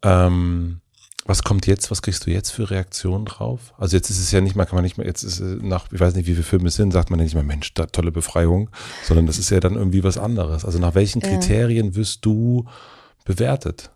Ähm, 0.02 0.80
was 1.26 1.42
kommt 1.42 1.66
jetzt? 1.66 1.90
Was 1.90 2.00
kriegst 2.00 2.26
du 2.26 2.30
jetzt 2.30 2.50
für 2.50 2.70
Reaktionen 2.70 3.26
drauf? 3.26 3.74
Also 3.76 3.96
jetzt 3.96 4.08
ist 4.08 4.20
es 4.20 4.30
ja 4.30 4.40
nicht 4.40 4.56
mal, 4.56 4.64
kann 4.64 4.76
man 4.76 4.84
nicht 4.84 4.96
mehr, 4.96 5.06
jetzt 5.06 5.22
ist 5.22 5.38
es 5.38 5.62
nach, 5.62 5.92
ich 5.92 6.00
weiß 6.00 6.14
nicht, 6.14 6.26
wie 6.26 6.32
viele 6.32 6.44
Filme 6.44 6.68
es 6.68 6.76
sind, 6.76 6.92
sagt 6.92 7.10
man 7.10 7.18
ja 7.18 7.24
nicht 7.24 7.34
mehr, 7.34 7.44
Mensch, 7.44 7.74
da, 7.74 7.86
tolle 7.86 8.10
Befreiung, 8.10 8.70
sondern 9.04 9.26
das 9.26 9.38
ist 9.38 9.50
ja 9.50 9.60
dann 9.60 9.74
irgendwie 9.74 10.02
was 10.02 10.16
anderes. 10.16 10.64
Also 10.64 10.78
nach 10.78 10.94
welchen 10.94 11.20
Ja. 11.20 11.28
Kriterien 11.28 11.94
wirst 11.94 12.24
du 12.24 12.66
bewertet? 13.24 13.90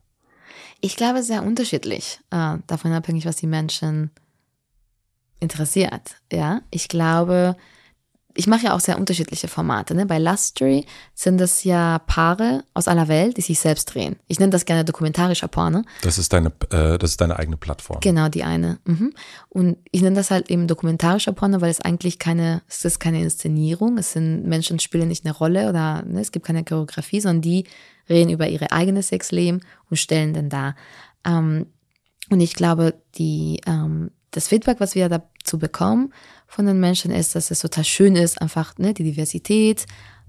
Ich 0.80 0.96
glaube, 0.96 1.22
sehr 1.22 1.42
unterschiedlich, 1.42 2.20
äh, 2.30 2.58
davon 2.66 2.92
abhängig, 2.92 3.26
was 3.26 3.36
die 3.36 3.46
Menschen 3.46 4.10
interessiert. 5.40 6.16
Ja, 6.32 6.60
ich 6.70 6.88
glaube, 6.88 7.56
ich 8.36 8.46
mache 8.46 8.64
ja 8.64 8.74
auch 8.74 8.80
sehr 8.80 8.98
unterschiedliche 8.98 9.46
Formate. 9.46 9.94
Ne? 9.94 10.06
Bei 10.06 10.18
Lustry 10.18 10.84
sind 11.14 11.40
es 11.40 11.62
ja 11.64 12.00
Paare 12.00 12.64
aus 12.74 12.88
aller 12.88 13.06
Welt, 13.08 13.36
die 13.36 13.42
sich 13.42 13.60
selbst 13.60 13.94
drehen. 13.94 14.16
Ich 14.26 14.40
nenne 14.40 14.50
das 14.50 14.64
gerne 14.64 14.84
dokumentarischer 14.84 15.46
Porno. 15.46 15.82
Das 16.02 16.18
ist 16.18 16.32
deine, 16.32 16.52
äh, 16.70 16.98
das 16.98 17.10
ist 17.10 17.20
deine 17.20 17.38
eigene 17.38 17.56
Plattform. 17.56 18.00
Genau, 18.00 18.28
die 18.28 18.42
eine. 18.42 18.78
Mhm. 18.84 19.14
Und 19.48 19.78
ich 19.92 20.02
nenne 20.02 20.16
das 20.16 20.32
halt 20.32 20.50
eben 20.50 20.66
dokumentarischer 20.66 21.32
Porno, 21.32 21.60
weil 21.60 21.70
es 21.70 21.80
eigentlich 21.80 22.18
keine, 22.18 22.62
es 22.68 22.84
ist 22.84 22.98
keine 22.98 23.22
Inszenierung. 23.22 23.98
Es 23.98 24.12
sind 24.12 24.44
Menschen 24.44 24.80
spielen 24.80 25.08
nicht 25.08 25.24
eine 25.24 25.34
Rolle 25.34 25.68
oder 25.68 26.02
ne, 26.02 26.20
es 26.20 26.32
gibt 26.32 26.46
keine 26.46 26.64
Choreografie, 26.64 27.20
sondern 27.20 27.42
die 27.42 27.64
reden 28.08 28.30
über 28.30 28.48
ihre 28.48 28.72
eigene 28.72 29.02
Sexleben 29.02 29.60
und 29.90 29.96
stellen 29.96 30.34
den 30.34 30.48
dar. 30.48 30.76
Ähm, 31.24 31.66
und 32.30 32.40
ich 32.40 32.54
glaube, 32.54 32.94
die, 33.16 33.60
ähm, 33.66 34.10
das 34.30 34.48
Feedback, 34.48 34.80
was 34.80 34.94
wir 34.94 35.08
dazu 35.08 35.58
bekommen 35.58 36.12
von 36.46 36.66
den 36.66 36.80
Menschen, 36.80 37.10
ist, 37.10 37.34
dass 37.34 37.50
es 37.50 37.60
total 37.60 37.84
schön 37.84 38.16
ist, 38.16 38.40
einfach 38.40 38.76
ne, 38.78 38.94
die 38.94 39.04
Diversität, 39.04 39.86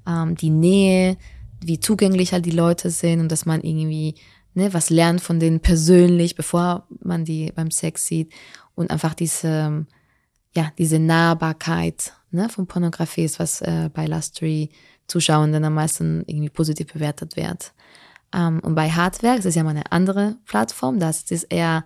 ähm, 0.07 0.35
die 0.35 0.49
Nähe, 0.49 1.17
wie 1.61 1.79
zugänglich 1.79 2.33
halt 2.33 2.45
die 2.45 2.51
Leute 2.51 2.89
sind 2.89 3.21
und 3.21 3.31
dass 3.31 3.45
man 3.45 3.61
irgendwie 3.61 4.15
ne, 4.55 4.73
was 4.73 4.89
lernt 4.89 5.21
von 5.21 5.39
denen 5.39 5.59
persönlich, 5.59 6.35
bevor 6.35 6.87
man 7.03 7.25
die 7.25 7.51
beim 7.53 7.71
Sex 7.71 8.05
sieht 8.05 8.33
und 8.73 8.89
einfach 8.89 9.13
diese, 9.13 9.85
ja, 10.55 10.71
diese 10.77 10.99
Nahbarkeit 10.99 12.13
ne, 12.31 12.49
von 12.49 12.67
Pornografie 12.67 13.25
ist, 13.25 13.39
was 13.39 13.61
äh, 13.61 13.89
bei 13.93 14.07
Lustry 14.07 14.69
Zuschauern 15.07 15.51
dann 15.51 15.63
am 15.63 15.73
meisten 15.73 16.23
irgendwie 16.27 16.49
positiv 16.49 16.93
bewertet 16.93 17.35
wird. 17.35 17.73
Ähm, 18.33 18.59
und 18.61 18.75
bei 18.75 18.89
Hardwerk, 18.89 19.37
das 19.37 19.45
ist 19.45 19.55
ja 19.55 19.63
mal 19.63 19.71
eine 19.71 19.91
andere 19.91 20.37
Plattform, 20.45 20.99
das 20.99 21.23
ist 21.31 21.43
eher, 21.45 21.85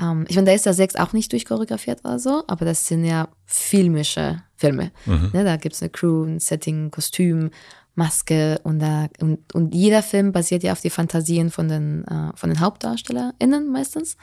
ähm, 0.00 0.26
ich 0.28 0.36
meine, 0.36 0.46
da 0.46 0.52
ist 0.52 0.66
der 0.66 0.74
Sex 0.74 0.96
auch 0.96 1.12
nicht 1.12 1.32
durchchoreografiert 1.32 2.04
oder 2.04 2.18
so, 2.18 2.44
aber 2.48 2.64
das 2.64 2.86
sind 2.86 3.04
ja 3.04 3.28
filmische 3.46 4.42
Filme. 4.56 4.92
Ne, 5.32 5.44
da 5.44 5.56
gibt's 5.56 5.82
eine 5.82 5.90
Crew, 5.90 6.24
ein 6.24 6.40
Setting, 6.40 6.90
Kostüm, 6.90 7.50
Maske 7.94 8.60
und, 8.62 8.80
da, 8.80 9.08
und, 9.20 9.54
und 9.54 9.74
jeder 9.74 10.02
Film 10.02 10.32
basiert 10.32 10.62
ja 10.62 10.72
auf 10.72 10.80
die 10.80 10.90
Fantasien 10.90 11.50
von 11.50 11.68
den, 11.68 12.04
äh, 12.04 12.30
von 12.34 12.50
den 12.50 12.60
HauptdarstellerInnen 12.60 13.70
meistens. 13.70 14.16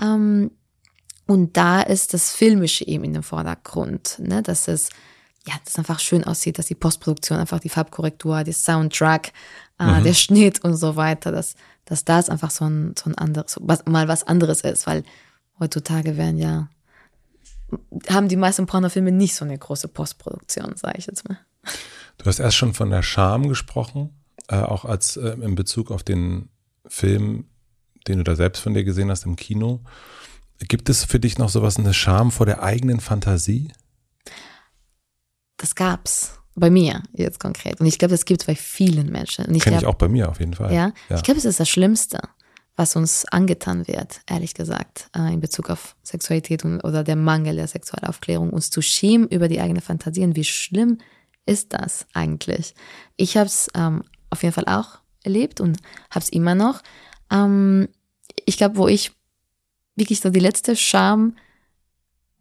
Ähm, 0.00 0.50
und 1.26 1.56
da 1.56 1.80
ist 1.80 2.14
das 2.14 2.32
Filmische 2.32 2.86
eben 2.86 3.04
in 3.04 3.14
dem 3.14 3.22
Vordergrund, 3.22 4.18
ne? 4.18 4.42
dass 4.42 4.68
es 4.68 4.90
ja, 5.46 5.54
das 5.64 5.76
einfach 5.76 5.98
schön 5.98 6.24
aussieht, 6.24 6.58
dass 6.58 6.66
die 6.66 6.74
Postproduktion 6.74 7.38
einfach 7.38 7.60
die 7.60 7.68
Farbkorrektur, 7.68 8.44
der 8.44 8.54
Soundtrack, 8.54 9.32
äh, 9.78 10.02
der 10.02 10.14
Schnitt 10.14 10.62
und 10.62 10.76
so 10.76 10.96
weiter, 10.96 11.32
dass, 11.32 11.56
dass 11.84 12.04
das 12.04 12.30
einfach 12.30 12.50
so 12.50 12.64
ein, 12.64 12.94
so 12.96 13.10
ein 13.10 13.18
anderes, 13.18 13.58
was, 13.60 13.84
mal 13.86 14.08
was 14.08 14.24
anderes 14.24 14.60
ist, 14.60 14.86
weil 14.86 15.02
heutzutage 15.58 16.16
werden 16.16 16.38
ja 16.38 16.68
haben 18.08 18.28
die 18.28 18.36
meisten 18.36 18.66
Pornofilme 18.66 19.12
nicht 19.12 19.34
so 19.34 19.44
eine 19.44 19.56
große 19.56 19.88
Postproduktion, 19.88 20.76
sage 20.76 20.98
ich 20.98 21.06
jetzt 21.06 21.28
mal. 21.28 21.38
Du 22.18 22.26
hast 22.26 22.38
erst 22.38 22.56
schon 22.56 22.74
von 22.74 22.90
der 22.90 23.02
Scham 23.02 23.48
gesprochen, 23.48 24.10
äh, 24.48 24.56
auch 24.56 24.84
als 24.84 25.16
äh, 25.16 25.30
in 25.40 25.54
Bezug 25.54 25.90
auf 25.90 26.02
den 26.02 26.50
Film, 26.86 27.46
den 28.06 28.18
du 28.18 28.24
da 28.24 28.36
selbst 28.36 28.60
von 28.60 28.74
dir 28.74 28.84
gesehen 28.84 29.10
hast 29.10 29.24
im 29.24 29.36
Kino. 29.36 29.80
Gibt 30.58 30.88
es 30.88 31.04
für 31.04 31.18
dich 31.18 31.38
noch 31.38 31.48
sowas, 31.48 31.78
eine 31.78 31.94
Scham 31.94 32.30
vor 32.30 32.46
der 32.46 32.62
eigenen 32.62 33.00
Fantasie? 33.00 33.72
Das 35.62 35.76
gab's 35.76 36.40
bei 36.56 36.70
mir 36.70 37.04
jetzt 37.12 37.38
konkret. 37.38 37.80
Und 37.80 37.86
ich 37.86 37.96
glaube, 37.96 38.10
das 38.10 38.24
gibt 38.24 38.42
es 38.42 38.46
bei 38.48 38.56
vielen 38.56 39.12
Menschen. 39.12 39.44
Kenne 39.60 39.78
ich 39.78 39.86
auch 39.86 39.94
bei 39.94 40.08
mir 40.08 40.28
auf 40.28 40.40
jeden 40.40 40.54
Fall. 40.54 40.74
Ja, 40.74 40.92
ja. 41.08 41.16
ich 41.16 41.22
glaube, 41.22 41.38
es 41.38 41.44
ist 41.44 41.60
das 41.60 41.68
Schlimmste, 41.68 42.18
was 42.74 42.96
uns 42.96 43.24
angetan 43.26 43.86
wird, 43.86 44.22
ehrlich 44.28 44.54
gesagt, 44.54 45.08
äh, 45.16 45.32
in 45.32 45.38
Bezug 45.38 45.70
auf 45.70 45.94
Sexualität 46.02 46.64
und, 46.64 46.80
oder 46.80 47.04
der 47.04 47.14
Mangel 47.14 47.54
der 47.54 47.68
Sexualaufklärung, 47.68 48.50
uns 48.50 48.70
zu 48.70 48.82
schämen 48.82 49.28
über 49.28 49.46
die 49.46 49.60
eigene 49.60 49.80
Fantasie. 49.80 50.24
Und 50.24 50.34
wie 50.34 50.42
schlimm 50.42 50.98
ist 51.46 51.72
das 51.72 52.06
eigentlich? 52.12 52.74
Ich 53.16 53.36
habe 53.36 53.46
es 53.46 53.68
ähm, 53.76 54.02
auf 54.30 54.42
jeden 54.42 54.54
Fall 54.54 54.66
auch 54.66 54.98
erlebt 55.22 55.60
und 55.60 55.78
habe 56.10 56.24
es 56.24 56.28
immer 56.28 56.56
noch. 56.56 56.82
Ähm, 57.30 57.88
ich 58.46 58.56
glaube, 58.56 58.76
wo 58.78 58.88
ich 58.88 59.12
wirklich 59.94 60.18
so 60.18 60.30
die 60.30 60.40
letzte 60.40 60.74
Scham 60.74 61.36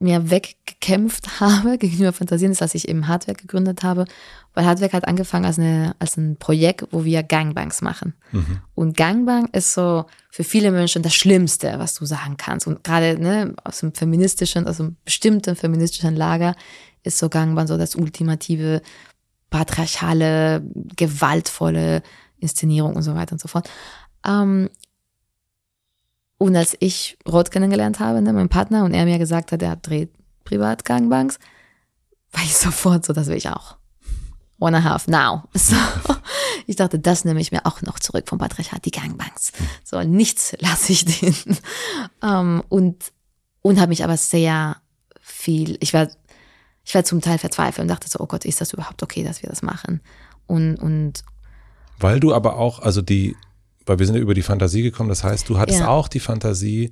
mir 0.01 0.29
weggekämpft 0.29 1.39
habe 1.39 1.77
gegenüber 1.77 2.13
Fantasien, 2.13 2.51
ist, 2.51 2.61
als 2.61 2.75
ich 2.75 2.87
eben 2.87 3.07
Hardware 3.07 3.37
gegründet 3.37 3.83
habe. 3.83 4.05
Weil 4.53 4.65
Hardware 4.65 4.91
hat 4.91 5.07
angefangen 5.07 5.45
als, 5.45 5.57
eine, 5.57 5.95
als 5.99 6.17
ein 6.17 6.35
Projekt, 6.37 6.87
wo 6.91 7.05
wir 7.05 7.23
Gangbangs 7.23 7.81
machen. 7.81 8.13
Mhm. 8.31 8.61
Und 8.75 8.97
Gangbang 8.97 9.47
ist 9.53 9.73
so 9.73 10.05
für 10.29 10.43
viele 10.43 10.71
Menschen 10.71 11.03
das 11.03 11.13
Schlimmste, 11.13 11.75
was 11.77 11.93
du 11.93 12.05
sagen 12.05 12.35
kannst. 12.37 12.67
Und 12.67 12.83
gerade 12.83 13.17
ne, 13.17 13.53
aus 13.63 13.79
dem 13.79 13.93
feministischen, 13.93 14.67
aus 14.67 14.79
einem 14.79 14.97
bestimmten 15.05 15.55
feministischen 15.55 16.15
Lager 16.15 16.55
ist 17.03 17.17
so 17.17 17.29
Gangbang 17.29 17.67
so 17.67 17.77
das 17.77 17.95
ultimative, 17.95 18.81
patriarchale, 19.49 20.63
gewaltvolle 20.95 22.03
Inszenierung 22.39 22.95
und 22.95 23.03
so 23.03 23.15
weiter 23.15 23.33
und 23.33 23.41
so 23.41 23.47
fort. 23.47 23.69
Ähm, 24.25 24.69
und 26.41 26.55
als 26.55 26.75
ich 26.79 27.19
Rot 27.27 27.51
kennengelernt 27.51 27.99
habe, 27.99 28.19
ne, 28.19 28.33
mein 28.33 28.49
Partner, 28.49 28.83
und 28.83 28.95
er 28.95 29.05
mir 29.05 29.19
gesagt 29.19 29.51
hat, 29.51 29.61
er 29.61 29.75
dreht 29.75 30.09
privat 30.43 30.85
Gangbanks, 30.85 31.37
war 32.31 32.43
ich 32.43 32.57
sofort 32.57 33.05
so, 33.05 33.13
das 33.13 33.27
will 33.27 33.37
ich 33.37 33.49
auch. 33.49 33.77
One 34.57 34.77
and 34.77 34.85
a 34.85 34.89
half 34.89 35.07
now. 35.07 35.43
So. 35.53 35.75
Ich 36.65 36.75
dachte, 36.77 36.99
das 36.99 37.25
nehme 37.25 37.41
ich 37.41 37.51
mir 37.51 37.65
auch 37.65 37.81
noch 37.83 37.99
zurück 37.99 38.27
vom 38.27 38.39
Patriarchat, 38.39 38.85
die 38.85 38.91
Gangbanks. 38.91 39.51
So, 39.83 40.01
nichts 40.01 40.55
lasse 40.59 40.91
ich 40.91 41.05
denen. 41.05 41.57
Um, 42.21 42.29
ähm, 42.29 42.63
und 42.69 43.11
und 43.61 43.79
habe 43.79 43.89
mich 43.89 44.03
aber 44.03 44.17
sehr 44.17 44.77
viel, 45.19 45.77
ich 45.79 45.93
war, 45.93 46.07
ich 46.83 46.95
war 46.95 47.03
zum 47.03 47.21
Teil 47.21 47.37
verzweifelt 47.37 47.83
und 47.83 47.87
dachte 47.87 48.09
so, 48.09 48.19
oh 48.19 48.25
Gott, 48.25 48.45
ist 48.45 48.61
das 48.61 48.73
überhaupt 48.73 49.03
okay, 49.03 49.23
dass 49.23 49.43
wir 49.43 49.49
das 49.49 49.61
machen? 49.61 50.01
Und, 50.47 50.77
und 50.77 51.23
weil 51.99 52.19
du 52.19 52.33
aber 52.33 52.57
auch, 52.57 52.79
also 52.79 53.03
die, 53.03 53.35
weil 53.85 53.99
wir 53.99 54.05
sind 54.05 54.15
ja 54.15 54.21
über 54.21 54.33
die 54.33 54.41
Fantasie 54.41 54.81
gekommen, 54.81 55.09
das 55.09 55.23
heißt, 55.23 55.49
du 55.49 55.57
hattest 55.57 55.79
ja. 55.79 55.87
auch 55.87 56.07
die 56.07 56.19
Fantasie 56.19 56.91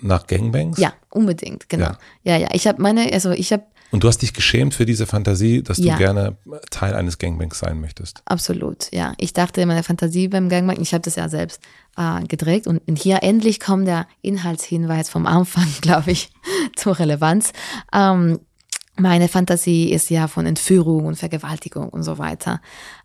nach 0.00 0.26
Gangbangs? 0.26 0.78
Ja, 0.78 0.92
unbedingt, 1.10 1.68
genau. 1.68 1.86
Ja, 1.86 1.98
ja, 2.22 2.36
ja. 2.38 2.48
ich 2.52 2.66
habe 2.66 2.80
meine, 2.82 3.12
also 3.12 3.30
ich 3.30 3.52
habe 3.52 3.64
und 3.94 4.02
du 4.02 4.08
hast 4.08 4.22
dich 4.22 4.34
geschämt 4.34 4.74
für 4.74 4.86
diese 4.86 5.06
Fantasie, 5.06 5.62
dass 5.62 5.76
du 5.76 5.84
ja. 5.84 5.96
gerne 5.96 6.36
Teil 6.70 6.94
eines 6.94 7.18
Gangbangs 7.18 7.60
sein 7.60 7.80
möchtest. 7.80 8.22
Absolut, 8.24 8.90
ja. 8.90 9.14
Ich 9.18 9.34
dachte, 9.34 9.64
meine 9.66 9.84
Fantasie 9.84 10.26
beim 10.26 10.48
Gangbang, 10.48 10.80
ich 10.80 10.92
habe 10.94 11.02
das 11.02 11.14
ja 11.14 11.28
selbst 11.28 11.60
äh, 11.96 12.24
gedreht 12.24 12.66
und 12.66 12.82
hier 12.98 13.22
endlich 13.22 13.60
kommt 13.60 13.86
der 13.86 14.08
Inhaltshinweis 14.20 15.08
vom 15.08 15.26
Anfang, 15.26 15.68
glaube 15.80 16.10
ich, 16.10 16.30
zur 16.74 16.98
Relevanz. 16.98 17.52
Ähm, 17.92 18.40
meine 18.96 19.28
Fantasie 19.28 19.92
ist 19.92 20.10
ja 20.10 20.26
von 20.26 20.46
Entführung 20.46 21.06
und 21.06 21.16
Vergewaltigung 21.16 21.88
und 21.88 22.02
so 22.02 22.18
weiter. 22.18 22.60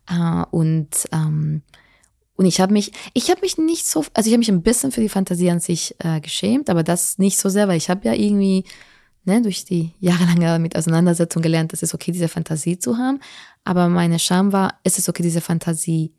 Äh, 0.10 0.44
und 0.50 0.90
ähm, 1.12 1.62
und 2.40 2.46
ich 2.46 2.62
habe 2.62 2.72
mich, 2.72 2.94
ich 3.14 3.30
habe 3.30 3.42
mich 3.42 3.58
nicht 3.58 3.86
so, 3.86 4.06
also 4.14 4.30
ich 4.30 4.32
habe 4.32 4.38
mich 4.38 4.48
ein 4.48 4.62
bisschen 4.62 4.94
für 4.94 5.02
die 5.02 5.10
Fantasie 5.10 5.52
an 5.52 5.60
sich 5.60 5.94
äh, 6.00 6.22
geschämt, 6.22 6.70
aber 6.70 6.84
das 6.84 7.18
nicht 7.18 7.38
so 7.38 7.50
sehr, 7.50 7.68
weil 7.68 7.76
ich 7.76 7.90
habe 7.90 8.08
ja 8.08 8.14
irgendwie 8.14 8.64
ne, 9.26 9.42
durch 9.42 9.66
die 9.66 9.92
jahrelange 10.00 10.58
mit 10.60 10.78
Auseinandersetzung 10.78 11.42
gelernt, 11.42 11.74
dass 11.74 11.84
es 11.84 11.94
okay, 11.94 12.14
diese 12.14 12.30
Fantasie 12.30 12.80
zu 12.80 12.96
haben. 12.96 13.20
Aber 13.66 13.90
meine 13.90 14.20
Scham 14.20 14.54
war, 14.54 14.80
es 14.86 14.98
ist 14.98 15.10
okay, 15.10 15.22
diese 15.22 15.42
Fantasie 15.42 16.14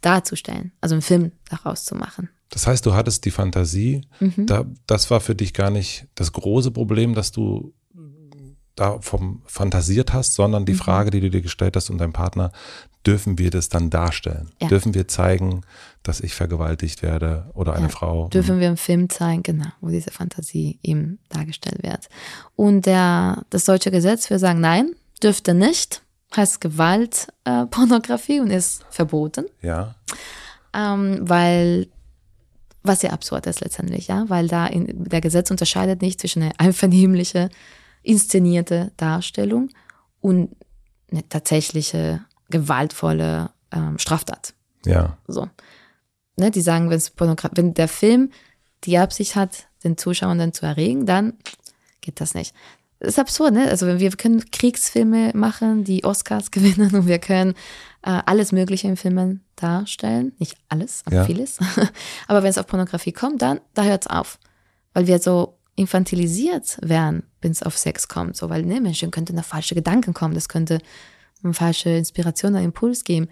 darzustellen, 0.00 0.72
also 0.80 0.94
einen 0.94 1.02
Film 1.02 1.32
daraus 1.50 1.84
zu 1.84 1.94
machen. 1.94 2.30
Das 2.48 2.66
heißt, 2.66 2.86
du 2.86 2.94
hattest 2.94 3.26
die 3.26 3.30
Fantasie, 3.30 4.00
mhm. 4.18 4.46
da, 4.46 4.64
das 4.86 5.10
war 5.10 5.20
für 5.20 5.34
dich 5.34 5.52
gar 5.52 5.68
nicht 5.68 6.06
das 6.14 6.32
große 6.32 6.70
Problem, 6.70 7.14
dass 7.14 7.32
du 7.32 7.74
da 8.76 9.00
vom 9.00 9.42
fantasiert 9.46 10.12
hast, 10.12 10.34
sondern 10.34 10.64
die 10.64 10.74
mhm. 10.74 10.78
Frage, 10.78 11.10
die 11.10 11.20
du 11.20 11.30
dir 11.30 11.40
gestellt 11.40 11.76
hast 11.76 11.90
und 11.90 11.98
dein 11.98 12.12
Partner, 12.12 12.52
dürfen 13.06 13.38
wir 13.38 13.50
das 13.50 13.68
dann 13.68 13.90
darstellen? 13.90 14.50
Ja. 14.60 14.68
Dürfen 14.68 14.94
wir 14.94 15.06
zeigen, 15.08 15.62
dass 16.02 16.20
ich 16.20 16.34
vergewaltigt 16.34 17.02
werde 17.02 17.50
oder 17.54 17.74
eine 17.74 17.86
ja. 17.86 17.88
Frau? 17.90 18.28
Dürfen 18.28 18.60
wir 18.60 18.68
einen 18.68 18.76
Film 18.76 19.08
zeigen, 19.08 19.42
genau, 19.42 19.68
wo 19.80 19.88
diese 19.88 20.10
Fantasie 20.10 20.78
eben 20.82 21.18
dargestellt 21.28 21.82
wird. 21.82 22.08
Und 22.56 22.86
der, 22.86 23.44
das 23.50 23.64
deutsche 23.64 23.90
Gesetz, 23.90 24.28
wir 24.30 24.38
sagen, 24.38 24.60
nein, 24.60 24.94
dürfte 25.22 25.54
nicht, 25.54 26.02
heißt 26.34 26.60
Gewaltpornografie 26.60 28.38
äh, 28.38 28.40
und 28.40 28.50
ist 28.50 28.84
verboten. 28.90 29.46
Ja. 29.62 29.94
Ähm, 30.74 31.18
weil 31.22 31.88
was 32.82 33.02
ja 33.02 33.10
absurd 33.10 33.46
ist 33.46 33.60
letztendlich, 33.60 34.08
ja, 34.08 34.24
weil 34.28 34.46
da 34.46 34.66
in, 34.66 35.04
der 35.04 35.20
Gesetz 35.20 35.50
unterscheidet 35.50 36.02
nicht 36.02 36.20
zwischen 36.20 36.42
einer 36.42 36.54
einvernehmliche, 36.58 37.48
inszenierte 38.02 38.92
Darstellung 38.96 39.70
und 40.20 40.54
eine 41.10 41.28
tatsächliche 41.28 42.24
gewaltvolle 42.50 43.50
ähm, 43.72 43.98
Straftat. 43.98 44.54
Ja. 44.84 45.16
So. 45.26 45.48
Ne, 46.36 46.50
die 46.50 46.60
sagen, 46.60 46.90
wenn 46.90 47.74
der 47.74 47.88
Film 47.88 48.30
die 48.84 48.98
Absicht 48.98 49.36
hat, 49.36 49.66
den 49.84 49.96
Zuschauer 49.96 50.34
dann 50.34 50.52
zu 50.52 50.66
erregen, 50.66 51.06
dann 51.06 51.34
geht 52.00 52.20
das 52.20 52.34
nicht. 52.34 52.54
Das 52.98 53.10
ist 53.10 53.18
absurd, 53.18 53.52
ne? 53.52 53.68
Also 53.68 53.98
wir 53.98 54.10
können 54.12 54.50
Kriegsfilme 54.50 55.32
machen, 55.34 55.84
die 55.84 56.04
Oscars 56.04 56.50
gewinnen 56.50 56.94
und 56.94 57.06
wir 57.06 57.18
können 57.18 57.54
äh, 58.02 58.22
alles 58.24 58.52
Mögliche 58.52 58.88
in 58.88 58.96
Filmen 58.96 59.44
darstellen. 59.56 60.32
Nicht 60.38 60.56
alles, 60.68 61.02
aber 61.04 61.16
ja. 61.16 61.24
vieles. 61.24 61.58
aber 62.28 62.42
wenn 62.42 62.50
es 62.50 62.58
auf 62.58 62.66
Pornografie 62.66 63.12
kommt, 63.12 63.42
dann 63.42 63.60
da 63.74 63.84
hört 63.84 64.04
es 64.04 64.06
auf. 64.06 64.38
Weil 64.94 65.06
wir 65.06 65.18
so 65.18 65.58
infantilisiert 65.74 66.78
werden, 66.80 67.24
wenn 67.42 67.52
es 67.52 67.62
auf 67.62 67.76
Sex 67.76 68.08
kommt. 68.08 68.36
So, 68.36 68.48
weil 68.48 68.62
ne, 68.64 68.80
Menschen 68.80 69.10
könnten 69.10 69.38
auf 69.38 69.46
falsche 69.46 69.74
Gedanken 69.74 70.14
kommen. 70.14 70.34
Das 70.34 70.48
könnte 70.48 70.78
falsche 71.54 71.90
Inspiration 71.90 72.52
oder 72.52 72.62
Impuls 72.62 73.04
geben. 73.04 73.28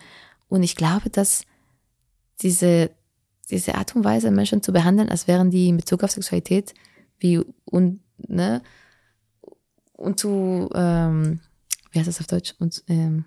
Und 0.48 0.62
ich 0.62 0.76
glaube, 0.76 1.10
dass 1.10 1.44
diese, 2.40 2.90
diese 3.50 3.74
Art 3.74 3.94
und 3.96 4.04
Weise, 4.04 4.30
Menschen 4.30 4.62
zu 4.62 4.72
behandeln, 4.72 5.08
als 5.08 5.26
wären 5.26 5.50
die 5.50 5.68
in 5.68 5.76
Bezug 5.76 6.02
auf 6.02 6.10
Sexualität 6.10 6.74
wie 7.18 7.40
und, 7.64 8.00
ne, 8.18 8.62
und 9.92 10.20
zu, 10.20 10.68
ähm, 10.74 11.40
wie 11.92 11.98
heißt 11.98 12.08
das 12.08 12.20
auf 12.20 12.26
Deutsch? 12.26 12.54
Und, 12.58 12.82
ähm, 12.88 13.24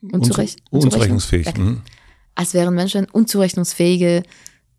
unzurecht, 0.00 0.60
unzurechnungsfähig. 0.70 1.56
Mhm. 1.56 1.82
Als 2.34 2.54
wären 2.54 2.74
Menschen 2.74 3.06
unzurechnungsfähige, 3.06 4.22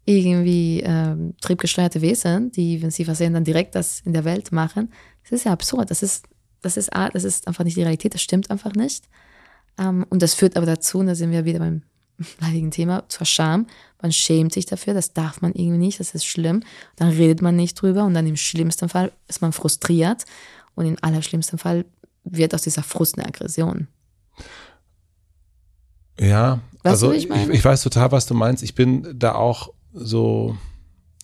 irgendwie 0.05 0.81
ähm, 0.85 1.35
triebgesteuerte 1.39 2.01
Wesen, 2.01 2.51
die, 2.51 2.81
wenn 2.81 2.91
sie 2.91 3.05
versehen, 3.05 3.33
dann 3.33 3.45
direkt 3.45 3.75
das 3.75 4.01
in 4.01 4.13
der 4.13 4.25
Welt 4.25 4.51
machen. 4.51 4.91
Das 5.23 5.31
ist 5.31 5.45
ja 5.45 5.53
absurd. 5.53 5.91
Das 5.91 6.03
ist, 6.03 6.25
das 6.63 6.77
ist, 6.77 6.91
das 6.93 7.23
ist 7.23 7.47
einfach 7.47 7.63
nicht 7.63 7.77
die 7.77 7.83
Realität. 7.83 8.13
Das 8.13 8.21
stimmt 8.21 8.49
einfach 8.49 8.73
nicht. 8.73 9.05
Ähm, 9.77 10.05
und 10.09 10.21
das 10.21 10.33
führt 10.33 10.57
aber 10.57 10.65
dazu, 10.65 10.99
und 10.99 11.07
da 11.07 11.15
sind 11.15 11.31
wir 11.31 11.45
wieder 11.45 11.59
beim 11.59 11.83
leidigen 12.39 12.71
Thema, 12.71 13.07
zur 13.09 13.25
Scham. 13.25 13.67
Man 14.01 14.11
schämt 14.11 14.53
sich 14.53 14.65
dafür, 14.65 14.93
das 14.93 15.13
darf 15.13 15.41
man 15.41 15.53
irgendwie 15.53 15.77
nicht, 15.77 15.99
das 15.99 16.13
ist 16.13 16.25
schlimm. 16.25 16.63
Dann 16.95 17.09
redet 17.09 17.41
man 17.41 17.55
nicht 17.55 17.81
drüber 17.81 18.03
und 18.03 18.13
dann 18.13 18.27
im 18.27 18.35
schlimmsten 18.35 18.89
Fall 18.89 19.11
ist 19.27 19.41
man 19.41 19.53
frustriert 19.53 20.25
und 20.75 20.85
im 20.85 20.97
allerschlimmsten 21.01 21.59
Fall 21.59 21.85
wird 22.23 22.53
aus 22.53 22.63
dieser 22.63 22.83
Frust 22.83 23.17
eine 23.17 23.27
Aggression. 23.27 23.87
Ja, 26.19 26.59
weißt 26.83 26.85
also 26.85 27.11
ich, 27.11 27.29
ich, 27.29 27.49
ich 27.49 27.65
weiß 27.65 27.81
total, 27.81 28.11
was 28.11 28.25
du 28.25 28.33
meinst. 28.33 28.63
Ich 28.63 28.75
bin 28.75 29.17
da 29.17 29.35
auch 29.35 29.73
so 29.93 30.57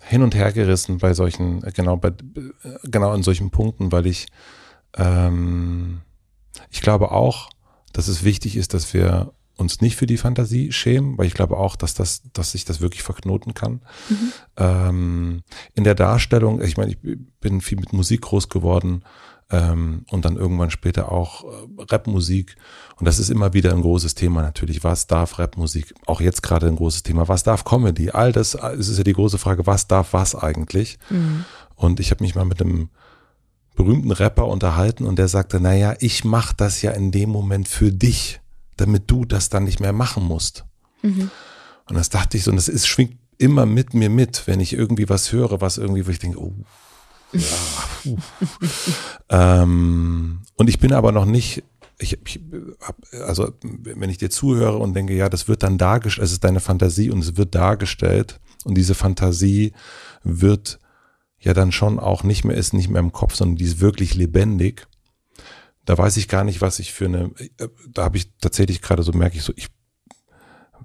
hin 0.01 0.23
und 0.23 0.35
her 0.35 0.51
gerissen 0.51 0.97
bei 0.97 1.13
solchen, 1.13 1.61
genau, 1.73 1.97
bei, 1.97 2.13
genau 2.83 3.13
in 3.13 3.23
solchen 3.23 3.51
Punkten, 3.51 3.91
weil 3.91 4.07
ich, 4.07 4.27
ähm, 4.97 6.01
ich 6.69 6.81
glaube 6.81 7.11
auch, 7.11 7.49
dass 7.93 8.07
es 8.07 8.23
wichtig 8.23 8.55
ist, 8.55 8.73
dass 8.73 8.93
wir 8.93 9.33
uns 9.59 9.81
nicht 9.81 9.97
für 9.97 10.05
die 10.05 10.17
Fantasie 10.17 10.71
schämen, 10.71 11.17
weil 11.17 11.27
ich 11.27 11.33
glaube 11.33 11.57
auch, 11.57 11.75
dass 11.75 11.93
das, 11.93 12.23
dass 12.33 12.53
sich 12.53 12.63
das 12.63 12.79
wirklich 12.79 13.03
verknoten 13.03 13.53
kann. 13.53 13.81
Mhm. 14.09 14.31
Ähm, 14.57 15.41
in 15.73 15.83
der 15.83 15.95
Darstellung, 15.95 16.61
ich 16.61 16.77
meine, 16.77 16.91
ich 16.91 16.97
bin 17.41 17.59
viel 17.59 17.79
mit 17.79 17.91
Musik 17.91 18.21
groß 18.21 18.47
geworden 18.47 19.03
ähm, 19.51 20.05
und 20.09 20.23
dann 20.23 20.37
irgendwann 20.37 20.69
später 20.69 21.11
auch 21.11 21.43
äh, 21.43 21.47
Rapmusik. 21.89 22.55
Und 22.97 23.05
das 23.05 23.19
ist 23.19 23.29
immer 23.29 23.53
wieder 23.53 23.73
ein 23.73 23.81
großes 23.81 24.15
Thema 24.15 24.41
natürlich. 24.41 24.83
Was 24.83 25.07
darf 25.07 25.39
Rapmusik? 25.39 25.93
Auch 26.05 26.21
jetzt 26.21 26.41
gerade 26.41 26.67
ein 26.67 26.75
großes 26.75 27.03
Thema. 27.03 27.27
Was 27.27 27.43
darf 27.43 27.65
Comedy? 27.65 28.11
All 28.11 28.31
das, 28.31 28.55
es 28.55 28.87
ist 28.87 28.97
ja 28.97 29.03
die 29.03 29.13
große 29.13 29.37
Frage, 29.37 29.67
was 29.67 29.87
darf 29.87 30.13
was 30.13 30.35
eigentlich? 30.35 30.99
Mhm. 31.09 31.43
Und 31.75 31.99
ich 31.99 32.11
habe 32.11 32.23
mich 32.23 32.35
mal 32.35 32.45
mit 32.45 32.61
einem 32.61 32.89
berühmten 33.79 34.11
Rapper 34.11 34.45
unterhalten 34.45 35.05
und 35.05 35.17
der 35.17 35.29
sagte, 35.29 35.61
naja, 35.61 35.95
ich 36.01 36.25
mache 36.25 36.53
das 36.57 36.81
ja 36.81 36.91
in 36.91 37.11
dem 37.11 37.29
Moment 37.29 37.69
für 37.69 37.93
dich, 37.93 38.41
damit 38.75 39.09
du 39.09 39.23
das 39.23 39.47
dann 39.47 39.63
nicht 39.63 39.79
mehr 39.79 39.93
machen 39.93 40.21
musst. 40.21 40.65
Mhm. 41.01 41.31
Und 41.87 41.95
das 41.95 42.09
dachte 42.09 42.35
ich 42.35 42.43
so, 42.43 42.51
und 42.51 42.57
das 42.57 42.67
ist, 42.67 42.87
schwingt 42.87 43.15
immer 43.37 43.65
mit 43.65 43.93
mir 43.93 44.09
mit, 44.09 44.47
wenn 44.47 44.59
ich 44.59 44.73
irgendwie 44.73 45.07
was 45.07 45.31
höre, 45.31 45.61
was 45.61 45.77
irgendwie, 45.77 46.05
wo 46.05 46.11
ich 46.11 46.19
denke, 46.19 46.41
oh, 46.41 46.53
ja, 47.31 48.11
ähm, 49.61 50.41
und 50.57 50.69
ich 50.69 50.79
bin 50.79 50.91
aber 50.91 51.13
noch 51.13 51.25
nicht, 51.25 51.63
ich, 51.99 52.19
ich 52.25 52.41
hab, 52.81 52.97
also 53.13 53.53
wenn 53.61 54.09
ich 54.09 54.17
dir 54.17 54.29
zuhöre 54.29 54.77
und 54.77 54.93
denke, 54.93 55.13
ja, 55.15 55.29
das 55.29 55.47
wird 55.47 55.63
dann 55.63 55.77
dargestellt, 55.77 56.25
es 56.25 56.33
ist 56.33 56.43
deine 56.43 56.59
Fantasie 56.59 57.11
und 57.11 57.19
es 57.19 57.37
wird 57.37 57.55
dargestellt 57.55 58.41
und 58.65 58.75
diese 58.75 58.93
Fantasie 58.93 59.71
wird 60.21 60.79
ja 61.39 61.53
dann 61.53 61.71
schon 61.71 61.99
auch 61.99 62.23
nicht 62.23 62.43
mehr, 62.43 62.55
ist 62.55 62.73
nicht 62.73 62.89
mehr 62.89 62.99
im 62.99 63.11
Kopf, 63.11 63.35
sondern 63.35 63.55
die 63.55 63.65
ist 63.65 63.79
wirklich 63.79 64.15
lebendig. 64.15 64.87
Da 65.85 65.97
weiß 65.97 66.17
ich 66.17 66.27
gar 66.27 66.43
nicht, 66.43 66.61
was 66.61 66.79
ich 66.79 66.93
für 66.93 67.05
eine, 67.05 67.31
da 67.87 68.03
habe 68.03 68.17
ich 68.17 68.31
tatsächlich 68.39 68.81
gerade 68.81 69.03
so, 69.03 69.11
merke 69.13 69.37
ich 69.37 69.43
so, 69.43 69.53
ich, 69.55 69.69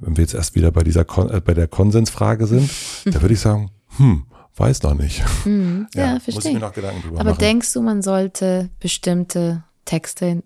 wenn 0.00 0.16
wir 0.16 0.22
jetzt 0.22 0.34
erst 0.34 0.54
wieder 0.54 0.70
bei 0.70 0.82
dieser, 0.82 1.04
Kon 1.04 1.30
äh, 1.30 1.40
bei 1.40 1.54
der 1.54 1.68
Konsensfrage 1.68 2.46
sind, 2.46 2.70
da 3.04 3.20
würde 3.20 3.34
ich 3.34 3.40
sagen, 3.40 3.70
hm, 3.96 4.26
weiß 4.56 4.82
noch 4.82 4.94
nicht. 4.94 5.22
Mhm, 5.44 5.88
ja, 5.94 6.14
ja, 6.14 6.20
verstehe. 6.20 6.34
Muss 6.34 6.44
ich 6.46 6.52
mir 6.54 6.60
noch 6.60 6.72
Gedanken 6.72 7.02
drüber 7.02 7.20
Aber 7.20 7.30
machen. 7.30 7.40
denkst 7.40 7.72
du, 7.72 7.82
man 7.82 8.02
sollte 8.02 8.70
bestimmte 8.80 9.64
Texte 9.84 10.42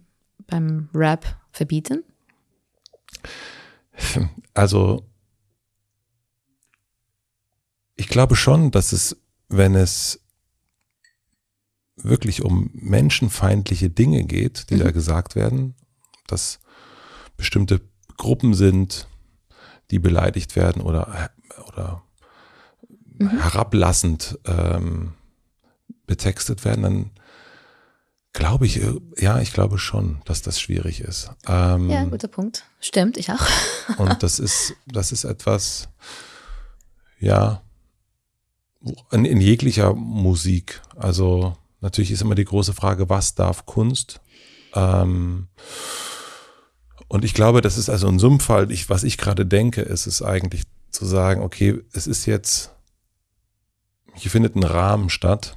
beim 0.47 0.89
Rap 0.95 1.37
verbieten? 1.53 2.03
Also, 4.55 5.05
ich 7.97 8.09
glaube 8.09 8.37
schon, 8.37 8.71
dass 8.71 8.93
es 8.93 9.17
wenn 9.49 9.75
es 9.75 10.21
wirklich 11.97 12.43
um 12.43 12.71
menschenfeindliche 12.75 13.91
Dinge 13.91 14.25
geht, 14.25 14.71
die 14.71 14.77
mhm. 14.77 14.81
da 14.81 14.91
gesagt 14.91 15.35
werden, 15.35 15.75
dass 16.27 16.61
bestimmte 17.37 17.81
Gruppen 18.17 18.55
sind, 18.55 19.09
die 19.91 19.99
beleidigt 19.99 20.57
werden 20.57 20.83
oder, 20.83 21.31
oder 21.69 22.03
mhm. 23.19 23.31
herablassend 23.31 24.39
ähm, 24.45 25.15
betextet 26.07 26.65
werden, 26.65 26.83
dann 26.83 27.11
glaube 28.33 28.67
ich, 28.67 28.81
ja, 29.17 29.41
ich 29.41 29.53
glaube 29.53 29.79
schon, 29.79 30.21
dass 30.25 30.43
das 30.43 30.61
schwierig 30.61 31.01
ist. 31.01 31.31
Ähm, 31.47 31.91
ja, 31.91 32.05
guter 32.05 32.29
Punkt. 32.29 32.65
Stimmt, 32.81 33.17
ich 33.17 33.31
auch. 33.33 33.47
und 33.97 34.23
das 34.23 34.39
ist, 34.39 34.75
das 34.87 35.13
ist 35.13 35.25
etwas, 35.25 35.89
ja, 37.19 37.63
in, 39.11 39.25
in 39.25 39.41
jeglicher 39.41 39.95
Musik. 39.95 40.81
Also 40.97 41.57
natürlich 41.81 42.11
ist 42.11 42.23
immer 42.23 42.35
die 42.35 42.45
große 42.45 42.75
Frage, 42.75 43.09
was 43.09 43.35
darf 43.35 43.67
Kunst? 43.67 44.21
Ähm, 44.75 45.49
und 47.09 47.25
ich 47.25 47.35
glaube, 47.35 47.61
das 47.61 47.79
ist 47.79 47.89
also 47.89 48.09
in 48.09 48.19
so 48.19 48.29
einem 48.29 48.41
Fall, 48.41 48.71
ich, 48.71 48.91
was 48.91 49.03
ich 49.03 49.17
gerade 49.17 49.47
denke, 49.47 49.81
ist 49.81 50.07
es 50.07 50.23
eigentlich 50.23 50.65
zu 50.91 51.07
sagen, 51.07 51.43
okay, 51.43 51.81
es 51.93 52.07
ist 52.07 52.27
jetzt, 52.27 52.75
hier 54.15 54.31
findet 54.31 54.57
ein 54.57 54.65
Rahmen 54.65 55.09
statt. 55.09 55.57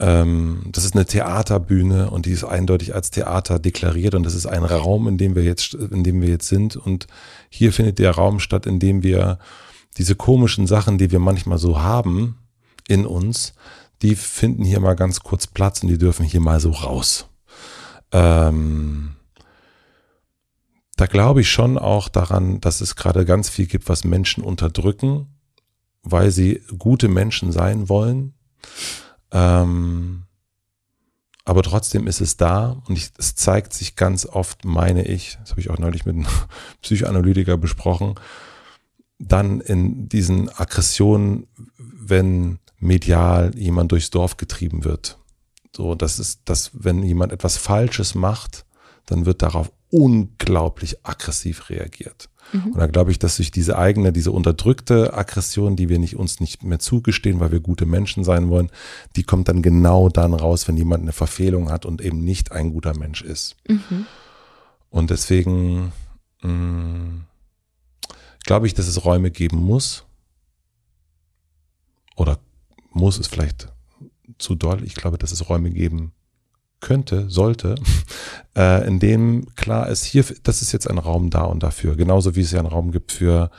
Ähm, 0.00 0.64
das 0.72 0.84
ist 0.84 0.94
eine 0.94 1.06
Theaterbühne 1.06 2.10
und 2.10 2.26
die 2.26 2.32
ist 2.32 2.44
eindeutig 2.44 2.94
als 2.94 3.10
Theater 3.10 3.58
deklariert 3.58 4.14
und 4.14 4.22
das 4.22 4.34
ist 4.34 4.46
ein 4.46 4.64
Raum, 4.64 5.08
in 5.08 5.18
dem 5.18 5.34
wir 5.34 5.42
jetzt, 5.42 5.74
in 5.74 6.04
dem 6.04 6.20
wir 6.20 6.28
jetzt 6.28 6.48
sind. 6.48 6.76
Und 6.76 7.06
hier 7.48 7.72
findet 7.72 7.98
der 7.98 8.12
Raum 8.12 8.40
statt, 8.40 8.66
in 8.66 8.78
dem 8.78 9.02
wir 9.02 9.38
diese 9.96 10.14
komischen 10.14 10.66
Sachen, 10.66 10.98
die 10.98 11.10
wir 11.10 11.18
manchmal 11.18 11.58
so 11.58 11.80
haben 11.80 12.38
in 12.86 13.06
uns, 13.06 13.54
die 14.02 14.14
finden 14.14 14.64
hier 14.64 14.80
mal 14.80 14.94
ganz 14.94 15.20
kurz 15.20 15.46
Platz 15.46 15.82
und 15.82 15.88
die 15.88 15.98
dürfen 15.98 16.24
hier 16.24 16.40
mal 16.40 16.60
so 16.60 16.70
raus. 16.70 17.26
Ähm, 18.12 19.16
da 20.96 21.06
glaube 21.06 21.40
ich 21.40 21.50
schon 21.50 21.78
auch 21.78 22.08
daran, 22.08 22.60
dass 22.60 22.80
es 22.80 22.96
gerade 22.96 23.24
ganz 23.24 23.48
viel 23.48 23.66
gibt, 23.66 23.88
was 23.88 24.04
Menschen 24.04 24.42
unterdrücken, 24.42 25.28
weil 26.02 26.30
sie 26.30 26.62
gute 26.78 27.08
Menschen 27.08 27.52
sein 27.52 27.88
wollen. 27.88 28.34
Ähm, 29.30 30.24
aber 31.44 31.62
trotzdem 31.62 32.06
ist 32.06 32.20
es 32.20 32.36
da 32.36 32.82
und 32.86 32.98
ich, 32.98 33.10
es 33.16 33.34
zeigt 33.34 33.72
sich 33.72 33.96
ganz 33.96 34.26
oft, 34.26 34.64
meine 34.64 35.06
ich, 35.06 35.38
das 35.40 35.52
habe 35.52 35.60
ich 35.60 35.70
auch 35.70 35.78
neulich 35.78 36.04
mit 36.04 36.16
einem 36.16 36.26
Psychoanalytiker 36.82 37.56
besprochen, 37.56 38.16
dann 39.18 39.60
in 39.60 40.08
diesen 40.08 40.48
Aggressionen, 40.48 41.46
wenn 41.76 42.58
medial 42.78 43.52
jemand 43.56 43.92
durchs 43.92 44.10
Dorf 44.10 44.36
getrieben 44.36 44.84
wird. 44.84 45.18
So, 45.74 45.94
das 45.94 46.18
ist, 46.18 46.42
dass 46.44 46.70
wenn 46.72 47.02
jemand 47.02 47.32
etwas 47.32 47.56
Falsches 47.56 48.14
macht, 48.14 48.64
dann 49.06 49.26
wird 49.26 49.42
darauf 49.42 49.70
unglaublich 49.90 51.04
aggressiv 51.04 51.70
reagiert. 51.70 52.28
Mhm. 52.52 52.72
Und 52.72 52.78
da 52.78 52.86
glaube 52.86 53.10
ich, 53.10 53.18
dass 53.18 53.36
sich 53.36 53.50
diese 53.50 53.78
eigene, 53.78 54.12
diese 54.12 54.32
unterdrückte 54.32 55.14
Aggression, 55.14 55.76
die 55.76 55.88
wir 55.88 55.98
nicht 55.98 56.16
uns 56.16 56.40
nicht 56.40 56.62
mehr 56.62 56.78
zugestehen, 56.78 57.40
weil 57.40 57.52
wir 57.52 57.60
gute 57.60 57.86
Menschen 57.86 58.24
sein 58.24 58.48
wollen, 58.48 58.70
die 59.16 59.22
kommt 59.22 59.48
dann 59.48 59.62
genau 59.62 60.08
dann 60.08 60.34
raus, 60.34 60.68
wenn 60.68 60.76
jemand 60.76 61.02
eine 61.02 61.12
Verfehlung 61.12 61.70
hat 61.70 61.84
und 61.86 62.00
eben 62.00 62.20
nicht 62.24 62.52
ein 62.52 62.72
guter 62.72 62.96
Mensch 62.96 63.22
ist. 63.22 63.56
Mhm. 63.68 64.06
Und 64.90 65.10
deswegen 65.10 65.92
mh, 66.42 66.52
mm, 66.52 67.24
glaube 68.48 68.66
ich, 68.66 68.72
dass 68.72 68.88
es 68.88 69.04
Räume 69.04 69.30
geben 69.30 69.58
muss. 69.58 70.06
Oder 72.16 72.38
muss 72.90 73.18
es 73.18 73.26
vielleicht 73.26 73.68
zu 74.38 74.54
doll. 74.54 74.82
Ich 74.84 74.94
glaube, 74.94 75.18
dass 75.18 75.32
es 75.32 75.50
Räume 75.50 75.70
geben 75.70 76.12
könnte, 76.80 77.28
sollte, 77.28 77.74
äh, 78.56 78.86
in 78.86 79.00
dem 79.00 79.54
klar 79.54 79.90
ist, 79.90 80.04
hier, 80.04 80.24
das 80.44 80.62
ist 80.62 80.72
jetzt 80.72 80.88
ein 80.88 80.96
Raum 80.96 81.28
da 81.28 81.42
und 81.42 81.62
dafür. 81.62 81.94
Genauso 81.94 82.36
wie 82.36 82.40
es 82.40 82.52
ja 82.52 82.60
einen 82.60 82.68
Raum 82.68 82.90
gibt 82.90 83.12
für, 83.12 83.50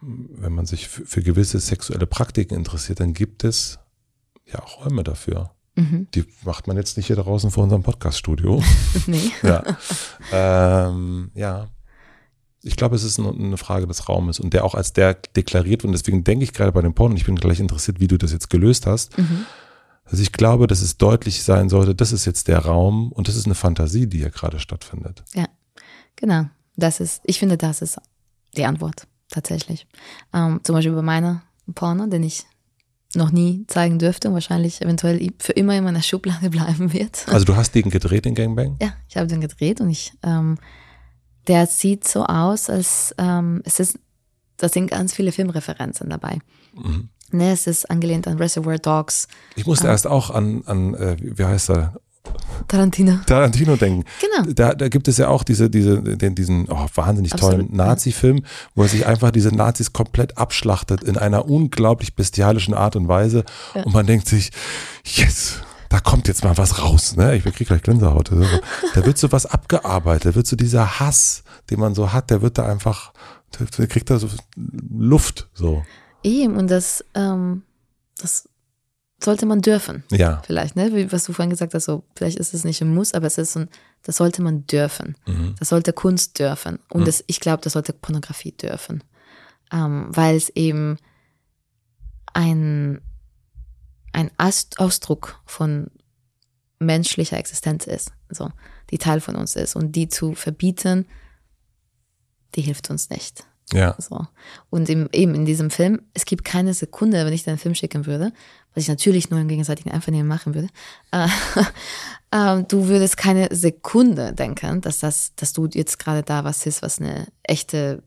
wenn 0.00 0.52
man 0.52 0.66
sich 0.66 0.88
für, 0.88 1.06
für 1.06 1.22
gewisse 1.22 1.60
sexuelle 1.60 2.06
Praktiken 2.06 2.56
interessiert, 2.56 2.98
dann 2.98 3.14
gibt 3.14 3.44
es 3.44 3.78
ja 4.44 4.60
auch 4.60 4.84
Räume 4.84 5.04
dafür. 5.04 5.52
Mhm. 5.76 6.08
Die 6.16 6.24
macht 6.44 6.66
man 6.66 6.76
jetzt 6.76 6.96
nicht 6.96 7.06
hier 7.06 7.16
draußen 7.16 7.52
vor 7.52 7.62
unserem 7.62 7.84
Podcaststudio. 7.84 8.60
Nee. 9.06 9.30
ja. 9.42 9.62
Ähm, 10.32 11.30
ja 11.34 11.68
ich 12.64 12.76
glaube, 12.76 12.96
es 12.96 13.04
ist 13.04 13.20
eine 13.20 13.58
Frage 13.58 13.86
des 13.86 14.08
Raumes 14.08 14.40
und 14.40 14.54
der 14.54 14.64
auch 14.64 14.74
als 14.74 14.94
der 14.94 15.14
deklariert 15.14 15.82
wird. 15.82 15.88
Und 15.88 15.92
deswegen 15.92 16.24
denke 16.24 16.44
ich 16.44 16.54
gerade 16.54 16.72
bei 16.72 16.80
dem 16.80 16.94
Porn, 16.94 17.12
und 17.12 17.18
ich 17.18 17.26
bin 17.26 17.36
gleich 17.36 17.60
interessiert, 17.60 18.00
wie 18.00 18.08
du 18.08 18.16
das 18.16 18.32
jetzt 18.32 18.48
gelöst 18.48 18.86
hast. 18.86 19.16
Mhm. 19.18 19.44
Also 20.04 20.22
ich 20.22 20.32
glaube, 20.32 20.66
dass 20.66 20.80
es 20.80 20.96
deutlich 20.96 21.42
sein 21.42 21.68
sollte, 21.68 21.94
das 21.94 22.12
ist 22.12 22.24
jetzt 22.24 22.48
der 22.48 22.60
Raum 22.60 23.12
und 23.12 23.28
das 23.28 23.36
ist 23.36 23.44
eine 23.44 23.54
Fantasie, 23.54 24.06
die 24.06 24.18
hier 24.18 24.30
gerade 24.30 24.58
stattfindet. 24.58 25.22
Ja, 25.34 25.46
genau. 26.16 26.46
Das 26.76 27.00
ist, 27.00 27.20
ich 27.24 27.38
finde, 27.38 27.56
das 27.56 27.82
ist 27.82 27.98
die 28.56 28.64
Antwort 28.64 29.06
tatsächlich. 29.28 29.86
Ähm, 30.32 30.60
zum 30.64 30.74
Beispiel 30.74 30.94
bei 30.94 31.02
meiner 31.02 31.42
Porno, 31.74 32.06
den 32.06 32.22
ich 32.22 32.44
noch 33.14 33.30
nie 33.30 33.64
zeigen 33.68 33.98
dürfte 33.98 34.28
und 34.28 34.34
wahrscheinlich 34.34 34.82
eventuell 34.82 35.32
für 35.38 35.52
immer 35.52 35.76
in 35.76 35.84
meiner 35.84 36.02
Schublade 36.02 36.50
bleiben 36.50 36.92
wird. 36.94 37.26
Also 37.28 37.44
du 37.44 37.56
hast 37.56 37.74
den 37.74 37.90
gedreht, 37.90 38.24
den 38.24 38.34
Gangbang? 38.34 38.76
Ja, 38.80 38.94
ich 39.08 39.16
habe 39.16 39.26
den 39.26 39.40
gedreht 39.40 39.80
und 39.80 39.90
ich 39.90 40.12
ähm, 40.22 40.56
der 41.46 41.66
sieht 41.66 42.06
so 42.06 42.24
aus, 42.24 42.70
als 42.70 43.14
ähm, 43.18 43.62
es 43.64 43.80
ist, 43.80 43.98
da 44.56 44.68
sind 44.68 44.90
ganz 44.90 45.14
viele 45.14 45.32
Filmreferenzen 45.32 46.10
dabei. 46.10 46.38
Mhm. 46.74 47.08
Ne, 47.30 47.52
es 47.52 47.66
ist 47.66 47.90
angelehnt 47.90 48.28
an 48.28 48.36
Reservoir 48.36 48.78
Dogs. 48.78 49.28
Ich 49.56 49.66
musste 49.66 49.86
ähm, 49.86 49.90
erst 49.90 50.06
auch 50.06 50.30
an, 50.30 50.62
an 50.66 50.94
äh, 50.94 51.16
wie 51.20 51.44
heißt 51.44 51.70
er? 51.70 51.94
Tarantino. 52.68 53.18
Tarantino 53.26 53.76
denken. 53.76 54.04
Genau. 54.20 54.52
Da, 54.52 54.74
da 54.74 54.88
gibt 54.88 55.08
es 55.08 55.18
ja 55.18 55.28
auch 55.28 55.42
diese, 55.42 55.68
diese, 55.68 56.00
den, 56.00 56.34
diesen 56.34 56.68
oh, 56.70 56.86
wahnsinnig 56.94 57.32
Absolut. 57.34 57.56
tollen 57.56 57.76
Nazi-Film, 57.76 58.44
wo 58.74 58.82
er 58.82 58.88
sich 58.88 59.06
einfach 59.06 59.30
diese 59.30 59.54
Nazis 59.54 59.92
komplett 59.92 60.38
abschlachtet 60.38 61.02
in 61.02 61.18
einer 61.18 61.46
unglaublich 61.46 62.14
bestialischen 62.14 62.72
Art 62.72 62.96
und 62.96 63.08
Weise. 63.08 63.44
Ja. 63.74 63.82
Und 63.82 63.92
man 63.92 64.06
denkt 64.06 64.26
sich, 64.26 64.50
yes, 65.04 65.60
da 65.88 66.00
kommt 66.00 66.28
jetzt 66.28 66.44
mal 66.44 66.56
was 66.56 66.82
raus. 66.82 67.16
Ne? 67.16 67.36
Ich 67.36 67.44
kriege 67.44 67.64
gleich 67.64 67.82
Gänsehaut. 67.82 68.30
Da 68.30 69.06
wird 69.06 69.18
so 69.18 69.30
was 69.32 69.46
abgearbeitet, 69.46 70.32
da 70.32 70.34
wird 70.34 70.46
so 70.46 70.56
dieser 70.56 71.00
Hass, 71.00 71.44
den 71.70 71.80
man 71.80 71.94
so 71.94 72.12
hat, 72.12 72.30
der 72.30 72.42
wird 72.42 72.58
da 72.58 72.66
einfach, 72.66 73.12
der 73.78 73.86
kriegt 73.86 74.10
da 74.10 74.18
so 74.18 74.28
Luft. 74.56 75.48
So. 75.54 75.84
Eben, 76.22 76.56
und 76.56 76.70
das, 76.70 77.04
ähm, 77.14 77.62
das 78.18 78.48
sollte 79.22 79.46
man 79.46 79.60
dürfen. 79.60 80.04
Ja. 80.10 80.42
Vielleicht, 80.46 80.76
ne? 80.76 80.94
Wie, 80.94 81.10
was 81.10 81.24
du 81.24 81.32
vorhin 81.32 81.50
gesagt 81.50 81.74
hast, 81.74 81.84
so, 81.84 82.04
vielleicht 82.14 82.38
ist 82.38 82.54
es 82.54 82.64
nicht 82.64 82.80
ein 82.82 82.94
Muss, 82.94 83.14
aber 83.14 83.26
es 83.26 83.38
ist 83.38 83.54
so 83.54 83.60
ein, 83.60 83.68
das 84.02 84.16
sollte 84.16 84.42
man 84.42 84.66
dürfen. 84.66 85.16
Mhm. 85.26 85.54
Das 85.58 85.70
sollte 85.70 85.92
Kunst 85.92 86.38
dürfen. 86.38 86.78
Und 86.90 87.02
mhm. 87.02 87.04
das, 87.06 87.24
ich 87.26 87.40
glaube, 87.40 87.62
das 87.62 87.72
sollte 87.72 87.92
Pornografie 87.92 88.52
dürfen. 88.52 89.02
Ähm, 89.72 90.08
weil 90.10 90.36
es 90.36 90.50
eben 90.50 90.98
ein, 92.32 93.00
ein 94.14 94.30
Ausdruck 94.38 95.40
von 95.44 95.90
menschlicher 96.78 97.38
Existenz 97.38 97.86
ist, 97.86 98.12
so, 98.30 98.50
die 98.90 98.98
Teil 98.98 99.20
von 99.20 99.36
uns 99.36 99.56
ist. 99.56 99.76
Und 99.76 99.92
die 99.92 100.08
zu 100.08 100.34
verbieten, 100.34 101.06
die 102.54 102.62
hilft 102.62 102.90
uns 102.90 103.10
nicht. 103.10 103.44
Ja. 103.72 103.96
So. 103.98 104.26
Und 104.70 104.88
im, 104.88 105.08
eben 105.12 105.34
in 105.34 105.46
diesem 105.46 105.70
Film, 105.70 106.02
es 106.12 106.26
gibt 106.26 106.44
keine 106.44 106.74
Sekunde, 106.74 107.24
wenn 107.24 107.32
ich 107.32 107.44
den 107.44 107.58
Film 107.58 107.74
schicken 107.74 108.06
würde, 108.06 108.32
was 108.74 108.82
ich 108.82 108.88
natürlich 108.88 109.30
nur 109.30 109.40
im 109.40 109.48
gegenseitigen 109.48 109.90
Einvernehmen 109.90 110.28
machen 110.28 110.54
würde, 110.54 110.68
äh, 111.12 111.28
äh, 112.30 112.62
du 112.64 112.88
würdest 112.88 113.16
keine 113.16 113.48
Sekunde 113.50 114.32
denken, 114.32 114.80
dass 114.80 114.98
das, 114.98 115.34
dass 115.36 115.52
du 115.52 115.66
jetzt 115.72 115.98
gerade 115.98 116.22
da 116.22 116.44
was 116.44 116.66
ist, 116.66 116.82
was 116.82 117.00
eine 117.00 117.26
echte 117.42 118.02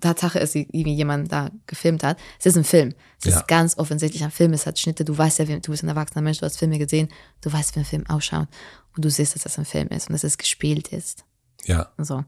Tatsache 0.00 0.38
ist, 0.38 0.54
wie 0.54 0.68
jemand 0.72 1.32
da 1.32 1.50
gefilmt 1.66 2.02
hat. 2.02 2.18
Es 2.38 2.46
ist 2.46 2.56
ein 2.56 2.64
Film. 2.64 2.94
Es 3.20 3.30
ja. 3.30 3.38
ist 3.38 3.48
ganz 3.48 3.78
offensichtlich 3.78 4.24
ein 4.24 4.30
Film. 4.30 4.52
Es 4.52 4.66
hat 4.66 4.78
Schnitte. 4.78 5.04
Du 5.04 5.16
weißt 5.16 5.38
ja, 5.38 5.44
du 5.44 5.70
bist 5.70 5.82
ein 5.82 5.88
erwachsener 5.88 6.22
Mensch, 6.22 6.38
du 6.38 6.46
hast 6.46 6.58
Filme 6.58 6.78
gesehen. 6.78 7.08
Du 7.40 7.52
weißt, 7.52 7.74
wie 7.74 7.80
ein 7.80 7.84
Film 7.84 8.06
ausschaut. 8.06 8.48
Und 8.96 9.04
du 9.04 9.10
siehst, 9.10 9.34
dass 9.34 9.42
das 9.42 9.58
ein 9.58 9.64
Film 9.64 9.88
ist 9.88 10.08
und 10.08 10.12
dass 10.12 10.24
es 10.24 10.38
gespielt 10.38 10.88
ist. 10.88 11.24
Ja. 11.64 11.92
So. 11.98 12.24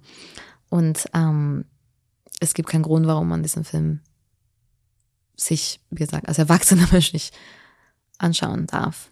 Und 0.68 1.06
ähm, 1.14 1.64
es 2.40 2.54
gibt 2.54 2.68
keinen 2.68 2.82
Grund, 2.82 3.06
warum 3.06 3.28
man 3.28 3.42
diesen 3.42 3.64
Film 3.64 4.00
sich, 5.36 5.80
wie 5.90 5.96
gesagt, 5.96 6.28
als 6.28 6.38
erwachsener 6.38 6.88
Mensch 6.92 7.12
nicht 7.12 7.34
anschauen 8.18 8.66
darf. 8.66 9.10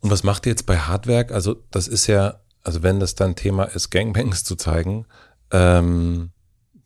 Und 0.00 0.10
was 0.10 0.22
macht 0.22 0.46
ihr 0.46 0.50
jetzt 0.50 0.66
bei 0.66 0.78
Hardwerk? 0.78 1.32
Also, 1.32 1.56
das 1.70 1.88
ist 1.88 2.06
ja, 2.06 2.40
also 2.62 2.82
wenn 2.82 3.00
das 3.00 3.14
dann 3.14 3.36
Thema 3.36 3.64
ist, 3.64 3.90
Gangbangs 3.90 4.44
zu 4.44 4.56
zeigen, 4.56 5.06
ähm, 5.50 6.30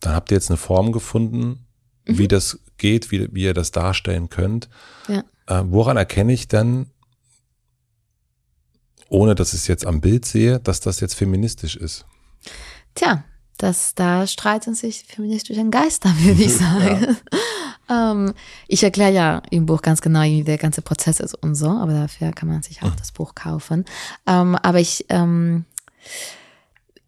dann 0.01 0.15
habt 0.15 0.31
ihr 0.31 0.37
jetzt 0.37 0.51
eine 0.51 0.57
Form 0.57 0.93
gefunden, 0.93 1.67
mhm. 2.07 2.19
wie 2.19 2.29
das 2.29 2.61
geht, 2.77 3.11
wie, 3.11 3.29
wie 3.33 3.45
ihr 3.45 3.55
das 3.55 3.71
darstellen 3.71 4.29
könnt. 4.29 4.69
Ja. 5.09 5.25
Äh, 5.47 5.65
woran 5.67 5.97
erkenne 5.97 6.33
ich 6.33 6.49
dann, 6.49 6.87
ohne 9.09 9.35
dass 9.35 9.53
ich 9.53 9.61
es 9.61 9.67
jetzt 9.67 9.87
am 9.87 10.01
Bild 10.01 10.25
sehe, 10.25 10.61
dass 10.61 10.81
das 10.81 11.01
jetzt 11.01 11.15
feministisch 11.15 11.77
ist? 11.77 12.07
Tja, 12.95 13.25
das, 13.57 13.95
da 13.95 14.27
streiten 14.27 14.75
sich 14.75 15.05
feministische 15.05 15.69
Geister, 15.69 16.11
würde 16.19 16.43
ich 16.43 16.55
sagen. 16.55 17.17
Ja. 17.89 18.13
ähm, 18.13 18.35
ich 18.69 18.83
erkläre 18.83 19.13
ja 19.13 19.43
im 19.51 19.67
Buch 19.67 19.83
ganz 19.83 20.01
genau, 20.01 20.23
wie 20.23 20.45
der 20.45 20.59
ganze 20.59 20.83
Prozess 20.83 21.21
ist 21.21 21.35
und 21.35 21.55
so, 21.55 21.69
aber 21.69 21.93
dafür 21.93 22.33
kann 22.33 22.49
man 22.49 22.63
sich 22.63 22.83
auch 22.83 22.91
mhm. 22.91 22.97
das 22.99 23.13
Buch 23.13 23.35
kaufen. 23.35 23.85
Ähm, 24.27 24.55
aber 24.57 24.79
ich, 24.79 25.07
ähm, 25.09 25.65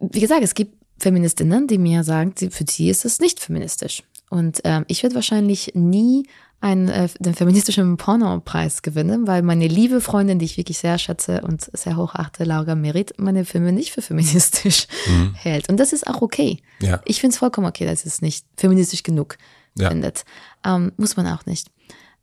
wie 0.01 0.21
gesagt, 0.21 0.43
es 0.43 0.55
gibt 0.55 0.80
Feministinnen, 1.01 1.67
die 1.67 1.79
mir 1.79 2.05
sagen, 2.05 2.35
für 2.37 2.65
sie 2.69 2.91
ist 2.91 3.05
es 3.05 3.19
nicht 3.19 3.41
feministisch. 3.41 4.03
Und 4.29 4.61
ähm, 4.65 4.85
ich 4.87 5.03
werde 5.03 5.17
wahrscheinlich 5.17 5.73
nie 5.75 6.29
einen, 6.61 6.89
äh, 6.89 7.09
den 7.19 7.35
feministischen 7.35 7.97
Pornopreis 7.97 8.83
gewinnen, 8.83 9.27
weil 9.27 9.43
meine 9.43 9.67
liebe 9.67 10.01
Freundin, 10.01 10.39
die 10.39 10.45
ich 10.45 10.57
wirklich 10.57 10.79
sehr 10.79 10.99
schätze 10.99 11.41
und 11.41 11.71
sehr 11.73 11.97
hochachte, 11.97 12.45
Laura 12.45 12.75
Merit, 12.75 13.15
meine 13.19 13.45
Filme 13.45 13.73
nicht 13.73 13.93
für 13.93 14.03
feministisch 14.03 14.87
mhm. 15.09 15.35
hält. 15.39 15.69
Und 15.69 15.79
das 15.79 15.93
ist 15.93 16.07
auch 16.07 16.21
okay. 16.21 16.63
Ja. 16.81 17.01
Ich 17.07 17.21
finde 17.21 17.35
es 17.35 17.39
vollkommen 17.39 17.67
okay, 17.67 17.87
dass 17.87 18.05
es 18.05 18.21
nicht 18.21 18.45
feministisch 18.57 19.03
genug 19.03 19.39
ja. 19.77 19.89
findet. 19.89 20.25
Ähm, 20.65 20.93
muss 20.97 21.17
man 21.17 21.27
auch 21.27 21.47
nicht. 21.47 21.69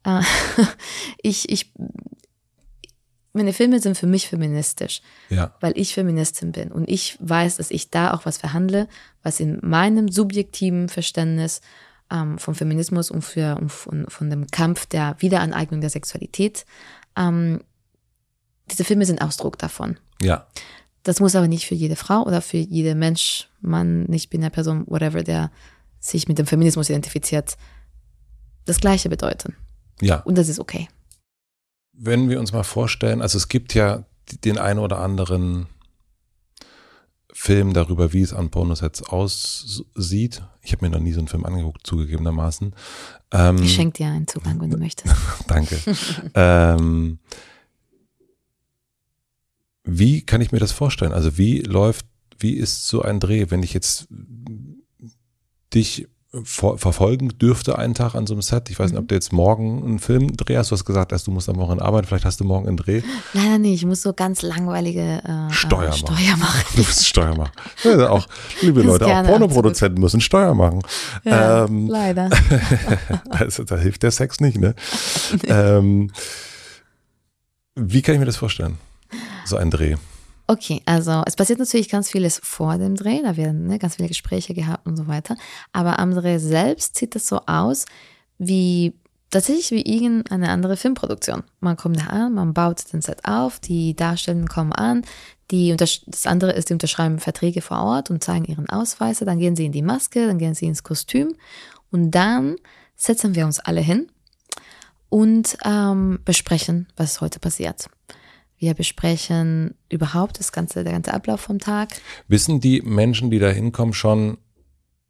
Äh, 0.03 0.21
ich, 1.21 1.49
ich, 1.49 1.73
meine 3.37 3.53
Filme 3.53 3.79
sind 3.79 3.97
für 3.97 4.07
mich 4.07 4.27
feministisch, 4.27 5.01
ja. 5.29 5.53
weil 5.59 5.73
ich 5.77 5.93
Feministin 5.93 6.51
bin 6.51 6.71
und 6.71 6.89
ich 6.89 7.17
weiß, 7.19 7.57
dass 7.57 7.71
ich 7.71 7.89
da 7.89 8.13
auch 8.13 8.25
was 8.25 8.37
verhandle, 8.37 8.87
was 9.23 9.39
in 9.39 9.59
meinem 9.61 10.09
subjektiven 10.09 10.89
Verständnis 10.89 11.61
ähm, 12.11 12.37
vom 12.37 12.55
Feminismus 12.55 13.11
und, 13.11 13.21
für, 13.21 13.57
und 13.57 13.71
von, 13.71 14.05
von 14.09 14.29
dem 14.29 14.47
Kampf 14.47 14.85
der 14.85 15.15
Wiederaneignung 15.19 15.81
der 15.81 15.89
Sexualität. 15.89 16.65
Ähm, 17.15 17.61
diese 18.71 18.83
Filme 18.83 19.05
sind 19.05 19.21
Ausdruck 19.21 19.57
davon. 19.57 19.97
Ja. 20.21 20.47
Das 21.03 21.19
muss 21.19 21.35
aber 21.35 21.47
nicht 21.47 21.65
für 21.65 21.75
jede 21.75 21.95
Frau 21.95 22.23
oder 22.23 22.41
für 22.41 22.57
jede 22.57 22.95
Mensch, 22.95 23.47
Mann, 23.61 24.03
nicht 24.03 24.29
binär 24.29 24.49
Person, 24.49 24.83
whatever, 24.87 25.23
der 25.23 25.51
sich 25.99 26.27
mit 26.27 26.37
dem 26.37 26.45
Feminismus 26.45 26.89
identifiziert, 26.89 27.57
das 28.65 28.79
Gleiche 28.79 29.09
bedeuten. 29.09 29.55
Ja. 30.01 30.17
Und 30.21 30.37
das 30.37 30.49
ist 30.49 30.59
okay. 30.59 30.87
Wenn 31.97 32.29
wir 32.29 32.39
uns 32.39 32.53
mal 32.53 32.63
vorstellen, 32.63 33.21
also 33.21 33.37
es 33.37 33.47
gibt 33.47 33.73
ja 33.73 34.05
den 34.43 34.57
einen 34.57 34.79
oder 34.79 34.99
anderen 34.99 35.67
Film 37.33 37.73
darüber, 37.73 38.13
wie 38.13 38.21
es 38.21 38.33
an 38.33 38.49
Pornosets 38.49 39.03
aussieht. 39.03 40.41
Ich 40.61 40.71
habe 40.71 40.85
mir 40.85 40.91
noch 40.91 40.99
nie 40.99 41.13
so 41.13 41.19
einen 41.19 41.27
Film 41.27 41.45
angeguckt, 41.45 41.85
zugegebenermaßen. 41.85 42.73
Ähm, 43.31 43.57
ich 43.61 43.75
schenke 43.75 43.97
dir 43.97 44.07
einen 44.07 44.27
Zugang, 44.27 44.59
wenn 44.59 44.71
du 44.71 44.77
möchtest. 44.79 45.15
Danke. 45.47 45.79
ähm, 46.33 47.19
wie 49.83 50.21
kann 50.23 50.41
ich 50.41 50.51
mir 50.51 50.59
das 50.59 50.71
vorstellen? 50.71 51.13
Also 51.13 51.37
wie 51.37 51.59
läuft, 51.59 52.05
wie 52.39 52.53
ist 52.53 52.87
so 52.87 53.03
ein 53.03 53.19
Dreh, 53.19 53.45
wenn 53.49 53.63
ich 53.63 53.73
jetzt 53.73 54.07
dich 55.73 56.07
verfolgen 56.43 57.29
dürfte 57.39 57.79
einen 57.79 57.93
Tag 57.93 58.13
an 58.13 58.27
so 58.27 58.33
einem 58.33 58.41
Set. 58.41 58.69
Ich 58.69 58.77
weiß 58.77 58.91
nicht, 58.91 58.97
ob 58.97 59.05
mhm. 59.05 59.07
du 59.07 59.15
jetzt 59.15 59.31
morgen 59.31 59.83
einen 59.83 59.99
Film 59.99 60.35
dreh 60.35 60.57
hast. 60.57 60.71
Du 60.71 60.75
hast 60.75 60.83
gesagt, 60.83 61.13
erst 61.13 61.25
du 61.27 61.31
musst 61.31 61.47
am 61.47 61.55
Morgen 61.55 61.79
arbeiten, 61.79 62.05
vielleicht 62.05 62.25
hast 62.25 62.39
du 62.41 62.43
morgen 62.43 62.67
einen 62.67 62.75
Dreh. 62.75 63.01
Leider 63.33 63.57
nicht, 63.57 63.75
ich 63.75 63.85
muss 63.85 64.01
so 64.01 64.13
ganz 64.13 64.41
langweilige 64.41 65.21
äh, 65.23 65.51
Steuer, 65.51 65.89
äh, 65.89 65.93
Steuer 65.93 66.37
machen. 66.37 66.63
Du 66.75 66.81
musst 66.81 67.07
Steuer 67.07 67.35
machen. 67.35 67.51
Ja, 67.83 68.09
auch, 68.09 68.27
liebe 68.61 68.81
Leute, 68.81 69.05
auch 69.05 69.23
Pornoproduzenten 69.23 70.01
müssen 70.01 70.19
Steuer 70.19 70.53
machen. 70.53 70.81
Ja, 71.23 71.65
ähm, 71.65 71.87
leider. 71.87 72.29
also, 73.29 73.63
da 73.63 73.77
hilft 73.77 74.03
der 74.03 74.11
Sex 74.11 74.41
nicht, 74.41 74.57
ne? 74.57 74.75
Nee. 75.31 75.49
Ähm, 75.49 76.11
wie 77.75 78.01
kann 78.01 78.15
ich 78.15 78.19
mir 78.19 78.25
das 78.25 78.37
vorstellen? 78.37 78.77
So 79.45 79.55
ein 79.55 79.71
Dreh. 79.71 79.95
Okay, 80.49 80.81
also 80.85 81.23
es 81.25 81.35
passiert 81.35 81.59
natürlich 81.59 81.89
ganz 81.89 82.09
vieles 82.09 82.39
vor 82.41 82.77
dem 82.77 82.95
Dreh, 82.95 83.21
da 83.21 83.35
werden 83.35 83.67
ne, 83.67 83.79
ganz 83.79 83.95
viele 83.95 84.07
Gespräche 84.07 84.53
gehabt 84.53 84.87
und 84.87 84.95
so 84.95 85.07
weiter. 85.07 85.35
Aber 85.73 85.99
am 85.99 86.13
Dreh 86.13 86.37
selbst 86.37 86.97
sieht 86.97 87.17
es 87.17 87.27
so 87.27 87.41
aus 87.47 87.85
wie 88.37 88.93
tatsächlich 89.29 89.71
wie 89.71 89.81
irgendeine 89.81 90.49
andere 90.49 90.77
Filmproduktion. 90.77 91.43
Man 91.59 91.75
kommt 91.75 91.99
da 91.99 92.05
an, 92.05 92.33
man 92.33 92.53
baut 92.53 92.93
den 92.93 93.01
Set 93.01 93.25
auf, 93.25 93.59
die 93.59 93.93
Darstellenden 93.93 94.47
kommen 94.47 94.71
an, 94.71 95.03
die 95.51 95.75
das 95.75 96.01
andere 96.25 96.53
ist, 96.53 96.69
die 96.69 96.73
unterschreiben 96.73 97.19
Verträge 97.19 97.61
vor 97.61 97.81
Ort 97.81 98.09
und 98.09 98.23
zeigen 98.23 98.45
ihren 98.45 98.69
Ausweis, 98.69 99.19
dann 99.19 99.39
gehen 99.39 99.57
sie 99.57 99.65
in 99.65 99.73
die 99.73 99.81
Maske, 99.81 100.27
dann 100.27 100.37
gehen 100.37 100.53
sie 100.53 100.67
ins 100.67 100.83
Kostüm 100.83 101.35
und 101.91 102.11
dann 102.11 102.55
setzen 102.95 103.35
wir 103.35 103.45
uns 103.45 103.59
alle 103.59 103.81
hin 103.81 104.07
und 105.09 105.57
ähm, 105.65 106.19
besprechen, 106.23 106.87
was 106.95 107.19
heute 107.19 107.39
passiert. 107.39 107.89
Wir 108.57 108.73
besprechen 108.73 109.75
überhaupt 109.89 110.39
das 110.39 110.51
ganze, 110.51 110.83
der 110.83 110.93
ganze 110.93 111.13
Ablauf 111.13 111.41
vom 111.41 111.59
Tag. 111.59 111.89
Wissen 112.27 112.59
die 112.59 112.81
Menschen, 112.81 113.29
die 113.29 113.39
da 113.39 113.49
hinkommen, 113.49 113.93
schon, 113.93 114.37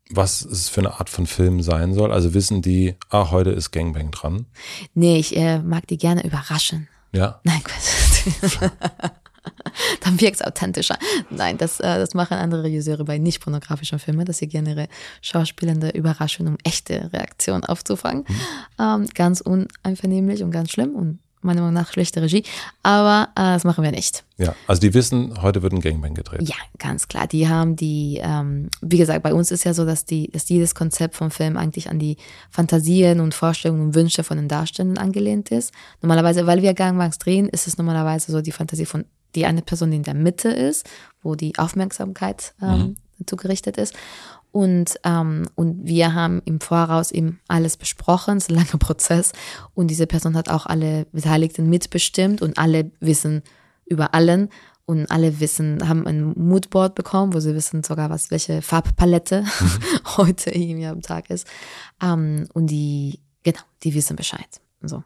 was 0.09 0.43
es 0.43 0.67
für 0.69 0.81
eine 0.81 0.99
Art 0.99 1.09
von 1.09 1.27
Film 1.27 1.61
sein 1.61 1.93
soll? 1.93 2.11
Also 2.11 2.33
wissen 2.33 2.61
die, 2.61 2.95
ah, 3.09 3.31
heute 3.31 3.51
ist 3.51 3.71
Gangbang 3.71 4.11
dran? 4.11 4.45
Nee, 4.93 5.17
ich 5.17 5.35
äh, 5.37 5.59
mag 5.59 5.87
die 5.87 5.97
gerne 5.97 6.25
überraschen. 6.25 6.87
Ja. 7.13 7.39
Nein, 7.43 7.61
Quatsch. 7.63 8.57
Dann 10.01 10.19
wirkt 10.19 10.35
es 10.35 10.41
authentischer. 10.41 10.97
Nein, 11.29 11.57
das, 11.57 11.79
äh, 11.79 11.97
das 11.97 12.13
machen 12.13 12.37
andere 12.37 12.63
Regisseure 12.63 13.05
bei 13.05 13.17
nicht 13.17 13.41
pornografischen 13.41 13.99
Filmen, 13.99 14.25
dass 14.25 14.39
sie 14.39 14.47
gerne 14.47 14.71
ihre 14.71 14.87
Schauspielende 15.21 15.89
überraschen, 15.89 16.47
um 16.47 16.57
echte 16.63 17.11
Reaktionen 17.13 17.63
aufzufangen. 17.63 18.25
Mhm. 18.27 18.35
Ähm, 18.79 19.07
ganz 19.13 19.39
uneinvernehmlich 19.39 20.43
und 20.43 20.51
ganz 20.51 20.71
schlimm 20.71 20.95
und 20.95 21.19
meiner 21.41 21.61
Meinung 21.61 21.73
nach 21.73 21.91
schlechte 21.91 22.21
Regie, 22.21 22.43
aber 22.83 23.29
äh, 23.35 23.53
das 23.53 23.63
machen 23.63 23.83
wir 23.83 23.91
nicht. 23.91 24.23
Ja, 24.37 24.55
also 24.67 24.79
die 24.79 24.93
wissen, 24.93 25.41
heute 25.41 25.61
wird 25.61 25.73
ein 25.73 25.81
Gangbang 25.81 26.13
gedreht. 26.13 26.47
Ja, 26.47 26.55
ganz 26.77 27.07
klar. 27.07 27.27
Die 27.27 27.47
haben 27.47 27.75
die, 27.75 28.19
ähm, 28.21 28.69
wie 28.81 28.97
gesagt, 28.97 29.23
bei 29.23 29.33
uns 29.33 29.51
ist 29.51 29.63
ja 29.63 29.73
so, 29.73 29.85
dass 29.85 30.05
die, 30.05 30.29
dass 30.31 30.49
jedes 30.49 30.75
Konzept 30.75 31.15
vom 31.15 31.31
Film 31.31 31.57
eigentlich 31.57 31.89
an 31.89 31.99
die 31.99 32.17
Fantasien 32.49 33.19
und 33.19 33.33
Vorstellungen 33.33 33.87
und 33.87 33.95
Wünsche 33.95 34.23
von 34.23 34.37
den 34.37 34.47
Darstellern 34.47 34.97
angelehnt 34.97 35.51
ist. 35.51 35.73
Normalerweise, 36.01 36.47
weil 36.47 36.61
wir 36.61 36.73
Gangbangs 36.73 37.17
drehen, 37.17 37.49
ist 37.49 37.67
es 37.67 37.77
normalerweise 37.77 38.31
so 38.31 38.41
die 38.41 38.51
Fantasie 38.51 38.85
von 38.85 39.05
die 39.35 39.45
eine 39.45 39.61
Person, 39.61 39.91
die 39.91 39.97
in 39.97 40.03
der 40.03 40.13
Mitte 40.13 40.49
ist, 40.49 40.87
wo 41.21 41.35
die 41.35 41.57
Aufmerksamkeit 41.57 42.53
ähm, 42.61 42.69
mhm. 42.69 42.97
dazu 43.19 43.35
gerichtet 43.35 43.77
ist. 43.77 43.95
Und, 44.51 44.99
ähm, 45.03 45.47
und 45.55 45.85
wir 45.85 46.13
haben 46.13 46.41
im 46.45 46.59
Voraus 46.59 47.11
eben 47.11 47.39
alles 47.47 47.77
besprochen, 47.77 48.37
es 48.37 48.45
ist 48.45 48.49
ein 48.49 48.55
langer 48.55 48.77
Prozess. 48.79 49.33
Und 49.73 49.87
diese 49.87 50.07
Person 50.07 50.35
hat 50.35 50.49
auch 50.49 50.65
alle 50.65 51.05
Beteiligten 51.11 51.69
mitbestimmt 51.69 52.41
und 52.41 52.57
alle 52.57 52.91
wissen 52.99 53.43
über 53.85 54.13
allen 54.13 54.49
und 54.87 55.11
alle 55.11 55.41
wissen, 55.41 55.87
haben 55.87 56.07
ein 56.07 56.33
Moodboard 56.37 56.95
bekommen, 56.95 57.33
wo 57.33 57.39
sie 57.41 57.53
wissen 57.53 57.83
sogar, 57.83 58.09
was 58.09 58.31
welche 58.31 58.61
Farbpalette 58.61 59.41
mhm. 59.41 59.79
heute 60.17 60.49
irgendwie 60.51 60.87
am 60.87 61.01
Tag 61.01 61.29
ist. 61.29 61.45
Ähm, 62.01 62.47
und 62.53 62.67
die, 62.67 63.19
genau, 63.43 63.59
die 63.83 63.93
wissen 63.93 64.15
Bescheid. 64.15 64.61
So. 64.81 65.03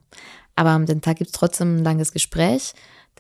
Aber 0.55 0.69
am 0.69 0.85
den 0.85 1.01
Tag 1.01 1.17
gibt 1.17 1.29
es 1.29 1.33
trotzdem 1.33 1.77
ein 1.77 1.83
langes 1.83 2.11
Gespräch, 2.11 2.73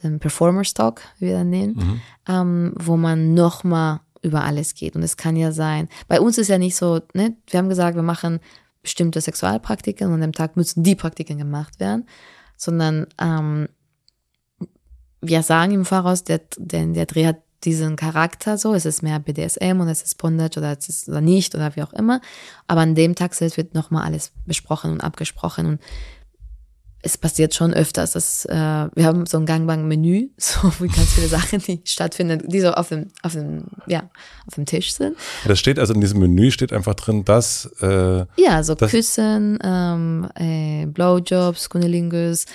den 0.03 0.19
Performers 0.19 0.75
Talk, 0.75 1.01
wie 1.17 1.27
wir 1.27 1.37
dann 1.37 1.49
nennen, 1.49 1.75
mhm. 1.75 2.01
ähm, 2.27 2.73
wo 2.77 2.95
man 2.95 3.33
nochmal 3.33 4.01
über 4.21 4.43
alles 4.43 4.75
geht. 4.75 4.95
Und 4.95 5.03
es 5.03 5.17
kann 5.17 5.35
ja 5.35 5.51
sein, 5.51 5.89
bei 6.07 6.19
uns 6.19 6.37
ist 6.37 6.47
ja 6.47 6.57
nicht 6.57 6.75
so, 6.75 7.01
ne, 7.13 7.35
wir 7.47 7.57
haben 7.57 7.69
gesagt, 7.69 7.95
wir 7.95 8.03
machen 8.03 8.39
bestimmte 8.81 9.21
Sexualpraktiken 9.21 10.11
und 10.11 10.21
dem 10.21 10.33
Tag 10.33 10.57
müssen 10.57 10.83
die 10.83 10.95
Praktiken 10.95 11.37
gemacht 11.37 11.79
werden, 11.79 12.07
sondern 12.57 13.07
ähm, 13.19 13.67
wir 15.21 15.43
sagen 15.43 15.71
im 15.71 15.85
Voraus, 15.85 16.23
der, 16.23 16.41
der, 16.57 16.87
der 16.87 17.05
Dreh 17.05 17.27
hat 17.27 17.37
diesen 17.63 17.95
Charakter 17.95 18.57
so, 18.57 18.73
es 18.73 18.85
ist 18.85 19.03
mehr 19.03 19.19
BDSM 19.19 19.79
oder 19.79 19.91
es 19.91 20.01
ist 20.01 20.17
Bondage 20.17 20.57
oder 20.57 20.75
es 20.77 20.89
ist 20.89 21.07
oder 21.07 21.21
nicht 21.21 21.53
oder 21.53 21.75
wie 21.75 21.83
auch 21.83 21.93
immer. 21.93 22.21
Aber 22.67 22.81
an 22.81 22.95
dem 22.95 23.13
Tag 23.13 23.35
selbst 23.35 23.57
wird 23.57 23.75
nochmal 23.75 24.03
alles 24.03 24.31
besprochen 24.45 24.91
und 24.91 25.01
abgesprochen 25.01 25.67
und 25.67 25.81
es 27.03 27.17
passiert 27.17 27.55
schon 27.55 27.73
öfters, 27.73 28.13
dass 28.13 28.45
äh, 28.45 28.53
wir 28.53 29.05
haben 29.05 29.25
so 29.25 29.37
ein 29.37 29.45
Gangbang-Menü, 29.45 30.29
so 30.37 30.71
wie 30.79 30.87
ganz 30.87 31.13
viele 31.13 31.27
Sachen, 31.27 31.59
die 31.59 31.81
stattfinden, 31.85 32.47
die 32.47 32.61
so 32.61 32.71
auf 32.71 32.89
dem, 32.89 33.07
auf 33.23 33.33
dem, 33.33 33.65
ja, 33.87 34.09
auf 34.47 34.55
dem 34.55 34.65
Tisch 34.65 34.93
sind. 34.93 35.15
Das 35.45 35.59
steht 35.59 35.79
also 35.79 35.93
in 35.93 36.01
diesem 36.01 36.19
Menü 36.19 36.51
steht 36.51 36.73
einfach 36.73 36.95
drin, 36.95 37.25
dass 37.25 37.65
äh, 37.81 38.25
ja, 38.37 38.63
so 38.63 38.75
das, 38.75 38.91
Küssen, 38.91 39.57
ähm, 39.63 40.29
äh, 40.35 40.85
Blowjobs, 40.85 41.69
Kunilingus, 41.69 42.45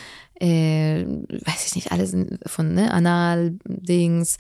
äh, 0.40 1.05
weiß 1.05 1.66
ich 1.66 1.74
nicht, 1.74 1.93
alles 1.93 2.14
von 2.47 2.74
ne, 2.74 2.93
Anal-Dings, 2.93 4.39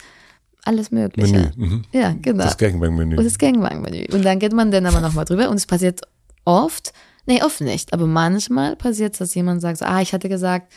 alles 0.64 0.90
Mögliche. 0.90 1.32
Menü. 1.32 1.50
Mhm. 1.56 1.84
Ja, 1.92 2.14
genau. 2.20 2.44
Das 2.44 2.58
Gangbang-Menü. 2.58 3.16
Und 3.16 3.24
das 3.24 3.38
Gangbang-Menü. 3.38 4.06
Und 4.12 4.24
dann 4.24 4.38
geht 4.38 4.52
man 4.52 4.70
dann 4.70 4.86
aber 4.86 5.00
nochmal 5.00 5.24
drüber 5.24 5.48
und 5.48 5.56
es 5.56 5.66
passiert 5.66 6.00
oft, 6.44 6.92
nee, 7.26 7.42
oft 7.42 7.60
nicht, 7.60 7.92
aber 7.92 8.06
manchmal 8.06 8.76
passiert 8.76 9.14
es, 9.14 9.18
dass 9.18 9.34
jemand 9.34 9.60
sagt, 9.60 9.78
so, 9.78 9.84
ah, 9.84 10.00
ich 10.00 10.12
hatte 10.12 10.28
gesagt, 10.28 10.72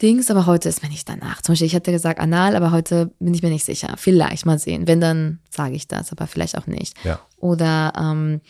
Dings, 0.00 0.30
aber 0.30 0.46
heute 0.46 0.68
ist 0.68 0.82
mir 0.82 0.88
nicht 0.88 1.08
danach. 1.08 1.42
Zum 1.42 1.52
Beispiel, 1.52 1.66
ich 1.66 1.74
hatte 1.74 1.90
gesagt 1.90 2.20
anal, 2.20 2.54
aber 2.54 2.70
heute 2.70 3.10
bin 3.18 3.34
ich 3.34 3.42
mir 3.42 3.50
nicht 3.50 3.64
sicher. 3.64 3.94
Vielleicht 3.96 4.46
mal 4.46 4.58
sehen. 4.58 4.86
Wenn, 4.86 5.00
dann 5.00 5.40
sage 5.50 5.74
ich 5.74 5.88
das, 5.88 6.12
aber 6.12 6.28
vielleicht 6.28 6.56
auch 6.56 6.68
nicht. 6.68 6.94
Ja. 7.04 7.18
Oder 7.38 7.92
ähm, 7.98 8.40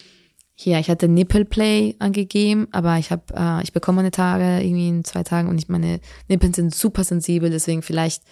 hier, 0.55 0.79
ich 0.79 0.91
hatte 0.91 1.09
Nippelplay 1.09 1.95
angegeben, 2.01 2.67
aber 2.73 2.99
ich 2.99 3.11
habe, 3.11 3.23
äh, 3.35 3.63
ich 3.63 3.73
bekomme 3.73 3.97
meine 3.97 4.11
Tage 4.11 4.63
irgendwie 4.63 4.89
in 4.89 5.05
zwei 5.05 5.23
Tagen 5.23 5.49
und 5.49 5.57
ich 5.57 5.69
meine 5.69 6.01
Nippeln 6.27 6.53
sind 6.53 6.75
super 6.75 7.05
sensibel, 7.05 7.49
deswegen 7.49 7.83
vielleicht 7.83 8.25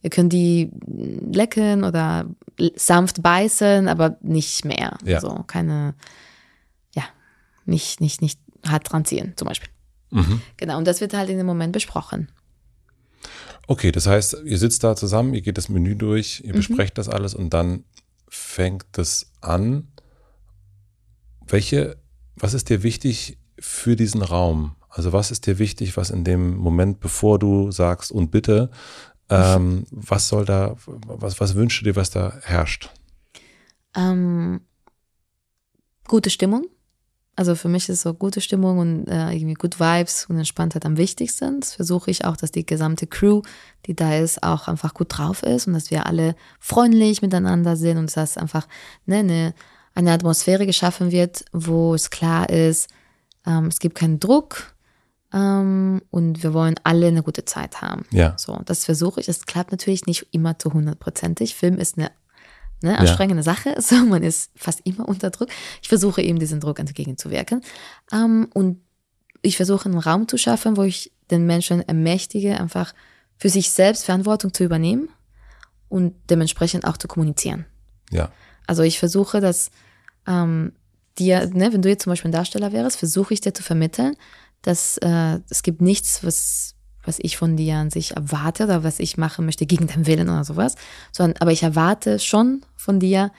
ihr 0.00 0.08
könnt 0.08 0.32
die 0.32 0.70
lecken 0.86 1.82
oder 1.82 2.26
sanft 2.76 3.22
beißen, 3.22 3.88
aber 3.88 4.16
nicht 4.22 4.64
mehr. 4.64 4.96
Ja. 5.04 5.20
So 5.20 5.44
keine, 5.46 5.94
nicht 7.64 8.00
nicht 8.00 8.22
nicht 8.22 8.38
hart 8.66 8.90
dran 8.92 9.04
ziehen 9.04 9.34
zum 9.36 9.48
Beispiel. 9.48 9.70
Mhm. 10.10 10.40
Genau 10.56 10.78
und 10.78 10.86
das 10.86 11.00
wird 11.00 11.14
halt 11.14 11.30
in 11.30 11.38
dem 11.38 11.46
Moment 11.46 11.72
besprochen. 11.72 12.30
Okay, 13.68 13.92
das 13.92 14.06
heißt, 14.06 14.38
ihr 14.44 14.58
sitzt 14.58 14.82
da 14.84 14.96
zusammen, 14.96 15.34
ihr 15.34 15.40
geht 15.42 15.56
das 15.56 15.68
Menü 15.68 15.94
durch, 15.96 16.40
Mhm. 16.40 16.46
ihr 16.48 16.52
besprecht 16.54 16.98
das 16.98 17.08
alles 17.08 17.34
und 17.34 17.50
dann 17.54 17.84
fängt 18.28 18.98
es 18.98 19.30
an. 19.40 19.88
Welche, 21.46 21.96
was 22.36 22.54
ist 22.54 22.68
dir 22.70 22.82
wichtig 22.82 23.38
für 23.58 23.94
diesen 23.96 24.22
Raum? 24.22 24.76
Also 24.88 25.12
was 25.12 25.30
ist 25.30 25.46
dir 25.46 25.58
wichtig, 25.58 25.96
was 25.96 26.10
in 26.10 26.24
dem 26.24 26.56
Moment, 26.56 27.00
bevor 27.00 27.38
du 27.38 27.70
sagst 27.70 28.10
und 28.12 28.30
bitte, 28.30 28.70
ähm, 29.30 29.84
was 29.90 30.28
soll 30.28 30.44
da, 30.44 30.76
was, 30.86 31.40
was 31.40 31.54
wünschst 31.54 31.80
du 31.80 31.84
dir, 31.84 31.96
was 31.96 32.10
da 32.10 32.38
herrscht? 32.42 32.90
Ähm, 33.94 34.60
gute 36.08 36.28
Stimmung. 36.30 36.66
Also 37.34 37.54
für 37.54 37.68
mich 37.68 37.88
ist 37.88 38.02
so 38.02 38.12
gute 38.12 38.42
Stimmung 38.42 38.78
und 38.78 39.08
äh, 39.08 39.32
irgendwie 39.32 39.54
Good 39.54 39.80
Vibes 39.80 40.26
und 40.28 40.36
Entspanntheit 40.36 40.84
am 40.84 40.98
wichtigsten. 40.98 41.60
Das 41.60 41.74
versuche 41.74 42.10
ich 42.10 42.26
auch, 42.26 42.36
dass 42.36 42.52
die 42.52 42.66
gesamte 42.66 43.06
Crew, 43.06 43.40
die 43.86 43.94
da 43.94 44.16
ist, 44.16 44.42
auch 44.42 44.68
einfach 44.68 44.92
gut 44.92 45.16
drauf 45.16 45.42
ist 45.42 45.66
und 45.66 45.72
dass 45.72 45.90
wir 45.90 46.04
alle 46.04 46.34
freundlich 46.60 47.22
miteinander 47.22 47.76
sind 47.76 47.96
und 47.96 48.14
dass 48.14 48.36
einfach 48.36 48.68
ne, 49.06 49.18
eine, 49.18 49.54
eine 49.94 50.12
Atmosphäre 50.12 50.66
geschaffen 50.66 51.10
wird, 51.10 51.44
wo 51.52 51.94
es 51.94 52.10
klar 52.10 52.50
ist, 52.50 52.90
ähm, 53.46 53.66
es 53.66 53.78
gibt 53.78 53.94
keinen 53.94 54.20
Druck 54.20 54.74
ähm, 55.32 56.02
und 56.10 56.42
wir 56.42 56.52
wollen 56.52 56.74
alle 56.84 57.08
eine 57.08 57.22
gute 57.22 57.44
Zeit 57.44 57.80
haben. 57.80 58.04
Ja. 58.10 58.34
So, 58.36 58.60
das 58.66 58.84
versuche 58.84 59.20
ich. 59.20 59.28
Es 59.28 59.46
klappt 59.46 59.72
natürlich 59.72 60.06
nicht 60.06 60.26
immer 60.32 60.58
zu 60.58 60.72
hundertprozentig. 60.72 61.54
Film 61.54 61.78
ist 61.78 61.96
eine 61.96 62.10
ne, 62.82 62.98
anstrengende 62.98 63.42
Sache. 63.42 63.74
So, 63.80 63.96
man 63.96 64.22
ist 64.22 64.50
fast 64.56 64.80
immer 64.84 65.08
unter 65.08 65.30
Druck. 65.30 65.48
Ich 65.82 65.88
versuche 65.88 66.22
eben 66.22 66.38
diesen 66.38 66.60
Druck 66.60 66.78
entgegenzuwirken. 66.78 67.62
Ähm, 68.12 68.48
und 68.54 68.80
ich 69.42 69.56
versuche 69.56 69.86
einen 69.86 69.98
Raum 69.98 70.28
zu 70.28 70.38
schaffen, 70.38 70.76
wo 70.76 70.82
ich 70.82 71.12
den 71.30 71.46
Menschen 71.46 71.80
ermächtige, 71.80 72.58
einfach 72.58 72.94
für 73.36 73.48
sich 73.48 73.70
selbst 73.70 74.04
Verantwortung 74.04 74.54
zu 74.54 74.64
übernehmen 74.64 75.08
und 75.88 76.14
dementsprechend 76.30 76.86
auch 76.86 76.96
zu 76.96 77.08
kommunizieren. 77.08 77.66
Ja. 78.10 78.30
Also 78.66 78.82
ich 78.82 78.98
versuche, 78.98 79.40
dass 79.40 79.70
ähm, 80.26 80.72
dir, 81.18 81.50
ne, 81.52 81.72
wenn 81.72 81.82
du 81.82 81.88
jetzt 81.88 82.04
zum 82.04 82.12
Beispiel 82.12 82.30
ein 82.30 82.32
Darsteller 82.32 82.72
wärst, 82.72 82.98
versuche 82.98 83.34
ich 83.34 83.40
dir 83.40 83.52
zu 83.52 83.62
vermitteln, 83.62 84.16
dass 84.62 84.96
äh, 84.98 85.40
es 85.50 85.62
gibt 85.62 85.80
nichts, 85.80 86.24
was, 86.24 86.71
was 87.04 87.18
ich 87.20 87.36
von 87.36 87.56
dir 87.56 87.76
an 87.76 87.90
sich 87.90 88.16
erwarte 88.16 88.64
oder 88.64 88.84
was 88.84 89.00
ich 89.00 89.16
machen 89.16 89.44
möchte 89.44 89.66
gegen 89.66 89.86
deinen 89.86 90.06
Willen 90.06 90.28
oder 90.28 90.44
sowas, 90.44 90.76
sondern 91.10 91.40
aber 91.40 91.52
ich 91.52 91.62
erwarte 91.62 92.18
schon 92.18 92.64
von 92.76 93.00
dir, 93.00 93.32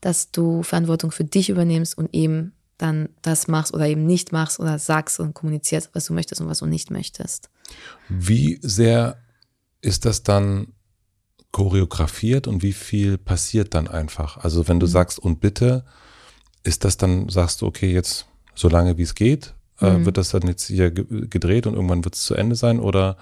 dass 0.00 0.30
du 0.30 0.62
Verantwortung 0.62 1.10
für 1.10 1.24
dich 1.24 1.50
übernimmst 1.50 1.96
und 1.96 2.14
eben 2.14 2.52
dann 2.78 3.10
das 3.20 3.46
machst 3.46 3.74
oder 3.74 3.86
eben 3.86 4.06
nicht 4.06 4.32
machst 4.32 4.58
oder 4.58 4.78
sagst 4.78 5.20
und 5.20 5.34
kommunizierst, 5.34 5.90
was 5.92 6.06
du 6.06 6.14
möchtest 6.14 6.40
und 6.40 6.48
was 6.48 6.60
du 6.60 6.66
nicht 6.66 6.90
möchtest. 6.90 7.50
Wie 8.08 8.58
sehr 8.62 9.18
ist 9.82 10.04
das 10.06 10.22
dann 10.22 10.68
choreografiert 11.52 12.46
und 12.46 12.62
wie 12.62 12.72
viel 12.72 13.18
passiert 13.18 13.74
dann 13.74 13.88
einfach? 13.88 14.38
Also 14.38 14.66
wenn 14.68 14.80
du 14.80 14.86
Mhm. 14.86 14.90
sagst 14.90 15.18
und 15.18 15.40
bitte, 15.40 15.84
ist 16.62 16.84
das 16.84 16.96
dann, 16.96 17.28
sagst 17.28 17.60
du, 17.60 17.66
okay, 17.66 17.92
jetzt 17.92 18.26
so 18.54 18.68
lange 18.68 18.96
wie 18.98 19.02
es 19.02 19.14
geht, 19.14 19.54
äh, 19.80 19.90
Mhm. 19.98 20.06
wird 20.06 20.16
das 20.16 20.30
dann 20.30 20.42
jetzt 20.46 20.66
hier 20.66 20.90
ge- 20.90 21.26
gedreht 21.28 21.66
und 21.66 21.74
irgendwann 21.74 22.04
wird 22.04 22.14
es 22.14 22.24
zu 22.24 22.34
Ende 22.34 22.56
sein 22.56 22.80
oder 22.80 23.16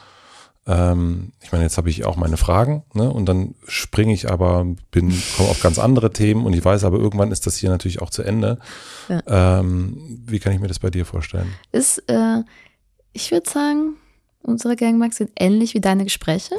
ähm, 0.66 1.32
ich 1.42 1.50
meine, 1.50 1.64
jetzt 1.64 1.78
habe 1.78 1.88
ich 1.88 2.04
auch 2.04 2.16
meine 2.16 2.36
Fragen, 2.36 2.82
ne? 2.92 3.10
Und 3.10 3.24
dann 3.26 3.54
springe 3.66 4.12
ich 4.12 4.30
aber, 4.30 4.66
bin, 4.90 5.10
komme 5.36 5.48
auf 5.48 5.60
ganz 5.62 5.78
andere 5.78 6.12
Themen 6.12 6.44
und 6.44 6.52
ich 6.52 6.62
weiß 6.62 6.84
aber, 6.84 6.98
irgendwann 6.98 7.32
ist 7.32 7.46
das 7.46 7.56
hier 7.56 7.70
natürlich 7.70 8.02
auch 8.02 8.10
zu 8.10 8.22
Ende. 8.22 8.58
Ähm, 9.26 9.96
wie 10.26 10.38
kann 10.38 10.52
ich 10.52 10.60
mir 10.60 10.68
das 10.68 10.78
bei 10.78 10.90
dir 10.90 11.06
vorstellen? 11.06 11.48
Ist, 11.72 12.02
äh, 12.08 12.42
ich 13.14 13.30
würde 13.30 13.48
sagen, 13.48 13.94
unsere 14.42 14.76
Gangbangs 14.76 15.16
sind 15.16 15.30
ähnlich 15.38 15.72
wie 15.72 15.80
deine 15.80 16.04
Gespräche. 16.04 16.54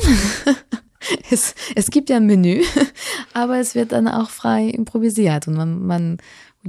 es, 1.32 1.54
es 1.76 1.92
gibt 1.92 2.10
ja 2.10 2.18
ein 2.18 2.26
Menü, 2.26 2.64
aber 3.34 3.60
es 3.60 3.76
wird 3.76 3.92
dann 3.92 4.08
auch 4.08 4.30
frei 4.32 4.66
improvisiert 4.70 5.48
und 5.48 5.54
man, 5.56 5.86
man 5.86 6.18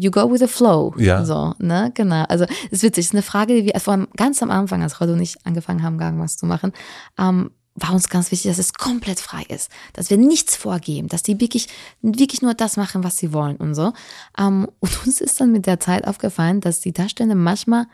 you 0.01 0.11
go 0.11 0.31
with 0.31 0.41
the 0.41 0.47
flow. 0.49 0.95
Ja. 0.97 1.25
So, 1.25 1.55
ne, 1.59 1.91
genau. 1.95 2.25
Also, 2.29 2.45
es 2.45 2.73
ist 2.79 2.83
witzig, 2.83 3.03
es 3.05 3.07
ist 3.09 3.15
eine 3.15 3.23
Frage, 3.23 3.55
die 3.55 3.65
wir, 3.67 3.81
vor 3.81 3.93
allem 3.95 4.09
ganz 4.17 4.43
am 4.43 4.51
Anfang, 4.51 4.83
als 4.83 5.01
Rodo 5.01 5.13
und 5.13 5.21
ich 5.21 5.37
angefangen 5.45 5.83
haben, 5.83 5.99
Gangbangs 5.99 6.37
zu 6.37 6.47
machen, 6.47 6.73
ähm, 7.19 7.51
war 7.75 7.93
uns 7.95 8.09
ganz 8.09 8.31
wichtig, 8.33 8.51
dass 8.51 8.59
es 8.59 8.75
komplett 8.75 9.21
frei 9.21 9.43
ist, 9.49 9.71
dass 9.93 10.11
wir 10.11 10.17
nichts 10.19 10.57
vorgeben, 10.57 11.09
dass 11.09 11.23
die 11.23 11.41
wirklich, 11.41 11.69
wirklich 12.03 12.43
nur 12.43 12.53
das 12.55 12.77
machen, 12.77 13.05
was 13.05 13.17
sie 13.17 13.33
wollen 13.33 13.57
und 13.57 13.75
so. 13.75 13.93
Ähm, 14.39 14.69
und 14.81 15.07
uns 15.07 15.21
ist 15.21 15.41
dann 15.41 15.53
mit 15.53 15.67
der 15.67 15.81
Zeit 15.81 16.07
aufgefallen, 16.07 16.61
dass 16.61 16.81
die 16.81 16.93
Darsteller 16.93 17.35
manchmal 17.35 17.87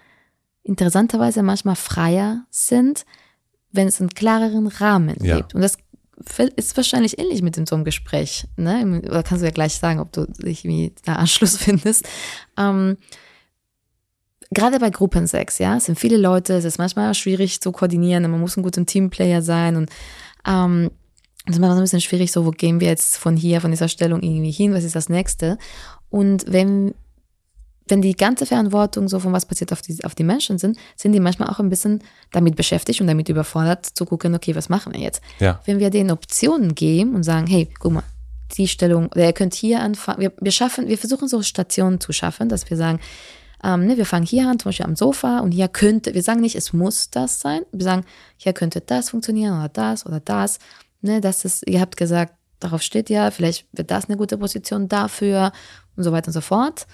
interessanterweise 0.63 1.43
manchmal 1.43 1.77
freier 1.77 2.45
sind, 2.51 3.05
wenn 3.73 3.87
es 3.89 4.01
einen 4.01 4.11
klareren 4.11 4.67
Rahmen 4.67 5.17
Ja. 5.23 5.37
gibt. 5.37 5.55
Und 5.55 5.61
das 5.61 5.77
ist 6.57 6.77
wahrscheinlich 6.77 7.19
ähnlich 7.19 7.43
mit 7.43 7.57
in 7.57 7.67
so 7.67 7.75
einem 7.75 7.85
Gespräch. 7.85 8.47
Ne? 8.57 9.03
Oder 9.05 9.23
kannst 9.23 9.43
du 9.43 9.47
ja 9.47 9.53
gleich 9.53 9.75
sagen, 9.75 10.01
ob 10.01 10.13
du 10.13 10.27
dich 10.27 10.65
wie 10.65 10.93
da 11.05 11.17
Anschluss 11.17 11.57
findest. 11.59 12.09
Ähm, 12.57 12.97
gerade 14.51 14.79
bei 14.79 14.91
Gruppensex, 14.91 15.59
ja, 15.59 15.77
es 15.77 15.87
sind 15.87 15.99
viele 15.99 16.17
Leute, 16.17 16.55
es 16.55 16.65
ist 16.65 16.79
manchmal 16.79 17.15
schwierig 17.15 17.61
zu 17.61 17.73
koordinieren, 17.73 18.31
man 18.31 18.41
muss 18.41 18.57
ein 18.57 18.63
guter 18.63 18.85
Teamplayer 18.87 19.43
sein 19.43 19.77
und 19.77 19.91
ähm, 20.47 20.91
das 21.47 21.57
ist 21.57 21.61
manchmal 21.61 21.77
so 21.77 21.81
ein 21.81 21.85
bisschen 21.85 22.01
schwierig, 22.01 22.33
so 22.33 22.45
wo 22.45 22.51
gehen 22.51 22.81
wir 22.81 22.89
jetzt 22.89 23.19
von 23.19 23.37
hier, 23.37 23.61
von 23.61 23.71
dieser 23.71 23.89
Stellung 23.89 24.23
irgendwie 24.23 24.51
hin, 24.51 24.73
was 24.73 24.85
ist 24.85 24.97
das 24.97 25.09
nächste? 25.09 25.59
Und 26.11 26.45
wenn 26.49 26.95
wenn 27.89 28.03
die 28.03 28.17
ganze 28.17 28.47
Verantwortung 28.47 29.09
so 29.09 29.21
von 29.21 29.33
was 29.33 29.47
passiert 29.47 29.73
auf 29.73 29.83
die, 29.83 30.05
auf 30.05 30.15
die 30.15 30.25
Menschen 30.25 30.59
sind, 30.59 30.77
sind 30.97 31.13
die 31.13 31.21
manchmal 31.21 31.49
auch 31.49 31.61
ein 31.61 31.69
bisschen 31.69 32.03
damit 32.33 32.57
beschäftigt 32.57 33.01
und 33.01 33.07
damit 33.07 33.29
überfordert 33.29 33.87
zu 33.87 34.05
gucken, 34.05 34.35
okay, 34.35 34.55
was 34.55 34.69
machen 34.69 34.93
wir 34.93 35.01
jetzt? 35.01 35.23
Ja. 35.39 35.61
Wenn 35.65 35.79
wir 35.79 35.91
denen 35.91 36.11
Optionen 36.11 36.75
geben 36.75 37.15
und 37.15 37.23
sagen, 37.23 37.47
hey, 37.47 37.69
guck 37.79 37.93
mal, 37.93 38.03
die 38.57 38.69
Stellung, 38.69 39.07
oder 39.07 39.27
ihr 39.27 39.33
könnt 39.33 39.55
hier 39.55 39.81
anfangen, 39.81 40.21
wir, 40.21 40.33
wir 40.41 40.53
schaffen, 40.53 40.89
wir 40.89 40.99
versuchen 40.99 41.29
so 41.29 41.43
Stationen 41.43 42.01
zu 42.01 42.13
schaffen, 42.13 42.49
dass 42.49 42.69
wir 42.71 42.77
sagen, 42.77 43.01
ähm, 43.65 43.87
ne, 43.87 43.97
wir 43.97 44.07
fangen 44.07 44.27
hier 44.27 44.49
an, 44.49 44.59
zum 44.59 44.69
Beispiel 44.69 44.87
am 44.87 44.97
Sofa 44.97 45.41
und 45.41 45.53
hier 45.53 45.69
könnte, 45.69 46.15
wir 46.15 46.23
sagen 46.23 46.41
nicht, 46.41 46.57
es 46.57 46.73
muss 46.73 47.11
das 47.11 47.41
sein, 47.41 47.63
wir 47.73 47.85
sagen, 47.85 48.05
hier 48.37 48.53
könnte 48.53 48.81
das 48.81 49.11
funktionieren 49.11 49.59
oder 49.59 49.69
das 49.69 50.07
oder 50.07 50.21
das, 50.21 50.59
ne, 51.01 51.21
das 51.21 51.45
ist, 51.45 51.69
ihr 51.69 51.81
habt 51.81 51.97
gesagt, 51.97 52.35
darauf 52.61 52.83
steht 52.83 53.11
ja, 53.11 53.31
vielleicht 53.31 53.67
wird 53.73 53.91
das 53.91 54.07
eine 54.07 54.17
gute 54.17 54.39
Position 54.39 54.89
dafür 54.89 55.53
und 55.97 56.05
so 56.05 56.13
weiter 56.13 56.29
und 56.29 56.35
so 56.35 56.41
fort. 56.41 56.87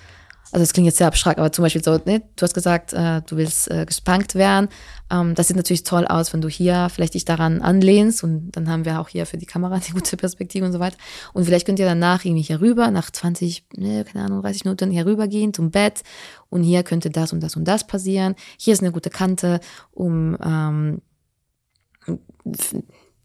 Also 0.52 0.64
das 0.64 0.74
klingt 0.74 0.84
jetzt 0.84 0.98
sehr 0.98 1.06
abstrakt, 1.06 1.38
aber 1.38 1.50
zum 1.50 1.62
Beispiel 1.62 1.82
so, 1.82 1.98
ne, 2.04 2.20
du 2.36 2.42
hast 2.42 2.52
gesagt, 2.52 2.92
äh, 2.92 3.22
du 3.22 3.38
willst 3.38 3.70
äh, 3.70 3.86
gespankt 3.86 4.34
werden. 4.34 4.68
Ähm, 5.10 5.34
das 5.34 5.48
sieht 5.48 5.56
natürlich 5.56 5.82
toll 5.82 6.06
aus, 6.06 6.34
wenn 6.34 6.42
du 6.42 6.48
hier 6.48 6.88
vielleicht 6.92 7.14
dich 7.14 7.24
daran 7.24 7.62
anlehnst 7.62 8.22
und 8.22 8.52
dann 8.52 8.68
haben 8.68 8.84
wir 8.84 9.00
auch 9.00 9.08
hier 9.08 9.24
für 9.24 9.38
die 9.38 9.46
Kamera 9.46 9.78
die 9.78 9.92
gute 9.92 10.18
Perspektive 10.18 10.66
und 10.66 10.72
so 10.72 10.78
weiter. 10.78 10.98
Und 11.32 11.46
vielleicht 11.46 11.64
könnt 11.64 11.78
ihr 11.78 11.86
danach 11.86 12.26
irgendwie 12.26 12.42
hier 12.42 12.60
rüber, 12.60 12.90
nach 12.90 13.10
20, 13.10 13.64
ne, 13.78 14.04
keine 14.04 14.26
Ahnung, 14.26 14.42
30 14.42 14.66
Minuten 14.66 14.90
hier 14.90 15.06
rüber 15.06 15.26
gehen 15.26 15.54
zum 15.54 15.70
Bett 15.70 16.02
und 16.50 16.62
hier 16.62 16.82
könnte 16.82 17.08
das 17.08 17.32
und 17.32 17.40
das 17.40 17.56
und 17.56 17.64
das 17.64 17.86
passieren. 17.86 18.34
Hier 18.58 18.74
ist 18.74 18.82
eine 18.82 18.92
gute 18.92 19.08
Kante, 19.08 19.58
um 19.90 20.36
ähm, 20.44 21.00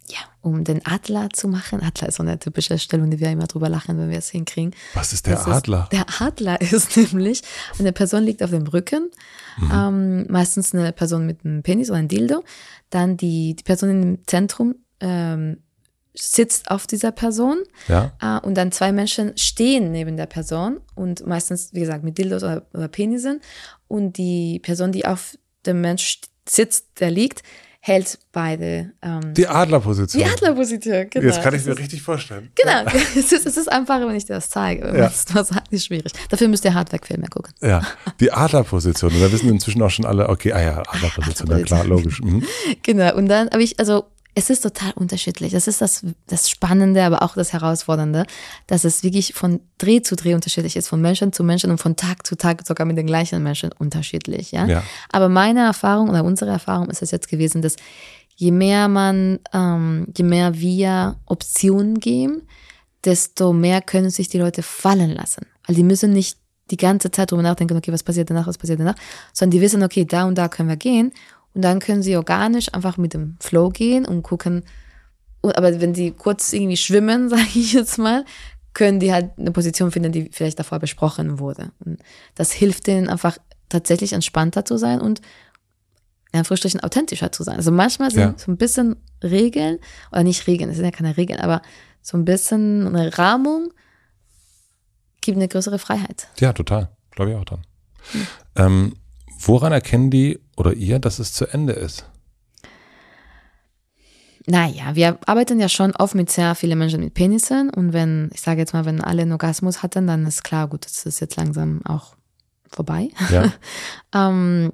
ja, 0.10 0.20
um 0.42 0.64
den 0.64 0.86
Adler 0.86 1.30
zu 1.32 1.48
machen. 1.48 1.82
Adler 1.84 2.08
ist 2.08 2.16
so 2.16 2.24
eine 2.24 2.40
typische 2.40 2.80
Stellung, 2.80 3.10
die 3.12 3.20
wir 3.20 3.30
immer 3.30 3.48
drüber 3.48 3.68
lachen, 3.70 3.98
wenn 3.98 4.10
wir 4.10 4.18
es 4.18 4.30
hinkriegen. 4.30 4.74
Was 4.94 5.12
ist 5.14 5.26
der 5.28 5.36
Das 5.36 5.48
Adler? 5.48 5.84
Ist, 5.84 5.92
der 5.92 6.06
Adler 6.26 6.62
ist 6.72 6.96
nämlich, 6.96 7.42
eine 7.80 7.92
Person 7.92 8.24
liegt 8.24 8.42
auf 8.44 8.52
dem 8.52 8.68
Rücken, 8.68 9.10
Mhm. 9.60 9.72
ähm, 9.74 10.28
meistens 10.30 10.76
eine 10.76 10.94
Person 10.94 11.26
mit 11.26 11.44
einem 11.44 11.64
Penis 11.64 11.90
oder 11.90 11.98
einem 11.98 12.08
Dildo. 12.10 12.44
Dann 12.92 13.18
die, 13.18 13.56
die 13.56 13.64
Person 13.64 13.90
im 13.90 14.20
Zentrum 14.28 14.76
ähm, 15.00 15.64
sitzt 16.14 16.70
auf 16.70 16.86
dieser 16.86 17.12
Person 17.12 17.58
ja? 17.88 18.12
äh, 18.22 18.46
und 18.46 18.56
dann 18.56 18.72
zwei 18.72 18.92
Menschen 18.92 19.36
stehen 19.38 19.92
neben 19.92 20.16
der 20.16 20.28
Person 20.28 20.80
und 20.96 21.26
meistens, 21.26 21.74
wie 21.74 21.80
gesagt, 21.80 22.04
mit 22.04 22.18
Dildos 22.20 22.44
oder, 22.44 22.68
oder 22.74 22.88
Penisen. 22.88 23.42
Und 23.88 24.18
die 24.18 24.60
Person, 24.60 24.92
die 24.92 25.06
auf 25.08 25.38
dem 25.66 25.82
Mensch 25.82 26.22
sitzt, 26.48 27.00
der 27.00 27.10
liegt, 27.12 27.42
hält 27.88 28.20
beide 28.34 28.92
ähm, 29.02 29.34
Die 29.34 29.48
Adlerposition. 29.48 30.22
die 30.24 30.30
Adlerposition. 30.30 31.08
Genau. 31.10 31.26
Jetzt 31.26 31.42
kann 31.42 31.54
ich 31.54 31.62
Das 31.62 31.66
mir 31.68 31.72
ist- 31.74 31.80
richtig 31.80 32.02
vorstellen. 32.02 32.52
Genau, 32.56 32.84
es 33.18 33.32
ist, 33.32 33.46
es 33.46 33.58
ist 33.58 33.72
einfacher, 33.72 34.08
wenn 34.08 34.16
ich 34.16 34.26
dir 34.26 34.34
das 34.34 34.50
zeige. 34.50 34.86
Ja. 34.88 34.94
Das 35.10 35.26
ist 35.26 35.72
nicht 35.72 35.86
schwierig. 35.86 36.12
Dafür 36.30 36.48
müsst 36.50 36.66
ihr 36.66 36.74
Hardwerk-Filme 36.74 37.28
gucken. 37.28 37.54
Ja, 37.62 37.82
die 38.20 38.32
Adlerposition. 38.32 39.14
Und 39.14 39.22
da 39.22 39.32
wissen 39.32 39.50
inzwischen 39.50 39.82
auch 39.82 39.90
schon 39.90 40.06
alle, 40.06 40.28
okay, 40.30 40.52
ah 40.54 40.62
ja, 40.62 40.80
Adlerposition, 40.86 41.50
ja 41.50 41.64
klar, 41.64 41.86
logisch. 41.86 42.22
Mhm. 42.22 42.44
Genau, 42.84 43.16
und 43.16 43.28
dann 43.28 43.50
habe 43.50 43.64
ich, 43.64 43.80
also 43.80 44.06
es 44.38 44.52
ist 44.52 44.62
total 44.62 44.92
unterschiedlich. 44.92 45.54
Das 45.54 45.68
ist 45.68 45.82
das, 45.82 46.06
das 46.28 46.48
Spannende, 46.48 47.04
aber 47.04 47.24
auch 47.24 47.34
das 47.34 47.54
Herausfordernde, 47.54 48.28
dass 48.68 48.84
es 48.84 49.02
wirklich 49.02 49.34
von 49.34 49.62
Dreh 49.80 50.04
zu 50.04 50.16
Dreh 50.16 50.36
unterschiedlich 50.36 50.76
ist, 50.76 50.90
von 50.90 51.02
Menschen 51.02 51.34
zu 51.34 51.44
Menschen 51.44 51.72
und 51.72 51.80
von 51.80 51.96
Tag 51.96 52.28
zu 52.28 52.38
Tag 52.38 52.62
sogar 52.68 52.86
mit 52.86 53.00
den 53.00 53.08
gleichen 53.08 53.42
Menschen 53.42 53.72
unterschiedlich. 53.72 54.52
Ja? 54.52 54.68
Ja. 54.68 54.84
Aber 55.12 55.28
meine 55.28 55.62
Erfahrung 55.62 56.10
oder 56.10 56.24
unsere 56.24 56.52
Erfahrung 56.52 56.92
ist 56.92 57.02
es 57.02 57.10
jetzt 57.10 57.30
gewesen, 57.30 57.64
dass 57.64 57.78
je 58.36 58.52
mehr 58.52 58.88
man, 58.88 59.40
ähm, 59.54 60.06
je 60.16 60.24
mehr 60.24 60.54
wir 60.54 61.16
Optionen 61.26 62.00
geben, 62.00 62.44
desto 63.06 63.54
mehr 63.54 63.82
können 63.82 64.12
sich 64.12 64.30
die 64.30 64.38
Leute 64.38 64.62
fallen 64.62 65.10
lassen. 65.10 65.48
Weil 65.66 65.78
die 65.78 65.84
müssen 65.84 66.14
nicht 66.14 66.38
die 66.70 66.78
ganze 66.78 67.10
Zeit 67.10 67.32
drüber 67.32 67.42
nachdenken, 67.42 67.76
okay, 67.76 67.92
was 67.92 68.04
passiert 68.04 68.30
danach, 68.30 68.46
was 68.46 68.60
passiert 68.60 68.80
danach, 68.80 68.98
sondern 69.34 69.58
die 69.58 69.62
wissen, 69.62 69.82
okay, 69.82 70.06
da 70.06 70.26
und 70.26 70.38
da 70.38 70.48
können 70.48 70.70
wir 70.70 70.76
gehen 70.76 71.12
und 71.58 71.64
dann 71.64 71.80
können 71.80 72.04
sie 72.04 72.16
organisch 72.16 72.72
einfach 72.72 72.98
mit 72.98 73.16
dem 73.16 73.36
Flow 73.40 73.70
gehen 73.70 74.06
und 74.06 74.22
gucken, 74.22 74.64
aber 75.42 75.82
wenn 75.82 75.96
sie 75.96 76.12
kurz 76.12 76.54
irgendwie 76.54 76.78
schwimmen, 76.78 77.30
sage 77.32 77.42
ich 77.56 77.74
jetzt 77.74 77.98
mal, 77.98 78.26
können 78.76 79.00
die 79.00 79.12
halt 79.12 79.32
eine 79.40 79.50
Position 79.52 79.90
finden, 79.92 80.12
die 80.12 80.30
vielleicht 80.32 80.60
davor 80.60 80.78
besprochen 80.78 81.40
wurde. 81.40 81.72
Und 81.84 81.98
das 82.36 82.52
hilft 82.52 82.86
denen 82.86 83.10
einfach 83.10 83.40
tatsächlich 83.70 84.14
entspannter 84.14 84.66
zu 84.66 84.78
sein 84.78 85.02
und 85.02 85.20
in 86.32 86.38
Anführungsstrichen 86.40 86.82
authentischer 86.82 87.32
zu 87.32 87.42
sein. 87.42 87.56
Also 87.56 87.72
manchmal 87.72 88.12
sind 88.12 88.20
Ja. 88.22 88.34
so 88.38 88.52
ein 88.52 88.58
bisschen 88.58 88.98
Regeln, 89.24 89.80
oder 90.12 90.22
nicht 90.22 90.46
Regeln, 90.46 90.70
es 90.70 90.76
sind 90.76 90.86
ja 90.86 90.92
keine 90.92 91.18
Regeln, 91.18 91.40
aber 91.40 91.64
so 92.04 92.18
ein 92.18 92.26
bisschen 92.26 92.86
eine 92.86 93.18
Rahmung 93.18 93.74
gibt 95.22 95.38
eine 95.38 95.48
größere 95.48 95.80
Freiheit. 95.80 96.28
Ja, 96.40 96.54
total. 96.54 96.90
Glaube 97.10 97.32
ich 97.32 97.38
auch 97.38 97.46
dran. 97.46 97.62
Ähm, 98.56 98.94
woran 99.40 99.72
erkennen 99.72 100.10
die 100.10 100.40
oder 100.56 100.74
ihr, 100.74 101.00
dass 101.00 101.20
es 101.20 101.34
zu 101.34 101.46
Ende 101.46 101.74
ist? 101.74 102.06
Naja, 104.50 104.96
wir 104.96 105.20
arbeiten 105.26 105.60
ja 105.60 105.68
schon 105.68 105.94
oft 105.98 106.16
mit 106.16 106.32
sehr 106.32 106.56
vielen 106.56 106.80
Menschen 106.80 107.02
mit 107.02 107.14
Penissen 107.14 107.70
und 107.70 107.92
wenn, 107.92 108.30
ich 108.34 108.40
sage 108.40 108.62
jetzt 108.62 108.74
mal, 108.74 108.86
wenn 108.86 109.02
alle 109.02 109.24
einen 109.24 109.34
Orgasmus 109.34 109.84
hatten, 109.84 110.08
dann 110.08 110.26
ist 110.26 110.44
klar, 110.44 110.70
gut, 110.70 110.86
das 110.86 111.06
ist 111.06 111.20
jetzt 111.20 111.36
langsam 111.36 111.82
auch 111.86 112.16
vorbei. 112.72 113.10
Ja, 113.30 113.52
Ähm, 114.16 114.72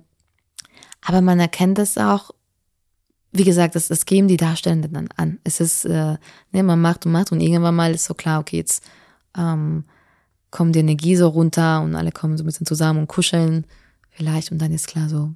aber 1.01 1.21
man 1.21 1.39
erkennt 1.39 1.79
das 1.79 1.97
auch, 1.97 2.31
wie 3.31 3.43
gesagt, 3.43 3.75
das, 3.75 3.87
das 3.87 4.05
geben 4.05 4.27
die 4.27 4.37
Darstellenden 4.37 4.93
dann 4.93 5.09
an. 5.17 5.39
Es 5.43 5.59
ist, 5.59 5.85
äh, 5.85 6.17
ne, 6.51 6.63
man 6.63 6.79
macht 6.79 7.05
und 7.05 7.11
macht 7.11 7.31
und 7.31 7.41
irgendwann 7.41 7.75
mal 7.75 7.93
ist 7.93 8.05
so 8.05 8.13
klar, 8.13 8.39
okay, 8.39 8.57
jetzt 8.57 8.83
ähm, 9.35 9.85
kommt 10.51 10.75
die 10.75 10.79
Energie 10.79 11.15
so 11.15 11.27
runter 11.27 11.81
und 11.81 11.95
alle 11.95 12.11
kommen 12.11 12.37
so 12.37 12.43
ein 12.43 12.45
bisschen 12.45 12.67
zusammen 12.67 12.99
und 12.99 13.07
kuscheln 13.07 13.65
vielleicht 14.13 14.51
und 14.51 14.59
dann 14.59 14.71
ist 14.71 14.87
klar 14.87 15.09
so, 15.09 15.33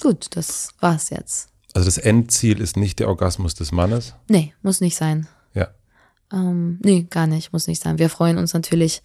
gut, 0.00 0.28
das 0.36 0.70
war's 0.80 1.10
jetzt. 1.10 1.48
also 1.74 1.86
das 1.86 1.98
Endziel 1.98 2.60
ist 2.60 2.76
nicht 2.76 2.98
der 2.98 3.08
Orgasmus 3.08 3.54
des 3.54 3.72
Mannes. 3.72 4.14
Nee, 4.28 4.52
muss 4.62 4.80
nicht 4.80 4.96
sein. 4.96 5.26
Ja, 5.54 5.68
Ähm, 6.32 6.78
nee, 6.82 7.06
gar 7.08 7.26
nicht, 7.26 7.52
muss 7.52 7.66
nicht 7.66 7.82
sein. 7.82 7.98
Wir 7.98 8.10
freuen 8.10 8.38
uns 8.38 8.52
natürlich, 8.52 9.02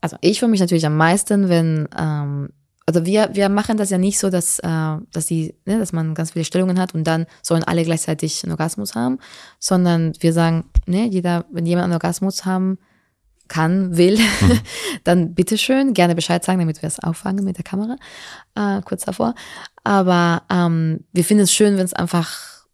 also 0.00 0.16
ich 0.20 0.38
freue 0.40 0.50
mich 0.50 0.60
natürlich 0.60 0.86
am 0.86 0.96
meisten, 0.96 1.48
wenn, 1.48 1.88
ähm, 1.98 2.50
also 2.86 3.04
wir, 3.04 3.30
wir 3.32 3.48
machen 3.48 3.76
das 3.78 3.90
ja 3.90 3.98
nicht 3.98 4.18
so, 4.18 4.30
dass, 4.30 4.58
äh, 4.60 4.96
dass 5.12 5.26
die, 5.26 5.54
ne, 5.64 5.78
dass 5.78 5.92
man 5.92 6.14
ganz 6.14 6.32
viele 6.32 6.44
Stellungen 6.44 6.78
hat 6.78 6.94
und 6.94 7.04
dann 7.04 7.26
sollen 7.42 7.64
alle 7.64 7.84
gleichzeitig 7.84 8.44
einen 8.44 8.52
Orgasmus 8.52 8.94
haben, 8.94 9.18
sondern 9.58 10.12
wir 10.20 10.32
sagen, 10.32 10.66
ne, 10.86 11.08
jeder, 11.08 11.46
wenn 11.50 11.66
jemand 11.66 11.84
einen 11.84 11.94
Orgasmus 11.94 12.44
haben 12.44 12.78
kann, 13.48 13.96
will, 13.96 14.18
dann 15.04 15.34
bitteschön, 15.34 15.94
gerne 15.94 16.14
Bescheid 16.14 16.44
sagen, 16.44 16.58
damit 16.58 16.82
wir 16.82 16.86
es 16.86 16.98
auffangen 16.98 17.44
mit 17.44 17.56
der 17.56 17.64
Kamera, 17.64 17.96
äh, 18.54 18.80
kurz 18.82 19.04
davor. 19.04 19.34
Aber 19.84 20.42
ähm, 20.50 21.04
wir 21.12 21.24
finden 21.24 21.44
es 21.44 21.52
schön, 21.52 21.76
wenn 21.76 21.84
es 21.84 21.94
einfach 21.94 22.66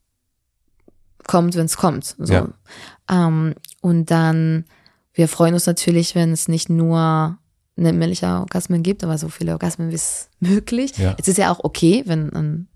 kommt, 1.27 1.55
wenn 1.57 1.67
es 1.67 1.77
kommt. 1.77 2.17
So. 2.19 2.33
Ja. 2.33 2.49
Ähm, 3.11 3.55
und 3.81 4.11
dann, 4.11 4.65
wir 5.15 5.29
freuen 5.29 5.55
uns 5.55 5.67
natürlich, 5.67 6.15
wenn 6.15 6.33
es 6.33 6.49
nicht 6.49 6.69
nur 6.69 7.39
männliche 7.77 8.27
Orgasmen 8.27 8.83
gibt, 8.83 9.03
aber 9.03 9.19
so 9.19 9.29
viele 9.29 9.53
Orgasmen 9.53 9.91
wie 9.91 9.95
es 9.95 10.29
möglich. 10.41 10.97
Ja. 10.99 11.15
Es 11.19 11.29
ist 11.29 11.39
ja 11.39 11.53
auch 11.53 11.61
okay, 11.63 12.03
wenn 12.07 12.33
ein 12.33 12.69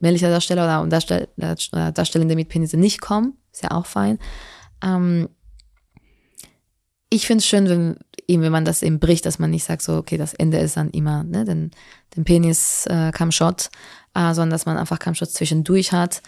männlicher 0.00 0.30
Darsteller 0.30 0.64
oder 0.64 0.88
Darsteller, 0.88 1.28
oder 1.72 1.92
Darstellende 1.92 2.34
mit 2.34 2.48
Penisse 2.48 2.76
nicht 2.76 3.00
kommen. 3.00 3.34
Ist 3.52 3.62
ja 3.62 3.72
auch 3.72 3.86
fein. 3.86 4.18
Ähm, 4.82 5.28
ich 7.12 7.26
finde 7.26 7.40
es 7.42 7.46
schön, 7.46 7.68
wenn, 7.68 7.96
eben, 8.26 8.42
wenn 8.42 8.52
man 8.52 8.64
das 8.64 8.82
eben 8.82 8.98
bricht, 8.98 9.26
dass 9.26 9.38
man 9.38 9.50
nicht 9.50 9.64
sagt, 9.64 9.82
so, 9.82 9.96
okay, 9.96 10.16
das 10.16 10.34
Ende 10.34 10.58
ist 10.58 10.76
dann 10.76 10.90
immer, 10.90 11.24
ne, 11.24 11.44
den, 11.44 11.70
den 12.16 12.24
Penis 12.24 12.86
äh, 12.86 13.12
kam 13.12 13.30
Shot, 13.32 13.70
äh, 14.14 14.34
sondern 14.34 14.50
dass 14.50 14.66
man 14.66 14.78
einfach 14.78 14.98
kam 14.98 15.14
Shot 15.14 15.30
zwischendurch 15.30 15.92
hat 15.92 16.22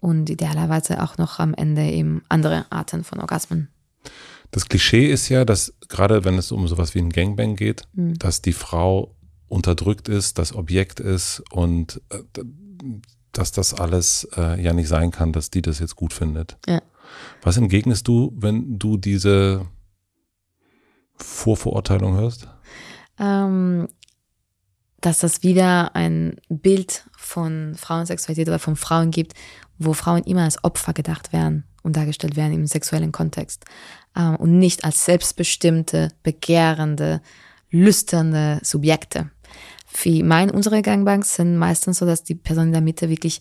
und 0.00 0.30
idealerweise 0.30 1.02
auch 1.02 1.18
noch 1.18 1.38
am 1.40 1.54
Ende 1.54 1.82
eben 1.82 2.22
andere 2.28 2.66
Arten 2.70 3.04
von 3.04 3.20
Orgasmen. 3.20 3.68
das 4.52 4.66
Klischee 4.68 5.10
ist 5.10 5.28
ja, 5.28 5.44
dass 5.44 5.74
gerade 5.88 6.24
wenn 6.24 6.38
es 6.38 6.52
um 6.52 6.66
sowas 6.68 6.94
wie 6.94 7.00
ein 7.00 7.10
Gangbang 7.10 7.56
geht, 7.56 7.82
Mhm. 7.94 8.18
dass 8.18 8.40
die 8.40 8.52
Frau 8.54 9.14
unterdrückt 9.48 10.08
ist, 10.08 10.38
das 10.38 10.54
Objekt 10.54 11.00
ist 11.00 11.42
und 11.50 12.00
äh, 12.10 12.22
dass 13.32 13.52
das 13.52 13.74
alles 13.74 14.28
äh, 14.36 14.60
ja 14.62 14.72
nicht 14.72 14.88
sein 14.88 15.10
kann, 15.10 15.32
dass 15.32 15.50
die 15.50 15.62
das 15.62 15.80
jetzt 15.80 15.96
gut 15.96 16.12
findet. 16.12 16.56
Ja. 16.66 16.80
Was 17.42 17.56
entgegnest 17.56 18.06
du, 18.08 18.32
wenn 18.36 18.78
du 18.78 18.96
diese 18.96 19.66
Vorverurteilung 21.18 22.16
hörst? 22.16 22.48
ähm, 23.18 23.88
dass 25.00 25.18
das 25.20 25.42
wieder 25.42 25.94
ein 25.94 26.36
Bild 26.48 27.04
von 27.16 27.74
Frauensexualität 27.76 28.48
oder 28.48 28.58
von 28.58 28.76
Frauen 28.76 29.10
gibt, 29.10 29.34
wo 29.78 29.92
Frauen 29.92 30.24
immer 30.24 30.42
als 30.42 30.62
Opfer 30.64 30.92
gedacht 30.92 31.32
werden 31.32 31.64
und 31.82 31.96
dargestellt 31.96 32.36
werden 32.36 32.54
im 32.54 32.66
sexuellen 32.66 33.12
Kontext 33.12 33.64
ähm, 34.16 34.36
und 34.36 34.58
nicht 34.58 34.84
als 34.84 35.04
selbstbestimmte, 35.04 36.12
begehrende, 36.22 37.20
lüsternde 37.70 38.60
Subjekte. 38.62 39.30
Wie 40.02 40.22
mein, 40.22 40.50
unsere 40.50 40.82
Gangbanks 40.82 41.36
sind 41.36 41.56
meistens 41.56 41.98
so, 41.98 42.06
dass 42.06 42.24
die 42.24 42.34
Person 42.34 42.66
in 42.66 42.72
der 42.72 42.80
Mitte 42.80 43.08
wirklich, 43.08 43.40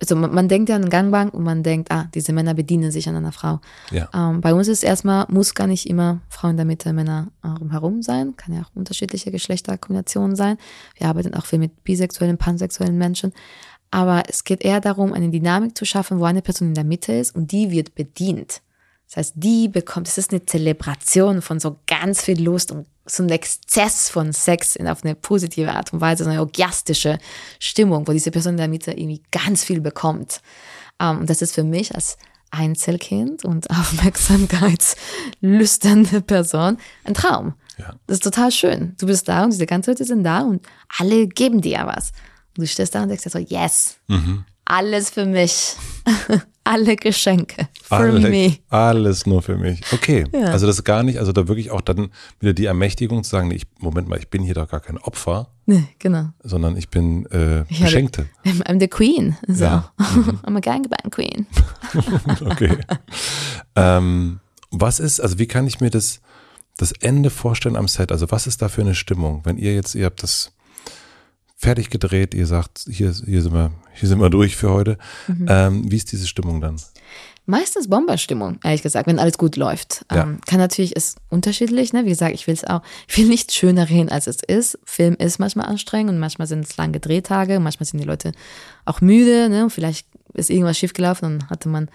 also 0.00 0.16
man, 0.16 0.34
man 0.34 0.48
denkt 0.48 0.68
ja 0.68 0.76
an 0.76 0.90
Gangbank 0.90 1.32
und 1.32 1.44
man 1.44 1.62
denkt, 1.62 1.92
ah, 1.92 2.08
diese 2.14 2.32
Männer 2.32 2.54
bedienen 2.54 2.90
sich 2.90 3.08
an 3.08 3.16
einer 3.16 3.32
Frau. 3.32 3.60
Ja. 3.90 4.08
Ähm, 4.12 4.40
bei 4.40 4.52
uns 4.52 4.68
ist 4.68 4.82
erstmal, 4.82 5.26
muss 5.28 5.54
gar 5.54 5.66
nicht 5.66 5.88
immer 5.88 6.20
Frau 6.28 6.48
in 6.48 6.56
der 6.56 6.66
Mitte, 6.66 6.92
Männer 6.92 7.28
herum 7.70 8.02
sein. 8.02 8.36
Kann 8.36 8.54
ja 8.54 8.62
auch 8.62 8.70
unterschiedliche 8.74 9.30
Geschlechterkombinationen 9.30 10.34
sein. 10.34 10.58
Wir 10.96 11.08
arbeiten 11.08 11.34
auch 11.34 11.46
viel 11.46 11.60
mit 11.60 11.84
bisexuellen, 11.84 12.36
pansexuellen 12.36 12.98
Menschen. 12.98 13.32
Aber 13.92 14.24
es 14.28 14.44
geht 14.44 14.64
eher 14.64 14.80
darum, 14.80 15.12
eine 15.12 15.28
Dynamik 15.28 15.76
zu 15.76 15.84
schaffen, 15.84 16.18
wo 16.18 16.24
eine 16.24 16.42
Person 16.42 16.68
in 16.68 16.74
der 16.74 16.84
Mitte 16.84 17.12
ist 17.12 17.36
und 17.36 17.52
die 17.52 17.70
wird 17.70 17.94
bedient. 17.94 18.62
Das 19.12 19.18
heißt, 19.18 19.34
die 19.36 19.68
bekommt, 19.68 20.08
es 20.08 20.16
ist 20.16 20.30
eine 20.30 20.46
Zelebration 20.46 21.42
von 21.42 21.60
so 21.60 21.78
ganz 21.86 22.22
viel 22.22 22.42
Lust 22.42 22.72
und 22.72 22.86
so 23.04 23.22
ein 23.22 23.28
Exzess 23.28 24.08
von 24.08 24.32
Sex 24.32 24.74
in, 24.74 24.88
auf 24.88 25.04
eine 25.04 25.14
positive 25.14 25.70
Art 25.70 25.92
und 25.92 26.00
Weise, 26.00 26.24
so 26.24 26.30
eine 26.30 26.40
orgiastische 26.40 27.18
Stimmung, 27.58 28.08
wo 28.08 28.12
diese 28.12 28.30
Person 28.30 28.52
in 28.54 28.56
der 28.56 28.68
Mitte 28.68 28.92
irgendwie 28.92 29.22
ganz 29.30 29.64
viel 29.64 29.82
bekommt. 29.82 30.40
Ähm, 30.98 31.18
und 31.18 31.28
das 31.28 31.42
ist 31.42 31.54
für 31.54 31.62
mich 31.62 31.94
als 31.94 32.16
Einzelkind 32.52 33.44
und 33.44 33.68
aufmerksamkeitslüsternde 35.42 36.22
Person 36.22 36.78
ein 37.04 37.12
Traum. 37.12 37.52
Ja. 37.76 37.94
Das 38.06 38.16
ist 38.16 38.24
total 38.24 38.50
schön. 38.50 38.94
Du 38.98 39.04
bist 39.06 39.28
da 39.28 39.44
und 39.44 39.52
diese 39.52 39.66
ganzen 39.66 39.90
Leute 39.90 40.06
sind 40.06 40.24
da 40.24 40.40
und 40.40 40.64
alle 40.98 41.26
geben 41.26 41.60
dir 41.60 41.82
was. 41.84 42.12
Und 42.56 42.62
du 42.62 42.66
stehst 42.66 42.94
da 42.94 43.02
und 43.02 43.08
denkst 43.08 43.24
dir 43.24 43.30
so, 43.30 43.38
yes, 43.38 43.96
Mhm. 44.08 44.46
alles 44.64 45.10
für 45.10 45.26
mich. 45.26 45.74
alle 46.64 46.96
Geschenke. 46.96 47.68
For 47.82 47.98
Alle, 47.98 48.28
me. 48.30 48.56
alles 48.70 49.26
nur 49.26 49.42
für 49.42 49.56
mich. 49.56 49.80
Okay, 49.92 50.24
Ja. 50.32 50.46
also 50.52 50.66
das 50.66 50.76
ist 50.78 50.84
gar 50.84 51.02
nicht, 51.02 51.18
also 51.18 51.32
da 51.32 51.48
wirklich 51.48 51.70
auch 51.70 51.80
dann 51.80 52.10
wieder 52.40 52.52
die 52.52 52.66
Ermächtigung 52.66 53.24
zu 53.24 53.30
sagen, 53.30 53.48
nee, 53.48 53.56
ich, 53.56 53.64
Moment 53.80 54.08
mal, 54.08 54.18
ich 54.18 54.28
bin 54.28 54.42
hier 54.42 54.54
doch 54.54 54.68
gar 54.70 54.80
kein 54.80 54.98
Opfer, 54.98 55.48
Nee, 55.66 55.84
genau. 55.98 56.30
sondern 56.42 56.76
ich 56.76 56.88
bin 56.88 57.26
äh, 57.26 57.62
Ich 57.62 57.76
hatte- 57.78 57.84
Beschenkte. 57.84 58.26
I'm 58.44 58.62
I'm 58.66 58.80
the 58.80 58.88
queen. 58.88 59.36
So. 59.48 59.64
Ja. 59.64 59.92
I'm 59.98 60.56
a 60.56 60.60
gangbang 60.60 61.10
queen. 61.10 61.46
Okay. 62.44 62.78
ähm, 63.76 64.40
was 64.70 65.00
ist, 65.00 65.20
also 65.20 65.38
wie 65.38 65.46
kann 65.46 65.66
ich 65.66 65.80
mir 65.80 65.90
das, 65.90 66.20
das 66.76 66.92
Ende 66.92 67.30
vorstellen 67.30 67.76
am 67.76 67.88
Set? 67.88 68.10
Also 68.12 68.30
was 68.30 68.46
ist 68.46 68.62
da 68.62 68.68
für 68.68 68.80
eine 68.82 68.94
Stimmung? 68.94 69.40
Wenn 69.44 69.58
ihr 69.58 69.74
jetzt, 69.74 69.94
ihr 69.94 70.06
habt 70.06 70.22
das 70.22 70.52
fertig 71.62 71.90
gedreht, 71.90 72.34
ihr 72.34 72.46
sagt, 72.46 72.86
hier, 72.90 73.12
hier 73.12 73.42
sind 73.42 73.54
wir, 73.54 73.70
hier 73.94 74.08
sind 74.08 74.20
wir 74.20 74.30
durch 74.30 74.56
für 74.56 74.70
heute. 74.70 74.98
Mhm. 75.28 75.46
Ähm, 75.48 75.90
wie 75.90 75.96
ist 75.96 76.10
diese 76.10 76.26
Stimmung 76.26 76.60
dann? 76.60 76.76
Meistens 77.46 77.88
Bomberstimmung, 77.88 78.58
ehrlich 78.62 78.82
gesagt, 78.82 79.06
wenn 79.06 79.18
alles 79.18 79.38
gut 79.38 79.56
läuft. 79.56 80.04
Ja. 80.10 80.22
Ähm, 80.22 80.40
kann 80.46 80.58
natürlich, 80.58 80.94
ist 80.94 81.18
unterschiedlich, 81.28 81.92
ne? 81.92 82.04
Wie 82.04 82.10
gesagt, 82.10 82.34
ich 82.34 82.46
will 82.46 82.54
es 82.54 82.64
auch, 82.64 82.82
ich 83.08 83.18
will 83.18 83.26
nicht 83.26 83.52
schöner 83.52 83.88
reden, 83.88 84.10
als 84.10 84.26
es 84.26 84.42
ist. 84.42 84.78
Film 84.84 85.14
ist 85.14 85.38
manchmal 85.38 85.66
anstrengend 85.66 86.12
und 86.12 86.18
manchmal 86.18 86.46
sind 86.46 86.64
es 86.64 86.76
lange 86.76 87.00
Drehtage, 87.00 87.58
manchmal 87.58 87.86
sind 87.86 88.00
die 88.00 88.06
Leute 88.06 88.32
auch 88.84 89.00
müde, 89.00 89.48
ne? 89.48 89.64
Und 89.64 89.70
vielleicht 89.70 90.06
ist 90.34 90.50
irgendwas 90.50 90.78
schiefgelaufen 90.78 91.34
und 91.34 91.50
hatte 91.50 91.68
man, 91.68 91.90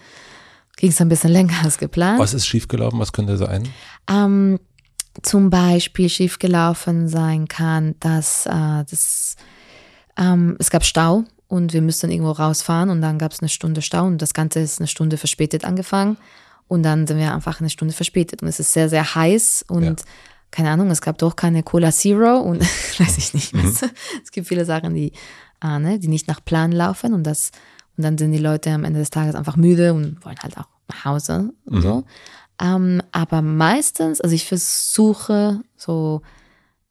ging 0.76 0.90
es 0.90 1.00
ein 1.00 1.08
bisschen 1.08 1.30
länger 1.30 1.64
als 1.64 1.78
geplant. 1.78 2.18
Was 2.18 2.34
ist 2.34 2.46
schiefgelaufen? 2.46 2.98
Was 2.98 3.12
könnte 3.12 3.36
sein? 3.36 3.68
ähm, 4.10 4.58
zum 5.22 5.50
Beispiel 5.50 6.08
schiefgelaufen 6.08 7.08
sein 7.08 7.48
kann, 7.48 7.94
dass 8.00 8.46
äh, 8.46 8.84
das, 8.88 9.36
ähm, 10.18 10.56
es 10.58 10.70
gab 10.70 10.84
Stau 10.84 11.24
und 11.48 11.72
wir 11.72 11.82
mussten 11.82 12.10
irgendwo 12.10 12.32
rausfahren 12.32 12.90
und 12.90 13.00
dann 13.00 13.18
gab 13.18 13.32
es 13.32 13.40
eine 13.40 13.48
Stunde 13.48 13.82
Stau 13.82 14.04
und 14.04 14.20
das 14.20 14.34
Ganze 14.34 14.60
ist 14.60 14.80
eine 14.80 14.86
Stunde 14.88 15.16
verspätet 15.16 15.64
angefangen 15.64 16.16
und 16.68 16.82
dann 16.82 17.06
sind 17.06 17.18
wir 17.18 17.32
einfach 17.34 17.60
eine 17.60 17.70
Stunde 17.70 17.94
verspätet 17.94 18.42
und 18.42 18.48
es 18.48 18.60
ist 18.60 18.72
sehr, 18.72 18.88
sehr 18.88 19.14
heiß 19.14 19.64
und 19.68 19.84
Ja. 19.84 19.94
keine 20.50 20.70
Ahnung, 20.70 20.90
es 20.90 21.00
gab 21.00 21.18
doch 21.18 21.36
keine 21.36 21.62
Cola 21.62 21.90
Zero 21.92 22.38
und 22.38 22.60
weiß 22.98 23.18
ich 23.18 23.34
nicht. 23.34 23.54
Mhm. 23.54 23.74
Es 24.22 24.30
gibt 24.32 24.46
viele 24.48 24.64
Sachen, 24.64 24.94
die, 24.94 25.12
äh, 25.62 25.78
ne, 25.78 25.98
die 25.98 26.08
nicht 26.08 26.28
nach 26.28 26.44
Plan 26.44 26.72
laufen 26.72 27.14
und 27.14 27.24
das 27.24 27.50
und 27.96 28.04
dann 28.04 28.16
sind 28.16 28.30
die 28.30 28.38
Leute 28.38 28.70
am 28.70 28.84
Ende 28.84 29.00
des 29.00 29.10
Tages 29.10 29.34
einfach 29.34 29.56
müde 29.56 29.92
und 29.92 30.24
wollen 30.24 30.38
halt 30.40 30.56
auch 30.56 30.68
nach 30.88 31.04
Hause 31.04 31.52
und 31.64 31.82
so. 31.82 32.04
Ähm, 32.60 33.02
aber 33.12 33.42
meistens, 33.42 34.20
also 34.20 34.34
ich 34.34 34.46
versuche 34.46 35.60
so, 35.76 36.22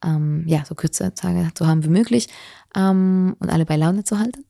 ähm, 0.03 0.44
ja, 0.48 0.64
so 0.65 0.76
kurze 0.76 1.14
Tage 1.14 1.49
zu 1.53 1.68
haben 1.68 1.84
wie 1.84 1.90
möglich 1.90 2.28
ähm, 2.76 3.36
und 3.40 3.49
alle 3.49 3.65
bei 3.65 3.76
Laune 3.76 4.03
zu 4.03 4.19
halten. 4.19 4.45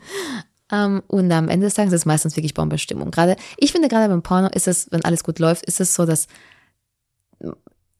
ähm, 0.72 1.02
und 1.06 1.30
am 1.30 1.48
Ende 1.48 1.66
des 1.66 1.74
Tages 1.74 1.92
ist 1.92 2.00
es 2.00 2.06
meistens 2.06 2.36
wirklich 2.36 2.54
Bombenstimmung. 2.54 3.10
Gerade, 3.10 3.36
ich 3.56 3.72
finde 3.72 3.88
gerade 3.88 4.08
beim 4.08 4.22
Porno 4.22 4.48
ist 4.48 4.68
es, 4.68 4.90
wenn 4.90 5.04
alles 5.04 5.24
gut 5.24 5.38
läuft, 5.38 5.64
ist 5.66 5.80
es 5.80 5.94
so, 5.94 6.06
dass 6.06 6.26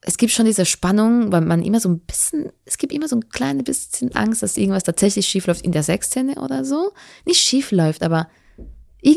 es 0.00 0.16
gibt 0.16 0.32
schon 0.32 0.46
diese 0.46 0.64
Spannung, 0.64 1.32
weil 1.32 1.40
man 1.40 1.62
immer 1.62 1.80
so 1.80 1.88
ein 1.88 2.00
bisschen, 2.00 2.52
es 2.64 2.78
gibt 2.78 2.92
immer 2.92 3.08
so 3.08 3.16
ein 3.16 3.28
kleines 3.28 3.64
bisschen 3.64 4.14
Angst, 4.14 4.42
dass 4.42 4.56
irgendwas 4.56 4.84
tatsächlich 4.84 5.26
schief 5.26 5.46
läuft 5.46 5.64
in 5.64 5.72
der 5.72 5.82
Sexszene 5.82 6.36
oder 6.36 6.64
so. 6.64 6.92
Nicht 7.26 7.40
schief 7.40 7.72
läuft, 7.72 8.02
aber 8.02 8.28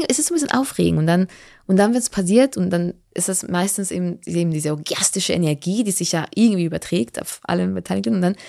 es 0.08 0.20
ist 0.20 0.32
ein 0.32 0.36
bisschen 0.36 0.52
aufregend 0.52 1.00
und 1.00 1.08
dann, 1.08 1.28
und 1.68 1.78
dann 1.78 1.94
wird 1.94 2.04
es 2.04 2.10
passiert 2.10 2.58
und 2.58 2.70
dann 2.70 2.94
ist 3.14 3.30
es 3.30 3.48
meistens 3.48 3.92
eben, 3.92 4.20
eben 4.26 4.52
diese 4.52 4.72
orgiastische 4.72 5.34
Energie, 5.34 5.84
die 5.84 5.92
sich 5.92 6.12
ja 6.12 6.26
irgendwie 6.36 6.66
überträgt 6.66 7.22
auf 7.22 7.40
alle 7.44 7.68
Beteiligten 7.68 8.16
und 8.16 8.22
dann, 8.22 8.34
und 8.34 8.40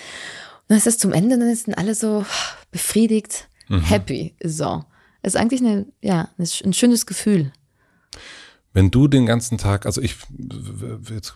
dann 0.68 0.78
ist 0.78 0.86
es 0.86 0.98
zum 0.98 1.12
Ende 1.12 1.34
und 1.34 1.40
dann 1.40 1.54
sind 1.54 1.76
alle 1.76 1.94
so 1.94 2.24
befriedigt, 2.70 3.48
happy, 3.88 4.34
so. 4.42 4.84
Es 5.22 5.34
ist 5.34 5.40
eigentlich 5.40 5.60
eine, 5.60 5.86
ja, 6.00 6.28
ein 6.38 6.72
schönes 6.72 7.06
Gefühl. 7.06 7.52
Wenn 8.74 8.90
du 8.90 9.06
den 9.06 9.26
ganzen 9.26 9.58
Tag, 9.58 9.84
also 9.84 10.00
ich, 10.00 10.16
jetzt, 11.10 11.34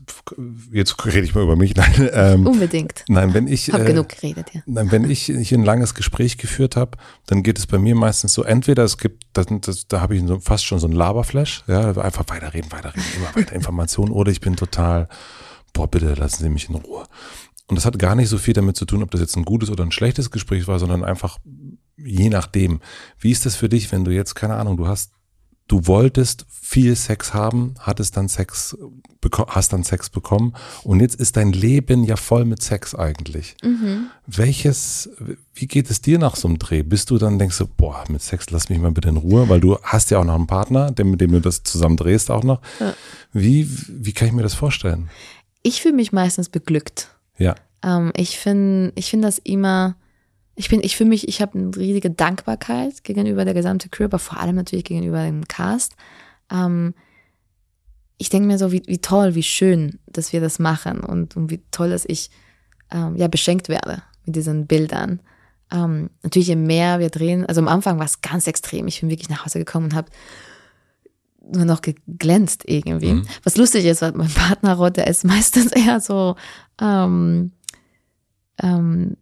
jetzt 0.72 1.04
rede 1.04 1.20
ich 1.20 1.34
mal 1.34 1.44
über 1.44 1.56
mich, 1.56 1.76
nein, 1.76 2.10
ähm, 2.12 2.46
Unbedingt. 2.46 3.04
nein, 3.08 3.34
wenn 3.34 3.46
ich, 3.46 3.72
Hab 3.72 3.80
äh, 3.80 3.84
genug 3.84 4.08
geredet, 4.08 4.46
ja. 4.54 4.62
Nein, 4.66 4.90
wenn 4.90 5.10
ich 5.10 5.24
hier 5.24 5.58
ein 5.58 5.64
langes 5.64 5.94
Gespräch 5.94 6.38
geführt 6.38 6.76
habe, 6.76 6.98
dann 7.26 7.42
geht 7.42 7.58
es 7.58 7.66
bei 7.66 7.78
mir 7.78 7.94
meistens 7.94 8.32
so, 8.34 8.42
entweder 8.42 8.84
es 8.84 8.96
gibt, 8.98 9.24
das, 9.34 9.46
das, 9.60 9.86
da 9.86 10.00
habe 10.00 10.16
ich 10.16 10.26
so, 10.26 10.40
fast 10.40 10.64
schon 10.64 10.78
so 10.78 10.86
ein 10.86 10.92
Laberflash, 10.92 11.64
ja, 11.66 11.90
einfach 11.96 12.24
weiterreden, 12.28 12.72
weiterreden, 12.72 13.04
immer 13.16 13.34
weiter 13.34 13.52
Informationen, 13.54 14.12
oder 14.12 14.30
ich 14.32 14.40
bin 14.40 14.56
total, 14.56 15.08
boah, 15.72 15.90
bitte 15.90 16.14
lassen 16.14 16.42
Sie 16.42 16.48
mich 16.48 16.68
in 16.68 16.76
Ruhe. 16.76 17.04
Und 17.68 17.76
das 17.76 17.84
hat 17.84 17.98
gar 17.98 18.14
nicht 18.14 18.28
so 18.28 18.38
viel 18.38 18.54
damit 18.54 18.76
zu 18.76 18.84
tun, 18.86 19.02
ob 19.02 19.10
das 19.10 19.20
jetzt 19.20 19.36
ein 19.36 19.44
gutes 19.44 19.70
oder 19.70 19.84
ein 19.84 19.90
schlechtes 19.90 20.30
Gespräch 20.30 20.68
war, 20.68 20.78
sondern 20.78 21.04
einfach 21.04 21.38
je 21.96 22.28
nachdem. 22.28 22.80
Wie 23.18 23.30
ist 23.30 23.46
das 23.46 23.56
für 23.56 23.68
dich, 23.68 23.90
wenn 23.92 24.04
du 24.04 24.10
jetzt, 24.10 24.34
keine 24.34 24.54
Ahnung, 24.54 24.76
du 24.76 24.86
hast, 24.86 25.12
du 25.68 25.86
wolltest 25.86 26.46
viel 26.48 26.96
Sex 26.96 27.34
haben, 27.34 27.74
hattest 27.78 28.16
dann 28.16 28.28
Sex, 28.28 28.76
hast 29.48 29.72
dann 29.72 29.84
Sex 29.84 30.10
bekommen 30.10 30.54
und 30.84 31.00
jetzt 31.00 31.16
ist 31.16 31.36
dein 31.36 31.52
Leben 31.52 32.04
ja 32.04 32.16
voll 32.16 32.44
mit 32.44 32.62
Sex 32.62 32.94
eigentlich. 32.94 33.56
Welches, 34.26 35.10
wie 35.54 35.66
geht 35.66 35.90
es 35.90 36.00
dir 36.00 36.18
nach 36.18 36.36
so 36.36 36.48
einem 36.48 36.58
Dreh? 36.58 36.82
Bist 36.82 37.10
du 37.10 37.18
dann, 37.18 37.38
denkst 37.38 37.58
du, 37.58 37.66
boah, 37.66 38.04
mit 38.08 38.22
Sex 38.22 38.50
lass 38.50 38.68
mich 38.68 38.78
mal 38.78 38.92
bitte 38.92 39.08
in 39.08 39.16
Ruhe, 39.16 39.48
weil 39.48 39.60
du 39.60 39.78
hast 39.82 40.10
ja 40.10 40.18
auch 40.18 40.24
noch 40.24 40.34
einen 40.34 40.46
Partner, 40.46 40.92
mit 41.04 41.20
dem 41.20 41.32
du 41.32 41.40
das 41.40 41.62
zusammen 41.62 41.96
drehst 41.96 42.30
auch 42.30 42.44
noch. 42.44 42.60
Wie, 43.32 43.68
wie 43.88 44.12
kann 44.12 44.28
ich 44.28 44.34
mir 44.34 44.42
das 44.42 44.54
vorstellen? 44.54 45.08
Ich 45.62 45.82
fühle 45.82 45.94
mich 45.94 46.12
meistens 46.12 46.48
beglückt. 46.48 47.10
Ja. 47.38 47.54
Ähm, 47.82 48.12
ich 48.16 48.38
finde 48.38 48.92
ich 48.94 49.10
finde 49.10 49.28
das 49.28 49.38
immer, 49.38 49.96
ich 50.56 50.70
bin, 50.70 50.80
ich 50.82 50.96
fühle 50.96 51.10
mich, 51.10 51.28
ich 51.28 51.42
habe 51.42 51.58
eine 51.58 51.76
riesige 51.76 52.10
Dankbarkeit 52.10 53.04
gegenüber 53.04 53.44
der 53.44 53.54
gesamten 53.54 53.90
Crew, 53.90 54.04
aber 54.04 54.18
vor 54.18 54.40
allem 54.40 54.56
natürlich 54.56 54.86
gegenüber 54.86 55.22
dem 55.22 55.46
Cast. 55.46 55.94
Ähm, 56.50 56.94
ich 58.16 58.30
denke 58.30 58.48
mir 58.48 58.56
so, 58.56 58.72
wie, 58.72 58.82
wie 58.86 58.98
toll, 58.98 59.34
wie 59.34 59.42
schön, 59.42 59.98
dass 60.06 60.32
wir 60.32 60.40
das 60.40 60.58
machen 60.58 61.00
und, 61.00 61.36
und 61.36 61.50
wie 61.50 61.60
toll, 61.70 61.90
dass 61.90 62.06
ich 62.06 62.30
ähm, 62.90 63.16
ja 63.16 63.28
beschenkt 63.28 63.68
werde 63.68 64.02
mit 64.24 64.34
diesen 64.34 64.66
Bildern. 64.66 65.20
Ähm, 65.70 66.08
natürlich, 66.22 66.48
je 66.48 66.56
mehr 66.56 67.00
wir 67.00 67.10
drehen, 67.10 67.44
also 67.44 67.60
am 67.60 67.68
Anfang 67.68 67.98
war 67.98 68.06
es 68.06 68.22
ganz 68.22 68.46
extrem. 68.46 68.86
Ich 68.86 69.00
bin 69.00 69.10
wirklich 69.10 69.28
nach 69.28 69.44
Hause 69.44 69.58
gekommen 69.58 69.86
und 69.86 69.94
habe 69.94 70.08
nur 71.52 71.66
noch 71.66 71.82
geglänzt 71.82 72.62
irgendwie. 72.66 73.12
Mhm. 73.12 73.26
Was 73.42 73.56
lustig 73.56 73.84
ist, 73.84 74.00
weil 74.00 74.12
mein 74.12 74.30
Partner 74.30 74.74
Rod, 74.74 74.96
der 74.96 75.06
ist 75.06 75.24
meistens 75.26 75.72
eher 75.72 76.00
so, 76.00 76.36
ähm, 76.80 77.52
ähm, 78.62 79.18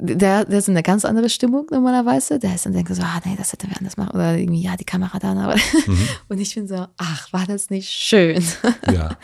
der, 0.00 0.44
der 0.44 0.58
ist 0.58 0.68
in 0.68 0.74
einer 0.74 0.82
ganz 0.82 1.04
andere 1.04 1.28
Stimmung 1.28 1.66
normalerweise. 1.70 2.38
Der 2.38 2.54
ist 2.54 2.66
dann 2.66 2.72
denkt 2.72 2.94
so, 2.94 3.02
ah 3.02 3.20
nee, 3.24 3.34
das 3.36 3.52
hätten 3.52 3.68
wir 3.70 3.76
anders 3.78 3.96
machen. 3.96 4.10
Oder 4.14 4.36
irgendwie, 4.38 4.62
ja, 4.62 4.76
die 4.76 4.84
Kamera 4.84 5.18
da. 5.18 5.32
Aber 5.32 5.56
Mhm. 5.86 6.08
Und 6.28 6.38
ich 6.38 6.54
bin 6.54 6.68
so, 6.68 6.86
ach, 6.96 7.32
war 7.32 7.46
das 7.46 7.70
nicht 7.70 7.88
schön? 7.90 8.42
Ja. 8.92 9.16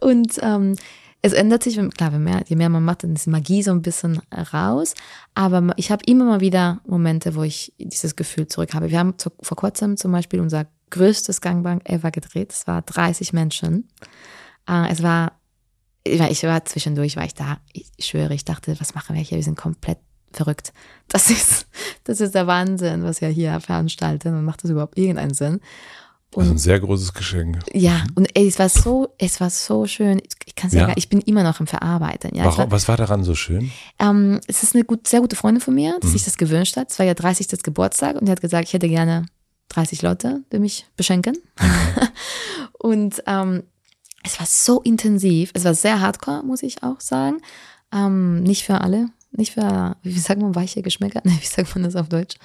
Und 0.00 0.38
ähm, 0.42 0.76
es 1.22 1.32
ändert 1.32 1.62
sich, 1.62 1.76
wenn- 1.76 1.90
klar, 1.90 2.12
wenn 2.12 2.24
mehr, 2.24 2.42
je 2.46 2.56
mehr 2.56 2.68
man 2.68 2.84
macht, 2.84 3.04
dann 3.04 3.14
ist 3.14 3.26
Magie 3.26 3.62
so 3.62 3.70
ein 3.72 3.82
bisschen 3.82 4.20
raus. 4.52 4.94
Aber 5.34 5.72
ich 5.76 5.90
habe 5.90 6.02
immer 6.06 6.24
mal 6.24 6.40
wieder 6.40 6.80
Momente, 6.86 7.34
wo 7.34 7.42
ich 7.42 7.72
dieses 7.78 8.16
Gefühl 8.16 8.46
zurück 8.48 8.74
habe. 8.74 8.90
Wir 8.90 8.98
haben 8.98 9.18
zu, 9.18 9.30
vor 9.40 9.56
kurzem 9.56 9.96
zum 9.96 10.12
Beispiel 10.12 10.40
unser 10.40 10.66
größtes 10.90 11.40
Gangbang 11.40 11.80
ever 11.84 12.10
gedreht. 12.10 12.52
Es 12.52 12.66
war 12.66 12.82
30 12.82 13.32
Menschen. 13.32 13.88
Äh, 14.68 14.90
es 14.90 15.02
war, 15.02 15.32
ich 16.04 16.18
war, 16.18 16.30
ich 16.30 16.42
war 16.42 16.64
zwischendurch, 16.64 17.16
war 17.16 17.24
ich 17.24 17.34
da, 17.34 17.58
ich 17.72 17.86
schwöre, 18.00 18.34
ich 18.34 18.44
dachte, 18.44 18.74
was 18.80 18.94
machen 18.94 19.14
wir 19.16 19.22
hier? 19.22 19.38
Wir 19.38 19.44
sind 19.44 19.56
komplett 19.56 19.98
verrückt. 20.36 20.72
Das 21.08 21.30
ist, 21.30 21.66
das 22.04 22.20
ist 22.20 22.34
der 22.34 22.46
Wahnsinn, 22.46 23.02
was 23.04 23.20
wir 23.20 23.28
hier 23.28 23.60
veranstalten 23.60 24.34
und 24.36 24.44
macht 24.44 24.64
das 24.64 24.70
überhaupt 24.70 24.96
irgendeinen 24.98 25.34
Sinn? 25.34 25.60
Das 26.34 26.46
ist 26.46 26.50
ein 26.52 26.56
sehr 26.58 26.80
großes 26.80 27.12
Geschenk. 27.12 27.58
Ja, 27.74 28.04
und 28.14 28.26
ey, 28.34 28.48
es 28.48 28.58
war 28.58 28.70
so, 28.70 29.12
es 29.18 29.38
war 29.42 29.50
so 29.50 29.86
schön. 29.86 30.18
Ich 30.46 30.54
kann 30.54 30.70
Ja. 30.70 30.80
sagen, 30.86 30.94
ich 30.96 31.10
bin 31.10 31.20
immer 31.20 31.42
noch 31.42 31.60
im 31.60 31.66
Verarbeiten. 31.66 32.34
Ja, 32.34 32.44
es 32.44 32.56
Warum, 32.56 32.58
war, 32.58 32.70
was 32.70 32.88
war 32.88 32.96
daran 32.96 33.22
so 33.22 33.34
schön? 33.34 33.70
ähm, 33.98 34.40
es 34.46 34.62
ist 34.62 34.74
eine 34.74 34.84
gut, 34.84 35.06
sehr 35.06 35.20
gute 35.20 35.36
Freundin 35.36 35.60
von 35.60 35.74
mir, 35.74 35.98
die 36.02 36.06
Mhm. 36.06 36.12
sich 36.12 36.24
das 36.24 36.38
gewünscht 36.38 36.78
hat. 36.78 36.90
Es 36.90 36.98
war 36.98 37.04
ja 37.04 37.12
30. 37.12 37.62
Geburtstag 37.62 38.16
und 38.16 38.24
die 38.26 38.32
hat 38.32 38.40
gesagt, 38.40 38.66
ich 38.68 38.72
hätte 38.72 38.88
gerne 38.88 39.26
30 39.68 40.00
Leute, 40.00 40.42
die 40.52 40.58
mich 40.58 40.86
beschenken. 40.96 41.36
und 42.78 43.22
ähm, 43.26 43.64
es 44.24 44.38
war 44.38 44.46
so 44.46 44.80
intensiv. 44.82 45.50
Es 45.54 45.64
war 45.64 45.74
sehr 45.74 46.00
hardcore, 46.00 46.42
muss 46.44 46.62
ich 46.62 46.82
auch 46.82 47.00
sagen. 47.00 47.38
Ähm, 47.92 48.42
nicht 48.42 48.64
für 48.64 48.80
alle. 48.80 49.08
Nicht 49.32 49.52
für, 49.54 49.96
wie 50.02 50.18
sagt 50.18 50.40
man, 50.40 50.54
weiche 50.54 50.82
Geschmäcker? 50.82 51.20
Nee, 51.24 51.38
wie 51.40 51.46
sagt 51.46 51.74
man 51.74 51.84
das 51.84 51.96
auf 51.96 52.08
Deutsch? 52.08 52.36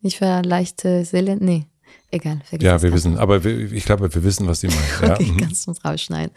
Nicht 0.00 0.18
für 0.18 0.42
leichte 0.42 1.04
Seelen? 1.04 1.38
Nee, 1.40 1.66
egal. 2.10 2.40
vergiss 2.44 2.66
Ja, 2.66 2.82
wir 2.82 2.92
wissen, 2.92 3.16
aber 3.18 3.44
wir, 3.44 3.72
ich 3.72 3.84
glaube, 3.84 4.12
wir 4.12 4.24
wissen, 4.24 4.46
was 4.48 4.60
die 4.60 4.68
meinen. 4.68 4.78
Ja. 5.02 5.12
Okay, 5.14 5.30
mhm. 5.30 5.36
kannst 5.38 5.66
du 5.66 5.70
uns 5.70 5.84
rausschneiden. 5.84 6.32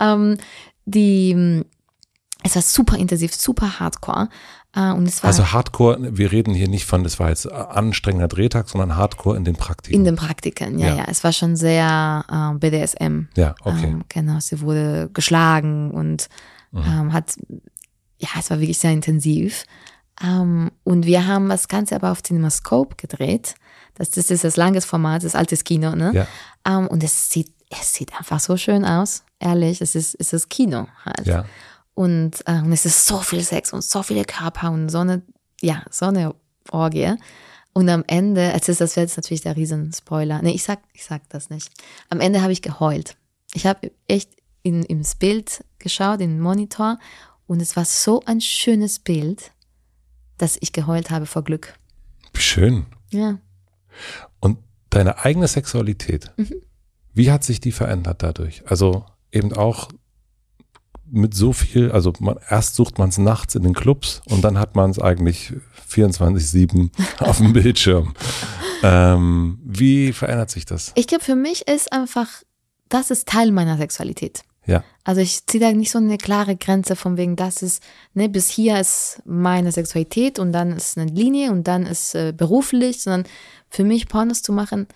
Ähm, 0.00 0.36
die, 0.86 1.62
es 2.42 2.54
war 2.56 2.62
super 2.62 2.98
intensiv, 2.98 3.34
super 3.34 3.78
hardcore. 3.78 4.28
Äh, 4.74 4.90
und 4.90 5.06
es 5.06 5.22
war 5.22 5.28
Also 5.28 5.52
Hardcore, 5.52 5.98
wir 6.18 6.32
reden 6.32 6.52
hier 6.52 6.68
nicht 6.68 6.84
von, 6.84 7.04
das 7.04 7.20
war 7.20 7.28
jetzt 7.28 7.50
anstrengender 7.50 8.26
Drehtag, 8.26 8.68
sondern 8.68 8.96
Hardcore 8.96 9.36
in 9.36 9.44
den 9.44 9.54
Praktiken. 9.54 9.94
in 10.00 10.04
den 10.04 10.16
Praktiken, 10.16 10.78
ja, 10.80 10.88
Ja. 10.88 10.96
ja. 10.96 11.04
Es 11.08 11.22
war 11.22 11.32
schon 11.32 11.54
sehr 11.54 12.24
äh, 12.28 12.58
BDSM. 12.58 13.28
ja, 13.36 13.54
okay. 13.62 13.86
Ähm, 13.86 14.04
genau, 14.08 14.40
sie 14.40 14.60
wurde 14.60 15.08
geschlagen 15.14 15.92
und 15.92 16.28
Mhm. 16.72 16.82
ähm, 16.88 17.12
hat, 17.12 17.36
ja, 18.24 18.40
es 18.40 18.50
war 18.50 18.60
wirklich 18.60 18.78
sehr 18.78 18.92
intensiv. 18.92 19.64
Ähm, 20.22 20.70
und 20.84 21.06
wir 21.06 21.26
haben 21.26 21.48
das 21.48 21.68
Ganze 21.68 21.96
aber 21.96 22.12
auf 22.12 22.22
CinemaScope 22.22 22.96
gedreht. 22.96 23.54
Das, 23.94 24.10
das 24.10 24.30
ist 24.30 24.44
das 24.44 24.56
langes 24.56 24.84
Format, 24.84 25.24
das 25.24 25.34
altes 25.34 25.64
Kino, 25.64 25.94
ne? 25.94 26.12
Ja. 26.14 26.26
Ähm, 26.66 26.86
und 26.88 27.02
es 27.02 27.30
sieht, 27.30 27.52
es 27.70 27.92
sieht 27.92 28.14
einfach 28.16 28.40
so 28.40 28.56
schön 28.56 28.84
aus. 28.84 29.24
Ehrlich, 29.38 29.80
es 29.80 29.94
ist, 29.94 30.16
es 30.18 30.32
ist 30.32 30.48
Kino 30.48 30.86
halt. 31.04 31.26
Ja. 31.26 31.44
Und, 31.94 32.42
äh, 32.46 32.60
und 32.60 32.72
es 32.72 32.86
ist 32.86 33.06
so 33.06 33.18
viel 33.18 33.42
Sex 33.42 33.72
und 33.72 33.84
so 33.84 34.02
viele 34.02 34.24
Körper 34.24 34.70
und 34.70 34.88
so 34.88 34.98
eine, 34.98 35.22
ja, 35.60 35.82
so 35.90 36.06
eine 36.06 36.34
Orgie. 36.70 37.14
Und 37.72 37.88
am 37.88 38.04
Ende, 38.06 38.52
jetzt 38.52 38.68
ist 38.68 38.80
das 38.80 38.94
jetzt 38.94 39.16
natürlich 39.16 39.42
der 39.42 39.56
Riesenspoiler. 39.56 40.40
Nee, 40.42 40.52
ich 40.52 40.62
sag, 40.62 40.80
ich 40.92 41.04
sag 41.04 41.28
das 41.28 41.50
nicht. 41.50 41.70
Am 42.08 42.20
Ende 42.20 42.40
habe 42.40 42.52
ich 42.52 42.62
geheult. 42.62 43.16
Ich 43.52 43.66
habe 43.66 43.92
echt 44.08 44.30
in, 44.62 44.82
ins 44.84 45.16
Bild 45.16 45.64
geschaut, 45.78 46.20
in 46.20 46.30
den 46.30 46.40
Monitor, 46.40 46.98
und 47.46 47.60
es 47.60 47.76
war 47.76 47.84
so 47.84 48.22
ein 48.26 48.40
schönes 48.40 48.98
Bild, 48.98 49.52
dass 50.38 50.56
ich 50.60 50.72
geheult 50.72 51.10
habe 51.10 51.26
vor 51.26 51.42
Glück. 51.44 51.74
Schön. 52.36 52.86
Ja. 53.10 53.38
Und 54.40 54.58
deine 54.90 55.18
eigene 55.24 55.46
Sexualität, 55.48 56.32
Mhm. 56.36 56.54
wie 57.12 57.30
hat 57.30 57.44
sich 57.44 57.60
die 57.60 57.72
verändert 57.72 58.22
dadurch? 58.22 58.62
Also 58.66 59.04
eben 59.32 59.52
auch 59.52 59.88
mit 61.06 61.34
so 61.34 61.52
viel, 61.52 61.92
also 61.92 62.12
man, 62.18 62.36
erst 62.48 62.74
sucht 62.74 62.98
man 62.98 63.10
es 63.10 63.18
nachts 63.18 63.54
in 63.54 63.62
den 63.62 63.74
Clubs 63.74 64.20
und 64.24 64.42
dann 64.42 64.58
hat 64.58 64.74
man 64.74 64.90
es 64.90 64.98
eigentlich 64.98 65.52
24-7 65.88 66.90
auf 67.20 67.38
dem 67.38 67.52
Bildschirm. 67.52 68.14
Ähm, 68.82 69.58
wie 69.64 70.12
verändert 70.12 70.50
sich 70.50 70.64
das? 70.66 70.92
Ich 70.96 71.06
glaube, 71.06 71.22
für 71.24 71.36
mich 71.36 71.68
ist 71.68 71.92
einfach, 71.92 72.28
das 72.88 73.10
ist 73.10 73.28
Teil 73.28 73.52
meiner 73.52 73.76
Sexualität. 73.76 74.42
Ja. 74.66 74.84
Also 75.04 75.20
ich 75.20 75.46
ziehe 75.46 75.62
da 75.62 75.72
nicht 75.72 75.90
so 75.90 75.98
eine 75.98 76.18
klare 76.18 76.56
Grenze 76.56 76.96
von 76.96 77.16
wegen, 77.16 77.36
das 77.36 77.62
ist, 77.62 77.82
ne, 78.14 78.28
bis 78.28 78.48
hier 78.48 78.80
ist 78.80 79.20
meine 79.24 79.70
Sexualität 79.72 80.38
und 80.38 80.52
dann 80.52 80.72
ist 80.72 80.96
eine 80.96 81.10
Linie 81.10 81.50
und 81.50 81.68
dann 81.68 81.84
ist 81.84 82.14
äh, 82.14 82.32
beruflich, 82.34 83.02
sondern 83.02 83.30
für 83.68 83.84
mich 83.84 84.08
Pornos 84.08 84.42
zu 84.42 84.52
machen, 84.52 84.86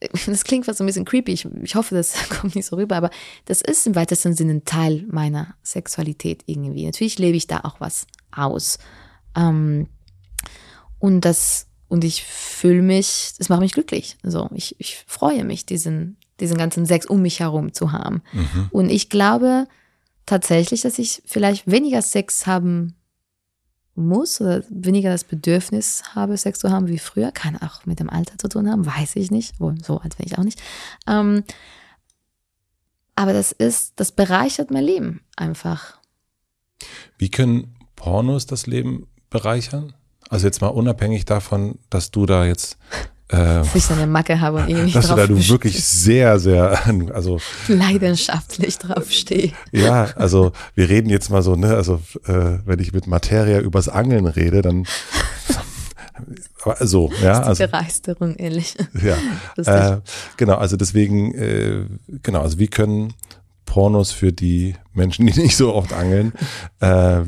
das 0.26 0.44
klingt 0.44 0.66
fast 0.66 0.78
so 0.78 0.84
ein 0.84 0.86
bisschen 0.86 1.04
creepy, 1.04 1.32
ich, 1.32 1.44
ich 1.62 1.74
hoffe, 1.74 1.94
das 1.94 2.14
kommt 2.40 2.54
nicht 2.54 2.66
so 2.66 2.76
rüber, 2.76 2.96
aber 2.96 3.10
das 3.44 3.60
ist 3.60 3.86
im 3.86 3.94
weitesten 3.94 4.34
Sinne 4.34 4.54
ein 4.54 4.64
Teil 4.64 5.04
meiner 5.10 5.54
Sexualität 5.62 6.42
irgendwie. 6.46 6.86
Natürlich 6.86 7.18
lebe 7.18 7.36
ich 7.36 7.46
da 7.46 7.60
auch 7.60 7.80
was 7.80 8.06
aus. 8.32 8.78
Ähm, 9.36 9.88
und 10.98 11.24
das, 11.24 11.66
und 11.88 12.04
ich 12.04 12.24
fühle 12.24 12.82
mich, 12.82 13.32
das 13.38 13.48
macht 13.48 13.60
mich 13.60 13.72
glücklich. 13.72 14.16
So, 14.22 14.48
ich, 14.54 14.76
ich 14.78 15.04
freue 15.06 15.44
mich, 15.44 15.66
diesen, 15.66 16.16
diesen 16.40 16.58
ganzen 16.58 16.86
Sex 16.86 17.06
um 17.06 17.22
mich 17.22 17.40
herum 17.40 17.72
zu 17.72 17.92
haben. 17.92 18.22
Und 18.70 18.90
ich 18.90 19.08
glaube 19.08 19.66
tatsächlich, 20.26 20.82
dass 20.82 20.98
ich 20.98 21.22
vielleicht 21.26 21.70
weniger 21.70 22.02
Sex 22.02 22.46
haben 22.46 22.94
muss 23.94 24.40
oder 24.40 24.62
weniger 24.70 25.10
das 25.10 25.24
Bedürfnis 25.24 26.02
habe, 26.14 26.36
Sex 26.36 26.58
zu 26.58 26.70
haben 26.70 26.88
wie 26.88 26.98
früher. 26.98 27.32
Kann 27.32 27.56
auch 27.56 27.86
mit 27.86 28.00
dem 28.00 28.08
Alter 28.10 28.38
zu 28.38 28.48
tun 28.48 28.70
haben, 28.70 28.86
weiß 28.86 29.16
ich 29.16 29.30
nicht. 29.30 29.58
Wohl, 29.60 29.76
so 29.82 29.98
alt 29.98 30.16
bin 30.16 30.26
ich 30.26 30.38
auch 30.38 30.44
nicht. 30.44 30.62
Ähm, 31.06 31.44
aber 33.14 33.32
das 33.32 33.52
ist, 33.52 33.94
das 33.96 34.12
bereichert 34.12 34.70
mein 34.70 34.84
Leben 34.84 35.20
einfach. 35.36 35.98
Wie 37.18 37.30
können 37.30 37.74
Pornos 37.96 38.46
das 38.46 38.66
Leben 38.66 39.08
bereichern? 39.28 39.92
Also 40.30 40.46
jetzt 40.46 40.60
mal 40.60 40.68
unabhängig 40.68 41.24
davon, 41.24 41.78
dass 41.90 42.10
du 42.10 42.24
da 42.24 42.46
jetzt, 42.46 42.78
äh, 43.30 43.36
Dass 43.36 43.74
ich 43.76 43.84
so 43.84 43.94
eine 43.94 44.08
Macke 44.08 44.40
habe 44.40 44.58
und 44.58 44.68
irgendwie 44.68 44.92
dass 44.92 45.06
du 45.06 45.14
da 45.14 45.26
drauf 45.26 45.38
du 45.38 45.48
wirklich 45.48 45.84
sehr, 45.84 46.40
sehr, 46.40 46.78
also 47.14 47.38
leidenschaftlich 47.68 48.78
draufstehe. 48.78 49.52
Ja, 49.70 50.08
also 50.16 50.52
wir 50.74 50.88
reden 50.88 51.10
jetzt 51.10 51.30
mal 51.30 51.42
so, 51.42 51.54
ne, 51.54 51.76
also 51.76 52.00
äh, 52.26 52.58
wenn 52.64 52.80
ich 52.80 52.92
mit 52.92 53.06
Materia 53.06 53.60
übers 53.60 53.88
Angeln 53.88 54.26
rede, 54.26 54.62
dann 54.62 54.84
so, 56.80 57.10
ja, 57.22 57.40
Die 57.40 57.46
also 57.46 57.64
Begeisterung, 57.64 58.34
ehrlich. 58.34 58.74
ja, 59.00 59.16
äh, 59.92 60.00
genau, 60.36 60.56
also 60.56 60.76
deswegen, 60.76 61.32
äh, 61.34 61.84
genau, 62.22 62.40
also 62.40 62.58
wie 62.58 62.68
können 62.68 63.14
Pornos 63.70 64.10
für 64.10 64.32
die 64.32 64.74
Menschen, 64.92 65.28
die 65.28 65.40
nicht 65.40 65.56
so 65.56 65.72
oft 65.72 65.92
angeln, 65.92 66.32
äh, 66.80 67.20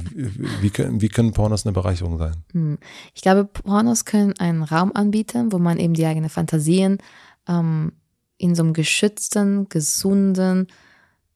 wie, 0.61 0.71
können, 0.71 1.01
wie 1.01 1.09
können 1.09 1.33
Pornos 1.33 1.65
eine 1.65 1.73
Bereicherung 1.73 2.19
sein? 2.19 2.35
Hm. 2.51 2.79
Ich 3.15 3.23
glaube, 3.23 3.45
Pornos 3.45 4.05
können 4.05 4.35
einen 4.41 4.65
Raum 4.65 4.91
anbieten, 4.93 5.53
wo 5.53 5.59
man 5.59 5.79
eben 5.79 5.95
die 5.95 6.05
eigenen 6.05 6.31
Fantasien 6.31 6.99
ähm, 7.47 7.93
in 8.39 8.57
so 8.57 8.65
einem 8.65 8.73
geschützten, 8.73 9.69
gesunden 9.69 10.67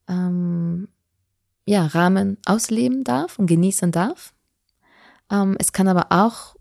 ähm, 0.09 0.89
ja, 1.67 1.87
Rahmen 1.87 2.39
ausleben 2.45 3.05
darf 3.05 3.39
und 3.39 3.47
genießen 3.47 3.93
darf. 3.93 4.35
Ähm, 5.31 5.55
es 5.61 5.73
kann 5.73 5.87
aber 5.87 6.07
auch 6.11 6.57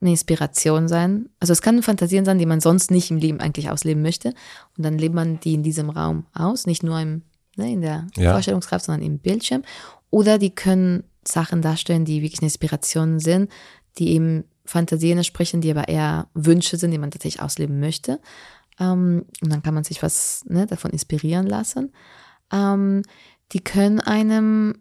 eine 0.00 0.10
Inspiration 0.10 0.86
sein. 0.86 1.28
Also 1.40 1.52
es 1.52 1.60
kann 1.60 1.82
Fantasien 1.82 2.24
sein, 2.24 2.38
die 2.38 2.46
man 2.46 2.60
sonst 2.60 2.92
nicht 2.92 3.10
im 3.10 3.16
Leben 3.16 3.40
eigentlich 3.40 3.68
ausleben 3.68 4.00
möchte. 4.00 4.28
Und 4.76 4.84
dann 4.84 4.96
lebt 4.96 5.16
man 5.16 5.40
die 5.40 5.54
in 5.54 5.64
diesem 5.64 5.90
Raum 5.90 6.26
aus, 6.32 6.66
nicht 6.66 6.84
nur 6.84 7.00
im, 7.00 7.22
ne, 7.60 7.72
in 7.72 7.80
der 7.80 8.06
Ja. 8.16 8.32
Vorstellungskraft, 8.32 8.84
sondern 8.86 9.06
im 9.06 9.18
Bildschirm. 9.18 9.62
Oder 10.10 10.38
die 10.38 10.50
können 10.50 11.04
Sachen 11.26 11.62
darstellen, 11.62 12.04
die 12.04 12.22
wirklich 12.22 12.40
eine 12.40 12.48
Inspiration 12.48 13.20
sind, 13.20 13.50
die 13.98 14.10
eben 14.10 14.44
Fantasien 14.64 15.18
entsprechen, 15.18 15.60
die 15.60 15.70
aber 15.70 15.88
eher 15.88 16.28
Wünsche 16.34 16.76
sind, 16.76 16.90
die 16.90 16.98
man 16.98 17.10
tatsächlich 17.10 17.42
ausleben 17.42 17.80
möchte. 17.80 18.20
Ähm, 18.78 19.26
und 19.42 19.52
dann 19.52 19.62
kann 19.62 19.74
man 19.74 19.84
sich 19.84 20.02
was 20.02 20.44
ne, 20.46 20.66
davon 20.66 20.90
inspirieren 20.90 21.46
lassen. 21.46 21.92
Ähm, 22.52 23.02
die 23.52 23.60
können 23.60 24.00
einem 24.00 24.74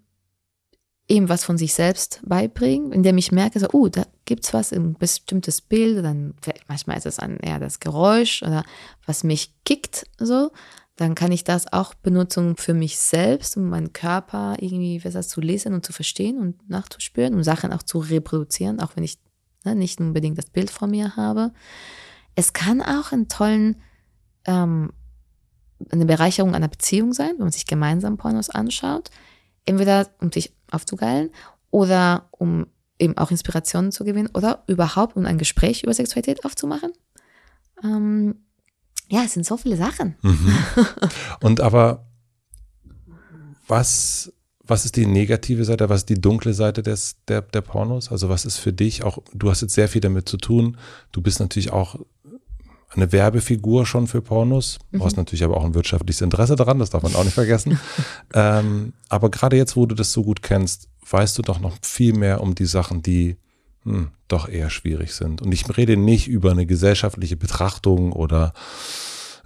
eben 1.07 1.27
was 1.27 1.43
von 1.43 1.57
sich 1.57 1.73
selbst 1.73 2.21
beibringen, 2.23 2.91
indem 2.91 3.17
ich 3.17 3.31
merke, 3.31 3.59
so, 3.59 3.67
oh, 3.73 3.87
da 3.87 4.05
gibt's 4.25 4.53
was, 4.53 4.71
ein 4.71 4.93
bestimmtes 4.93 5.59
Bild, 5.59 6.05
dann 6.05 6.35
manchmal 6.67 6.97
ist 6.97 7.07
es 7.07 7.17
ein, 7.17 7.37
eher 7.37 7.59
das 7.59 7.79
Geräusch 7.79 8.43
oder 8.43 8.63
was 9.07 9.23
mich 9.23 9.55
kickt, 9.65 10.05
so, 10.19 10.51
dann 10.99 11.15
kann 11.15 11.31
ich 11.31 11.45
das 11.45 11.71
auch 11.71 11.93
benutzen 11.93 12.57
für 12.57 12.73
mich 12.73 12.97
selbst, 12.99 13.55
um 13.55 13.69
meinen 13.69 13.93
Körper 13.93 14.57
irgendwie 14.59 14.99
besser 14.99 15.21
zu 15.21 15.39
lesen 15.39 15.73
und 15.73 15.85
zu 15.85 15.93
verstehen 15.93 16.37
und 16.37 16.69
nachzuspüren 16.69 17.35
und 17.35 17.45
Sachen 17.45 17.71
auch 17.71 17.83
zu 17.83 17.99
reproduzieren, 17.99 18.81
auch 18.81 18.97
wenn 18.97 19.05
ich 19.05 19.17
ne, 19.63 19.75
nicht 19.75 20.01
unbedingt 20.01 20.37
das 20.37 20.47
Bild 20.47 20.69
vor 20.69 20.89
mir 20.89 21.15
habe. 21.15 21.53
Es 22.35 22.51
kann 22.51 22.81
auch 22.81 23.13
einen 23.13 23.29
tollen, 23.29 23.77
ähm, 24.43 24.91
eine 25.89 26.05
Bereicherung 26.05 26.53
einer 26.53 26.67
Beziehung 26.67 27.13
sein, 27.13 27.31
wenn 27.37 27.45
man 27.45 27.51
sich 27.53 27.65
gemeinsam 27.65 28.17
Pornos 28.17 28.49
anschaut. 28.49 29.09
Entweder 29.65 30.09
um 30.19 30.33
sich 30.33 30.53
aufzugeilen 30.69 31.29
oder 31.71 32.27
um 32.31 32.67
eben 32.99 33.17
auch 33.17 33.31
Inspirationen 33.31 33.93
zu 33.93 34.03
gewinnen 34.03 34.31
oder 34.33 34.65
überhaupt 34.67 35.15
um 35.15 35.25
ein 35.25 35.37
Gespräch 35.37 35.83
über 35.83 35.93
Sexualität 35.93 36.43
aufzumachen. 36.43 36.91
Ähm, 37.85 38.35
ja, 39.09 39.23
es 39.25 39.33
sind 39.33 39.45
so 39.45 39.57
viele 39.57 39.75
Sachen. 39.75 40.15
Und 41.41 41.61
aber 41.61 42.05
was, 43.67 44.31
was 44.63 44.85
ist 44.85 44.95
die 44.95 45.05
negative 45.05 45.65
Seite, 45.65 45.89
was 45.89 46.01
ist 46.01 46.09
die 46.09 46.21
dunkle 46.21 46.53
Seite 46.53 46.83
des, 46.83 47.17
der, 47.27 47.41
der 47.41 47.61
Pornos? 47.61 48.11
Also 48.11 48.29
was 48.29 48.45
ist 48.45 48.57
für 48.57 48.73
dich 48.73 49.03
auch, 49.03 49.19
du 49.33 49.49
hast 49.49 49.61
jetzt 49.61 49.73
sehr 49.73 49.87
viel 49.87 50.01
damit 50.01 50.29
zu 50.29 50.37
tun, 50.37 50.77
du 51.11 51.21
bist 51.21 51.39
natürlich 51.39 51.71
auch 51.71 51.99
eine 52.91 53.11
Werbefigur 53.11 53.85
schon 53.85 54.07
für 54.07 54.21
Pornos. 54.21 54.79
Du 54.91 55.05
hast 55.05 55.15
natürlich 55.15 55.43
aber 55.43 55.57
auch 55.57 55.63
ein 55.63 55.75
wirtschaftliches 55.75 56.21
Interesse 56.21 56.55
daran, 56.55 56.79
das 56.79 56.89
darf 56.89 57.03
man 57.03 57.13
auch 57.15 57.23
nicht 57.23 57.35
vergessen. 57.35 57.79
ähm, 58.33 58.93
aber 59.09 59.29
gerade 59.29 59.57
jetzt, 59.57 59.75
wo 59.75 59.85
du 59.85 59.93
das 59.93 60.11
so 60.11 60.23
gut 60.23 60.41
kennst, 60.41 60.89
weißt 61.07 61.37
du 61.37 61.43
doch 61.43 61.59
noch 61.59 61.77
viel 61.83 62.13
mehr 62.13 62.41
um 62.41 62.55
die 62.55 62.65
Sachen, 62.65 63.03
die 63.03 63.37
hm, 63.83 64.09
doch 64.27 64.47
eher 64.47 64.69
schwierig 64.69 65.13
sind. 65.13 65.41
Und 65.41 65.51
ich 65.51 65.77
rede 65.77 65.97
nicht 65.97 66.27
über 66.27 66.51
eine 66.51 66.65
gesellschaftliche 66.65 67.37
Betrachtung 67.37 68.11
oder 68.11 68.53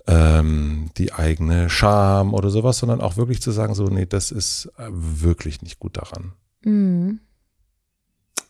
ähm, 0.08 0.90
die 0.98 1.14
eigene 1.14 1.70
Scham 1.70 2.34
oder 2.34 2.50
sowas, 2.50 2.78
sondern 2.78 3.02
auch 3.02 3.16
wirklich 3.16 3.42
zu 3.42 3.52
sagen, 3.52 3.76
so, 3.76 3.86
nee, 3.86 4.06
das 4.06 4.32
ist 4.32 4.72
äh, 4.78 4.88
wirklich 4.90 5.62
nicht 5.62 5.80
gut 5.80 5.98
daran. 5.98 6.34
Mhm. 6.64 7.20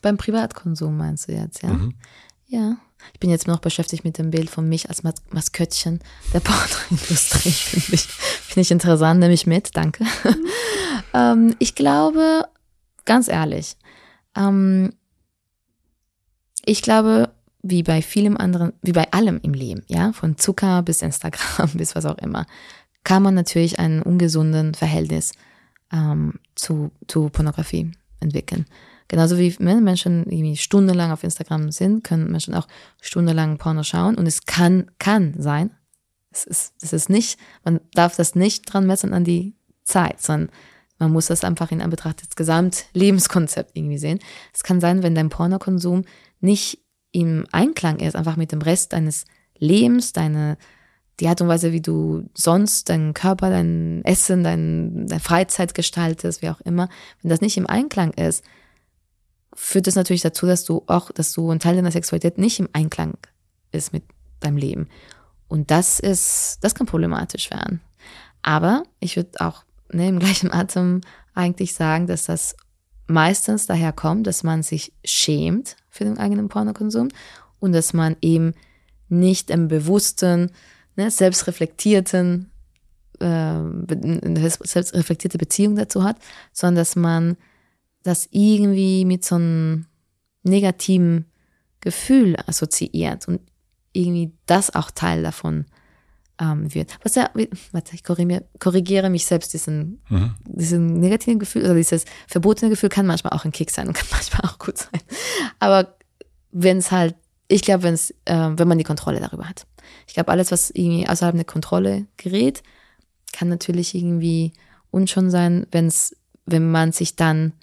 Beim 0.02 0.18
Privatkonsum 0.18 0.98
meinst 0.98 1.28
du 1.28 1.34
jetzt, 1.34 1.64
ja? 1.64 1.70
Mhm. 1.70 1.94
Ja. 2.48 2.78
Ich 3.14 3.20
bin 3.20 3.30
jetzt 3.30 3.48
noch 3.48 3.60
beschäftigt 3.60 4.06
mit 4.06 4.18
dem 4.18 4.32
Bild 4.32 4.50
von 4.50 4.68
mich 4.70 4.88
als 4.90 5.04
Mas 5.04 5.16
Maskottchen 5.32 6.00
der 6.34 6.40
Pornoindustrie. 6.40 7.52
Finde 7.52 7.96
ich, 7.96 8.02
finde 8.04 8.62
ich 8.62 8.72
interessant, 8.72 9.20
nehme 9.20 9.34
ich 9.34 9.46
mit, 9.46 9.76
danke. 9.76 10.06
ähm, 11.14 11.56
ich 11.60 11.76
glaube, 11.76 12.46
ganz 13.06 13.28
ehrlich, 13.28 13.76
ähm, 14.36 14.94
ich 16.66 16.82
glaube, 16.82 17.30
wie 17.62 17.84
bei 17.84 18.02
vielem 18.02 18.38
anderen, 18.38 18.74
wie 18.82 18.92
bei 18.92 19.12
allem 19.12 19.40
im 19.42 19.54
Leben, 19.54 19.84
ja, 19.88 20.12
von 20.14 20.38
Zucker 20.38 20.82
bis 20.82 21.02
Instagram 21.02 21.70
bis 21.74 21.96
was 21.96 22.06
auch 22.06 22.18
immer, 22.18 22.46
kann 23.04 23.24
man 23.24 23.36
natürlich 23.36 23.80
einen 23.80 24.02
ungesunden 24.02 24.74
Verhältnis 24.74 25.34
ähm, 25.92 26.40
zu, 26.56 26.92
zu 27.08 27.30
Pornografie 27.30 27.92
entwickeln. 28.20 28.66
Genauso 29.08 29.38
wie 29.38 29.56
ne, 29.60 29.82
Menschen 29.82 30.26
irgendwie 30.30 30.58
stundenlang 30.58 31.12
auf 31.12 31.24
Instagram 31.24 31.72
sind, 31.72 32.04
können 32.04 32.32
Menschen 32.32 32.54
auch 32.54 32.68
stundenlang 33.02 33.58
Porno 33.58 33.84
schauen. 33.84 34.16
Und 34.16 34.26
es 34.26 34.46
kann, 34.46 34.92
kann 34.98 35.36
sein, 35.38 35.72
es 36.32 36.46
ist, 36.46 36.74
es 36.82 36.94
ist 36.94 37.10
nicht, 37.10 37.38
man 37.64 37.80
darf 37.94 38.16
das 38.16 38.36
nicht 38.36 38.64
dran 38.72 38.88
messen 38.88 39.14
an 39.14 39.24
die 39.24 39.54
Zeit, 39.84 40.22
sondern 40.22 40.50
Man 40.98 41.12
muss 41.12 41.28
das 41.28 41.44
einfach 41.44 41.72
in 41.72 41.82
Anbetracht 41.82 42.22
des 42.22 42.36
Gesamtlebenskonzepts 42.36 43.74
irgendwie 43.76 43.98
sehen. 43.98 44.20
Es 44.54 44.64
kann 44.64 44.80
sein, 44.80 45.04
wenn 45.04 45.16
dein 45.16 45.30
Pornokonsum 45.30 46.06
nicht 46.44 46.80
im 47.12 47.46
Einklang 47.52 48.00
ist, 48.00 48.16
einfach 48.16 48.36
mit 48.36 48.52
dem 48.52 48.62
Rest 48.62 48.94
deines 48.94 49.26
Lebens, 49.58 50.14
deine, 50.14 50.58
die 51.20 51.28
Art 51.28 51.42
und 51.42 51.48
Weise, 51.48 51.72
wie 51.72 51.82
du 51.82 52.30
sonst 52.34 52.90
deinen 52.90 53.14
Körper, 53.14 53.50
dein 53.50 54.04
Essen, 54.04 54.44
dein, 54.44 55.08
deine 55.08 55.20
Freizeit 55.20 55.74
gestaltest, 55.74 56.42
wie 56.42 56.50
auch 56.50 56.62
immer, 56.62 56.90
wenn 57.22 57.30
das 57.30 57.42
nicht 57.42 57.58
im 57.58 57.68
Einklang 57.68 58.12
ist, 58.14 58.44
führt 59.54 59.88
das 59.88 59.96
natürlich 59.96 60.24
dazu, 60.24 60.46
dass 60.46 60.66
du 60.66 60.84
auch, 60.88 61.12
dass 61.12 61.32
du 61.34 61.50
ein 61.52 61.60
Teil 61.60 61.76
deiner 61.76 61.92
Sexualität 61.92 62.38
nicht 62.38 62.60
im 62.60 62.70
Einklang 62.74 63.18
ist 63.72 63.94
mit 63.94 64.04
deinem 64.40 64.58
Leben. 64.58 64.88
Und 65.48 65.72
das 65.72 66.00
ist, 66.00 66.58
das 66.62 66.74
kann 66.74 66.88
problematisch 66.88 67.52
werden. 67.52 67.82
Aber 68.42 68.84
ich 69.00 69.16
würde 69.16 69.40
auch 69.40 69.64
ne, 69.92 70.08
im 70.08 70.20
gleichen 70.20 70.52
Atem 70.52 71.02
eigentlich 71.36 71.74
sagen, 71.74 72.08
dass 72.08 72.26
das 72.26 72.56
meistens 73.14 73.68
daher 73.68 73.94
kommt, 73.94 74.28
dass 74.28 74.44
man 74.44 74.64
sich 74.64 74.92
schämt 75.06 75.78
für 75.90 76.04
den 76.04 76.18
eigenen 76.18 76.50
Pornokonsum 76.50 77.10
und 77.60 77.72
dass 77.72 77.94
man 77.94 78.18
eben 78.22 78.54
nicht 79.08 79.50
im 79.50 79.68
bewussten, 79.68 80.52
ne, 80.96 81.12
selbstreflektierten, 81.12 82.52
äh, 83.20 83.60
selbstreflektierte 84.64 85.38
Beziehung 85.38 85.76
dazu 85.76 86.04
hat, 86.04 86.18
sondern 86.52 86.76
dass 86.82 86.96
man 86.96 87.38
das 88.02 88.28
irgendwie 88.32 89.06
mit 89.06 89.24
so 89.24 89.36
einem 89.36 89.86
negativen 90.44 91.26
Gefühl 91.80 92.36
assoziiert 92.48 93.28
und 93.28 93.40
irgendwie 93.94 94.34
das 94.46 94.74
auch 94.76 94.92
Teil 94.92 95.22
davon 95.24 95.66
ähm, 96.40 96.74
wird. 96.74 96.98
Was 97.04 97.16
ja, 97.16 97.30
warte, 97.72 97.96
ich 97.96 98.04
korrigiere, 98.04 99.10
mich 99.10 99.26
selbst, 99.26 99.54
diesen, 99.54 100.02
mhm. 100.10 100.36
diesen 100.46 101.00
negativen 101.00 101.40
Gefühl, 101.40 101.64
oder 101.64 101.76
dieses 101.76 102.06
verbotene 102.28 102.70
Gefühl 102.70 102.90
kann 102.90 103.06
manchmal 103.06 103.34
auch 103.34 103.46
ein 103.46 103.52
Kick 103.52 103.72
sein 103.72 103.88
und 103.88 103.94
kann 103.98 104.08
manchmal 104.12 104.50
auch 104.50 104.60
gut 104.60 104.78
sein. 104.78 105.02
Aber 105.60 105.96
wenn 106.52 106.78
es 106.78 106.92
halt, 106.92 107.16
ich 107.48 107.62
glaube, 107.62 107.84
wenn 107.84 107.94
es, 107.94 108.12
äh, 108.26 108.50
wenn 108.56 108.68
man 108.68 108.78
die 108.78 108.84
Kontrolle 108.84 109.20
darüber 109.20 109.48
hat. 109.48 109.66
Ich 110.08 110.14
glaube, 110.14 110.32
alles, 110.32 110.52
was 110.52 110.70
irgendwie 110.72 111.08
außerhalb 111.08 111.36
der 111.36 111.46
Kontrolle 111.46 112.08
gerät, 112.18 112.64
kann 113.32 113.50
natürlich 113.50 113.94
irgendwie 113.94 114.54
unschön 114.92 115.30
sein, 115.30 115.68
wenn 115.72 115.88
es, 115.88 116.16
wenn 116.46 116.72
man 116.72 116.92
sich 116.92 117.16
dann 117.16 117.54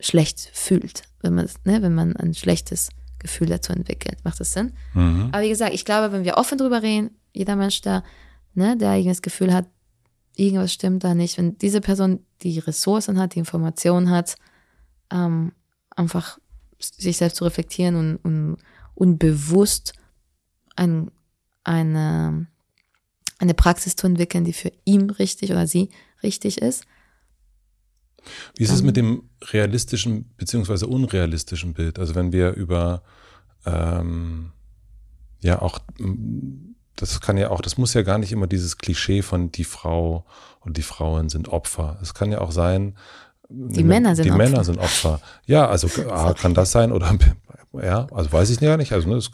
schlecht 0.00 0.50
fühlt, 0.52 1.02
wenn 1.22 1.34
man, 1.34 1.48
ne, 1.64 1.82
wenn 1.82 1.94
man 1.94 2.16
ein 2.16 2.34
schlechtes 2.34 2.90
Gefühl 3.18 3.48
dazu 3.48 3.72
entwickelt. 3.72 4.18
Macht 4.24 4.38
das 4.38 4.52
Sinn? 4.52 4.72
Mhm. 4.94 5.30
Aber 5.32 5.42
wie 5.42 5.48
gesagt, 5.48 5.74
ich 5.74 5.84
glaube, 5.84 6.12
wenn 6.12 6.24
wir 6.24 6.36
offen 6.36 6.58
drüber 6.58 6.82
reden, 6.82 7.10
jeder 7.32 7.56
Mensch, 7.56 7.80
der, 7.80 8.02
ne, 8.54 8.76
der 8.76 8.90
eigenes 8.90 9.22
Gefühl 9.22 9.52
hat, 9.52 9.66
irgendwas 10.36 10.72
stimmt 10.72 11.04
da 11.04 11.14
nicht, 11.14 11.38
wenn 11.38 11.58
diese 11.58 11.80
Person 11.80 12.20
die 12.42 12.58
Ressourcen 12.58 13.18
hat, 13.18 13.34
die 13.34 13.40
Informationen 13.40 14.10
hat, 14.10 14.36
ähm, 15.10 15.52
einfach 15.90 16.38
sich 16.78 17.16
selbst 17.16 17.36
zu 17.36 17.44
reflektieren 17.44 17.96
und, 17.96 18.16
und, 18.18 18.56
und 18.94 19.18
bewusst 19.18 19.94
ein, 20.76 21.10
eine, 21.64 22.46
eine 23.38 23.54
Praxis 23.54 23.96
zu 23.96 24.06
entwickeln, 24.06 24.44
die 24.44 24.52
für 24.52 24.72
ihn 24.84 25.10
richtig 25.10 25.50
oder 25.50 25.66
sie 25.66 25.90
richtig 26.22 26.58
ist. 26.58 26.84
Wie 28.56 28.64
ist 28.64 28.72
es 28.72 28.82
mit 28.82 28.96
dem 28.96 29.28
realistischen 29.42 30.30
beziehungsweise 30.36 30.86
unrealistischen 30.86 31.72
Bild? 31.74 31.98
Also 31.98 32.14
wenn 32.14 32.32
wir 32.32 32.52
über 32.52 33.02
ähm, 33.64 34.52
ja 35.40 35.62
auch 35.62 35.78
das 37.00 37.20
kann 37.20 37.36
ja 37.36 37.50
auch, 37.50 37.60
das 37.60 37.78
muss 37.78 37.94
ja 37.94 38.02
gar 38.02 38.18
nicht 38.18 38.32
immer 38.32 38.46
dieses 38.46 38.76
Klischee 38.76 39.22
von 39.22 39.52
die 39.52 39.64
Frau 39.64 40.26
und 40.60 40.76
die 40.76 40.82
Frauen 40.82 41.28
sind 41.28 41.48
Opfer. 41.48 41.98
Es 42.02 42.12
kann 42.14 42.32
ja 42.32 42.40
auch 42.40 42.50
sein, 42.50 42.96
die 43.48 43.84
Männer 43.84 44.14
sind 44.14 44.26
die 44.26 44.30
Opfer. 44.30 44.42
Männer 44.42 44.64
sind 44.64 44.78
Opfer. 44.78 45.20
Ja, 45.46 45.68
also 45.68 45.88
A, 46.10 46.34
kann 46.34 46.54
das 46.54 46.72
sein 46.72 46.92
oder 46.92 47.16
ja, 47.82 48.06
also 48.12 48.32
weiß 48.32 48.50
ich 48.50 48.60
gar 48.60 48.76
nicht. 48.76 48.92
Also 48.92 49.08
ne, 49.08 49.14
das, 49.16 49.30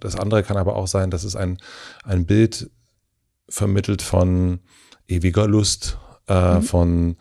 das 0.00 0.16
andere 0.16 0.42
kann 0.42 0.56
aber 0.56 0.76
auch 0.76 0.88
sein, 0.88 1.10
dass 1.10 1.24
es 1.24 1.36
ein, 1.36 1.58
ein 2.04 2.26
Bild 2.26 2.70
vermittelt 3.48 4.02
von 4.02 4.60
ewiger 5.06 5.46
Lust, 5.46 5.98
äh, 6.26 6.56
mhm. 6.56 6.62
von 6.62 7.16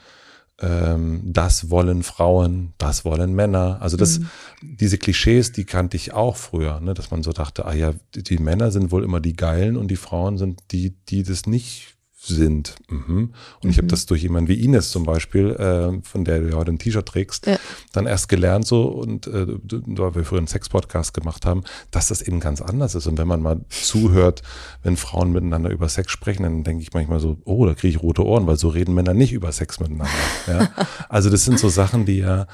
ähm, 0.60 1.22
das 1.24 1.70
wollen 1.70 2.04
Frauen, 2.04 2.74
das 2.78 3.06
wollen 3.06 3.34
Männer. 3.34 3.78
Also 3.82 3.98
das, 3.98 4.20
mhm. 4.20 4.30
diese 4.62 4.98
Klischees, 4.98 5.52
die 5.52 5.66
kannte 5.66 5.98
ich 5.98 6.14
auch 6.14 6.36
früher, 6.36 6.80
ne, 6.80 6.94
dass 6.94 7.12
man 7.12 7.24
so 7.24 7.32
dachte, 7.32 7.66
ah 7.66 7.74
ja, 7.74 7.94
die, 8.16 8.24
die 8.24 8.38
Männer 8.38 8.72
sind 8.72 8.92
wohl 8.92 9.04
immer 9.04 9.20
die 9.20 9.36
Geilen 9.36 9.78
und 9.78 9.90
die 9.90 9.98
Frauen 9.98 10.38
sind 10.38 10.62
die, 10.72 10.96
die 11.10 11.24
das 11.24 11.46
nicht 11.46 11.97
sind. 12.28 12.76
Mhm. 12.90 13.34
Und 13.56 13.64
mhm. 13.64 13.70
ich 13.70 13.78
habe 13.78 13.88
das 13.88 14.06
durch 14.06 14.22
jemanden 14.22 14.50
wie 14.50 14.64
Ines 14.64 14.92
zum 14.92 15.04
Beispiel, 15.04 15.52
äh, 15.52 16.02
von 16.04 16.26
der 16.26 16.40
du 16.40 16.50
ja 16.50 16.56
heute 16.58 16.72
ein 16.72 16.80
T-Shirt 16.80 17.06
trägst, 17.06 17.48
ja. 17.48 17.58
dann 17.94 18.06
erst 18.06 18.30
gelernt 18.30 18.68
so 18.68 18.84
und 18.84 19.28
äh, 19.28 19.46
da 19.64 20.16
wir 20.16 20.26
früher 20.26 20.40
einen 20.40 20.48
Sex-Podcast 20.48 21.14
gemacht 21.14 21.46
haben, 21.46 21.64
dass 21.92 22.10
das 22.10 22.22
eben 22.22 22.40
ganz 22.40 22.62
anders 22.62 22.96
ist. 22.96 23.08
Und 23.08 23.18
wenn 23.18 23.28
man 23.28 23.42
mal 23.42 23.62
zuhört, 23.70 24.42
wenn 24.84 24.98
Frauen 24.98 25.32
miteinander 25.32 25.70
über 25.70 25.90
Sex 25.90 26.12
sprechen, 26.12 26.44
dann 26.44 26.64
denke 26.64 26.84
ich 26.84 26.94
manchmal 26.94 27.20
so, 27.20 27.38
oh, 27.46 27.66
da 27.66 27.74
kriege 27.74 27.96
ich 27.96 28.04
rote 28.04 28.26
Ohren, 28.26 28.48
weil 28.48 28.58
so 28.58 28.70
reden 28.70 28.94
Männer 28.94 29.14
nicht 29.14 29.34
über 29.34 29.52
Sex 29.52 29.80
miteinander. 29.80 30.08
ja? 30.48 30.70
Also 31.10 31.30
das 31.30 31.46
sind 31.46 31.60
so 31.60 31.70
Sachen, 31.70 32.06
die 32.06 32.20
ja 32.20 32.48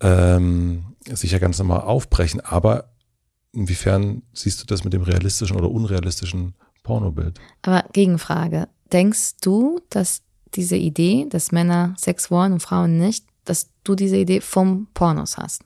ähm, 0.00 0.84
sich 1.06 1.32
ja 1.32 1.38
ganz 1.38 1.58
normal 1.58 1.80
aufbrechen. 1.80 2.40
Aber 2.40 2.90
inwiefern 3.52 4.22
siehst 4.32 4.60
du 4.60 4.66
das 4.66 4.84
mit 4.84 4.92
dem 4.92 5.02
realistischen 5.02 5.56
oder 5.56 5.70
unrealistischen 5.70 6.54
Pornobild? 6.82 7.40
Aber 7.62 7.84
Gegenfrage 7.92 8.68
denkst 8.92 9.36
du, 9.40 9.80
dass 9.90 10.22
diese 10.54 10.76
Idee, 10.76 11.26
dass 11.28 11.52
Männer 11.52 11.94
Sex 11.98 12.30
wollen 12.30 12.52
und 12.52 12.60
Frauen 12.60 12.98
nicht, 12.98 13.24
dass 13.44 13.68
du 13.82 13.94
diese 13.94 14.16
Idee 14.16 14.40
vom 14.40 14.88
Pornos 14.94 15.36
hast? 15.36 15.62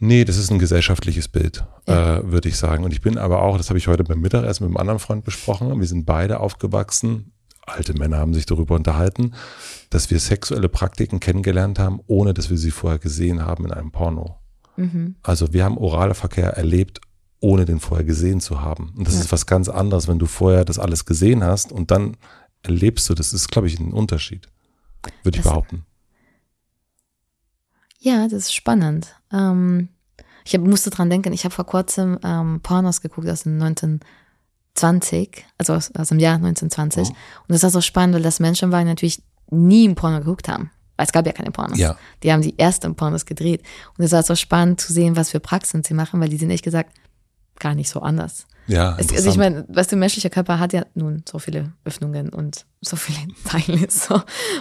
Nee, 0.00 0.24
das 0.24 0.36
ist 0.36 0.50
ein 0.50 0.60
gesellschaftliches 0.60 1.26
Bild, 1.26 1.64
ja. 1.88 2.18
äh, 2.18 2.30
würde 2.30 2.48
ich 2.48 2.56
sagen. 2.56 2.84
Und 2.84 2.92
ich 2.92 3.00
bin 3.00 3.18
aber 3.18 3.42
auch, 3.42 3.56
das 3.56 3.68
habe 3.68 3.78
ich 3.78 3.88
heute 3.88 4.04
beim 4.04 4.20
Mittagessen 4.20 4.64
mit 4.64 4.70
einem 4.70 4.76
anderen 4.76 5.00
Freund 5.00 5.24
besprochen, 5.24 5.78
wir 5.78 5.86
sind 5.88 6.06
beide 6.06 6.38
aufgewachsen, 6.38 7.32
alte 7.66 7.94
Männer 7.94 8.18
haben 8.18 8.32
sich 8.32 8.46
darüber 8.46 8.76
unterhalten, 8.76 9.34
dass 9.90 10.10
wir 10.10 10.20
sexuelle 10.20 10.68
Praktiken 10.68 11.20
kennengelernt 11.20 11.78
haben, 11.78 12.00
ohne 12.06 12.32
dass 12.32 12.48
wir 12.48 12.58
sie 12.58 12.70
vorher 12.70 12.98
gesehen 12.98 13.44
haben 13.44 13.64
in 13.64 13.72
einem 13.72 13.90
Porno. 13.90 14.38
Mhm. 14.76 15.16
Also 15.22 15.52
wir 15.52 15.64
haben 15.64 15.76
orale 15.76 16.14
Verkehr 16.14 16.50
erlebt, 16.56 17.00
ohne 17.40 17.64
den 17.64 17.80
vorher 17.80 18.04
gesehen 18.04 18.40
zu 18.40 18.60
haben. 18.60 18.92
Und 18.96 19.06
das 19.06 19.14
ja. 19.14 19.20
ist 19.20 19.32
was 19.32 19.46
ganz 19.46 19.68
anderes, 19.68 20.08
wenn 20.08 20.18
du 20.18 20.26
vorher 20.26 20.64
das 20.64 20.78
alles 20.78 21.04
gesehen 21.04 21.44
hast 21.44 21.72
und 21.72 21.90
dann 21.90 22.16
erlebst 22.62 23.08
du, 23.08 23.14
das 23.14 23.32
ist, 23.32 23.48
glaube 23.48 23.68
ich, 23.68 23.78
ein 23.78 23.92
Unterschied, 23.92 24.48
würde 25.22 25.38
ich 25.38 25.44
behaupten. 25.44 25.84
Ja, 28.00 28.24
das 28.24 28.44
ist 28.44 28.54
spannend. 28.54 29.14
Ähm, 29.32 29.88
ich 30.44 30.54
hab, 30.54 30.62
musste 30.62 30.90
dran 30.90 31.10
denken, 31.10 31.32
ich 31.32 31.44
habe 31.44 31.54
vor 31.54 31.66
kurzem 31.66 32.18
ähm, 32.22 32.60
Pornos 32.62 33.00
geguckt 33.00 33.28
aus 33.28 33.42
dem 33.42 33.60
1920, 33.60 35.44
also 35.58 35.74
aus, 35.74 35.94
aus 35.94 36.08
dem 36.08 36.18
Jahr 36.18 36.36
1920. 36.36 37.08
Oh. 37.08 37.10
Und 37.10 37.52
das 37.52 37.62
war 37.62 37.70
so 37.70 37.80
spannend, 37.80 38.14
weil 38.14 38.22
das 38.22 38.40
Menschen 38.40 38.72
waren, 38.72 38.86
die 38.86 38.92
natürlich 38.92 39.22
nie 39.50 39.84
im 39.84 39.94
Porno 39.94 40.18
geguckt 40.18 40.48
haben. 40.48 40.70
Weil 40.96 41.06
es 41.06 41.12
gab 41.12 41.26
ja 41.26 41.32
keine 41.32 41.50
Pornos. 41.52 41.78
Ja. 41.78 41.96
Die 42.22 42.32
haben 42.32 42.42
die 42.42 42.58
ersten 42.58 42.94
Pornos 42.96 43.24
gedreht. 43.24 43.62
Und 43.96 44.04
es 44.04 44.12
war 44.12 44.22
so 44.22 44.34
spannend 44.34 44.80
zu 44.80 44.92
sehen, 44.92 45.14
was 45.16 45.30
für 45.30 45.38
Praxen 45.38 45.84
sie 45.84 45.94
machen, 45.94 46.20
weil 46.20 46.28
die 46.28 46.38
sind 46.38 46.50
echt 46.50 46.64
gesagt, 46.64 46.92
gar 47.58 47.74
nicht 47.74 47.88
so 47.90 48.00
anders. 48.00 48.46
Ja, 48.68 48.96
es, 48.98 49.10
also 49.10 49.30
ich 49.30 49.38
meine, 49.38 49.64
was 49.68 49.88
der 49.88 49.96
menschliche 49.96 50.28
Körper 50.28 50.60
hat 50.60 50.74
ja 50.74 50.84
nun 50.94 51.22
so 51.26 51.38
viele 51.38 51.72
Öffnungen 51.84 52.28
und 52.28 52.66
so 52.82 52.96
viele 52.96 53.18
Teile. 53.44 53.90
So. 53.90 54.20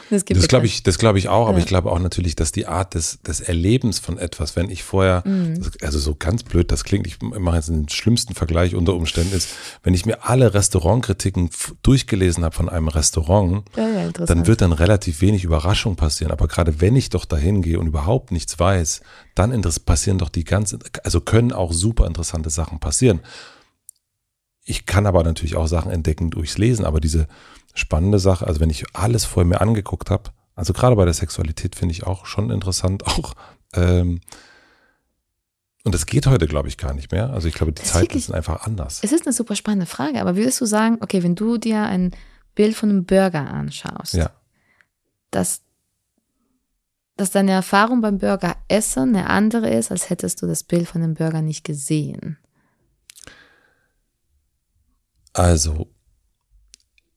das 0.10 0.48
glaube 0.48 0.66
ich, 0.66 0.82
das 0.84 0.98
glaube 0.98 1.20
ich 1.20 1.28
auch, 1.28 1.44
ja. 1.44 1.50
aber 1.50 1.60
ich 1.60 1.66
glaube 1.66 1.92
auch 1.92 2.00
natürlich, 2.00 2.36
dass 2.36 2.54
die 2.54 2.68
Art 2.68 2.94
des, 2.94 3.22
des 3.22 3.42
Erlebens 3.42 4.00
von 4.00 4.18
etwas, 4.18 4.56
wenn 4.56 4.70
ich 4.70 4.84
vorher, 4.84 5.24
mhm. 5.26 5.62
also 5.82 6.00
so 6.00 6.16
ganz 6.16 6.44
blöd, 6.44 6.72
das 6.72 6.86
klingt, 6.86 7.06
ich 7.06 7.22
mache 7.22 7.58
jetzt 7.58 7.68
den 7.68 7.90
schlimmsten 7.90 8.34
Vergleich 8.34 8.76
unter 8.76 8.96
Umständen 8.96 9.36
ist, 9.36 9.50
wenn 9.84 9.94
ich 9.94 10.06
mir 10.06 10.26
alle 10.26 10.54
Restaurantkritiken 10.54 11.50
durchgelesen 11.84 12.46
habe 12.46 12.56
von 12.56 12.70
einem 12.70 12.88
Restaurant, 12.88 13.66
ja, 13.76 13.88
ja, 13.88 14.12
dann 14.12 14.48
wird 14.48 14.62
dann 14.62 14.72
relativ 14.72 15.20
wenig 15.20 15.44
Überraschung 15.44 15.98
passieren. 15.98 16.32
Aber 16.32 16.48
gerade 16.48 16.80
wenn 16.80 16.96
ich 16.96 17.10
doch 17.10 17.26
dahin 17.26 17.62
gehe 17.62 17.78
und 17.78 17.88
überhaupt 17.88 18.32
nichts 18.32 18.58
weiß, 18.58 19.02
dann 19.36 19.62
passieren 19.86 20.18
doch 20.18 20.30
die 20.30 20.46
ganzen, 20.46 20.80
also 21.04 21.20
können 21.20 21.52
auch 21.52 21.74
super 21.74 22.08
interessante 22.08 22.50
Sachen 22.50 22.80
passieren. 22.80 23.20
Ich 24.70 24.86
kann 24.86 25.06
aber 25.06 25.24
natürlich 25.24 25.56
auch 25.56 25.68
Sachen 25.68 25.92
entdecken 25.92 26.30
durchs 26.30 26.58
Lesen, 26.58 26.84
aber 26.84 27.00
diese 27.00 27.28
spannende 27.74 28.20
Sache, 28.20 28.46
also 28.46 28.60
wenn 28.60 28.70
ich 28.70 28.84
alles 28.94 29.24
vorher 29.24 29.48
mir 29.48 29.62
angeguckt 29.62 30.10
habe, 30.10 30.32
also 30.56 30.74
gerade 30.74 30.98
bei 30.98 31.06
der 31.06 31.14
Sexualität 31.14 31.78
finde 31.78 31.94
ich 31.94 32.06
auch 32.06 32.26
schon 32.26 32.52
interessant, 32.52 33.08
auch 33.08 33.34
ähm, 33.74 34.20
und 35.86 35.94
das 35.94 36.06
geht 36.06 36.28
heute, 36.28 36.48
glaube 36.48 36.68
ich, 36.68 36.78
gar 36.78 36.94
nicht 36.94 37.14
mehr. 37.14 37.30
Also 37.30 37.48
ich 37.48 37.54
glaube, 37.54 37.72
die 37.72 37.82
Zeiten 37.82 38.08
wirklich, 38.08 38.26
sind 38.26 38.36
einfach 38.36 38.66
anders. 38.66 39.00
Es 39.04 39.14
ist 39.14 39.26
eine 39.26 39.32
super 39.32 39.56
spannende 39.56 39.86
Frage, 39.86 40.20
aber 40.20 40.36
würdest 40.36 40.60
du 40.60 40.66
sagen, 40.66 40.98
okay, 41.00 41.24
wenn 41.24 41.36
du 41.36 41.58
dir 41.58 41.84
ein 41.84 42.12
Bild 42.56 42.76
von 42.76 42.90
einem 42.90 43.06
Burger 43.06 43.50
anschaust, 43.50 44.16
ja. 44.16 44.32
dass, 45.32 45.62
dass 47.16 47.32
deine 47.32 47.52
Erfahrung 47.52 48.02
beim 48.02 48.18
Burger 48.18 48.58
essen 48.68 49.16
eine 49.16 49.30
andere 49.30 49.70
ist, 49.70 49.90
als 49.90 50.10
hättest 50.10 50.42
du 50.42 50.48
das 50.48 50.64
Bild 50.64 50.90
von 50.90 51.00
dem 51.00 51.14
Burger 51.14 51.42
nicht 51.42 51.64
gesehen? 51.64 52.38
Also, 55.38 55.88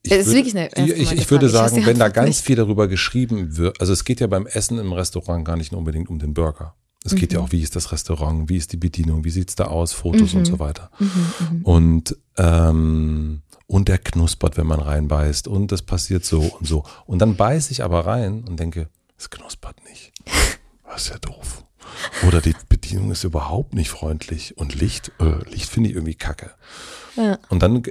ich, 0.02 0.12
Es 0.12 0.18
ist 0.18 0.26
würde, 0.26 0.36
wirklich 0.38 0.56
eine 0.56 0.68
ich, 0.86 1.12
ich 1.12 1.30
würde. 1.30 1.46
Ich 1.46 1.52
weiß 1.52 1.70
sagen, 1.70 1.76
die 1.80 1.86
wenn 1.86 1.98
da 1.98 2.08
ganz 2.08 2.28
nicht. 2.28 2.40
viel 2.44 2.56
darüber 2.56 2.88
geschrieben 2.88 3.56
wird, 3.56 3.80
also 3.80 3.92
es 3.92 4.04
geht 4.04 4.20
ja 4.20 4.26
beim 4.26 4.46
Essen 4.46 4.78
im 4.78 4.92
Restaurant 4.92 5.44
gar 5.44 5.56
nicht 5.56 5.72
nur 5.72 5.78
unbedingt 5.78 6.08
um 6.08 6.18
den 6.18 6.34
Burger. 6.34 6.74
Es 7.04 7.14
geht 7.14 7.30
Mhm. 7.30 7.36
ja 7.38 7.42
auch, 7.42 7.52
wie 7.52 7.62
ist 7.62 7.76
das 7.76 7.92
Restaurant, 7.92 8.48
wie 8.50 8.56
ist 8.58 8.72
die 8.72 8.76
Bedienung, 8.76 9.24
wie 9.24 9.30
sieht's 9.30 9.54
da 9.56 9.64
aus, 9.64 9.92
Fotos 9.94 10.34
und 10.34 10.40
Mhm. 10.42 10.44
so 10.44 10.58
weiter. 10.58 10.90
Und, 11.62 12.16
ähm, 12.36 13.40
und 13.66 13.88
der 13.88 13.96
knuspert, 13.98 14.56
wenn 14.58 14.66
man 14.66 14.80
reinbeißt 14.80 15.48
und 15.48 15.72
das 15.72 15.80
passiert 15.82 16.24
so 16.26 16.40
und 16.42 16.66
so. 16.66 16.84
Und 17.06 17.20
dann 17.20 17.36
beiße 17.36 17.72
ich 17.72 17.82
aber 17.84 18.04
rein 18.06 18.44
und 18.46 18.58
denke, 18.60 18.88
es 19.16 19.30
knuspert 19.30 19.76
nicht. 19.88 20.12
Das 20.84 21.04
ist 21.04 21.08
ja 21.10 21.18
doof. 21.18 21.64
Oder 22.26 22.40
die 22.42 22.54
Bedienung 22.68 23.10
ist 23.12 23.24
überhaupt 23.24 23.74
nicht 23.74 23.88
freundlich 23.90 24.56
und 24.58 24.74
Licht, 24.74 25.12
äh, 25.20 25.42
Licht 25.50 25.70
finde 25.70 25.88
ich 25.90 25.96
irgendwie 25.96 26.14
kacke. 26.14 26.50
Ja. 27.20 27.38
Und 27.48 27.62
dann 27.62 27.82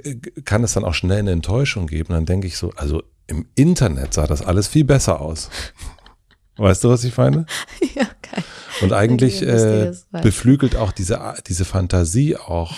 kann 0.44 0.64
es 0.64 0.72
dann 0.72 0.84
auch 0.84 0.94
schnell 0.94 1.18
eine 1.18 1.32
Enttäuschung 1.32 1.86
geben. 1.86 2.12
Dann 2.12 2.26
denke 2.26 2.46
ich 2.46 2.56
so, 2.56 2.72
also 2.76 3.02
im 3.26 3.46
Internet 3.54 4.14
sah 4.14 4.26
das 4.26 4.42
alles 4.42 4.68
viel 4.68 4.84
besser 4.84 5.20
aus. 5.20 5.50
Weißt 6.56 6.84
du, 6.84 6.90
was 6.90 7.04
ich 7.04 7.16
meine? 7.16 7.46
ja, 7.94 8.04
geil. 8.04 8.44
Und 8.82 8.92
eigentlich 8.92 9.42
äh, 9.42 9.92
beflügelt 10.10 10.76
auch 10.76 10.92
diese, 10.92 11.34
diese 11.46 11.64
Fantasie 11.64 12.36
auch, 12.36 12.74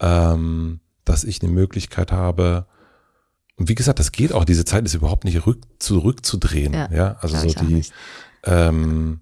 ähm, 0.00 0.80
dass 1.04 1.24
ich 1.24 1.42
eine 1.42 1.50
Möglichkeit 1.52 2.12
habe. 2.12 2.66
Und 3.56 3.68
wie 3.68 3.74
gesagt, 3.74 4.00
das 4.00 4.12
geht 4.12 4.32
auch. 4.32 4.44
Diese 4.44 4.64
Zeit 4.64 4.84
ist 4.84 4.94
überhaupt 4.94 5.24
nicht 5.24 5.46
rück, 5.46 5.62
zurückzudrehen. 5.78 6.74
Ja, 6.74 6.88
Ja, 6.92 7.16
also 7.20 7.36
so 7.38 7.48
die, 7.48 7.84
ähm, 8.44 9.20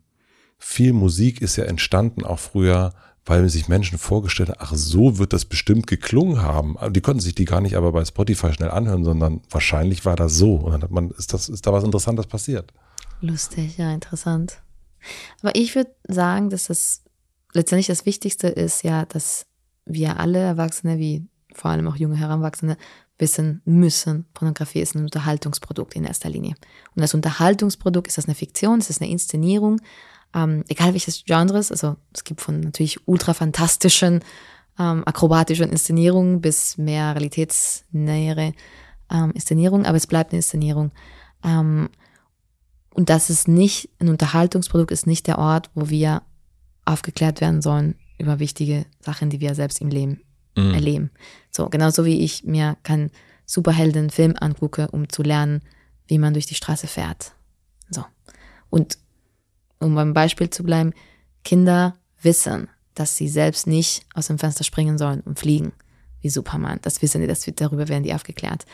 viel 0.58 0.92
Musik 0.92 1.40
ist 1.40 1.56
ja 1.56 1.64
entstanden 1.64 2.24
auch 2.24 2.38
früher, 2.38 2.94
weil 3.26 3.48
sich 3.48 3.68
Menschen 3.68 3.98
vorgestellt 3.98 4.50
haben, 4.50 4.58
ach, 4.60 4.74
so 4.74 5.18
wird 5.18 5.32
das 5.32 5.46
bestimmt 5.46 5.86
geklungen 5.86 6.42
haben. 6.42 6.76
Die 6.92 7.00
konnten 7.00 7.20
sich 7.20 7.34
die 7.34 7.46
gar 7.46 7.60
nicht 7.60 7.76
aber 7.76 7.92
bei 7.92 8.04
Spotify 8.04 8.52
schnell 8.52 8.70
anhören, 8.70 9.04
sondern 9.04 9.40
wahrscheinlich 9.50 10.04
war 10.04 10.16
das 10.16 10.34
so. 10.34 10.56
Und 10.56 10.72
dann 10.72 10.82
hat 10.82 10.90
man, 10.90 11.10
ist 11.10 11.32
das, 11.32 11.48
ist 11.48 11.66
da 11.66 11.72
was 11.72 11.84
Interessantes 11.84 12.26
passiert. 12.26 12.72
Lustig, 13.20 13.78
ja, 13.78 13.92
interessant. 13.92 14.60
Aber 15.40 15.54
ich 15.54 15.74
würde 15.74 15.90
sagen, 16.06 16.50
dass 16.50 16.64
das 16.64 17.02
letztendlich 17.54 17.86
das 17.86 18.04
Wichtigste 18.04 18.48
ist 18.48 18.82
ja, 18.82 19.06
dass 19.06 19.46
wir 19.86 20.18
alle 20.18 20.38
Erwachsene, 20.38 20.98
wie 20.98 21.26
vor 21.54 21.70
allem 21.70 21.88
auch 21.88 21.96
junge 21.96 22.16
Heranwachsende, 22.16 22.76
wissen 23.18 23.62
müssen, 23.64 24.26
Pornografie 24.34 24.80
ist 24.80 24.96
ein 24.96 25.04
Unterhaltungsprodukt 25.04 25.94
in 25.94 26.04
erster 26.04 26.28
Linie. 26.28 26.56
Und 26.96 27.02
als 27.02 27.14
Unterhaltungsprodukt 27.14 28.08
ist 28.08 28.18
das 28.18 28.26
eine 28.26 28.34
Fiktion, 28.34 28.80
ist 28.80 29.00
eine 29.00 29.10
Inszenierung, 29.10 29.80
ähm, 30.34 30.64
egal 30.68 30.92
welches 30.92 31.24
Genres, 31.24 31.70
also 31.70 31.96
es 32.12 32.24
gibt 32.24 32.40
von 32.40 32.60
natürlich 32.60 33.06
ultra 33.06 33.34
fantastischen, 33.34 34.20
ähm, 34.78 35.02
akrobatischen 35.06 35.70
Inszenierungen 35.70 36.40
bis 36.40 36.76
mehr 36.78 37.14
realitätsnähere 37.14 38.52
ähm, 39.10 39.30
Inszenierungen, 39.32 39.86
aber 39.86 39.96
es 39.96 40.06
bleibt 40.06 40.32
eine 40.32 40.38
Inszenierung. 40.38 40.90
Ähm, 41.44 41.88
und 42.92 43.10
das 43.10 43.30
ist 43.30 43.48
nicht, 43.48 43.90
ein 44.00 44.08
Unterhaltungsprodukt 44.08 44.90
ist 44.90 45.06
nicht 45.06 45.26
der 45.26 45.38
Ort, 45.38 45.70
wo 45.74 45.88
wir 45.88 46.22
aufgeklärt 46.84 47.40
werden 47.40 47.62
sollen 47.62 47.96
über 48.18 48.38
wichtige 48.38 48.86
Sachen, 49.00 49.30
die 49.30 49.40
wir 49.40 49.54
selbst 49.54 49.80
im 49.80 49.88
Leben 49.88 50.20
Mhm. 50.56 50.74
erleben. 50.74 51.10
So, 51.50 51.68
genauso 51.68 52.04
wie 52.04 52.20
ich 52.20 52.44
mir 52.44 52.76
keinen 52.82 53.10
Superheldenfilm 53.46 54.34
angucke, 54.38 54.88
um 54.90 55.08
zu 55.08 55.22
lernen, 55.22 55.62
wie 56.06 56.18
man 56.18 56.32
durch 56.32 56.46
die 56.46 56.54
Straße 56.54 56.86
fährt. 56.86 57.32
So. 57.90 58.04
Und 58.70 58.98
um 59.84 59.94
beim 59.94 60.14
Beispiel 60.14 60.50
zu 60.50 60.64
bleiben, 60.64 60.92
Kinder 61.44 61.94
wissen, 62.22 62.68
dass 62.94 63.16
sie 63.16 63.28
selbst 63.28 63.66
nicht 63.66 64.06
aus 64.14 64.28
dem 64.28 64.38
Fenster 64.38 64.64
springen 64.64 64.98
sollen 64.98 65.20
und 65.20 65.38
fliegen, 65.38 65.72
wie 66.20 66.30
Superman. 66.30 66.78
Das 66.82 67.02
wissen 67.02 67.20
die, 67.20 67.26
das 67.26 67.44
darüber 67.56 67.88
werden 67.88 68.04
die 68.04 68.14
aufgeklärt. 68.14 68.64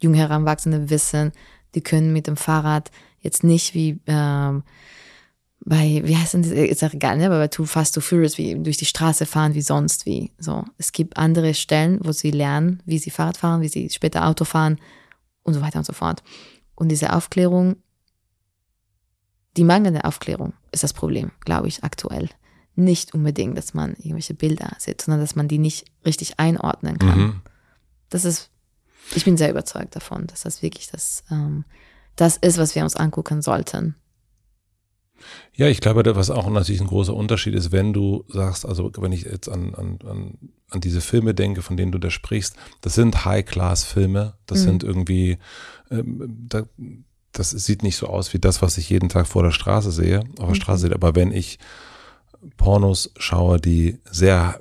Junge 0.00 0.18
Heranwachsende 0.18 0.90
wissen, 0.90 1.32
die 1.74 1.80
können 1.80 2.12
mit 2.12 2.26
dem 2.26 2.36
Fahrrad 2.36 2.90
jetzt 3.20 3.44
nicht 3.44 3.74
wie 3.74 4.00
ähm, 4.06 4.62
bei, 5.62 6.00
wie 6.04 6.16
heißt 6.16 6.34
denn 6.34 6.42
ist 6.44 6.82
auch 6.82 6.94
egal, 6.94 7.18
ne? 7.18 7.26
aber 7.26 7.38
bei 7.38 7.48
Too 7.48 7.66
Fast, 7.66 7.94
Too 7.94 8.00
Furious, 8.00 8.38
wie 8.38 8.54
durch 8.54 8.78
die 8.78 8.86
Straße 8.86 9.26
fahren, 9.26 9.54
wie 9.54 9.60
sonst, 9.60 10.06
wie 10.06 10.32
so. 10.38 10.64
Es 10.78 10.92
gibt 10.92 11.18
andere 11.18 11.52
Stellen, 11.52 11.98
wo 12.02 12.12
sie 12.12 12.30
lernen, 12.30 12.82
wie 12.86 12.98
sie 12.98 13.10
Fahrrad 13.10 13.36
fahren, 13.36 13.60
wie 13.60 13.68
sie 13.68 13.90
später 13.90 14.26
Auto 14.26 14.44
fahren 14.44 14.78
und 15.42 15.52
so 15.52 15.60
weiter 15.60 15.78
und 15.78 15.84
so 15.84 15.92
fort. 15.92 16.22
Und 16.74 16.88
diese 16.88 17.12
Aufklärung, 17.12 17.76
die 19.56 19.64
mangelnde 19.64 20.04
Aufklärung 20.04 20.52
ist 20.72 20.82
das 20.82 20.92
Problem, 20.92 21.32
glaube 21.44 21.68
ich, 21.68 21.82
aktuell. 21.84 22.28
Nicht 22.76 23.14
unbedingt, 23.14 23.58
dass 23.58 23.74
man 23.74 23.94
irgendwelche 23.94 24.34
Bilder 24.34 24.76
sieht, 24.78 25.02
sondern 25.02 25.20
dass 25.20 25.36
man 25.36 25.48
die 25.48 25.58
nicht 25.58 25.86
richtig 26.06 26.38
einordnen 26.38 26.98
kann. 26.98 27.18
Mhm. 27.18 27.40
Das 28.08 28.24
ist, 28.24 28.50
ich 29.14 29.24
bin 29.24 29.36
sehr 29.36 29.50
überzeugt 29.50 29.96
davon, 29.96 30.26
dass 30.28 30.42
das 30.42 30.62
wirklich 30.62 30.88
das, 30.90 31.24
ähm, 31.30 31.64
das 32.16 32.36
ist, 32.36 32.58
was 32.58 32.74
wir 32.74 32.82
uns 32.84 32.96
angucken 32.96 33.42
sollten. 33.42 33.96
Ja, 35.52 35.66
ich 35.66 35.80
glaube, 35.80 36.16
was 36.16 36.30
auch 36.30 36.48
natürlich 36.48 36.80
ein 36.80 36.86
großer 36.86 37.12
Unterschied 37.14 37.54
ist, 37.54 37.72
wenn 37.72 37.92
du 37.92 38.24
sagst, 38.28 38.64
also 38.64 38.90
wenn 38.98 39.12
ich 39.12 39.24
jetzt 39.24 39.48
an, 39.48 39.74
an, 39.74 39.98
an, 40.06 40.38
an 40.70 40.80
diese 40.80 41.02
Filme 41.02 41.34
denke, 41.34 41.60
von 41.60 41.76
denen 41.76 41.92
du 41.92 41.98
da 41.98 42.08
sprichst, 42.10 42.56
das 42.80 42.94
sind 42.94 43.24
High-Class-Filme, 43.24 44.34
das 44.46 44.60
Mhm. 44.60 44.64
sind 44.64 44.84
irgendwie, 44.84 45.38
ähm, 45.90 46.46
da, 46.48 46.62
das 47.32 47.50
sieht 47.50 47.82
nicht 47.82 47.96
so 47.96 48.06
aus 48.08 48.32
wie 48.34 48.38
das, 48.38 48.60
was 48.62 48.76
ich 48.78 48.90
jeden 48.90 49.08
Tag 49.08 49.26
vor 49.26 49.42
der 49.42 49.50
Straße 49.52 49.90
sehe, 49.92 50.24
auf 50.38 50.48
der 50.48 50.54
Straße 50.54 50.82
sehe. 50.88 50.94
Aber 50.94 51.14
wenn 51.14 51.32
ich 51.32 51.58
Pornos 52.56 53.12
schaue, 53.18 53.60
die 53.60 53.98
sehr 54.10 54.58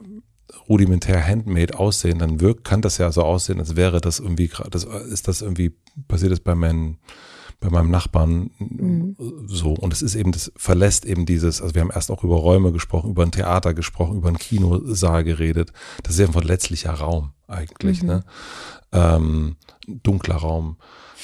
rudimentär 0.68 1.26
handmade 1.26 1.78
aussehen, 1.80 2.20
dann 2.20 2.40
wirkt, 2.42 2.64
kann 2.64 2.82
das 2.82 2.98
ja 3.00 3.12
so 3.12 3.24
aussehen, 3.24 3.60
als 3.60 3.76
wäre 3.76 4.02
das 4.02 4.20
irgendwie, 4.20 4.52
das 4.70 4.84
ist 4.84 5.28
das 5.28 5.42
irgendwie, 5.42 5.74
passiert 6.08 6.32
das 6.32 6.40
bei 6.42 6.54
meinen, 6.56 6.98
bei 7.60 7.70
meinem 7.70 7.90
Nachbarn 7.90 8.52
Mhm. 8.60 9.16
so. 9.48 9.74
Und 9.74 9.92
es 9.94 10.02
ist 10.02 10.16
eben, 10.16 10.32
das 10.32 10.52
verlässt 10.56 11.06
eben 11.06 11.26
dieses, 11.26 11.62
also 11.62 11.74
wir 11.74 11.82
haben 11.82 11.92
erst 11.92 12.12
auch 12.12 12.24
über 12.24 12.36
Räume 12.36 12.72
gesprochen, 12.72 13.10
über 13.12 13.24
ein 13.24 13.32
Theater 13.32 13.74
gesprochen, 13.74 14.18
über 14.18 14.28
einen 14.30 14.38
Kinosaal 14.38 15.24
geredet. 15.24 15.74
Das 16.04 16.14
ist 16.14 16.20
ja 16.20 16.28
ein 16.28 16.34
verletzlicher 16.34 16.94
Raum 16.94 17.32
eigentlich, 17.48 18.02
Mhm. 18.04 18.08
ne? 18.08 18.24
Ähm, 18.92 19.56
dunkler 19.88 20.36
Raum, 20.36 20.78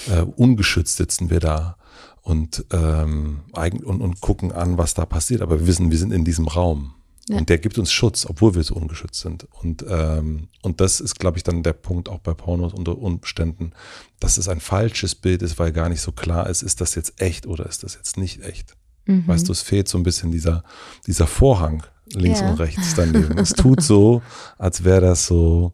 äh, 0.10 0.22
ungeschützt 0.22 0.98
sitzen 0.98 1.30
wir 1.30 1.40
da 1.40 1.78
und, 2.22 2.66
ähm, 2.72 3.42
und, 3.54 4.02
und 4.02 4.22
gucken 4.22 4.52
an, 4.52 4.78
was 4.78 4.94
da 4.94 5.06
passiert. 5.06 5.42
Aber 5.42 5.60
wir 5.60 5.68
wissen, 5.68 5.92
wir 5.92 5.98
sind 5.98 6.12
in 6.12 6.26
diesem 6.26 6.48
Raum. 6.48 6.94
Ja. 7.28 7.38
Und 7.38 7.50
der 7.50 7.58
gibt 7.58 7.80
uns 7.80 7.92
Schutz, 7.92 8.26
obwohl 8.28 8.54
wir 8.54 8.64
so 8.64 8.76
ungeschützt 8.76 9.20
sind. 9.22 9.48
Und, 9.62 9.84
ähm, 9.90 10.48
und 10.62 10.80
das 10.80 11.00
ist, 11.00 11.20
glaube 11.20 11.38
ich, 11.38 11.44
dann 11.44 11.64
der 11.64 11.74
Punkt 11.74 12.08
auch 12.08 12.20
bei 12.20 12.34
Pornos 12.36 12.74
unter 12.74 12.98
Umständen, 13.00 13.72
dass 14.20 14.38
es 14.38 14.48
ein 14.48 14.60
falsches 14.60 15.16
Bild 15.16 15.42
ist, 15.42 15.58
weil 15.58 15.72
gar 15.72 15.90
nicht 15.90 16.02
so 16.02 16.12
klar 16.12 16.50
ist, 16.50 16.62
ist 16.62 16.82
das 16.82 16.94
jetzt 16.94 17.20
echt 17.20 17.48
oder 17.48 17.66
ist 17.66 17.84
das 17.84 17.96
jetzt 17.96 18.18
nicht 18.18 18.44
echt. 18.44 18.76
Mhm. 19.06 19.28
Weißt 19.28 19.48
du, 19.48 19.52
es 19.52 19.62
fehlt 19.62 19.88
so 19.88 19.98
ein 19.98 20.04
bisschen 20.04 20.32
dieser, 20.32 20.64
dieser 21.08 21.26
Vorhang 21.26 21.84
links 22.14 22.42
Ja. 22.42 22.50
und 22.52 22.60
rechts 22.60 22.94
daneben. 22.96 23.38
es 23.40 23.54
tut 23.54 23.82
so, 23.82 24.22
als 24.60 24.84
wäre 24.84 25.02
das 25.02 25.26
so, 25.26 25.74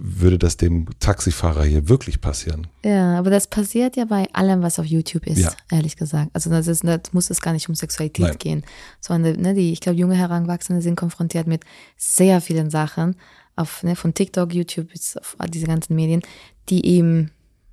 würde 0.00 0.38
das 0.38 0.56
dem 0.56 0.86
Taxifahrer 1.00 1.64
hier 1.64 1.88
wirklich 1.88 2.20
passieren. 2.20 2.66
Ja, 2.84 3.18
aber 3.18 3.30
das 3.30 3.46
passiert 3.48 3.96
ja 3.96 4.04
bei 4.04 4.28
allem, 4.32 4.62
was 4.62 4.78
auf 4.78 4.86
YouTube 4.86 5.26
ist, 5.26 5.38
Ja. 5.38 5.52
ehrlich 5.70 5.96
gesagt. 5.96 6.30
Also 6.32 6.50
das, 6.50 6.66
ist, 6.66 6.84
das 6.84 7.00
muss 7.12 7.30
es 7.30 7.40
gar 7.40 7.52
nicht 7.52 7.68
um 7.68 7.74
Sexualität 7.74 8.26
Nein. 8.26 8.38
gehen, 8.38 8.64
sondern 9.00 9.36
ne, 9.40 9.54
die, 9.54 9.72
ich 9.72 9.80
glaube, 9.80 9.98
junge 9.98 10.14
Heranwachsende 10.14 10.82
sind 10.82 10.96
konfrontiert 10.96 11.46
mit 11.46 11.64
sehr 11.96 12.40
vielen 12.40 12.70
Sachen, 12.70 13.16
auf, 13.56 13.82
ne, 13.82 13.96
von 13.96 14.12
TikTok, 14.14 14.52
YouTube 14.54 14.88
bis 14.92 15.16
auf 15.16 15.34
all 15.38 15.48
diese 15.48 15.66
ganzen 15.66 15.94
Medien, 15.96 16.22
die 16.68 16.84
eben, 16.86 17.30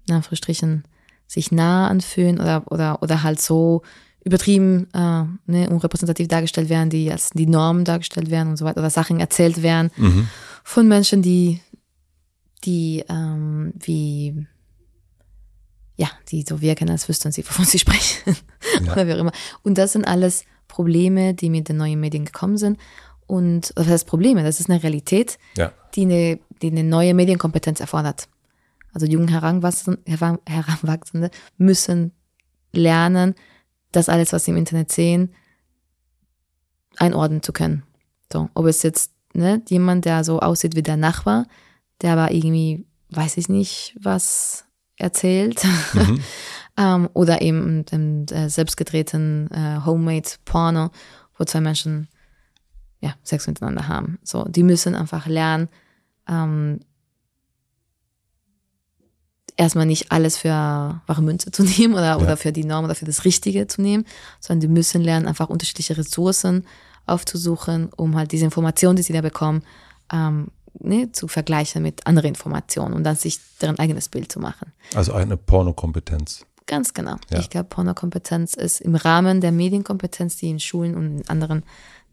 in 0.07 0.15
Anführungsstrichen, 0.15 0.83
sich 1.27 1.51
nah 1.51 1.87
anfühlen 1.87 2.39
oder, 2.39 2.63
oder, 2.71 3.01
oder 3.01 3.23
halt 3.23 3.41
so 3.41 3.81
übertrieben, 4.23 4.87
äh, 4.93 5.23
ne, 5.51 5.69
unrepräsentativ 5.69 6.27
dargestellt 6.29 6.69
werden, 6.69 6.89
die 6.89 7.11
als 7.11 7.31
die 7.31 7.45
Norm 7.47 7.83
dargestellt 7.83 8.29
werden 8.29 8.49
und 8.49 8.57
so 8.57 8.63
weiter, 8.65 8.79
oder 8.79 8.89
Sachen 8.89 9.19
erzählt 9.19 9.61
werden 9.61 9.91
Mhm. 9.97 10.29
von 10.63 10.87
Menschen, 10.87 11.21
die, 11.21 11.59
die 12.65 13.03
ähm, 13.09 13.73
wie, 13.79 14.45
ja, 15.95 16.09
die 16.29 16.43
so 16.47 16.61
wirken, 16.61 16.89
als 16.89 17.07
wüssten 17.09 17.31
sie, 17.31 17.45
wovon 17.45 17.65
sie 17.65 17.79
sprechen. 17.85 18.35
Ja. 18.85 18.93
Oder 18.93 19.07
wie 19.07 19.13
auch 19.13 19.19
immer. 19.19 19.31
Und 19.63 19.77
das 19.77 19.93
sind 19.93 20.05
alles 20.07 20.45
Probleme, 20.67 21.33
die 21.33 21.49
mit 21.49 21.69
den 21.69 21.77
neuen 21.77 21.99
Medien 21.99 22.25
gekommen 22.25 22.57
sind. 22.57 22.79
Und 23.27 23.71
was 23.75 23.87
heißt 23.87 24.07
Probleme? 24.07 24.43
Das 24.43 24.59
ist 24.59 24.69
eine 24.69 24.81
Realität, 24.81 25.37
Ja. 25.57 25.71
die 25.95 26.01
eine, 26.03 26.39
die 26.61 26.67
eine 26.71 26.83
neue 26.83 27.13
Medienkompetenz 27.13 27.79
erfordert. 27.79 28.27
Also 28.93 29.05
junge 29.05 29.31
Heranwachsende, 29.31 29.99
Heran- 30.05 30.39
Heranwachsende 30.47 31.31
müssen 31.57 32.11
lernen, 32.73 33.35
das 33.91 34.09
alles, 34.09 34.33
was 34.33 34.45
sie 34.45 34.51
im 34.51 34.57
Internet 34.57 34.91
sehen, 34.91 35.33
einordnen 36.97 37.41
zu 37.43 37.53
können. 37.53 37.83
So, 38.31 38.49
ob 38.53 38.65
es 38.65 38.83
jetzt 38.83 39.11
ne, 39.33 39.61
jemand, 39.69 40.05
der 40.05 40.23
so 40.23 40.39
aussieht 40.39 40.75
wie 40.75 40.83
der 40.83 40.97
Nachbar, 40.97 41.45
der 42.03 42.13
aber 42.13 42.31
irgendwie, 42.31 42.85
weiß 43.09 43.37
ich 43.37 43.49
nicht, 43.49 43.97
was 43.99 44.65
erzählt, 44.97 45.63
Mhm. 45.93 46.19
ähm, 46.77 47.09
oder 47.13 47.41
eben 47.41 47.85
im 47.91 48.25
äh, 48.27 48.49
selbstgedrehten 48.49 49.49
äh, 49.51 49.79
Homemade 49.85 50.29
Porno, 50.45 50.91
wo 51.37 51.45
zwei 51.45 51.61
Menschen 51.61 52.07
ja, 52.99 53.15
Sex 53.23 53.47
miteinander 53.47 53.87
haben. 53.87 54.19
So, 54.23 54.45
die 54.45 54.63
müssen 54.63 54.95
einfach 54.95 55.27
lernen, 55.27 55.69
ähm, 56.27 56.79
erstmal 59.57 59.85
nicht 59.85 60.11
alles 60.11 60.37
für 60.37 60.49
wahre 61.05 61.21
Münze 61.21 61.51
zu 61.51 61.63
nehmen 61.77 61.93
oder, 61.93 62.03
ja. 62.03 62.17
oder 62.17 62.37
für 62.37 62.51
die 62.51 62.63
Norm 62.63 62.85
oder 62.85 62.95
für 62.95 63.05
das 63.05 63.25
Richtige 63.25 63.67
zu 63.67 63.81
nehmen, 63.81 64.05
sondern 64.39 64.61
die 64.61 64.67
müssen 64.67 65.01
lernen, 65.01 65.27
einfach 65.27 65.49
unterschiedliche 65.49 65.97
Ressourcen 65.97 66.65
aufzusuchen, 67.05 67.91
um 67.95 68.15
halt 68.15 68.31
diese 68.31 68.45
Informationen, 68.45 68.95
die 68.95 69.03
sie 69.03 69.13
da 69.13 69.21
bekommen, 69.21 69.63
ähm, 70.11 70.47
ne, 70.79 71.11
zu 71.11 71.27
vergleichen 71.27 71.83
mit 71.83 72.05
anderen 72.07 72.29
Informationen 72.29 72.93
und 72.93 73.03
dann 73.03 73.15
sich 73.15 73.39
deren 73.61 73.79
eigenes 73.79 74.09
Bild 74.09 74.31
zu 74.31 74.39
machen. 74.39 74.71
Also 74.93 75.13
eine 75.13 75.37
Pornokompetenz. 75.37 76.45
Ganz 76.65 76.93
genau. 76.93 77.17
Ja. 77.29 77.39
Ich 77.39 77.49
glaube, 77.49 77.69
Pornokompetenz 77.69 78.53
ist 78.53 78.81
im 78.81 78.95
Rahmen 78.95 79.41
der 79.41 79.51
Medienkompetenz, 79.51 80.37
die 80.37 80.49
in 80.49 80.59
Schulen 80.59 80.95
und 80.95 81.17
in 81.19 81.29
anderen 81.29 81.63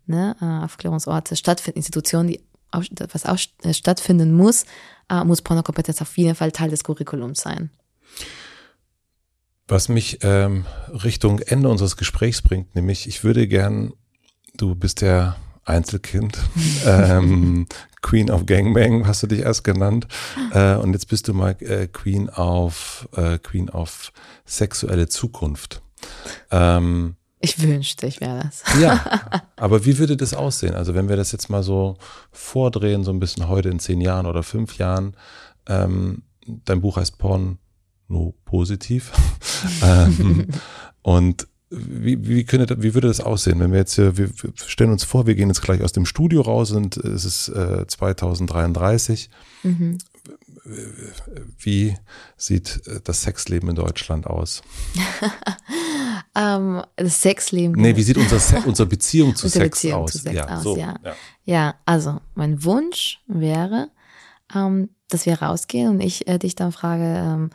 ne, 0.07 0.37
äh, 0.41 0.65
Aufklärungsorte 0.65 1.37
stattfinden, 1.37 1.78
Institutionen, 1.78 2.28
die 2.28 2.41
was 2.73 3.27
auch 3.27 3.39
äh, 3.62 3.74
stattfinden 3.74 4.32
muss, 4.32 4.65
äh, 5.09 5.24
muss 5.24 5.43
Pornokompetenz 5.43 6.01
auf 6.03 6.16
jeden 6.16 6.35
Fall 6.35 6.53
Teil 6.53 6.70
des 6.70 6.85
Curriculums 6.85 7.41
sein. 7.41 7.70
Was 9.66 9.89
mich 9.89 10.19
ähm, 10.23 10.66
Richtung 10.89 11.39
Ende 11.41 11.69
unseres 11.69 11.97
Gesprächs 11.97 12.43
bringt, 12.43 12.74
nämlich 12.74 13.07
ich 13.07 13.23
würde 13.23 13.47
gern, 13.47 13.93
du 14.57 14.74
bist 14.74 15.01
ja 15.01 15.37
Einzelkind, 15.65 16.39
ähm, 16.87 17.66
Queen 18.03 18.31
of 18.31 18.47
Gangbang 18.47 19.07
hast 19.07 19.23
du 19.23 19.27
dich 19.27 19.41
erst 19.41 19.62
genannt 19.65 20.09
äh, 20.53 20.74
und 20.74 20.93
jetzt 20.93 21.09
bist 21.09 21.28
du 21.28 21.35
mal 21.35 21.57
äh, 21.61 21.87
Queen 21.87 22.28
of 22.31 23.09
äh, 23.15 23.39
Queen 23.39 23.69
of 23.69 24.12
sexuelle 24.47 25.09
Zukunft. 25.09 25.82
Ähm, 26.51 27.16
ich 27.41 27.61
wünschte, 27.62 28.07
ich 28.07 28.20
wäre 28.20 28.43
das. 28.45 28.62
Ja, 28.81 29.20
aber 29.57 29.85
wie 29.87 29.99
würde 29.99 30.16
das 30.16 30.35
aussehen? 30.35 30.74
Also 30.74 30.95
wenn 30.95 31.09
wir 31.09 31.16
das 31.16 31.32
jetzt 31.32 31.49
mal 31.49 31.62
so 31.62 31.97
vordrehen, 32.32 33.03
so 33.03 33.12
ein 33.12 33.20
bisschen 33.20 33.49
heute 33.49 33.70
in 33.70 33.78
zehn 33.78 34.01
Jahren 34.01 34.27
oder 34.27 34.43
fünf 34.43 34.77
Jahren, 34.77 35.15
ähm, 35.66 36.23
dein 36.47 36.81
Buch 36.82 36.97
heißt 36.97 37.19
Porn 37.19 37.59
nur 38.09 38.35
positiv. 38.45 39.12
ähm, 39.82 40.49
und 41.03 41.47
wie, 41.71 42.27
wie, 42.27 42.45
könnte, 42.45 42.83
wie 42.83 42.95
würde 42.95 43.09
das 43.09 43.21
aussehen, 43.21 43.61
wenn 43.61 43.71
wir 43.71 43.79
jetzt 43.79 43.95
hier, 43.95 44.19
wir 44.19 44.29
stellen 44.55 44.91
uns 44.91 45.05
vor, 45.05 45.27
wir 45.27 45.37
gehen 45.37 45.49
jetzt 45.49 45.63
gleich 45.63 45.83
aus 45.83 45.93
dem 45.93 46.05
Studio 46.05 46.43
raus 46.43 46.73
und 46.73 46.97
es 46.97 47.25
ist 47.25 47.49
äh, 47.49 47.87
2033. 47.87 49.31
Mhm. 49.63 49.99
Wie 51.59 51.97
sieht 52.37 52.87
äh, 52.87 53.01
das 53.03 53.23
Sexleben 53.23 53.69
in 53.71 53.77
Deutschland 53.77 54.27
aus? 54.27 54.63
ähm, 56.35 56.83
das 56.97 57.23
Sexleben. 57.23 57.81
Nee, 57.81 57.95
wie 57.97 58.03
sieht 58.03 58.19
unser 58.19 58.41
Se 58.41 58.61
unsere 58.67 58.89
Beziehung 58.89 59.37
zu 59.37 59.47
unsere 59.47 59.65
Sex 59.65 59.77
Beziehung 59.77 60.03
aus? 60.03 60.13
Zu 60.13 60.19
Sex 60.19 60.35
ja, 60.35 60.47
aus 60.49 60.63
so, 60.63 60.77
ja. 60.77 60.97
ja. 61.05 61.15
ja, 61.45 61.75
also 61.87 62.21
mein 62.35 62.65
Wunsch 62.65 63.21
wäre, 63.29 63.91
ähm, 64.55 64.91
dass 65.09 65.25
wir 65.25 65.41
rausgehen 65.41 65.89
und 65.89 66.01
ich 66.01 66.27
äh, 66.27 66.39
dich 66.39 66.57
dann 66.57 66.73
frage, 66.73 67.05
ähm, 67.05 67.51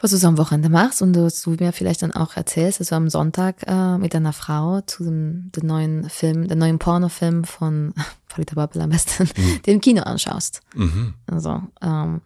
was 0.00 0.12
du 0.12 0.16
so 0.16 0.28
am 0.28 0.38
Wochenende 0.38 0.70
machst 0.70 1.02
und 1.02 1.12
du, 1.12 1.28
du 1.28 1.50
mir 1.50 1.72
vielleicht 1.72 2.02
dann 2.02 2.12
auch 2.12 2.36
erzählst, 2.36 2.80
dass 2.80 2.88
du 2.88 2.94
am 2.94 3.10
Sonntag 3.10 3.56
äh, 3.66 3.98
mit 3.98 4.14
deiner 4.14 4.32
Frau 4.32 4.80
zu 4.80 5.04
dem, 5.04 5.52
dem 5.52 5.66
neuen 5.66 6.08
Film, 6.08 6.48
dem 6.48 6.58
neuen 6.58 6.78
Pornofilm 6.78 7.44
von 7.44 7.92
Polita 8.28 8.54
Bubble 8.54 8.82
am 8.82 8.90
besten, 8.90 9.28
mhm. 9.36 9.62
dem 9.62 9.80
Kino 9.80 10.02
anschaust. 10.02 10.62
Mhm. 10.74 11.14
Also, 11.26 11.62
ähm, 11.82 12.22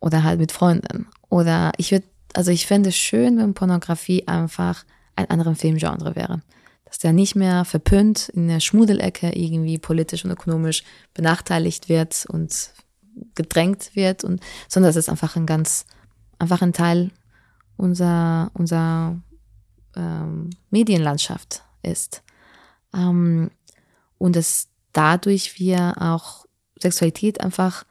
oder 0.00 0.22
halt 0.22 0.38
mit 0.38 0.52
Freunden. 0.52 1.08
Oder 1.28 1.72
ich 1.76 1.90
würde, 1.90 2.06
also 2.34 2.52
ich 2.52 2.66
fände 2.66 2.90
es 2.90 2.96
schön, 2.96 3.38
wenn 3.38 3.54
Pornografie 3.54 4.28
einfach 4.28 4.84
ein 5.16 5.28
anderer 5.30 5.56
Filmgenre 5.56 6.14
wäre. 6.14 6.40
Dass 6.84 6.98
der 6.98 7.12
nicht 7.12 7.34
mehr 7.34 7.64
verpönt 7.64 8.28
in 8.30 8.48
der 8.48 8.60
Schmudelecke 8.60 9.30
irgendwie 9.34 9.78
politisch 9.78 10.24
und 10.24 10.30
ökonomisch 10.30 10.84
benachteiligt 11.12 11.88
wird 11.88 12.24
und 12.28 12.70
gedrängt 13.34 13.90
wird 13.94 14.22
und, 14.22 14.40
sondern 14.68 14.90
dass 14.90 14.96
es 14.96 15.08
einfach 15.08 15.34
ein 15.34 15.44
ganz, 15.44 15.84
einfach 16.38 16.62
ein 16.62 16.72
Teil 16.72 17.10
unserer, 17.76 18.50
unserer 18.54 19.20
ähm, 19.96 20.50
Medienlandschaft 20.70 21.62
ist. 21.82 22.22
Ähm, 22.94 23.50
und 24.18 24.36
dass 24.36 24.68
dadurch 24.92 25.58
wir 25.58 25.94
auch 26.00 26.46
Sexualität 26.80 27.40
einfach 27.40 27.84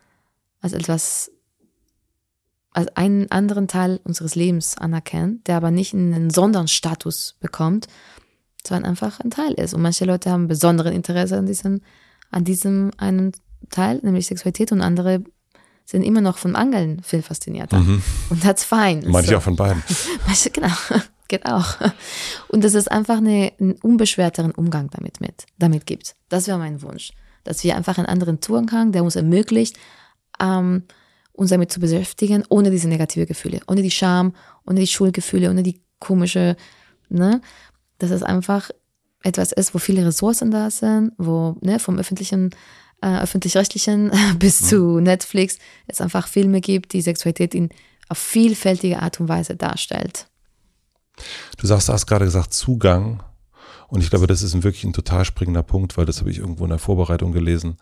als 0.61 0.74
etwas 0.74 1.32
als 2.78 2.95
einen 2.95 3.32
anderen 3.32 3.68
Teil 3.68 3.99
unseres 4.03 4.36
Lebens 4.36 4.78
anerkennen, 4.78 5.41
der 5.48 5.57
aber 5.57 5.72
nicht 5.72 5.95
einen 5.95 6.30
Sonderstatus 6.30 7.36
bekommt, 7.40 7.88
sondern 8.64 8.91
einfach 8.91 9.19
ein 9.19 9.32
Teil 9.32 9.53
ist. 9.53 9.74
Und 9.74 9.82
manche 9.82 10.06
Leute 10.06 10.30
haben 10.30 10.48
besonderen 10.48 10.94
Interesse 10.94 11.40
an 11.40 11.48
diesem, 11.48 11.82
an 12.30 12.44
diesem 12.44 12.91
einen 12.98 13.32
Teil, 13.72 13.99
nämlich 14.03 14.28
Sexualität, 14.28 14.72
und 14.72 14.82
andere 14.82 15.24
sind 15.88 16.03
immer 16.03 16.19
noch 16.19 16.38
von 16.38 16.55
Angeln 16.55 17.01
viel 17.01 17.22
faszinierter. 17.22 17.80
Mhm. 17.80 18.03
Und 18.30 18.43
that's 18.43 18.65
fine. 18.65 19.03
Manche 19.07 19.31
so. 19.31 19.38
auch 19.38 19.41
von 19.41 19.55
beiden. 19.55 19.81
Manche, 20.27 20.49
genau, 20.49 20.73
geht 21.30 21.45
auch. 21.45 21.76
Und 22.49 22.65
dass 22.65 22.73
es 22.73 22.89
einfach 22.89 23.18
eine, 23.18 23.53
einen 23.57 23.73
unbeschwerteren 23.81 24.51
Umgang 24.51 24.89
damit, 24.91 25.22
mit, 25.22 25.45
damit 25.57 25.85
gibt. 25.85 26.15
Das 26.27 26.47
wäre 26.47 26.57
mein 26.57 26.81
Wunsch. 26.81 27.14
Dass 27.45 27.64
wir 27.64 27.77
einfach 27.77 27.97
einen 27.97 28.07
anderen 28.07 28.41
Zugang 28.41 28.69
haben, 28.73 28.91
der 28.91 29.05
uns 29.05 29.15
ermöglicht, 29.15 29.77
ähm, 30.41 30.84
uns 31.31 31.51
damit 31.51 31.72
zu 31.72 31.80
beschäftigen, 31.80 32.43
ohne 32.49 32.69
diese 32.69 32.89
negative 32.89 33.26
Gefühle, 33.26 33.61
ohne 33.68 33.81
die 33.81 33.91
Scham, 33.91 34.35
ohne 34.65 34.81
die 34.81 34.88
Schuldgefühle, 34.88 35.49
ohne 35.49 35.64
die 35.64 35.81
komische, 35.99 36.57
ne, 37.07 37.39
dass 37.97 38.11
es 38.11 38.23
einfach 38.23 38.72
etwas 39.23 39.53
ist, 39.53 39.73
wo 39.73 39.80
viele 39.80 40.05
Ressourcen 40.05 40.51
da 40.51 40.69
sind, 40.69 41.14
wo 41.18 41.55
ne, 41.61 41.80
vom 41.80 41.97
öffentlichen, 41.97 42.49
äh, 43.02 43.19
öffentlich-rechtlichen 43.19 44.11
bis 44.40 44.61
mhm. 44.61 44.65
zu 44.65 44.99
Netflix 44.99 45.57
es 45.88 46.02
einfach 46.02 46.28
Filme 46.28 46.61
gibt, 46.61 46.94
die 46.94 47.02
Sexualität 47.02 47.53
in 47.53 47.69
auf 48.10 48.18
vielfältige 48.18 49.02
Art 49.02 49.19
und 49.19 49.28
Weise 49.28 49.56
darstellt. 49.56 50.28
Du 51.57 51.68
sagst, 51.68 51.90
du 51.90 51.94
hast 51.94 52.06
gerade 52.06 52.26
gesagt 52.26 52.53
Zugang 52.53 53.24
und 53.88 54.02
ich 54.02 54.10
glaube, 54.10 54.28
das 54.28 54.41
ist 54.41 54.64
wirklich 54.64 54.84
ein 54.84 54.94
total 54.94 55.26
springender 55.26 55.64
Punkt, 55.64 55.98
weil 55.98 56.06
das 56.06 56.19
habe 56.19 56.30
ich 56.30 56.38
irgendwo 56.38 56.64
in 56.64 56.69
der 56.69 56.80
Vorbereitung 56.80 57.32
gelesen. 57.32 57.78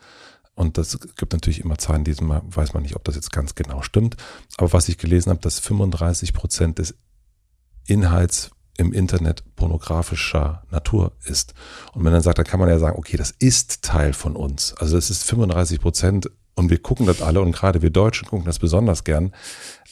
Und 0.53 0.77
das 0.77 0.97
gibt 1.17 1.33
natürlich 1.33 1.59
immer 1.59 1.77
Zahlen, 1.77 2.05
diesem 2.05 2.29
weiß 2.29 2.73
man 2.73 2.83
nicht, 2.83 2.95
ob 2.95 3.03
das 3.03 3.15
jetzt 3.15 3.31
ganz 3.31 3.55
genau 3.55 3.81
stimmt. 3.81 4.15
Aber 4.57 4.71
was 4.71 4.87
ich 4.87 4.97
gelesen 4.97 5.31
habe, 5.31 5.41
dass 5.41 5.59
35 5.59 6.33
Prozent 6.33 6.79
des 6.79 6.95
Inhalts 7.87 8.51
im 8.77 8.91
Internet 8.93 9.43
pornografischer 9.55 10.63
Natur 10.69 11.13
ist. 11.23 11.53
Und 11.93 11.97
wenn 11.97 12.03
man 12.03 12.13
dann 12.13 12.21
sagt, 12.21 12.37
dann 12.37 12.45
kann 12.45 12.59
man 12.59 12.69
ja 12.69 12.79
sagen, 12.79 12.97
okay, 12.97 13.17
das 13.17 13.31
ist 13.31 13.83
Teil 13.83 14.13
von 14.13 14.35
uns. 14.35 14.73
Also 14.77 14.95
das 14.95 15.09
ist 15.09 15.23
35 15.23 15.79
Prozent 15.79 16.29
und 16.55 16.69
wir 16.69 16.79
gucken 16.79 17.05
das 17.05 17.21
alle 17.21 17.41
und 17.41 17.51
gerade 17.51 17.81
wir 17.81 17.89
Deutschen 17.89 18.27
gucken 18.27 18.45
das 18.45 18.59
besonders 18.59 19.03
gern. 19.03 19.33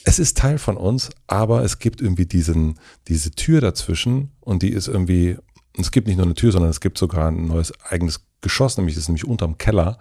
Es 0.04 0.18
ist 0.18 0.36
Teil 0.36 0.58
von 0.58 0.76
uns, 0.76 1.10
aber 1.26 1.64
es 1.64 1.78
gibt 1.78 2.00
irgendwie 2.02 2.26
diesen, 2.26 2.78
diese 3.08 3.30
Tür 3.30 3.60
dazwischen 3.60 4.32
und 4.40 4.62
die 4.62 4.70
ist 4.70 4.88
irgendwie, 4.88 5.38
es 5.78 5.90
gibt 5.90 6.06
nicht 6.06 6.16
nur 6.16 6.26
eine 6.26 6.34
Tür, 6.34 6.52
sondern 6.52 6.70
es 6.70 6.80
gibt 6.80 6.98
sogar 6.98 7.28
ein 7.28 7.46
neues 7.46 7.72
eigenes 7.82 8.26
Geschoss, 8.42 8.76
nämlich 8.76 8.94
das 8.94 9.04
ist 9.04 9.08
nämlich 9.08 9.26
unterm 9.26 9.56
Keller. 9.56 9.98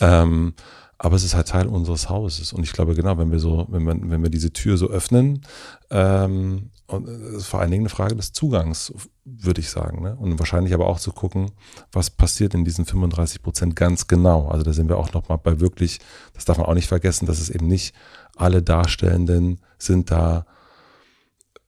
Ähm, 0.00 0.54
aber 0.98 1.14
es 1.14 1.22
ist 1.24 1.34
halt 1.34 1.48
Teil 1.48 1.68
unseres 1.68 2.10
Hauses. 2.10 2.52
Und 2.52 2.64
ich 2.64 2.72
glaube, 2.72 2.94
genau, 2.94 3.16
wenn 3.18 3.30
wir 3.30 3.38
so, 3.38 3.66
wenn 3.70 3.84
wir, 3.84 3.96
wenn 4.10 4.22
wir 4.22 4.30
diese 4.30 4.52
Tür 4.52 4.76
so 4.76 4.88
öffnen, 4.88 5.42
ähm, 5.90 6.70
und 6.88 7.06
das 7.06 7.34
ist 7.34 7.46
vor 7.46 7.60
allen 7.60 7.70
Dingen 7.70 7.82
eine 7.82 7.90
Frage 7.90 8.16
des 8.16 8.32
Zugangs, 8.32 8.92
würde 9.24 9.60
ich 9.60 9.68
sagen. 9.68 10.02
Ne? 10.02 10.16
Und 10.16 10.38
wahrscheinlich 10.38 10.72
aber 10.72 10.86
auch 10.86 10.98
zu 10.98 11.12
gucken, 11.12 11.50
was 11.92 12.08
passiert 12.08 12.54
in 12.54 12.64
diesen 12.64 12.86
35 12.86 13.42
Prozent 13.42 13.76
ganz 13.76 14.06
genau. 14.06 14.48
Also 14.48 14.64
da 14.64 14.72
sind 14.72 14.88
wir 14.88 14.96
auch 14.96 15.12
nochmal 15.12 15.38
bei 15.38 15.60
wirklich, 15.60 16.00
das 16.32 16.46
darf 16.46 16.56
man 16.56 16.66
auch 16.66 16.74
nicht 16.74 16.88
vergessen, 16.88 17.26
dass 17.26 17.40
es 17.40 17.50
eben 17.50 17.66
nicht 17.66 17.94
alle 18.36 18.62
Darstellenden 18.62 19.60
sind 19.76 20.10
da 20.10 20.46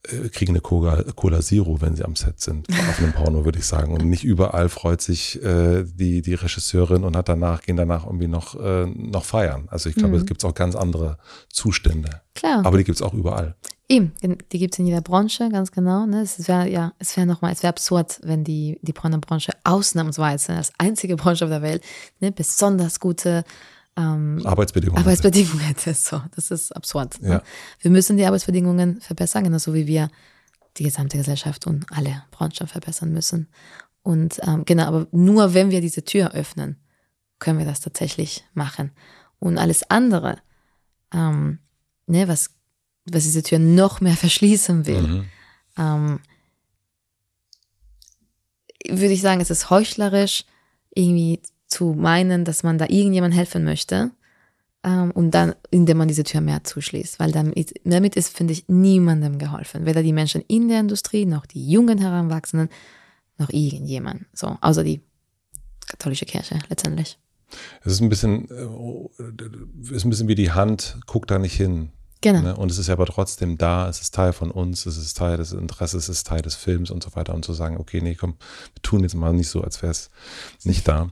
äh, 0.05 0.31
kriegen 0.31 0.53
eine 0.53 0.63
Cola, 0.63 1.03
Cola 1.15 1.41
Zero, 1.41 1.83
wenn 1.83 1.97
sie 1.97 2.05
am 2.05 2.17
Set 2.17 2.41
sind, 2.41 2.67
auf 2.71 2.99
einem 2.99 3.13
Porno, 3.13 3.45
würde 3.45 3.59
ich 3.59 3.67
sagen. 3.67 3.93
Und 3.93 4.09
nicht 4.09 4.25
überall 4.25 4.71
freut 4.71 5.03
sich 5.03 5.43
äh, 5.43 5.85
die, 5.85 6.23
die 6.23 6.35
Regisseurin 6.35 7.05
und 7.05 7.15
hat 7.15 7.29
danach, 7.29 7.61
gehen 7.61 7.77
danach 7.77 8.07
irgendwie 8.07 8.29
noch, 8.29 8.59
äh, 8.59 8.87
noch 8.87 9.27
feiern. 9.27 9.69
Also 9.71 9.91
ich 9.91 9.97
glaube, 9.97 10.15
mhm. 10.15 10.21
es 10.21 10.27
gibt 10.27 10.43
auch 10.47 10.55
ganz 10.55 10.75
andere 10.75 11.19
Zustände. 11.51 12.23
Klar. 12.35 12.65
Aber 12.65 12.79
die 12.79 12.85
gibt 12.85 12.97
es 12.97 13.03
auch 13.03 13.13
überall. 13.13 13.57
Eben, 13.91 14.13
die 14.53 14.59
gibt 14.61 14.75
es 14.75 14.79
in 14.79 14.87
jeder 14.87 15.01
Branche, 15.01 15.49
ganz 15.49 15.73
genau. 15.73 16.07
Ne? 16.07 16.21
Es 16.21 16.47
wäre 16.47 16.69
ja, 16.69 16.93
es 17.01 17.17
wäre 17.17 17.27
nochmal, 17.27 17.53
es 17.53 17.65
wäre 17.65 17.71
absurd, 17.71 18.21
wenn 18.23 18.45
die, 18.45 18.79
die 18.83 18.93
Pornobranche 18.93 19.51
ausnahmsweise 19.65 20.53
als 20.53 20.73
einzige 20.79 21.17
Branche 21.17 21.45
auf 21.45 21.51
der 21.51 21.61
Welt 21.61 21.83
ne, 22.21 22.31
besonders 22.31 23.01
gute 23.01 23.43
ähm, 23.97 24.41
Arbeitsbedingungen, 24.45 25.03
Arbeitsbedingungen 25.03 25.59
hätte. 25.59 25.93
So, 25.95 26.23
das 26.37 26.53
ist 26.53 26.71
absurd. 26.71 27.21
Ne? 27.21 27.31
Ja. 27.31 27.43
Wir 27.81 27.91
müssen 27.91 28.17
die 28.17 28.25
Arbeitsbedingungen 28.25 29.01
verbessern, 29.01 29.43
genauso 29.43 29.75
wie 29.75 29.89
wir 29.89 30.09
die 30.77 30.85
gesamte 30.85 31.19
Gesellschaft 31.19 31.67
und 31.67 31.85
alle 31.91 32.23
Branchen 32.31 32.69
verbessern 32.69 33.13
müssen. 33.13 33.49
Und 34.03 34.39
ähm, 34.47 34.65
genau, 34.67 34.85
aber 34.85 35.09
nur 35.11 35.53
wenn 35.53 35.73
wir 35.73 35.81
diese 35.81 36.05
Tür 36.05 36.33
öffnen, 36.33 36.77
können 37.41 37.59
wir 37.59 37.67
das 37.67 37.81
tatsächlich 37.81 38.45
machen. 38.55 38.93
Und 39.41 39.59
alles 39.59 39.83
andere, 39.91 40.37
ähm, 41.13 41.59
ne, 42.07 42.29
was, 42.29 42.51
was 43.07 43.25
diese 43.25 43.43
Tür 43.43 43.59
noch 43.59 44.01
mehr 44.01 44.17
verschließen 44.17 44.87
will, 44.87 45.03
mhm. 45.03 45.25
ähm, 45.79 46.21
würde 48.89 49.13
ich 49.13 49.21
sagen, 49.21 49.41
es 49.41 49.51
ist 49.51 49.71
heuchlerisch, 49.71 50.45
irgendwie 50.95 51.41
zu 51.67 51.95
meinen, 51.95 52.45
dass 52.45 52.63
man 52.63 52.79
da 52.79 52.87
irgendjemand 52.89 53.35
helfen 53.35 53.65
möchte, 53.65 54.11
ähm, 54.83 55.11
und 55.11 55.33
dann, 55.33 55.55
indem 55.71 55.99
man 55.99 56.09
diese 56.09 56.25
Tür 56.25 56.41
mehr 56.41 56.65
zuschließt, 56.65 57.21
weil 57.21 57.33
damit, 57.33 57.75
damit 57.85 58.17
ist, 58.17 58.35
finde 58.35 58.53
ich, 58.53 58.69
niemandem 58.69 59.39
geholfen. 59.39 59.85
Weder 59.85 60.03
die 60.03 60.13
Menschen 60.13 60.43
in 60.49 60.69
der 60.69 60.81
Industrie, 60.81 61.27
noch 61.27 61.47
die 61.47 61.71
jungen 61.71 61.99
Heranwachsenden, 61.99 62.71
noch 63.39 63.51
irgendjemand. 63.51 64.25
So, 64.33 64.57
außer 64.61 64.85
die 64.85 65.01
katholische 65.87 66.25
Kirche 66.25 66.59
letztendlich. 66.69 67.19
Es 67.85 67.93
ist 67.93 68.01
ein 68.01 68.09
bisschen, 68.09 68.49
äh, 68.51 69.95
ist 69.95 70.05
ein 70.05 70.11
bisschen 70.11 70.29
wie 70.29 70.35
die 70.35 70.53
Hand, 70.53 70.99
guck 71.07 71.27
da 71.27 71.39
nicht 71.39 71.57
hin. 71.57 71.91
Genau. 72.21 72.43
Ne? 72.43 72.57
Und 72.57 72.71
es 72.71 72.79
ist 72.79 72.89
ja 72.89 72.95
aber 72.95 73.07
trotzdem 73.07 73.57
da, 73.57 73.89
es 73.89 74.01
ist 74.01 74.15
Teil 74.15 74.33
von 74.33 74.51
uns, 74.51 74.85
es 74.87 74.99
ist 74.99 75.17
Teil 75.17 75.39
des 75.39 75.53
Interesses, 75.53 76.05
es 76.05 76.19
ist 76.19 76.27
Teil 76.27 76.43
des 76.43 76.55
Films 76.55 76.91
und 76.91 77.03
so 77.03 77.15
weiter. 77.17 77.35
Und 77.35 77.45
zu 77.45 77.55
sagen, 77.55 77.79
okay, 77.79 78.01
nee, 78.03 78.15
komm, 78.15 78.35
wir 78.75 78.83
tun 78.83 79.01
jetzt 79.01 79.15
mal 79.15 79.33
nicht 79.33 79.49
so, 79.49 79.63
als 79.63 79.81
wäre 79.83 79.93
es 79.93 80.11
nicht 80.65 80.87
da. 80.87 81.11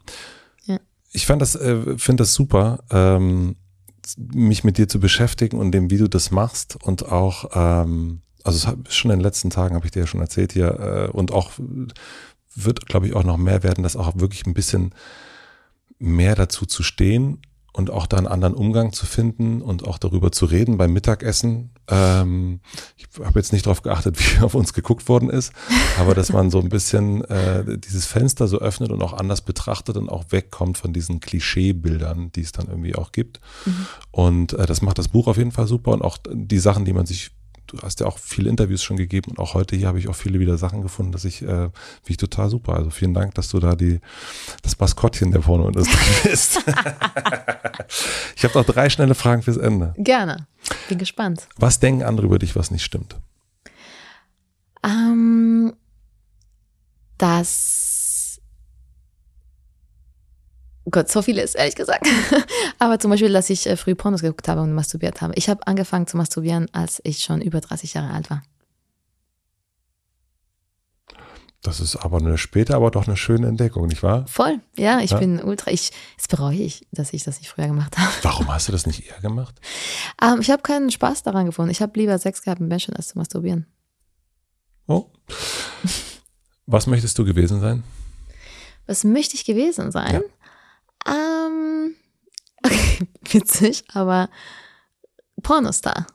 Ja. 0.67 0.79
Ich 1.13 1.27
fand 1.27 1.41
das, 1.41 1.55
äh, 1.55 1.97
finde 1.97 2.23
das 2.23 2.35
super, 2.35 2.81
ähm, 2.91 3.57
mich 4.17 4.65
mit 4.65 4.79
dir 4.79 4.89
zu 4.89 5.01
beschäftigen 5.01 5.59
und 5.59 5.73
dem, 5.73 5.91
wie 5.91 5.99
du 5.99 6.09
das 6.09 6.31
machst 6.31 6.77
und 6.83 7.07
auch, 7.11 7.51
ähm, 7.55 8.21
also 8.45 8.73
schon 8.89 9.11
in 9.11 9.19
den 9.19 9.25
letzten 9.25 9.51
Tagen 9.51 9.75
habe 9.75 9.87
ich 9.87 9.93
dir 9.93 10.01
ja 10.01 10.07
schon 10.07 10.21
erzählt 10.21 10.53
hier 10.53 11.09
äh, 11.11 11.11
und 11.11 11.33
auch 11.33 11.53
wird, 12.55 12.87
glaube 12.87 13.07
ich, 13.07 13.15
auch 13.15 13.25
noch 13.25 13.37
mehr 13.37 13.63
werden, 13.63 13.83
das 13.83 13.97
auch 13.97 14.17
wirklich 14.17 14.47
ein 14.47 14.55
bisschen 14.55 14.95
mehr 15.99 16.35
dazu 16.35 16.65
zu 16.65 16.83
stehen 16.83 17.41
und 17.73 17.91
auch 17.91 18.07
da 18.07 18.17
einen 18.17 18.27
anderen 18.27 18.55
Umgang 18.55 18.93
zu 18.93 19.07
finden 19.07 19.63
und 19.63 19.87
auch 19.87 19.99
darüber 19.99 20.33
zu 20.33 20.47
reden 20.47 20.79
beim 20.79 20.93
Mittagessen. 20.93 21.71
Ähm, 21.89 22.61
ich 22.97 23.07
habe 23.23 23.39
jetzt 23.39 23.53
nicht 23.53 23.67
darauf 23.67 23.83
geachtet, 23.83 24.17
wie 24.19 24.43
auf 24.43 24.55
uns 24.55 24.73
geguckt 24.73 25.09
worden 25.09 25.31
ist, 25.31 25.53
aber 25.99 26.15
dass 26.15 26.33
man 26.33 26.51
so 26.51 26.61
ein 26.61 26.71
bisschen 26.71 27.25
äh, 27.25 27.79
dieses 27.79 28.07
Fenster 28.07 28.49
so 28.49 28.59
öffnet 28.59 28.91
und 28.91 29.03
auch 29.03 29.13
anders 29.13 29.43
betrachtet 29.43 29.97
und 29.97 30.09
auch 30.09 30.25
wegkommt 30.31 30.79
von 30.79 30.93
diesen 30.93 31.21
Klischeebildern, 31.21 32.33
die 32.33 32.43
es 32.43 32.53
dann 32.53 32.69
irgendwie 32.69 32.95
auch 32.95 33.13
gibt. 33.13 33.41
Mhm. 33.65 33.87
Und 34.11 34.53
äh, 34.55 34.67
das 34.67 34.83
macht 34.83 34.99
das 34.99 35.09
Buch 35.09 35.29
auf 35.29 35.37
jeden 35.37 35.53
Fall 35.53 35.67
super 35.67 35.93
und 35.93 36.03
auch 36.03 36.19
die 36.31 36.59
Sachen, 36.59 36.85
die 36.85 36.93
man 36.93 37.07
sich 37.07 37.31
du 37.69 37.79
hast 37.83 38.01
ja 38.01 38.07
auch 38.07 38.19
viele 38.19 38.51
Interviews 38.51 38.83
schon 38.83 38.97
gegeben 38.97 39.31
und 39.31 39.39
auch 39.39 39.55
heute 39.55 39.77
hier 39.77 39.87
habe 39.87 39.99
ich 39.99 40.09
auch 40.09 40.15
viele 40.15 40.41
wieder 40.41 40.59
Sachen 40.59 40.83
gefunden, 40.83 41.13
dass 41.13 41.25
ich, 41.25 41.43
äh, 41.43 41.69
wie 42.05 42.13
ich 42.13 42.17
total 42.17 42.51
super. 42.51 42.75
Also 42.75 42.91
vielen 42.91 43.15
Dank, 43.15 43.35
dass 43.35 43.49
du 43.49 43.61
da 43.61 43.77
die, 43.77 44.01
das 44.63 44.79
Maskottchen 44.79 45.31
der 45.31 45.41
Pornoindustrie 45.41 45.95
bist. 46.29 46.59
ich 48.37 48.45
habe 48.45 48.59
noch 48.59 48.65
drei 48.65 48.91
schnelle 48.91 49.15
Fragen 49.15 49.43
fürs 49.43 49.59
Ende. 49.59 49.95
Gerne. 49.99 50.47
Bin 50.89 50.99
gespannt. 50.99 51.49
Was 51.57 51.79
denken 51.79 52.03
andere 52.03 52.27
über 52.27 52.39
dich, 52.39 52.57
was 52.57 52.71
nicht 52.71 52.85
stimmt? 52.85 53.17
Ähm, 54.83 55.75
dass 57.19 57.89
Oh 60.78 60.78
Gott, 60.91 61.11
so 61.11 61.23
viele 61.23 61.43
ist 61.43 61.55
ehrlich 61.55 61.75
gesagt. 61.75 62.07
Aber 62.79 62.99
zum 62.99 63.11
Beispiel, 63.11 63.33
dass 63.33 63.51
ich 63.51 63.67
äh, 63.67 63.77
früh 63.77 63.95
Pornos 63.95 64.23
geguckt 64.23 64.49
habe 64.49 64.61
und 64.61 64.73
masturbiert 64.73 65.21
habe. 65.21 65.35
Ich 65.37 65.49
habe 65.49 65.67
angefangen 65.67 66.07
zu 66.07 66.17
masturbieren, 66.17 66.69
als 66.73 67.01
ich 67.05 67.21
schon 67.21 67.41
über 67.41 67.61
30 67.61 67.95
Jahre 67.95 68.13
alt 68.13 68.31
war. 68.31 68.43
Das 71.63 71.81
ist 71.81 71.97
aber 71.97 72.19
eine 72.19 72.39
später, 72.39 72.77
aber 72.77 72.93
doch 72.93 73.09
eine 73.09 73.17
schöne 73.17 73.49
Entdeckung, 73.49 73.89
nicht 73.89 74.05
wahr? 74.05 74.25
Voll, 74.29 74.61
ja, 74.77 75.01
ich 75.01 75.11
ja. 75.11 75.19
bin 75.19 75.43
ultra, 75.43 75.73
ich, 75.73 75.91
jetzt 76.17 76.29
bereue 76.29 76.57
ich, 76.57 76.87
dass 76.93 77.13
ich 77.13 77.25
das 77.25 77.41
nicht 77.41 77.51
früher 77.51 77.67
gemacht 77.67 77.99
habe. 77.99 78.11
Warum 78.23 78.49
hast 78.49 78.69
du 78.69 78.73
das 78.73 78.87
nicht 78.87 79.11
eher 79.11 79.21
gemacht? 79.21 79.61
Ähm, 80.23 80.41
ich 80.41 80.51
habe 80.51 80.63
keinen 80.63 80.91
Spaß 80.91 81.25
daran 81.25 81.47
gefunden. 81.47 81.73
Ich 81.73 81.83
habe 81.83 81.99
lieber 81.99 82.17
Sex 82.19 82.43
gehabt 82.43 82.61
mit 82.61 82.69
Menschen, 82.69 82.95
als 82.95 83.09
zu 83.09 83.19
masturbieren. 83.19 83.67
Oh. 84.87 85.11
Was 86.67 86.87
möchtest 86.87 87.19
du 87.19 87.25
gewesen 87.25 87.61
sein? 87.61 87.83
Was 88.87 89.03
möchte 89.05 89.35
ich 89.35 89.45
gewesen 89.45 89.91
sein? 89.91 90.15
Ja. 90.15 90.21
Ähm, 91.09 91.95
okay, 92.65 93.09
witzig, 93.31 93.85
aber 93.93 94.29
Pornostar. 95.43 96.07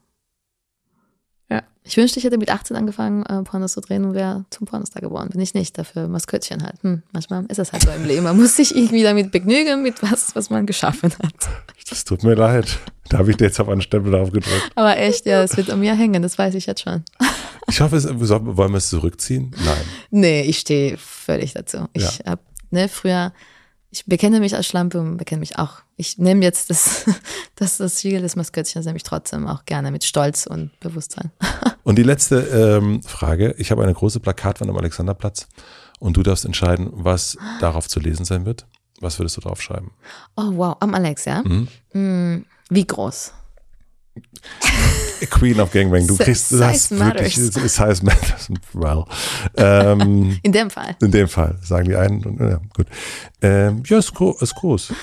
Ja. 1.49 1.63
Ich 1.83 1.97
wünschte, 1.97 2.19
ich 2.19 2.25
hätte 2.25 2.37
mit 2.37 2.49
18 2.49 2.75
angefangen, 2.75 3.25
äh, 3.25 3.43
Pornos 3.43 3.73
zu 3.73 3.81
drehen 3.81 4.05
und 4.05 4.13
wäre 4.13 4.45
zum 4.49 4.65
Pornostar 4.67 5.01
geworden. 5.01 5.29
Bin 5.31 5.41
ich 5.41 5.53
nicht, 5.53 5.77
dafür 5.77 6.07
Maskottchen 6.07 6.63
halt. 6.63 6.81
Hm, 6.83 7.03
manchmal 7.11 7.45
ist 7.45 7.59
es 7.59 7.71
halt 7.71 7.83
so 7.83 7.91
im 7.91 8.05
Leben. 8.05 8.23
Man 8.23 8.37
muss 8.37 8.55
sich 8.55 8.75
irgendwie 8.75 9.03
damit 9.03 9.31
begnügen, 9.31 9.83
mit 9.83 10.01
was, 10.01 10.35
was 10.35 10.49
man 10.49 10.65
geschaffen 10.65 11.11
hat. 11.21 11.33
Das 11.89 12.05
tut 12.05 12.23
mir 12.23 12.33
leid. 12.33 12.79
Da 13.09 13.19
habe 13.19 13.29
ich 13.29 13.37
dir 13.37 13.45
jetzt 13.45 13.59
auf 13.59 13.69
einen 13.69 13.81
Stempel 13.81 14.15
aufgedrückt. 14.15 14.71
Aber 14.73 14.97
echt, 14.97 15.27
ja, 15.27 15.43
es 15.43 15.55
wird 15.57 15.69
an 15.69 15.81
mir 15.81 15.93
hängen, 15.93 16.23
das 16.23 16.37
weiß 16.37 16.55
ich 16.55 16.65
jetzt 16.65 16.81
schon. 16.81 17.03
Ich 17.69 17.79
hoffe, 17.79 17.95
es, 17.95 18.05
wollen 18.09 18.71
wir 18.71 18.77
es 18.77 18.89
zurückziehen? 18.89 19.55
Nein. 19.63 19.85
Nee, 20.11 20.41
ich 20.41 20.59
stehe 20.59 20.97
völlig 20.97 21.53
dazu. 21.53 21.87
Ich 21.93 22.19
ja. 22.19 22.31
habe 22.31 22.41
ne, 22.71 22.89
früher 22.89 23.31
ich 23.93 24.07
bekenne 24.07 24.39
mich 24.39 24.55
als 24.55 24.65
Schlampe 24.65 24.99
und 24.99 25.17
bekenne 25.17 25.39
mich 25.39 25.59
auch. 25.59 25.81
Ich 25.97 26.17
nehme 26.17 26.43
jetzt 26.43 26.71
das, 26.71 27.05
das, 27.55 27.77
das 27.77 27.99
Siegel 27.99 28.21
des 28.21 28.35
Maskottchens, 28.35 28.85
nehme 28.85 28.97
ich 28.97 29.03
trotzdem 29.03 29.47
auch 29.47 29.65
gerne 29.65 29.91
mit 29.91 30.03
Stolz 30.03 30.47
und 30.47 30.77
Bewusstsein. 30.79 31.31
Und 31.83 31.97
die 31.97 32.03
letzte 32.03 32.37
ähm, 32.37 33.03
Frage. 33.03 33.55
Ich 33.57 33.69
habe 33.69 33.83
eine 33.83 33.93
große 33.93 34.21
Plakatwand 34.21 34.71
am 34.71 34.77
Alexanderplatz 34.77 35.49
und 35.99 36.15
du 36.15 36.23
darfst 36.23 36.45
entscheiden, 36.45 36.89
was 36.93 37.37
darauf 37.59 37.89
zu 37.89 37.99
lesen 37.99 38.23
sein 38.23 38.45
wird. 38.45 38.65
Was 39.01 39.19
würdest 39.19 39.35
du 39.35 39.41
drauf 39.41 39.61
schreiben? 39.61 39.91
Oh, 40.37 40.49
wow. 40.53 40.77
Am 40.79 40.93
Alex, 40.95 41.25
ja? 41.25 41.43
Mhm. 41.43 41.67
Mm, 41.91 42.45
wie 42.69 42.87
groß? 42.87 43.33
Queen 45.27 45.59
of 45.59 45.71
Gangbang, 45.71 46.07
du 46.07 46.17
kriegst 46.17 46.51
das 46.53 46.91
wirklich, 46.91 47.35
Size 47.35 48.03
matters. 48.03 48.49
Well. 48.73 49.05
Ähm, 49.55 50.39
in 50.43 50.51
dem 50.51 50.69
Fall. 50.69 50.95
In 51.01 51.11
dem 51.11 51.27
Fall, 51.27 51.57
sagen 51.61 51.87
die 51.89 51.95
einen. 51.95 52.37
Ja, 52.39 52.59
gut. 52.75 52.87
Ähm, 53.41 53.83
ja, 53.85 53.97
ist, 53.97 54.13
gro 54.13 54.35
ist 54.39 54.55
groß. 54.55 54.93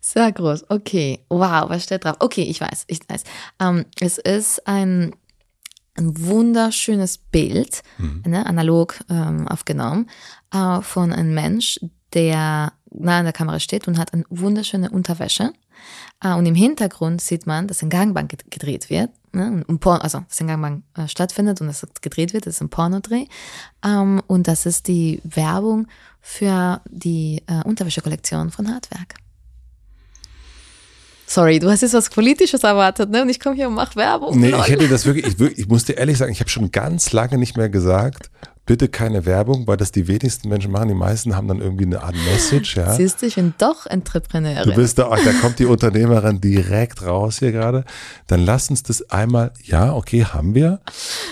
Sehr 0.00 0.32
groß, 0.32 0.70
okay. 0.70 1.20
Wow, 1.28 1.68
was 1.68 1.84
steht 1.84 2.04
drauf? 2.04 2.16
Okay, 2.18 2.42
ich 2.42 2.60
weiß, 2.60 2.84
ich 2.88 3.00
weiß. 3.08 3.24
Ähm, 3.60 3.84
es 4.00 4.18
ist 4.18 4.66
ein, 4.66 5.14
ein 5.96 6.18
wunderschönes 6.18 7.18
Bild, 7.18 7.82
mhm. 7.98 8.22
ne, 8.26 8.46
analog 8.46 8.96
ähm, 9.08 9.48
aufgenommen, 9.48 10.10
äh, 10.52 10.80
von 10.82 11.12
einem 11.12 11.34
Mensch, 11.34 11.80
der 12.12 12.72
nah 12.90 13.18
an 13.18 13.24
der 13.24 13.32
Kamera 13.32 13.60
steht 13.60 13.88
und 13.88 13.98
hat 13.98 14.12
eine 14.12 14.24
wunderschöne 14.30 14.90
Unterwäsche. 14.90 15.52
Äh, 16.24 16.34
und 16.34 16.46
im 16.46 16.54
Hintergrund 16.54 17.20
sieht 17.20 17.46
man, 17.46 17.68
dass 17.68 17.82
ein 17.82 17.90
Gangbang 17.90 18.28
gedreht 18.50 18.90
wird. 18.90 19.10
Ne? 19.32 19.62
Und 19.66 19.78
Porno, 19.80 20.00
also, 20.00 20.24
dass 20.28 20.40
ein 20.40 20.48
Gangbang 20.48 20.82
äh, 20.96 21.06
stattfindet 21.06 21.60
und 21.60 21.68
es 21.68 21.86
gedreht 22.00 22.32
wird, 22.32 22.46
das 22.46 22.54
ist 22.54 22.60
ein 22.62 22.70
Pornodreh. 22.70 23.26
Ähm, 23.84 24.22
und 24.26 24.48
das 24.48 24.66
ist 24.66 24.88
die 24.88 25.20
Werbung 25.22 25.86
für 26.20 26.80
die 26.90 27.42
äh, 27.46 27.62
Unterwäschekollektion 27.64 28.50
von 28.50 28.72
Hartwerk. 28.72 29.14
Sorry, 31.26 31.58
du 31.58 31.70
hast 31.70 31.82
jetzt 31.82 31.94
was 31.94 32.10
Politisches 32.10 32.62
erwartet, 32.64 33.10
ne? 33.10 33.22
Und 33.22 33.28
ich 33.28 33.40
komme 33.40 33.56
hier 33.56 33.68
und 33.68 33.74
mache 33.74 33.96
Werbung. 33.96 34.38
Nee, 34.38 34.50
ich 34.50 34.68
hätte 34.68 34.88
das 34.88 35.06
wirklich, 35.06 35.26
ich, 35.26 35.58
ich 35.58 35.68
muss 35.68 35.84
dir 35.84 35.94
ehrlich 35.94 36.18
sagen, 36.18 36.30
ich 36.30 36.40
habe 36.40 36.50
schon 36.50 36.70
ganz 36.70 37.12
lange 37.12 37.38
nicht 37.38 37.56
mehr 37.56 37.70
gesagt, 37.70 38.30
bitte 38.66 38.88
keine 38.88 39.26
Werbung, 39.26 39.66
weil 39.66 39.76
das 39.76 39.92
die 39.92 40.08
wenigsten 40.08 40.48
Menschen 40.48 40.70
machen. 40.72 40.88
Die 40.88 40.94
meisten 40.94 41.36
haben 41.36 41.48
dann 41.48 41.60
irgendwie 41.60 41.84
eine 41.84 42.02
Art 42.02 42.14
Message. 42.24 42.76
Ja. 42.76 42.92
Siehst 42.94 43.20
du, 43.20 43.26
ich 43.26 43.34
bin 43.34 43.54
doch 43.58 43.86
Entrepreneurin. 43.86 44.70
Du 44.70 44.74
bist 44.74 44.98
da, 44.98 45.10
da 45.10 45.32
kommt 45.40 45.58
die 45.58 45.66
Unternehmerin 45.66 46.40
direkt 46.40 47.02
raus 47.02 47.38
hier 47.38 47.52
gerade. 47.52 47.84
Dann 48.26 48.44
lass 48.44 48.70
uns 48.70 48.82
das 48.82 49.10
einmal, 49.10 49.52
ja, 49.62 49.92
okay, 49.92 50.24
haben 50.24 50.54
wir. 50.54 50.80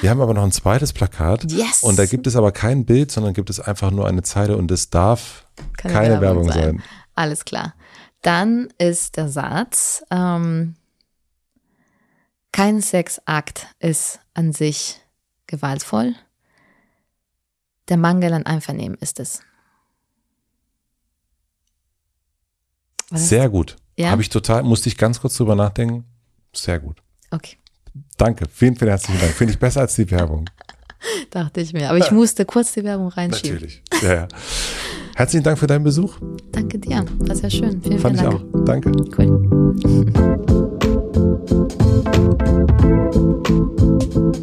Wir 0.00 0.10
haben 0.10 0.20
aber 0.20 0.34
noch 0.34 0.44
ein 0.44 0.52
zweites 0.52 0.92
Plakat. 0.92 1.50
Yes. 1.50 1.82
Und 1.82 1.98
da 1.98 2.06
gibt 2.06 2.26
es 2.26 2.36
aber 2.36 2.52
kein 2.52 2.84
Bild, 2.84 3.10
sondern 3.10 3.32
gibt 3.32 3.48
es 3.50 3.60
einfach 3.60 3.90
nur 3.90 4.06
eine 4.06 4.22
Zeile 4.22 4.56
und 4.56 4.70
es 4.70 4.90
darf 4.90 5.46
keine, 5.76 5.94
keine 5.94 6.20
Werbung, 6.20 6.46
Werbung 6.46 6.52
sein. 6.52 6.62
sein. 6.62 6.82
Alles 7.14 7.44
klar. 7.44 7.74
Dann 8.20 8.68
ist 8.78 9.16
der 9.16 9.28
Satz, 9.28 10.04
ähm, 10.10 10.76
kein 12.52 12.82
Sexakt 12.82 13.66
ist 13.80 14.20
an 14.34 14.52
sich 14.52 15.00
gewaltvoll 15.46 16.14
der 17.92 17.98
Mangel 17.98 18.32
an 18.32 18.46
Einvernehmen 18.46 18.96
ist 19.02 19.20
es. 19.20 19.40
Was? 23.10 23.28
Sehr 23.28 23.50
gut. 23.50 23.76
Ja? 23.98 24.10
Habe 24.10 24.22
ich 24.22 24.30
total, 24.30 24.62
musste 24.62 24.88
ich 24.88 24.96
ganz 24.96 25.20
kurz 25.20 25.36
drüber 25.36 25.54
nachdenken. 25.54 26.06
Sehr 26.54 26.80
gut. 26.80 27.02
Okay. 27.30 27.58
Danke, 28.16 28.46
vielen, 28.50 28.76
vielen 28.76 28.88
herzlichen 28.88 29.20
Dank. 29.20 29.34
Finde 29.34 29.52
ich 29.52 29.58
besser 29.58 29.82
als 29.82 29.94
die 29.94 30.10
Werbung. 30.10 30.48
Dachte 31.30 31.60
ich 31.60 31.74
mir. 31.74 31.90
Aber 31.90 31.98
ich 31.98 32.10
musste 32.10 32.46
kurz 32.46 32.72
die 32.72 32.82
Werbung 32.82 33.08
reinschieben. 33.08 33.56
Natürlich. 33.56 33.82
Ja, 34.00 34.14
ja. 34.14 34.28
Herzlichen 35.14 35.44
Dank 35.44 35.58
für 35.58 35.66
deinen 35.66 35.84
Besuch. 35.84 36.16
Danke 36.50 36.78
dir. 36.78 37.04
War 37.18 37.36
sehr 37.36 37.50
schön. 37.50 37.82
Vielen, 37.82 37.98
Fand 37.98 38.18
vielen 38.18 38.30
Dank. 38.30 38.42
ich 38.42 38.54
auch. 38.54 38.64
Danke. 38.64 38.90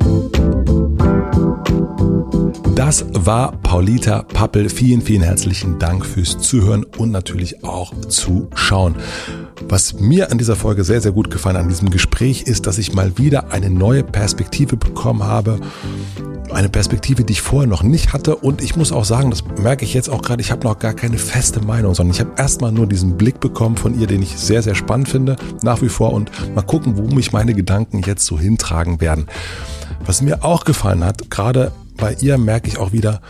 Cool. 0.05 0.33
Das 2.79 3.03
war 3.11 3.51
Paulita 3.51 4.23
Pappel. 4.23 4.69
Vielen, 4.69 5.01
vielen 5.01 5.21
herzlichen 5.21 5.79
Dank 5.79 6.05
fürs 6.05 6.37
Zuhören 6.37 6.85
und 6.85 7.11
natürlich 7.11 7.61
auch 7.65 7.93
Zuschauen. 8.07 8.95
Was 9.67 9.99
mir 9.99 10.31
an 10.31 10.37
dieser 10.37 10.55
Folge 10.55 10.85
sehr, 10.85 11.01
sehr 11.01 11.11
gut 11.11 11.29
gefallen 11.29 11.57
an 11.57 11.67
diesem 11.67 11.89
Gespräch 11.89 12.43
ist, 12.43 12.67
dass 12.67 12.77
ich 12.77 12.93
mal 12.93 13.17
wieder 13.17 13.51
eine 13.51 13.69
neue 13.69 14.05
Perspektive 14.05 14.77
bekommen 14.77 15.23
habe 15.23 15.59
eine 16.53 16.69
Perspektive, 16.69 17.23
die 17.23 17.33
ich 17.33 17.41
vorher 17.43 17.69
noch 17.69 17.83
nicht 17.83 18.11
hatte. 18.11 18.35
Und 18.35 18.63
ich 18.63 18.75
muss 18.75 18.91
auch 18.91 19.05
sagen, 19.05 19.29
das 19.29 19.43
merke 19.61 19.85
ich 19.85 19.93
jetzt 19.93 20.09
auch 20.09 20.23
gerade, 20.23 20.41
ich 20.41 20.49
habe 20.49 20.63
noch 20.63 20.79
gar 20.79 20.93
keine 20.93 21.19
feste 21.19 21.61
Meinung, 21.61 21.93
sondern 21.93 22.15
ich 22.15 22.21
habe 22.21 22.31
erstmal 22.37 22.71
nur 22.71 22.87
diesen 22.87 23.17
Blick 23.17 23.39
bekommen 23.39 23.77
von 23.77 23.99
ihr, 23.99 24.07
den 24.07 24.23
ich 24.23 24.35
sehr, 24.35 24.63
sehr 24.63 24.73
spannend 24.73 25.09
finde, 25.09 25.35
nach 25.61 25.83
wie 25.83 25.89
vor. 25.89 26.11
Und 26.11 26.31
mal 26.55 26.63
gucken, 26.63 26.97
wo 26.97 27.03
mich 27.13 27.33
meine 27.33 27.53
Gedanken 27.53 28.01
jetzt 28.03 28.25
so 28.25 28.39
hintragen 28.39 28.99
werden. 28.99 29.27
Was 30.05 30.23
mir 30.23 30.43
auch 30.43 30.63
gefallen 30.63 31.03
hat, 31.03 31.29
gerade 31.29 31.71
bei 31.99 32.15
ihr 32.21 32.37
merke 32.37 32.67
ich 32.67 32.77
auch 32.77 32.91
wieder, 32.91 33.21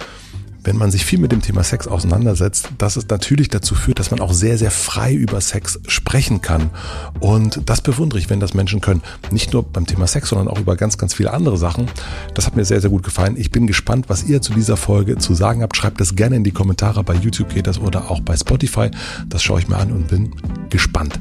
wenn 0.64 0.78
man 0.78 0.92
sich 0.92 1.06
viel 1.06 1.20
mit 1.20 1.32
dem 1.32 1.42
Thema 1.42 1.64
Sex 1.64 1.88
auseinandersetzt, 1.88 2.70
dass 2.78 2.96
es 2.96 3.08
natürlich 3.08 3.48
dazu 3.50 3.76
führt, 3.76 4.00
dass 4.00 4.12
man 4.12 4.20
auch 4.20 4.34
sehr, 4.34 4.58
sehr 4.58 4.72
frei 4.72 5.14
über 5.14 5.40
Sex 5.42 5.80
sprechen 5.88 6.42
kann. 6.42 6.70
Und 7.20 7.62
das 7.66 7.82
bewundere 7.82 8.20
ich, 8.20 8.30
wenn 8.30 8.40
das 8.40 8.54
Menschen 8.54 8.82
können. 8.82 9.02
Nicht 9.32 9.54
nur 9.54 9.64
beim 9.64 9.86
Thema 9.86 10.06
Sex, 10.06 10.30
sondern 10.30 10.48
auch 10.48 10.60
über 10.60 10.76
ganz, 10.76 10.98
ganz 10.98 11.14
viele 11.14 11.32
andere 11.32 11.58
Sachen. 11.58 11.88
Das 12.36 12.46
hat 12.46 12.56
mir 12.56 12.66
sehr, 12.66 12.82
sehr 12.82 12.90
gut 12.90 13.04
gefallen. 13.04 13.36
Ich 13.38 13.52
bin 13.52 13.68
gespannt, 13.68 14.10
was 14.10 14.24
ihr 14.24 14.42
zu 14.42 14.54
dieser 14.54 14.78
Folge 14.78 15.18
zu 15.18 15.34
sagen 15.34 15.62
habt. 15.62 15.78
Schreibt 15.78 16.02
das 16.02 16.16
gerne 16.16 16.36
in 16.36 16.44
die 16.44 16.52
Kommentare. 16.52 17.04
Bei 17.04 17.16
YouTube 17.16 17.54
geht 17.54 17.68
das 17.68 17.80
oder 17.80 18.12
auch 18.12 18.20
bei 18.20 18.36
Spotify. 18.36 18.92
Das 19.28 19.42
schaue 19.42 19.62
ich 19.62 19.70
mir 19.70 19.78
an 19.78 19.92
und 19.92 20.08
bin 20.10 20.36
gespannt. 20.70 21.20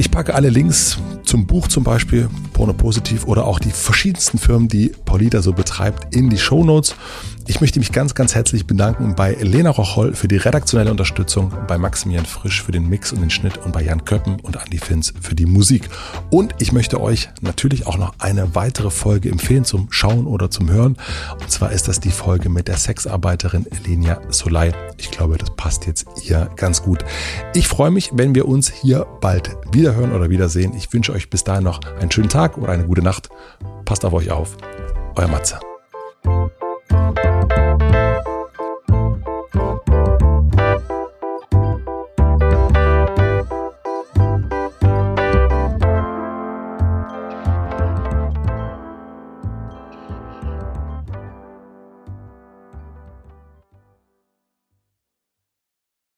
Ich 0.00 0.12
packe 0.12 0.36
alle 0.36 0.48
Links 0.48 0.96
zum 1.24 1.44
Buch 1.48 1.66
zum 1.66 1.82
Beispiel, 1.82 2.30
Porno 2.52 2.72
Positiv 2.72 3.26
oder 3.26 3.46
auch 3.48 3.58
die 3.58 3.72
verschiedensten 3.72 4.38
Firmen, 4.38 4.68
die 4.68 4.92
Paulita 5.04 5.42
so 5.42 5.52
betreibt, 5.52 6.14
in 6.14 6.30
die 6.30 6.38
Show 6.38 6.62
Notes. 6.62 6.94
Ich 7.50 7.62
möchte 7.62 7.78
mich 7.78 7.92
ganz, 7.92 8.14
ganz 8.14 8.34
herzlich 8.34 8.66
bedanken 8.66 9.14
bei 9.14 9.32
Lena 9.32 9.70
Rocholl 9.70 10.14
für 10.14 10.28
die 10.28 10.36
redaktionelle 10.36 10.90
Unterstützung, 10.90 11.50
bei 11.66 11.78
Maximilian 11.78 12.26
Frisch 12.26 12.62
für 12.62 12.72
den 12.72 12.86
Mix 12.90 13.10
und 13.10 13.22
den 13.22 13.30
Schnitt 13.30 13.56
und 13.56 13.72
bei 13.72 13.82
Jan 13.82 14.04
Köppen 14.04 14.38
und 14.40 14.56
Andy 14.56 14.76
Finz 14.76 15.14
für 15.18 15.34
die 15.34 15.46
Musik. 15.46 15.88
Und 16.28 16.54
ich 16.58 16.72
möchte 16.72 17.00
euch 17.00 17.30
natürlich 17.40 17.86
auch 17.86 17.96
noch 17.96 18.12
eine 18.18 18.54
weitere 18.54 18.90
Folge 18.90 19.30
empfehlen 19.30 19.64
zum 19.64 19.90
Schauen 19.90 20.26
oder 20.26 20.50
zum 20.50 20.70
Hören. 20.70 20.98
Und 21.40 21.50
zwar 21.50 21.72
ist 21.72 21.88
das 21.88 22.00
die 22.00 22.10
Folge 22.10 22.50
mit 22.50 22.68
der 22.68 22.76
Sexarbeiterin 22.76 23.64
Lenia 23.86 24.20
Solai. 24.28 24.72
Ich 24.98 25.10
glaube, 25.10 25.38
das 25.38 25.48
passt 25.56 25.86
jetzt 25.86 26.04
hier 26.20 26.50
ganz 26.56 26.82
gut. 26.82 27.02
Ich 27.54 27.66
freue 27.66 27.90
mich, 27.90 28.10
wenn 28.12 28.34
wir 28.34 28.46
uns 28.46 28.70
hier 28.70 29.06
bald 29.22 29.56
wiederhören 29.72 30.12
oder 30.12 30.28
wiedersehen. 30.28 30.74
Ich 30.76 30.92
wünsche 30.92 31.14
euch 31.14 31.30
bis 31.30 31.44
dahin 31.44 31.64
noch 31.64 31.80
einen 31.98 32.10
schönen 32.10 32.28
Tag 32.28 32.58
oder 32.58 32.72
eine 32.72 32.84
gute 32.84 33.02
Nacht. 33.02 33.30
Passt 33.86 34.04
auf 34.04 34.12
euch 34.12 34.30
auf. 34.30 34.58
Euer 35.16 35.28
Matze. 35.28 35.58